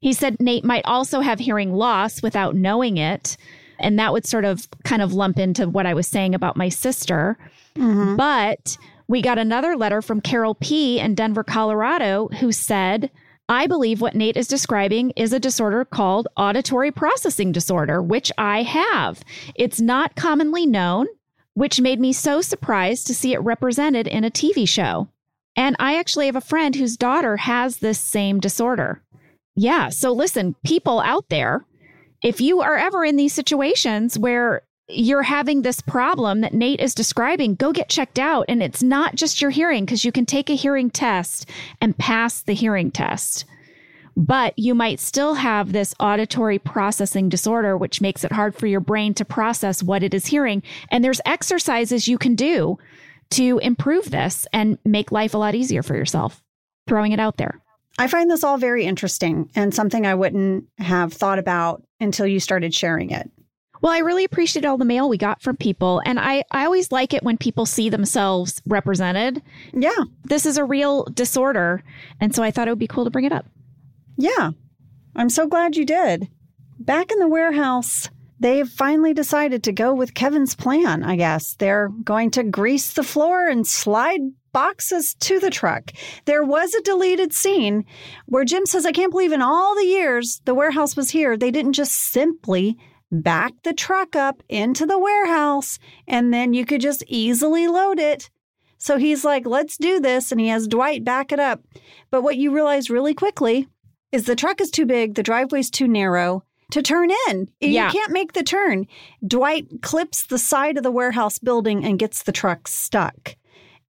He 0.00 0.12
said 0.12 0.40
Nate 0.40 0.64
might 0.64 0.84
also 0.84 1.20
have 1.20 1.40
hearing 1.40 1.72
loss 1.72 2.22
without 2.22 2.54
knowing 2.54 2.96
it. 2.96 3.36
And 3.80 3.98
that 3.98 4.12
would 4.12 4.26
sort 4.26 4.44
of 4.44 4.68
kind 4.84 5.02
of 5.02 5.12
lump 5.12 5.38
into 5.38 5.68
what 5.68 5.86
I 5.86 5.94
was 5.94 6.06
saying 6.06 6.34
about 6.34 6.56
my 6.56 6.68
sister. 6.68 7.36
Mm-hmm. 7.74 8.14
But 8.14 8.76
we 9.08 9.20
got 9.20 9.38
another 9.38 9.76
letter 9.76 10.00
from 10.00 10.20
Carol 10.20 10.54
P. 10.54 11.00
in 11.00 11.16
Denver, 11.16 11.42
Colorado, 11.42 12.28
who 12.38 12.52
said, 12.52 13.10
I 13.52 13.66
believe 13.66 14.00
what 14.00 14.14
Nate 14.14 14.38
is 14.38 14.48
describing 14.48 15.10
is 15.10 15.34
a 15.34 15.38
disorder 15.38 15.84
called 15.84 16.26
auditory 16.38 16.90
processing 16.90 17.52
disorder, 17.52 18.00
which 18.00 18.32
I 18.38 18.62
have. 18.62 19.22
It's 19.54 19.78
not 19.78 20.16
commonly 20.16 20.64
known, 20.64 21.06
which 21.52 21.78
made 21.78 22.00
me 22.00 22.14
so 22.14 22.40
surprised 22.40 23.06
to 23.08 23.14
see 23.14 23.34
it 23.34 23.42
represented 23.42 24.06
in 24.08 24.24
a 24.24 24.30
TV 24.30 24.66
show. 24.66 25.08
And 25.54 25.76
I 25.78 25.98
actually 25.98 26.24
have 26.26 26.36
a 26.36 26.40
friend 26.40 26.74
whose 26.74 26.96
daughter 26.96 27.36
has 27.36 27.76
this 27.76 27.98
same 27.98 28.40
disorder. 28.40 29.02
Yeah. 29.54 29.90
So 29.90 30.12
listen, 30.12 30.56
people 30.64 31.00
out 31.00 31.28
there, 31.28 31.66
if 32.22 32.40
you 32.40 32.62
are 32.62 32.78
ever 32.78 33.04
in 33.04 33.16
these 33.16 33.34
situations 33.34 34.18
where 34.18 34.62
you're 34.88 35.22
having 35.22 35.62
this 35.62 35.80
problem 35.80 36.40
that 36.40 36.54
Nate 36.54 36.80
is 36.80 36.94
describing, 36.94 37.54
go 37.54 37.72
get 37.72 37.88
checked 37.88 38.18
out. 38.18 38.46
And 38.48 38.62
it's 38.62 38.82
not 38.82 39.14
just 39.14 39.40
your 39.40 39.50
hearing, 39.50 39.84
because 39.84 40.04
you 40.04 40.12
can 40.12 40.26
take 40.26 40.50
a 40.50 40.56
hearing 40.56 40.90
test 40.90 41.48
and 41.80 41.96
pass 41.96 42.42
the 42.42 42.54
hearing 42.54 42.90
test. 42.90 43.44
But 44.14 44.58
you 44.58 44.74
might 44.74 45.00
still 45.00 45.34
have 45.34 45.72
this 45.72 45.94
auditory 45.98 46.58
processing 46.58 47.28
disorder, 47.28 47.76
which 47.76 48.02
makes 48.02 48.24
it 48.24 48.32
hard 48.32 48.54
for 48.54 48.66
your 48.66 48.80
brain 48.80 49.14
to 49.14 49.24
process 49.24 49.82
what 49.82 50.02
it 50.02 50.12
is 50.12 50.26
hearing. 50.26 50.62
And 50.90 51.02
there's 51.02 51.20
exercises 51.24 52.08
you 52.08 52.18
can 52.18 52.34
do 52.34 52.78
to 53.30 53.58
improve 53.58 54.10
this 54.10 54.46
and 54.52 54.78
make 54.84 55.12
life 55.12 55.32
a 55.32 55.38
lot 55.38 55.54
easier 55.54 55.82
for 55.82 55.96
yourself. 55.96 56.42
Throwing 56.86 57.12
it 57.12 57.20
out 57.20 57.38
there. 57.38 57.60
I 57.98 58.06
find 58.08 58.30
this 58.30 58.44
all 58.44 58.58
very 58.58 58.84
interesting 58.84 59.48
and 59.54 59.74
something 59.74 60.06
I 60.06 60.14
wouldn't 60.14 60.66
have 60.78 61.12
thought 61.12 61.38
about 61.38 61.82
until 62.00 62.26
you 62.26 62.40
started 62.40 62.74
sharing 62.74 63.10
it. 63.10 63.30
Well, 63.82 63.92
I 63.92 63.98
really 63.98 64.24
appreciate 64.24 64.64
all 64.64 64.78
the 64.78 64.84
mail 64.84 65.08
we 65.08 65.18
got 65.18 65.42
from 65.42 65.56
people. 65.56 66.00
And 66.06 66.18
I, 66.20 66.44
I 66.52 66.64
always 66.64 66.92
like 66.92 67.12
it 67.12 67.24
when 67.24 67.36
people 67.36 67.66
see 67.66 67.88
themselves 67.90 68.62
represented. 68.64 69.42
Yeah. 69.72 70.04
This 70.24 70.46
is 70.46 70.56
a 70.56 70.64
real 70.64 71.04
disorder. 71.04 71.82
And 72.20 72.34
so 72.34 72.44
I 72.44 72.52
thought 72.52 72.68
it 72.68 72.70
would 72.70 72.78
be 72.78 72.86
cool 72.86 73.04
to 73.04 73.10
bring 73.10 73.24
it 73.24 73.32
up. 73.32 73.44
Yeah. 74.16 74.52
I'm 75.16 75.28
so 75.28 75.48
glad 75.48 75.76
you 75.76 75.84
did. 75.84 76.28
Back 76.78 77.10
in 77.10 77.18
the 77.18 77.28
warehouse, 77.28 78.08
they've 78.38 78.68
finally 78.68 79.14
decided 79.14 79.64
to 79.64 79.72
go 79.72 79.92
with 79.92 80.14
Kevin's 80.14 80.54
plan, 80.54 81.02
I 81.02 81.16
guess. 81.16 81.54
They're 81.54 81.88
going 81.88 82.30
to 82.32 82.44
grease 82.44 82.92
the 82.92 83.02
floor 83.02 83.48
and 83.48 83.66
slide 83.66 84.20
boxes 84.52 85.14
to 85.14 85.40
the 85.40 85.50
truck. 85.50 85.92
There 86.26 86.44
was 86.44 86.72
a 86.74 86.82
deleted 86.82 87.32
scene 87.32 87.84
where 88.26 88.44
Jim 88.44 88.64
says, 88.66 88.86
I 88.86 88.92
can't 88.92 89.10
believe 89.10 89.32
in 89.32 89.42
all 89.42 89.74
the 89.74 89.86
years 89.86 90.40
the 90.44 90.54
warehouse 90.54 90.96
was 90.96 91.10
here, 91.10 91.36
they 91.36 91.50
didn't 91.50 91.72
just 91.72 91.94
simply 91.94 92.78
back 93.12 93.52
the 93.62 93.74
truck 93.74 94.16
up 94.16 94.42
into 94.48 94.86
the 94.86 94.98
warehouse 94.98 95.78
and 96.08 96.32
then 96.32 96.54
you 96.54 96.64
could 96.64 96.80
just 96.80 97.04
easily 97.06 97.68
load 97.68 98.00
it. 98.00 98.30
So 98.78 98.96
he's 98.96 99.24
like, 99.24 99.46
let's 99.46 99.76
do 99.76 100.00
this. 100.00 100.32
And 100.32 100.40
he 100.40 100.48
has 100.48 100.66
Dwight 100.66 101.04
back 101.04 101.30
it 101.30 101.38
up. 101.38 101.62
But 102.10 102.22
what 102.22 102.36
you 102.36 102.52
realize 102.52 102.90
really 102.90 103.14
quickly 103.14 103.68
is 104.10 104.24
the 104.24 104.34
truck 104.34 104.60
is 104.60 104.70
too 104.70 104.86
big, 104.86 105.14
the 105.14 105.22
driveway's 105.22 105.70
too 105.70 105.86
narrow 105.86 106.42
to 106.72 106.82
turn 106.82 107.10
in. 107.28 107.48
Yeah. 107.60 107.86
You 107.86 107.92
can't 107.92 108.12
make 108.12 108.32
the 108.32 108.42
turn. 108.42 108.86
Dwight 109.26 109.66
clips 109.82 110.26
the 110.26 110.38
side 110.38 110.76
of 110.78 110.82
the 110.82 110.90
warehouse 110.90 111.38
building 111.38 111.84
and 111.84 111.98
gets 111.98 112.22
the 112.22 112.32
truck 112.32 112.66
stuck. 112.66 113.36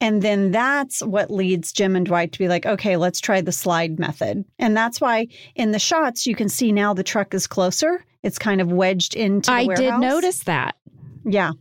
And 0.01 0.21
then 0.21 0.51
that's 0.51 1.01
what 1.01 1.31
leads 1.31 1.73
Jim 1.73 1.95
and 1.95 2.05
Dwight 2.05 2.33
to 2.33 2.39
be 2.41 2.49
like, 2.49 2.67
okay, 2.67 2.97
let's 2.97 3.21
try 3.21 3.41
the 3.41 3.53
slide 3.53 4.01
method. 4.01 4.45
And 4.59 4.77
that's 4.77 5.01
why 5.01 5.29
in 5.55 5.71
the 5.71 5.79
shots, 5.79 6.27
you 6.27 6.35
can 6.35 6.49
see 6.49 6.73
now 6.73 6.93
the 6.93 7.05
truck 7.05 7.35
is 7.35 7.47
closer. 7.47 8.05
It's 8.23 8.39
kind 8.39 8.61
of 8.61 8.71
wedged 8.71 9.15
into 9.15 9.51
I 9.51 9.67
did 9.67 9.99
notice 9.99 10.41
that. 10.45 10.77
Yeah. 11.25 11.53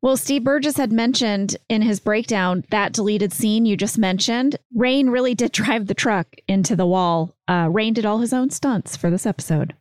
Well, 0.00 0.16
Steve 0.16 0.44
Burgess 0.44 0.76
had 0.76 0.92
mentioned 0.92 1.56
in 1.68 1.82
his 1.82 1.98
breakdown 1.98 2.64
that 2.70 2.92
deleted 2.92 3.32
scene 3.32 3.66
you 3.66 3.76
just 3.76 3.98
mentioned. 3.98 4.56
Rainn 4.76 5.10
really 5.10 5.34
did 5.34 5.52
drive 5.52 5.86
the 5.86 5.94
truck 5.94 6.36
into 6.46 6.76
the 6.76 6.86
wall. 6.86 7.34
Uh, 7.48 7.66
Rainn 7.66 7.94
did 7.94 8.06
all 8.06 8.18
his 8.18 8.32
own 8.32 8.50
stunts 8.50 8.96
for 8.96 9.10
this 9.10 9.26
episode. 9.26 9.74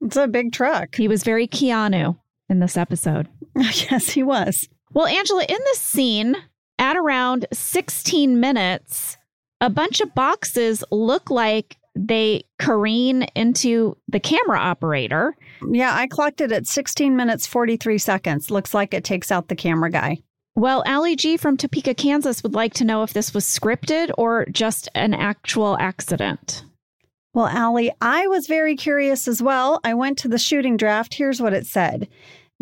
It's 0.00 0.16
a 0.16 0.26
big 0.26 0.52
truck. 0.52 0.96
He 0.96 1.08
was 1.08 1.22
very 1.22 1.46
Keanu 1.46 2.18
in 2.48 2.58
this 2.58 2.76
episode. 2.76 3.28
yes, 3.56 4.10
he 4.10 4.22
was. 4.22 4.68
Well, 4.92 5.06
Angela, 5.06 5.44
in 5.44 5.58
this 5.66 5.78
scene, 5.78 6.36
at 6.78 6.96
around 6.96 7.46
16 7.52 8.38
minutes, 8.38 9.16
a 9.60 9.70
bunch 9.70 10.00
of 10.00 10.14
boxes 10.14 10.84
look 10.90 11.30
like 11.30 11.76
they 11.94 12.44
careen 12.58 13.24
into 13.34 13.96
the 14.08 14.20
camera 14.20 14.58
operator. 14.58 15.36
Yeah, 15.70 15.94
I 15.94 16.06
clocked 16.06 16.40
it 16.40 16.52
at 16.52 16.66
16 16.66 17.16
minutes 17.16 17.46
43 17.46 17.98
seconds. 17.98 18.50
Looks 18.50 18.74
like 18.74 18.92
it 18.92 19.04
takes 19.04 19.30
out 19.30 19.48
the 19.48 19.56
camera 19.56 19.90
guy. 19.90 20.18
Well, 20.56 20.84
Allie 20.86 21.16
G 21.16 21.36
from 21.36 21.56
Topeka, 21.56 21.94
Kansas 21.94 22.42
would 22.42 22.54
like 22.54 22.74
to 22.74 22.84
know 22.84 23.02
if 23.02 23.12
this 23.12 23.34
was 23.34 23.44
scripted 23.44 24.12
or 24.16 24.46
just 24.46 24.88
an 24.94 25.12
actual 25.12 25.76
accident. 25.80 26.64
Well, 27.32 27.48
Allie, 27.48 27.90
I 28.00 28.28
was 28.28 28.46
very 28.46 28.76
curious 28.76 29.26
as 29.26 29.42
well. 29.42 29.80
I 29.82 29.94
went 29.94 30.18
to 30.18 30.28
the 30.28 30.38
shooting 30.38 30.76
draft. 30.76 31.14
Here's 31.14 31.42
what 31.42 31.52
it 31.52 31.66
said 31.66 32.08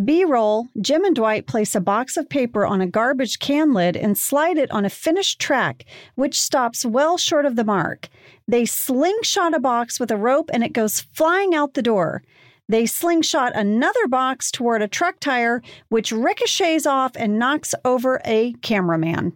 B 0.02 0.24
roll 0.24 0.68
Jim 0.80 1.04
and 1.04 1.14
Dwight 1.14 1.46
place 1.46 1.74
a 1.74 1.80
box 1.80 2.16
of 2.16 2.30
paper 2.30 2.64
on 2.64 2.80
a 2.80 2.86
garbage 2.86 3.38
can 3.38 3.74
lid 3.74 3.94
and 3.94 4.16
slide 4.16 4.56
it 4.56 4.70
on 4.70 4.86
a 4.86 4.90
finished 4.90 5.38
track, 5.38 5.84
which 6.14 6.40
stops 6.40 6.86
well 6.86 7.18
short 7.18 7.44
of 7.44 7.56
the 7.56 7.64
mark. 7.64 8.08
They 8.52 8.66
slingshot 8.66 9.54
a 9.54 9.58
box 9.58 9.98
with 9.98 10.10
a 10.10 10.16
rope 10.18 10.50
and 10.52 10.62
it 10.62 10.74
goes 10.74 11.00
flying 11.00 11.54
out 11.54 11.72
the 11.72 11.80
door. 11.80 12.22
They 12.68 12.84
slingshot 12.84 13.56
another 13.56 14.06
box 14.08 14.50
toward 14.50 14.82
a 14.82 14.88
truck 14.88 15.20
tire, 15.20 15.62
which 15.88 16.12
ricochets 16.12 16.84
off 16.84 17.12
and 17.16 17.38
knocks 17.38 17.74
over 17.82 18.20
a 18.26 18.52
cameraman. 18.60 19.32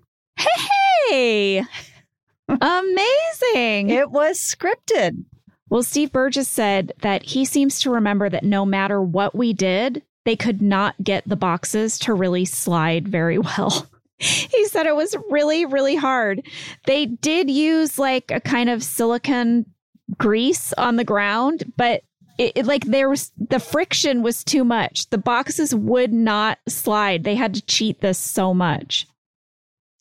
Hey! 1.09 1.64
Amazing! 2.48 3.88
It 3.88 4.10
was 4.10 4.38
scripted. 4.38 5.24
Well, 5.70 5.82
Steve 5.82 6.12
Burgess 6.12 6.47
said 6.47 6.93
that 7.01 7.22
he 7.22 7.47
seems 7.47 7.80
to 7.80 7.90
remember 7.90 8.28
that 8.28 8.44
no 8.44 8.66
matter 8.66 9.01
what 9.01 9.34
we 9.34 9.55
did, 9.55 10.02
they 10.26 10.36
could 10.36 10.60
not 10.60 10.94
get 11.02 11.26
the 11.26 11.36
boxes 11.36 11.98
to 12.01 12.12
really 12.12 12.44
slide 12.44 13.09
very 13.09 13.38
well. 13.56 13.88
He 14.18 14.66
said 14.66 14.86
it 14.86 14.97
was 14.97 15.14
really, 15.30 15.66
really 15.66 15.97
hard. 15.97 16.47
They 16.86 17.06
did 17.06 17.51
use 17.51 17.98
like 17.98 18.30
a 18.30 18.40
kind 18.40 18.70
of 18.70 18.82
silicon 18.82 19.66
grease 20.18 20.72
on 20.74 20.97
the 20.97 21.05
ground, 21.05 21.72
but 21.76 22.02
it, 22.38 22.52
it, 22.55 22.66
like 22.66 22.84
there 22.84 23.09
was 23.09 23.32
the 23.36 23.60
friction 23.60 24.22
was 24.22 24.44
too 24.44 24.64
much. 24.64 25.09
The 25.10 25.18
boxes 25.18 25.74
would 25.74 26.12
not 26.12 26.59
slide. 26.68 27.24
They 27.24 27.34
had 27.34 27.55
to 27.55 27.62
cheat 27.62 28.01
this 28.01 28.18
so 28.18 28.55
much. 28.55 29.06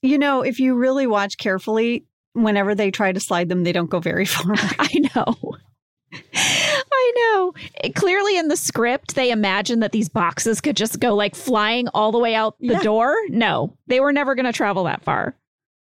You 0.01 0.17
know, 0.17 0.41
if 0.41 0.59
you 0.59 0.75
really 0.75 1.07
watch 1.07 1.37
carefully, 1.37 2.05
whenever 2.33 2.75
they 2.75 2.91
try 2.91 3.11
to 3.11 3.19
slide 3.19 3.49
them, 3.49 3.63
they 3.63 3.71
don't 3.71 3.89
go 3.89 3.99
very 3.99 4.25
far. 4.25 4.53
I 4.79 5.01
know. 5.15 5.54
I 6.35 7.11
know. 7.15 7.53
It, 7.83 7.95
clearly, 7.95 8.37
in 8.37 8.47
the 8.47 8.57
script, 8.57 9.15
they 9.15 9.31
imagined 9.31 9.83
that 9.83 9.91
these 9.91 10.09
boxes 10.09 10.61
could 10.61 10.77
just 10.77 10.99
go 10.99 11.15
like 11.15 11.35
flying 11.35 11.87
all 11.89 12.11
the 12.11 12.19
way 12.19 12.35
out 12.35 12.57
the 12.59 12.73
yeah. 12.73 12.81
door. 12.81 13.15
No, 13.29 13.75
they 13.87 13.99
were 13.99 14.13
never 14.13 14.35
going 14.35 14.45
to 14.45 14.53
travel 14.53 14.85
that 14.85 15.03
far. 15.03 15.35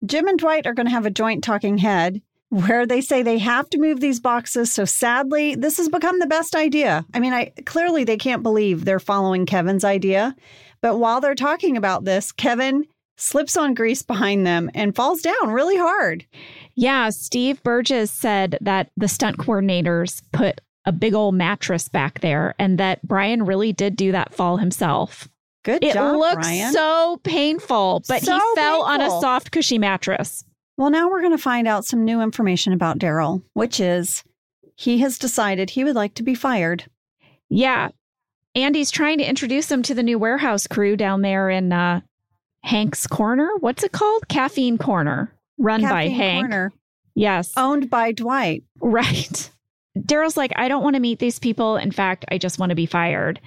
Jim 0.06 0.28
and 0.28 0.40
Dwight 0.40 0.68
are 0.68 0.74
going 0.74 0.88
to 0.88 0.92
have 0.92 1.06
a 1.06 1.12
joint 1.12 1.44
talking 1.44 1.78
head 1.78 2.22
where 2.50 2.86
they 2.86 3.02
say 3.02 3.24
they 3.24 3.40
have 3.40 3.70
to 3.72 3.80
move 3.80 4.00
these 4.00 4.20
boxes. 4.20 4.72
So 4.72 4.86
sadly, 4.86 5.56
this 5.56 5.78
has 5.78 5.90
become 5.90 6.20
the 6.20 6.28
best 6.28 6.56
idea. 6.56 7.04
I 7.14 7.20
mean, 7.20 7.34
I 7.34 7.52
clearly 7.66 8.04
they 8.04 8.18
can't 8.18 8.44
believe 8.44 8.86
they're 8.86 9.00
following 9.00 9.46
Kevin's 9.46 9.84
idea. 9.84 10.36
But 10.82 10.98
while 10.98 11.20
they're 11.20 11.34
talking 11.34 11.78
about 11.78 12.06
this, 12.06 12.32
Kevin 12.32 12.86
slips 13.18 13.58
on 13.58 13.74
grease 13.74 14.04
behind 14.04 14.46
them 14.46 14.70
and 14.76 14.96
falls 14.96 15.22
down 15.22 15.50
really 15.50 15.78
hard. 15.78 16.26
Yeah, 16.76 17.10
Steve 17.10 17.62
Burgess 17.64 18.12
said 18.12 18.58
that 18.62 18.90
the 18.98 19.08
stunt 19.08 19.38
coordinators 19.38 20.22
put 20.32 20.62
a 20.86 20.92
big 20.92 21.14
old 21.14 21.36
mattress 21.36 21.88
back 21.88 22.20
there 22.22 22.56
and 22.60 22.78
that 22.78 23.02
Brian 23.08 23.46
really 23.46 23.72
did 23.72 23.96
do 23.96 24.12
that 24.12 24.34
fall 24.34 24.58
himself. 24.58 25.30
Good 25.64 25.84
it 25.84 25.94
job. 25.94 26.16
It 26.16 26.18
looked 26.18 26.42
Brian. 26.42 26.74
so 26.74 27.20
painful, 27.24 28.04
but 28.08 28.22
so 28.22 28.34
he 28.34 28.40
fell 28.56 28.84
painful. 28.84 28.84
on 28.84 29.02
a 29.02 29.10
soft, 29.22 29.52
cushy 29.52 29.78
mattress. 29.78 30.44
Well, 30.76 30.90
now 30.90 31.10
we're 31.10 31.22
going 31.22 31.32
to 31.32 31.42
find 31.42 31.68
out 31.68 31.86
some 31.86 32.04
new 32.04 32.22
information 32.22 32.74
about 32.74 33.00
Darryl, 33.00 33.44
which 33.54 33.80
is 33.80 34.24
he 34.76 34.98
has 35.00 35.18
decided 35.18 35.70
he 35.70 35.84
would 35.84 35.96
like 35.96 36.16
to 36.16 36.24
be 36.24 36.36
fired. 36.36 36.86
Yeah. 37.50 37.90
Andy's 38.56 38.92
trying 38.92 39.20
to 39.20 39.24
introduce 39.24 39.72
him 39.72 39.84
to 39.84 39.94
the 39.94 40.04
new 40.04 40.20
warehouse 40.20 40.68
crew 40.68 40.98
down 40.98 41.22
there 41.22 41.50
in 41.50 41.72
uh, 41.72 42.02
Hank's 42.64 43.08
Corner. 43.08 43.50
What's 43.60 43.84
it 43.84 43.92
called? 43.92 44.28
Caffeine 44.28 44.78
Corner, 44.78 45.34
run 45.58 45.82
Caffeine 45.82 45.96
by 45.96 46.08
Hank. 46.10 46.44
Corner. 46.44 46.74
Yes. 47.16 47.54
Owned 47.58 47.90
by 47.90 48.12
Dwight. 48.12 48.64
Right. 48.80 49.50
Darryl's 49.98 50.38
like, 50.38 50.52
I 50.56 50.68
don't 50.68 50.84
want 50.84 50.96
to 50.96 51.00
meet 51.00 51.20
these 51.20 51.40
people. 51.40 51.78
In 51.78 51.92
fact, 51.92 52.26
I 52.30 52.38
just 52.38 52.58
want 52.58 52.72
to 52.72 52.76
be 52.76 52.86
fired. 52.86 53.40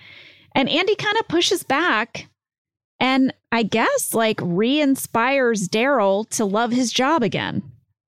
And 0.55 0.69
Andy 0.69 0.95
kind 0.95 1.17
of 1.19 1.29
pushes 1.29 1.63
back 1.63 2.29
and 2.99 3.35
I 3.53 3.63
guess 3.63 4.15
like 4.15 4.41
re 4.43 4.81
inspires 4.81 5.69
Darryl 5.69 6.29
to 6.31 6.45
love 6.45 6.73
his 6.73 6.93
job 6.93 7.23
again. 7.23 7.63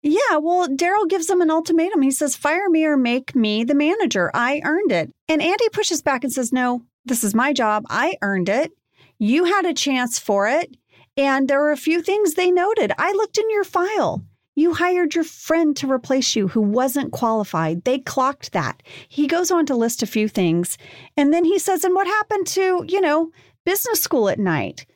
Yeah, 0.02 0.36
well, 0.36 0.68
Darryl 0.68 1.08
gives 1.08 1.30
him 1.30 1.40
an 1.40 1.50
ultimatum. 1.50 2.02
He 2.02 2.10
says, 2.10 2.36
Fire 2.36 2.68
me 2.68 2.84
or 2.84 2.96
make 2.96 3.34
me 3.34 3.64
the 3.64 3.74
manager. 3.74 4.30
I 4.34 4.60
earned 4.62 4.92
it. 4.92 5.10
And 5.28 5.40
Andy 5.40 5.68
pushes 5.70 6.02
back 6.02 6.24
and 6.24 6.32
says, 6.32 6.52
No, 6.52 6.82
this 7.06 7.24
is 7.24 7.34
my 7.34 7.54
job. 7.54 7.84
I 7.88 8.16
earned 8.20 8.50
it. 8.50 8.72
You 9.18 9.44
had 9.44 9.64
a 9.64 9.72
chance 9.72 10.18
for 10.18 10.46
it. 10.46 10.76
And 11.16 11.48
there 11.48 11.60
were 11.60 11.72
a 11.72 11.76
few 11.76 12.02
things 12.02 12.34
they 12.34 12.50
noted. 12.50 12.92
I 12.98 13.12
looked 13.12 13.38
in 13.38 13.48
your 13.50 13.64
file. 13.64 14.24
You 14.56 14.74
hired 14.74 15.14
your 15.14 15.24
friend 15.24 15.76
to 15.78 15.90
replace 15.90 16.36
you 16.36 16.48
who 16.48 16.60
wasn't 16.60 17.12
qualified. 17.12 17.84
They 17.84 17.98
clocked 17.98 18.52
that. 18.52 18.82
He 19.08 19.26
goes 19.26 19.50
on 19.50 19.66
to 19.66 19.76
list 19.76 20.02
a 20.02 20.06
few 20.06 20.28
things. 20.28 20.78
And 21.16 21.32
then 21.32 21.44
he 21.44 21.58
says, 21.58 21.84
And 21.84 21.94
what 21.94 22.06
happened 22.06 22.46
to, 22.48 22.84
you 22.86 23.00
know, 23.00 23.30
business 23.64 24.00
school 24.00 24.28
at 24.28 24.38
night? 24.38 24.86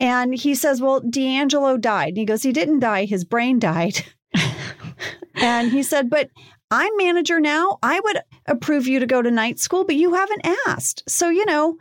And 0.00 0.34
he 0.34 0.54
says, 0.54 0.80
Well, 0.80 1.00
D'Angelo 1.00 1.76
died. 1.76 2.08
And 2.08 2.18
he 2.18 2.24
goes, 2.24 2.42
He 2.42 2.52
didn't 2.52 2.80
die, 2.80 3.04
his 3.04 3.24
brain 3.24 3.58
died. 3.58 4.02
and 5.34 5.70
he 5.70 5.82
said, 5.82 6.08
But 6.08 6.30
I'm 6.70 6.96
manager 6.96 7.38
now. 7.38 7.78
I 7.82 8.00
would 8.00 8.18
approve 8.46 8.86
you 8.86 8.98
to 8.98 9.06
go 9.06 9.20
to 9.20 9.30
night 9.30 9.58
school, 9.58 9.84
but 9.84 9.96
you 9.96 10.14
haven't 10.14 10.46
asked. 10.66 11.02
So, 11.06 11.28
you 11.28 11.44
know, 11.44 11.76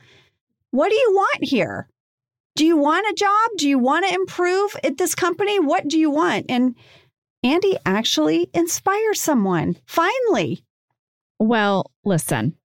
what 0.71 0.89
do 0.89 0.95
you 0.95 1.13
want 1.13 1.45
here? 1.45 1.87
Do 2.55 2.65
you 2.65 2.77
want 2.77 3.07
a 3.09 3.15
job? 3.15 3.49
Do 3.57 3.67
you 3.67 3.79
want 3.79 4.07
to 4.07 4.13
improve 4.13 4.75
at 4.83 4.97
this 4.97 5.15
company? 5.15 5.59
What 5.59 5.87
do 5.87 5.97
you 5.97 6.09
want? 6.09 6.45
And 6.49 6.75
Andy 7.43 7.77
actually 7.85 8.49
inspires 8.53 9.19
someone, 9.19 9.77
finally. 9.85 10.63
Well, 11.39 11.91
listen, 12.05 12.55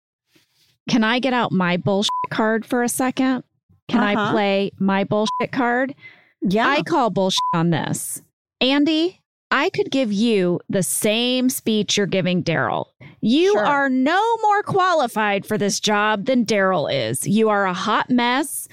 can 0.91 1.03
I 1.03 1.19
get 1.19 1.33
out 1.33 1.53
my 1.53 1.77
bullshit 1.77 2.11
card 2.31 2.67
for 2.67 2.83
a 2.83 2.89
second? 2.89 3.45
Can 3.89 4.03
uh-huh. 4.03 4.29
I 4.29 4.33
play 4.33 4.71
my 4.79 5.05
bullshit 5.05 5.53
card? 5.53 5.95
Yeah. 6.43 6.69
I 6.69 6.83
call 6.83 7.11
bullshit 7.11 7.39
on 7.55 7.71
this. 7.71 8.23
Andy, 8.61 9.23
I 9.51 9.71
could 9.71 9.91
give 9.91 10.13
you 10.13 10.61
the 10.69 10.83
same 10.83 11.49
speech 11.49 11.97
you're 11.97 12.07
giving 12.07 12.43
Darryl. 12.43 12.87
You 13.21 13.53
sure. 13.53 13.65
are 13.65 13.89
no 13.89 14.23
more 14.43 14.63
qualified 14.63 15.47
for 15.47 15.57
this 15.57 15.81
job 15.81 16.27
than 16.27 16.45
Darryl 16.45 16.93
is. 16.93 17.27
You 17.27 17.49
are 17.49 17.65
a 17.65 17.73
hot 17.73 18.11
mess. 18.11 18.69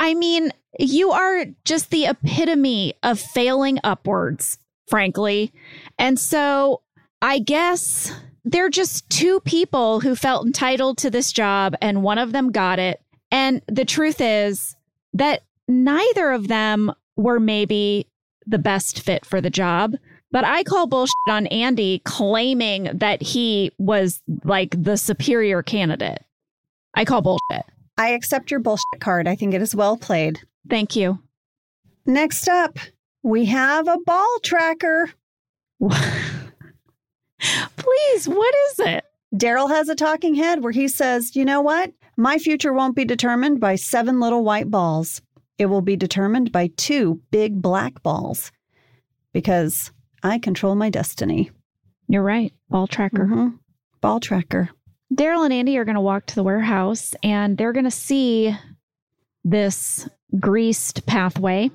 I 0.00 0.14
mean, 0.14 0.50
you 0.78 1.12
are 1.12 1.44
just 1.64 1.90
the 1.90 2.06
epitome 2.06 2.94
of 3.02 3.20
failing 3.20 3.78
upwards, 3.84 4.58
frankly. 4.88 5.52
And 5.98 6.18
so 6.18 6.80
I 7.20 7.38
guess 7.38 8.10
they're 8.44 8.70
just 8.70 9.08
two 9.10 9.40
people 9.40 10.00
who 10.00 10.16
felt 10.16 10.46
entitled 10.46 10.96
to 10.98 11.10
this 11.10 11.32
job, 11.32 11.74
and 11.82 12.02
one 12.02 12.16
of 12.16 12.32
them 12.32 12.50
got 12.50 12.78
it. 12.78 13.00
And 13.30 13.60
the 13.68 13.84
truth 13.84 14.20
is 14.20 14.74
that 15.12 15.42
neither 15.68 16.32
of 16.32 16.48
them 16.48 16.92
were 17.16 17.38
maybe 17.38 18.06
the 18.46 18.58
best 18.58 19.00
fit 19.02 19.26
for 19.26 19.42
the 19.42 19.50
job. 19.50 19.96
But 20.32 20.44
I 20.44 20.62
call 20.62 20.86
bullshit 20.86 21.12
on 21.28 21.46
Andy 21.48 22.00
claiming 22.04 22.84
that 22.94 23.20
he 23.20 23.72
was 23.78 24.22
like 24.44 24.82
the 24.82 24.96
superior 24.96 25.62
candidate. 25.62 26.24
I 26.94 27.04
call 27.04 27.20
bullshit. 27.20 27.66
I 27.96 28.10
accept 28.10 28.50
your 28.50 28.60
bullshit 28.60 29.00
card. 29.00 29.28
I 29.28 29.34
think 29.34 29.54
it 29.54 29.62
is 29.62 29.74
well 29.74 29.96
played. 29.96 30.40
Thank 30.68 30.96
you. 30.96 31.18
Next 32.06 32.48
up, 32.48 32.78
we 33.22 33.44
have 33.46 33.88
a 33.88 33.98
ball 34.04 34.38
tracker. 34.42 35.10
Please, 37.40 38.28
what 38.28 38.54
is 38.70 38.80
it? 38.80 39.04
Darryl 39.34 39.70
has 39.70 39.88
a 39.88 39.94
talking 39.94 40.34
head 40.34 40.62
where 40.62 40.72
he 40.72 40.88
says, 40.88 41.36
You 41.36 41.44
know 41.44 41.60
what? 41.60 41.92
My 42.16 42.38
future 42.38 42.72
won't 42.72 42.96
be 42.96 43.04
determined 43.04 43.60
by 43.60 43.76
seven 43.76 44.20
little 44.20 44.44
white 44.44 44.70
balls. 44.70 45.22
It 45.58 45.66
will 45.66 45.82
be 45.82 45.96
determined 45.96 46.52
by 46.52 46.70
two 46.76 47.20
big 47.30 47.60
black 47.62 48.02
balls 48.02 48.50
because 49.32 49.90
I 50.22 50.38
control 50.38 50.74
my 50.74 50.90
destiny. 50.90 51.50
You're 52.08 52.22
right. 52.22 52.52
Ball 52.68 52.86
tracker. 52.86 53.26
Mm-hmm. 53.26 53.48
Ball 54.00 54.20
tracker. 54.20 54.70
Darryl 55.14 55.44
and 55.44 55.52
Andy 55.52 55.76
are 55.76 55.84
going 55.84 55.96
to 55.96 56.00
walk 56.00 56.26
to 56.26 56.34
the 56.34 56.42
warehouse 56.42 57.14
and 57.22 57.58
they're 57.58 57.72
going 57.72 57.84
to 57.84 57.90
see 57.90 58.56
this 59.44 60.08
greased 60.38 61.06
pathway. 61.06 61.70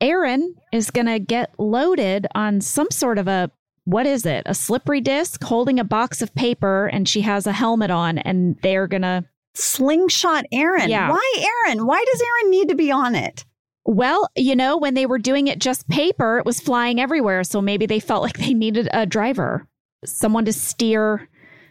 Erin 0.00 0.54
is 0.72 0.90
going 0.90 1.06
to 1.06 1.18
get 1.18 1.54
loaded 1.58 2.26
on 2.34 2.60
some 2.60 2.90
sort 2.90 3.18
of 3.18 3.28
a 3.28 3.50
what 3.84 4.04
is 4.04 4.26
it? 4.26 4.42
A 4.46 4.54
slippery 4.54 5.00
disc 5.00 5.42
holding 5.44 5.78
a 5.78 5.84
box 5.84 6.20
of 6.20 6.34
paper 6.34 6.88
and 6.88 7.08
she 7.08 7.20
has 7.20 7.46
a 7.46 7.52
helmet 7.52 7.90
on 7.90 8.18
and 8.18 8.56
they're 8.60 8.88
going 8.88 9.02
to 9.02 9.24
slingshot 9.54 10.44
Erin. 10.50 10.88
Yeah. 10.88 11.10
Why 11.10 11.48
Erin? 11.66 11.86
Why 11.86 12.04
does 12.12 12.20
Erin 12.20 12.50
need 12.50 12.68
to 12.68 12.74
be 12.74 12.90
on 12.90 13.14
it? 13.14 13.44
Well, 13.84 14.28
you 14.34 14.56
know, 14.56 14.76
when 14.76 14.94
they 14.94 15.06
were 15.06 15.18
doing 15.18 15.46
it 15.46 15.60
just 15.60 15.88
paper, 15.88 16.38
it 16.38 16.44
was 16.44 16.60
flying 16.60 17.00
everywhere. 17.00 17.44
So 17.44 17.62
maybe 17.62 17.86
they 17.86 18.00
felt 18.00 18.22
like 18.22 18.38
they 18.38 18.54
needed 18.54 18.88
a 18.92 19.06
driver, 19.06 19.68
someone 20.04 20.44
to 20.46 20.52
steer 20.52 21.28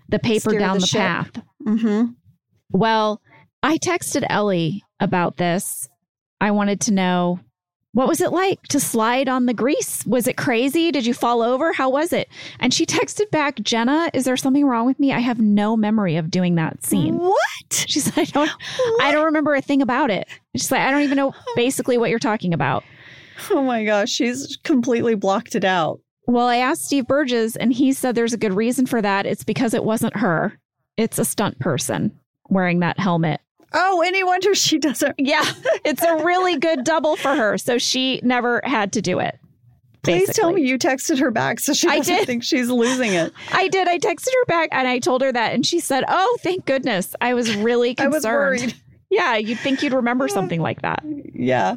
the 0.10 0.20
paper 0.20 0.52
steer 0.52 0.60
down 0.60 0.80
the, 0.80 0.82
the 0.82 0.98
path. 0.98 1.32
Mm-hmm. 1.66 2.12
Well, 2.72 3.22
I 3.64 3.78
texted 3.78 4.26
Ellie 4.30 4.84
about 5.00 5.38
this. 5.38 5.90
I 6.42 6.52
wanted 6.52 6.82
to 6.82 6.94
know 6.94 7.40
what 7.96 8.10
was 8.10 8.20
it 8.20 8.34
like 8.34 8.62
to 8.64 8.80
slide 8.82 9.30
on 9.30 9.46
the 9.46 9.54
grease? 9.54 10.06
Was 10.06 10.28
it 10.28 10.36
crazy? 10.36 10.92
Did 10.92 11.06
you 11.06 11.14
fall 11.14 11.42
over? 11.42 11.72
How 11.72 11.90
was 11.90 12.12
it? 12.12 12.28
And 12.60 12.74
she 12.74 12.86
texted 12.86 13.32
back, 13.32 13.62
Jenna, 13.62 14.10
is 14.14 14.26
there 14.26 14.36
something 14.36 14.66
wrong 14.66 14.86
with 14.86 15.00
me? 15.00 15.14
I 15.14 15.20
have 15.20 15.40
no 15.40 15.78
memory 15.78 16.18
of 16.18 16.30
doing 16.30 16.56
that 16.56 16.84
scene. 16.84 17.18
What? 17.18 17.40
She's 17.72 18.08
like, 18.18 18.36
I 18.36 18.46
don't, 18.46 18.50
what? 18.50 19.02
I 19.02 19.14
don't 19.14 19.24
remember 19.24 19.56
a 19.56 19.62
thing 19.62 19.82
about 19.82 20.12
it. 20.12 20.28
She's 20.58 20.72
like, 20.72 20.82
I 20.82 20.92
don't 20.92 21.04
even 21.04 21.16
know 21.16 21.34
basically 21.56 21.98
what 21.98 22.10
you're 22.10 22.20
talking 22.20 22.54
about. 22.54 22.84
Oh 23.50 23.64
my 23.64 23.86
gosh, 23.86 24.10
she's 24.10 24.58
completely 24.64 25.16
blocked 25.16 25.56
it 25.56 25.64
out. 25.64 26.02
Well, 26.28 26.48
I 26.48 26.58
asked 26.58 26.86
Steve 26.86 27.08
Burgess, 27.08 27.56
and 27.56 27.72
he 27.74 27.94
said 27.94 28.16
there's 28.16 28.34
a 28.34 28.38
good 28.38 28.54
reason 28.54 28.86
for 28.86 29.02
that. 29.02 29.26
It's 29.26 29.44
because 29.44 29.74
it 29.74 29.84
wasn't 29.84 30.18
her, 30.18 30.58
it's 30.98 31.20
a 31.20 31.26
stunt 31.26 31.60
person 31.60 32.18
wearing 32.50 32.80
that 32.80 33.00
helmet. 33.00 33.42
Oh, 33.74 34.02
any 34.02 34.24
wonder 34.24 34.56
she 34.56 34.80
doesn't. 34.80 35.16
Yeah, 35.20 35.44
it's 35.86 36.04
a 36.04 36.24
really 36.24 36.58
good 36.58 36.84
double 36.84 37.16
for 37.16 37.36
her. 37.36 37.58
So 37.58 37.78
she 37.78 38.22
never 38.24 38.62
had 38.64 38.94
to 38.94 39.02
do 39.02 39.20
it. 39.20 39.38
Please 40.04 40.30
tell 40.36 40.52
me 40.54 40.62
you 40.62 40.78
texted 40.78 41.18
her 41.20 41.32
back 41.32 41.60
so 41.60 41.74
she 41.74 41.88
doesn't 41.88 42.14
I 42.14 42.18
did. 42.20 42.28
think 42.28 42.44
she's 42.44 42.70
losing 42.70 43.14
it. 43.14 43.34
I 43.52 43.68
did. 43.68 43.88
I 43.88 43.98
texted 43.98 44.28
her 44.40 44.46
back 44.46 44.70
and 44.72 44.88
I 44.88 45.00
told 45.00 45.24
her 45.24 45.32
that, 45.32 45.54
and 45.54 45.66
she 45.66 45.80
said, 45.80 46.04
"Oh, 46.08 46.38
thank 46.42 46.66
goodness." 46.66 47.16
I 47.22 47.34
was 47.34 47.56
really 47.56 47.96
concerned. 47.96 48.14
I 48.14 48.16
was 48.16 48.24
worried. 48.26 48.76
Yeah, 49.10 49.36
you'd 49.38 49.60
think 49.60 49.82
you'd 49.82 49.94
remember 49.94 50.28
something 50.28 50.62
like 50.62 50.82
that. 50.84 51.04
Yeah. 51.34 51.76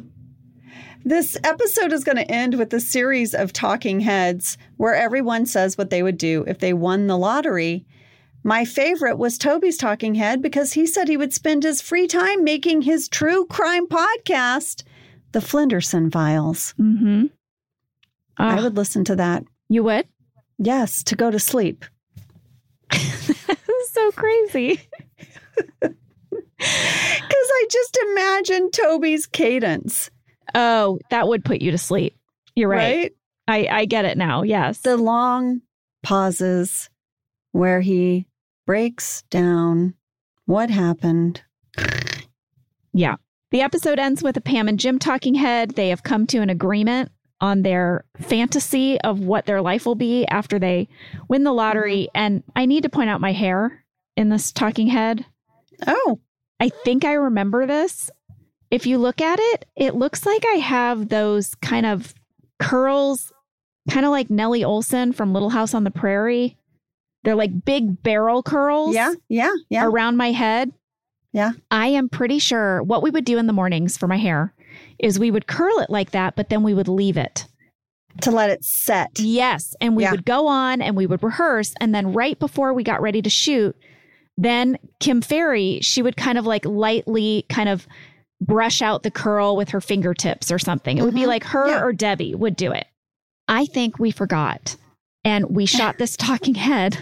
This 1.05 1.37
episode 1.43 1.93
is 1.93 2.03
going 2.03 2.17
to 2.17 2.31
end 2.31 2.55
with 2.55 2.73
a 2.73 2.79
series 2.79 3.33
of 3.33 3.53
talking 3.53 4.01
heads 4.01 4.57
where 4.77 4.93
everyone 4.93 5.45
says 5.45 5.77
what 5.77 5.89
they 5.89 6.03
would 6.03 6.17
do 6.17 6.43
if 6.47 6.59
they 6.59 6.73
won 6.73 7.07
the 7.07 7.17
lottery. 7.17 7.85
My 8.43 8.65
favorite 8.65 9.17
was 9.17 9.37
Toby's 9.37 9.77
talking 9.77 10.15
head 10.15 10.41
because 10.41 10.73
he 10.73 10.85
said 10.85 11.07
he 11.07 11.17
would 11.17 11.33
spend 11.33 11.63
his 11.63 11.81
free 11.81 12.07
time 12.07 12.43
making 12.43 12.81
his 12.81 13.07
true 13.07 13.45
crime 13.45 13.87
podcast, 13.87 14.83
The 15.31 15.39
Flenderson 15.39 16.11
Files. 16.11 16.73
Mm-hmm. 16.79 17.27
I 18.37 18.61
would 18.61 18.75
listen 18.75 19.03
to 19.05 19.15
that. 19.15 19.43
You 19.69 19.83
would? 19.83 20.07
Yes, 20.57 21.03
to 21.03 21.15
go 21.15 21.31
to 21.31 21.39
sleep. 21.39 21.85
so 22.91 24.11
crazy. 24.11 24.81
Because 26.59 27.31
I 27.31 27.67
just 27.71 27.97
imagine 28.09 28.69
Toby's 28.69 29.25
cadence. 29.25 30.11
Oh, 30.55 30.99
that 31.09 31.27
would 31.27 31.45
put 31.45 31.61
you 31.61 31.71
to 31.71 31.77
sleep. 31.77 32.15
You're 32.55 32.69
right. 32.69 32.95
right? 32.97 33.11
I, 33.47 33.79
I 33.79 33.85
get 33.85 34.05
it 34.05 34.17
now. 34.17 34.43
Yes. 34.43 34.79
The 34.79 34.97
long 34.97 35.61
pauses 36.03 36.89
where 37.51 37.81
he 37.81 38.27
breaks 38.65 39.23
down 39.29 39.95
what 40.45 40.69
happened. 40.69 41.41
Yeah. 42.93 43.15
The 43.51 43.61
episode 43.61 43.97
ends 43.97 44.21
with 44.21 44.37
a 44.37 44.41
Pam 44.41 44.67
and 44.67 44.79
Jim 44.79 44.99
talking 44.99 45.33
head. 45.33 45.71
They 45.71 45.89
have 45.89 46.03
come 46.03 46.27
to 46.27 46.39
an 46.39 46.49
agreement 46.49 47.11
on 47.41 47.61
their 47.61 48.05
fantasy 48.17 48.99
of 49.01 49.19
what 49.19 49.45
their 49.45 49.61
life 49.61 49.85
will 49.85 49.95
be 49.95 50.25
after 50.27 50.59
they 50.59 50.87
win 51.27 51.43
the 51.43 51.53
lottery. 51.53 52.09
And 52.13 52.43
I 52.55 52.65
need 52.65 52.83
to 52.83 52.89
point 52.89 53.09
out 53.09 53.21
my 53.21 53.31
hair 53.31 53.83
in 54.15 54.29
this 54.29 54.51
talking 54.51 54.87
head. 54.87 55.25
Oh, 55.87 56.19
I 56.59 56.69
think 56.69 57.05
I 57.05 57.13
remember 57.13 57.65
this. 57.65 58.11
If 58.71 58.85
you 58.85 58.97
look 58.97 59.21
at 59.21 59.39
it, 59.41 59.65
it 59.75 59.95
looks 59.95 60.25
like 60.25 60.43
I 60.45 60.57
have 60.57 61.09
those 61.09 61.55
kind 61.55 61.85
of 61.85 62.13
curls, 62.59 63.31
kind 63.89 64.05
of 64.05 64.11
like 64.11 64.29
Nellie 64.29 64.61
Oleson 64.61 65.13
from 65.13 65.33
Little 65.33 65.49
House 65.49 65.73
on 65.73 65.83
the 65.83 65.91
Prairie. 65.91 66.55
They're 67.23 67.35
like 67.35 67.65
big 67.65 68.01
barrel 68.03 68.43
curls 68.43 68.95
yeah, 68.95 69.13
yeah, 69.27 69.51
yeah. 69.69 69.85
around 69.85 70.17
my 70.17 70.31
head. 70.31 70.71
Yeah. 71.33 71.51
I 71.69 71.87
am 71.87 72.09
pretty 72.09 72.39
sure 72.39 72.81
what 72.83 73.03
we 73.03 73.09
would 73.11 73.25
do 73.25 73.37
in 73.37 73.47
the 73.47 73.53
mornings 73.53 73.97
for 73.97 74.07
my 74.07 74.17
hair 74.17 74.53
is 74.99 75.19
we 75.19 75.31
would 75.31 75.47
curl 75.47 75.79
it 75.79 75.89
like 75.89 76.11
that, 76.11 76.35
but 76.35 76.49
then 76.49 76.63
we 76.63 76.73
would 76.73 76.87
leave 76.87 77.17
it. 77.17 77.45
To 78.21 78.31
let 78.31 78.49
it 78.49 78.63
set. 78.63 79.19
Yes. 79.19 79.75
And 79.81 79.95
we 79.95 80.03
Yeah. 80.03 80.11
would 80.11 80.25
go 80.25 80.47
on 80.47 80.81
and 80.81 80.95
we 80.95 81.05
would 81.05 81.21
rehearse. 81.23 81.73
And 81.79 81.93
then 81.93 82.13
right 82.13 82.37
before 82.39 82.73
we 82.73 82.83
got 82.83 83.01
ready 83.01 83.21
to 83.21 83.29
shoot, 83.29 83.75
then 84.37 84.77
Kim 84.99 85.21
Ferry, 85.21 85.79
she 85.81 86.01
would 86.01 86.17
kind 86.17 86.37
of 86.37 86.45
like 86.45 86.65
lightly 86.65 87.45
kind 87.49 87.69
of 87.69 87.87
brush 88.41 88.81
out 88.81 89.03
the 89.03 89.11
curl 89.11 89.55
with 89.55 89.69
her 89.69 89.81
fingertips 89.81 90.51
or 90.51 90.59
something. 90.59 90.97
It 90.97 91.03
would 91.03 91.13
be 91.15 91.21
Mhm. 91.23 91.27
like 91.27 91.43
her 91.45 91.67
Yeah. 91.67 91.81
or 91.83 91.93
Debbie 91.93 92.35
would 92.35 92.55
do 92.55 92.71
it. 92.71 92.87
I 93.47 93.65
think 93.65 93.99
we 93.99 94.11
forgot. 94.11 94.75
And 95.25 95.49
we 95.49 95.65
shot 95.65 95.97
this 95.97 96.15
talking 96.17 96.55
head 96.55 96.97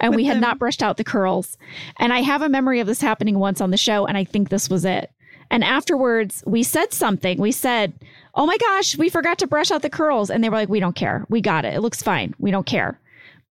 and 0.00 0.10
With 0.10 0.16
we 0.16 0.24
had 0.24 0.36
them. 0.36 0.40
not 0.42 0.58
brushed 0.58 0.82
out 0.82 0.96
the 0.96 1.04
curls. 1.04 1.56
And 1.98 2.12
I 2.12 2.22
have 2.22 2.42
a 2.42 2.48
memory 2.48 2.80
of 2.80 2.86
this 2.86 3.00
happening 3.00 3.38
once 3.38 3.60
on 3.60 3.70
the 3.70 3.76
show, 3.76 4.06
and 4.06 4.16
I 4.16 4.24
think 4.24 4.48
this 4.48 4.68
was 4.68 4.84
it. 4.84 5.10
And 5.50 5.62
afterwards, 5.62 6.42
we 6.46 6.62
said 6.64 6.92
something. 6.92 7.38
We 7.38 7.52
said, 7.52 7.92
Oh 8.34 8.46
my 8.46 8.56
gosh, 8.58 8.98
we 8.98 9.08
forgot 9.08 9.38
to 9.38 9.46
brush 9.46 9.70
out 9.70 9.82
the 9.82 9.88
curls. 9.90 10.28
And 10.30 10.42
they 10.42 10.48
were 10.48 10.56
like, 10.56 10.68
We 10.68 10.80
don't 10.80 10.96
care. 10.96 11.24
We 11.28 11.40
got 11.40 11.64
it. 11.64 11.74
It 11.74 11.80
looks 11.80 12.02
fine. 12.02 12.34
We 12.38 12.50
don't 12.50 12.66
care. 12.66 12.98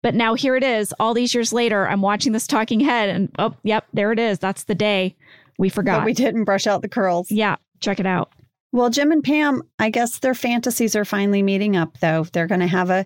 But 0.04 0.14
now 0.14 0.36
here 0.36 0.56
it 0.56 0.64
is. 0.64 0.94
All 1.00 1.14
these 1.14 1.34
years 1.34 1.52
later, 1.54 1.88
I'm 1.88 2.02
watching 2.02 2.32
this 2.34 2.46
talking 2.48 2.80
head, 2.82 3.10
and 3.10 3.32
oh, 3.40 3.56
yep, 3.64 3.86
there 3.94 4.12
it 4.12 4.20
is. 4.20 4.38
That's 4.40 4.66
the 4.66 4.76
day 4.76 5.16
we 5.58 5.70
forgot. 5.70 6.00
But 6.00 6.06
we 6.06 6.14
didn't 6.14 6.44
brush 6.46 6.68
out 6.68 6.82
the 6.82 6.90
curls. 6.90 7.32
yeah, 7.32 7.56
check 7.80 8.00
it 8.00 8.06
out. 8.06 8.32
Well, 8.72 8.90
Jim 8.90 9.12
and 9.12 9.24
Pam, 9.24 9.62
I 9.80 9.90
guess 9.90 10.20
their 10.20 10.34
fantasies 10.34 10.96
are 10.96 11.06
finally 11.06 11.42
meeting 11.42 11.76
up 11.78 11.98
though. 12.00 12.26
They're 12.34 12.48
going 12.48 12.62
to 12.62 12.68
have 12.68 12.90
a 12.90 13.06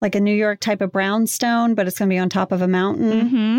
like 0.00 0.14
a 0.14 0.20
New 0.20 0.34
York 0.34 0.60
type 0.60 0.80
of 0.80 0.92
brownstone, 0.92 1.74
but 1.74 1.86
it's 1.86 1.98
going 1.98 2.08
to 2.08 2.14
be 2.14 2.18
on 2.18 2.28
top 2.28 2.50
of 2.52 2.60
a 2.62 2.68
mountain. 2.68 3.28
hmm 3.28 3.58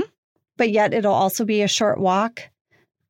But 0.57 0.71
yet 0.71 0.93
it'll 0.93 1.13
also 1.13 1.45
be 1.45 1.61
a 1.61 1.67
short 1.67 1.99
walk 1.99 2.41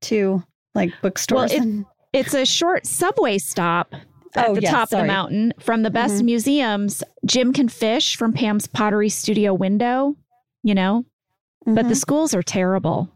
to 0.01 0.43
like 0.75 0.91
bookstores. 1.01 1.51
it- 1.51 1.61
and- 1.61 1.85
It's 2.13 2.33
a 2.35 2.45
short 2.45 2.85
subway 2.85 3.39
stop 3.39 3.93
at 4.35 4.49
Oh, 4.49 4.53
the 4.55 4.61
yes, 4.61 4.71
top 4.71 4.93
of 4.93 4.99
the 4.99 5.05
mountain 5.05 5.53
from 5.59 5.81
the 5.83 5.89
best 5.89 6.21
Mhm. 6.21 6.25
museums. 6.25 7.03
Jim 7.25 7.53
can 7.53 7.69
fish 7.69 8.15
from 8.15 8.33
Pam's 8.33 8.67
pottery 8.67 9.09
studio 9.09 9.53
window, 9.53 10.15
you 10.63 10.75
know, 10.75 11.05
but 11.65 11.87
the 11.87 11.93
Mhm. 11.95 11.97
schools 11.97 12.33
are 12.35 12.43
terrible. 12.43 13.09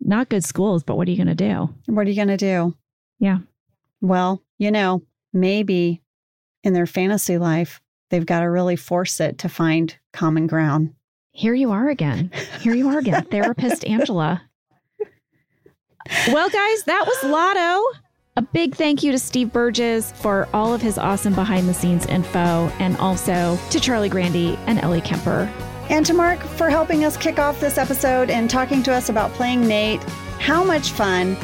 Not 0.00 0.28
good 0.28 0.44
schools, 0.44 0.82
but 0.82 0.96
what 0.96 1.06
are 1.08 1.10
you 1.10 1.16
going 1.16 1.26
to 1.26 1.34
do? 1.34 1.74
what 1.86 2.06
are 2.06 2.10
you 2.10 2.16
going 2.16 2.28
to 2.28 2.36
do? 2.36 2.74
Yeah. 3.18 3.38
Well, 4.00 4.42
you 4.58 4.70
know, 4.70 5.02
maybe 5.32 6.02
in 6.64 6.72
their 6.72 6.86
fantasy 6.86 7.38
life, 7.38 7.80
they've 8.08 8.26
got 8.26 8.40
to 8.40 8.46
really 8.46 8.76
force 8.76 9.20
it 9.20 9.38
to 9.38 9.48
find 9.48 9.96
common 10.12 10.46
ground. 10.46 10.94
Here 11.32 11.54
you 11.54 11.70
are 11.70 11.88
again. 11.88 12.30
Here 12.60 12.74
you 12.74 12.88
are 12.88 12.98
again, 12.98 13.24
therapist 13.30 13.84
Angela. 13.84 14.42
Well, 16.28 16.48
guys, 16.48 16.82
that 16.84 17.04
was 17.06 17.30
Lotto. 17.30 17.98
A 18.36 18.42
big 18.42 18.74
thank 18.74 19.02
you 19.02 19.12
to 19.12 19.18
Steve 19.18 19.52
Burgess 19.52 20.12
for 20.12 20.48
all 20.54 20.72
of 20.72 20.80
his 20.80 20.98
awesome 20.98 21.34
behind 21.34 21.68
the 21.68 21.74
scenes 21.74 22.06
info, 22.06 22.72
and 22.78 22.96
also 22.96 23.58
to 23.70 23.80
Charlie 23.80 24.08
Grandy 24.08 24.58
and 24.66 24.78
Ellie 24.80 25.02
Kemper. 25.02 25.52
And 25.90 26.06
to 26.06 26.14
Mark 26.14 26.38
for 26.40 26.70
helping 26.70 27.04
us 27.04 27.16
kick 27.16 27.40
off 27.40 27.58
this 27.58 27.76
episode 27.76 28.30
and 28.30 28.48
talking 28.48 28.80
to 28.84 28.92
us 28.94 29.08
about 29.08 29.32
playing 29.32 29.66
Nate. 29.66 30.02
How 30.38 30.62
much 30.62 30.92
fun! 30.92 31.36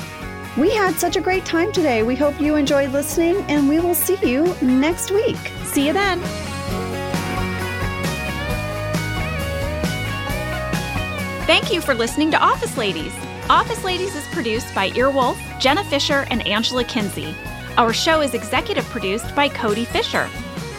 We 0.57 0.71
had 0.71 0.95
such 0.95 1.17
a 1.17 1.21
great 1.21 1.45
time 1.45 1.73
today. 1.73 2.05
We 2.05 2.15
hope 2.15 2.41
you 2.41 2.55
enjoyed 2.55 2.93
listening, 2.93 3.39
and 3.49 3.69
we 3.69 3.81
will 3.81 3.95
see 3.95 4.17
you 4.23 4.55
next 4.63 5.11
week. 5.11 5.37
See 5.65 5.89
you 5.89 5.93
then. 5.93 6.21
Thank 11.47 11.73
you 11.73 11.81
for 11.81 11.95
listening 11.95 12.31
to 12.31 12.39
Office 12.39 12.79
Ladies. 12.79 13.15
Office 13.51 13.83
Ladies 13.83 14.15
is 14.15 14.27
produced 14.29 14.73
by 14.77 14.91
Earwolf, 14.91 15.37
Jenna 15.61 15.83
Fischer, 15.85 16.25
and 16.31 16.47
Angela 16.47 16.85
Kinsey. 16.85 17.35
Our 17.77 17.93
show 17.93 18.21
is 18.21 18.33
executive 18.33 18.85
produced 18.87 19.35
by 19.35 19.49
Cody 19.49 19.85
Fisher. 19.85 20.31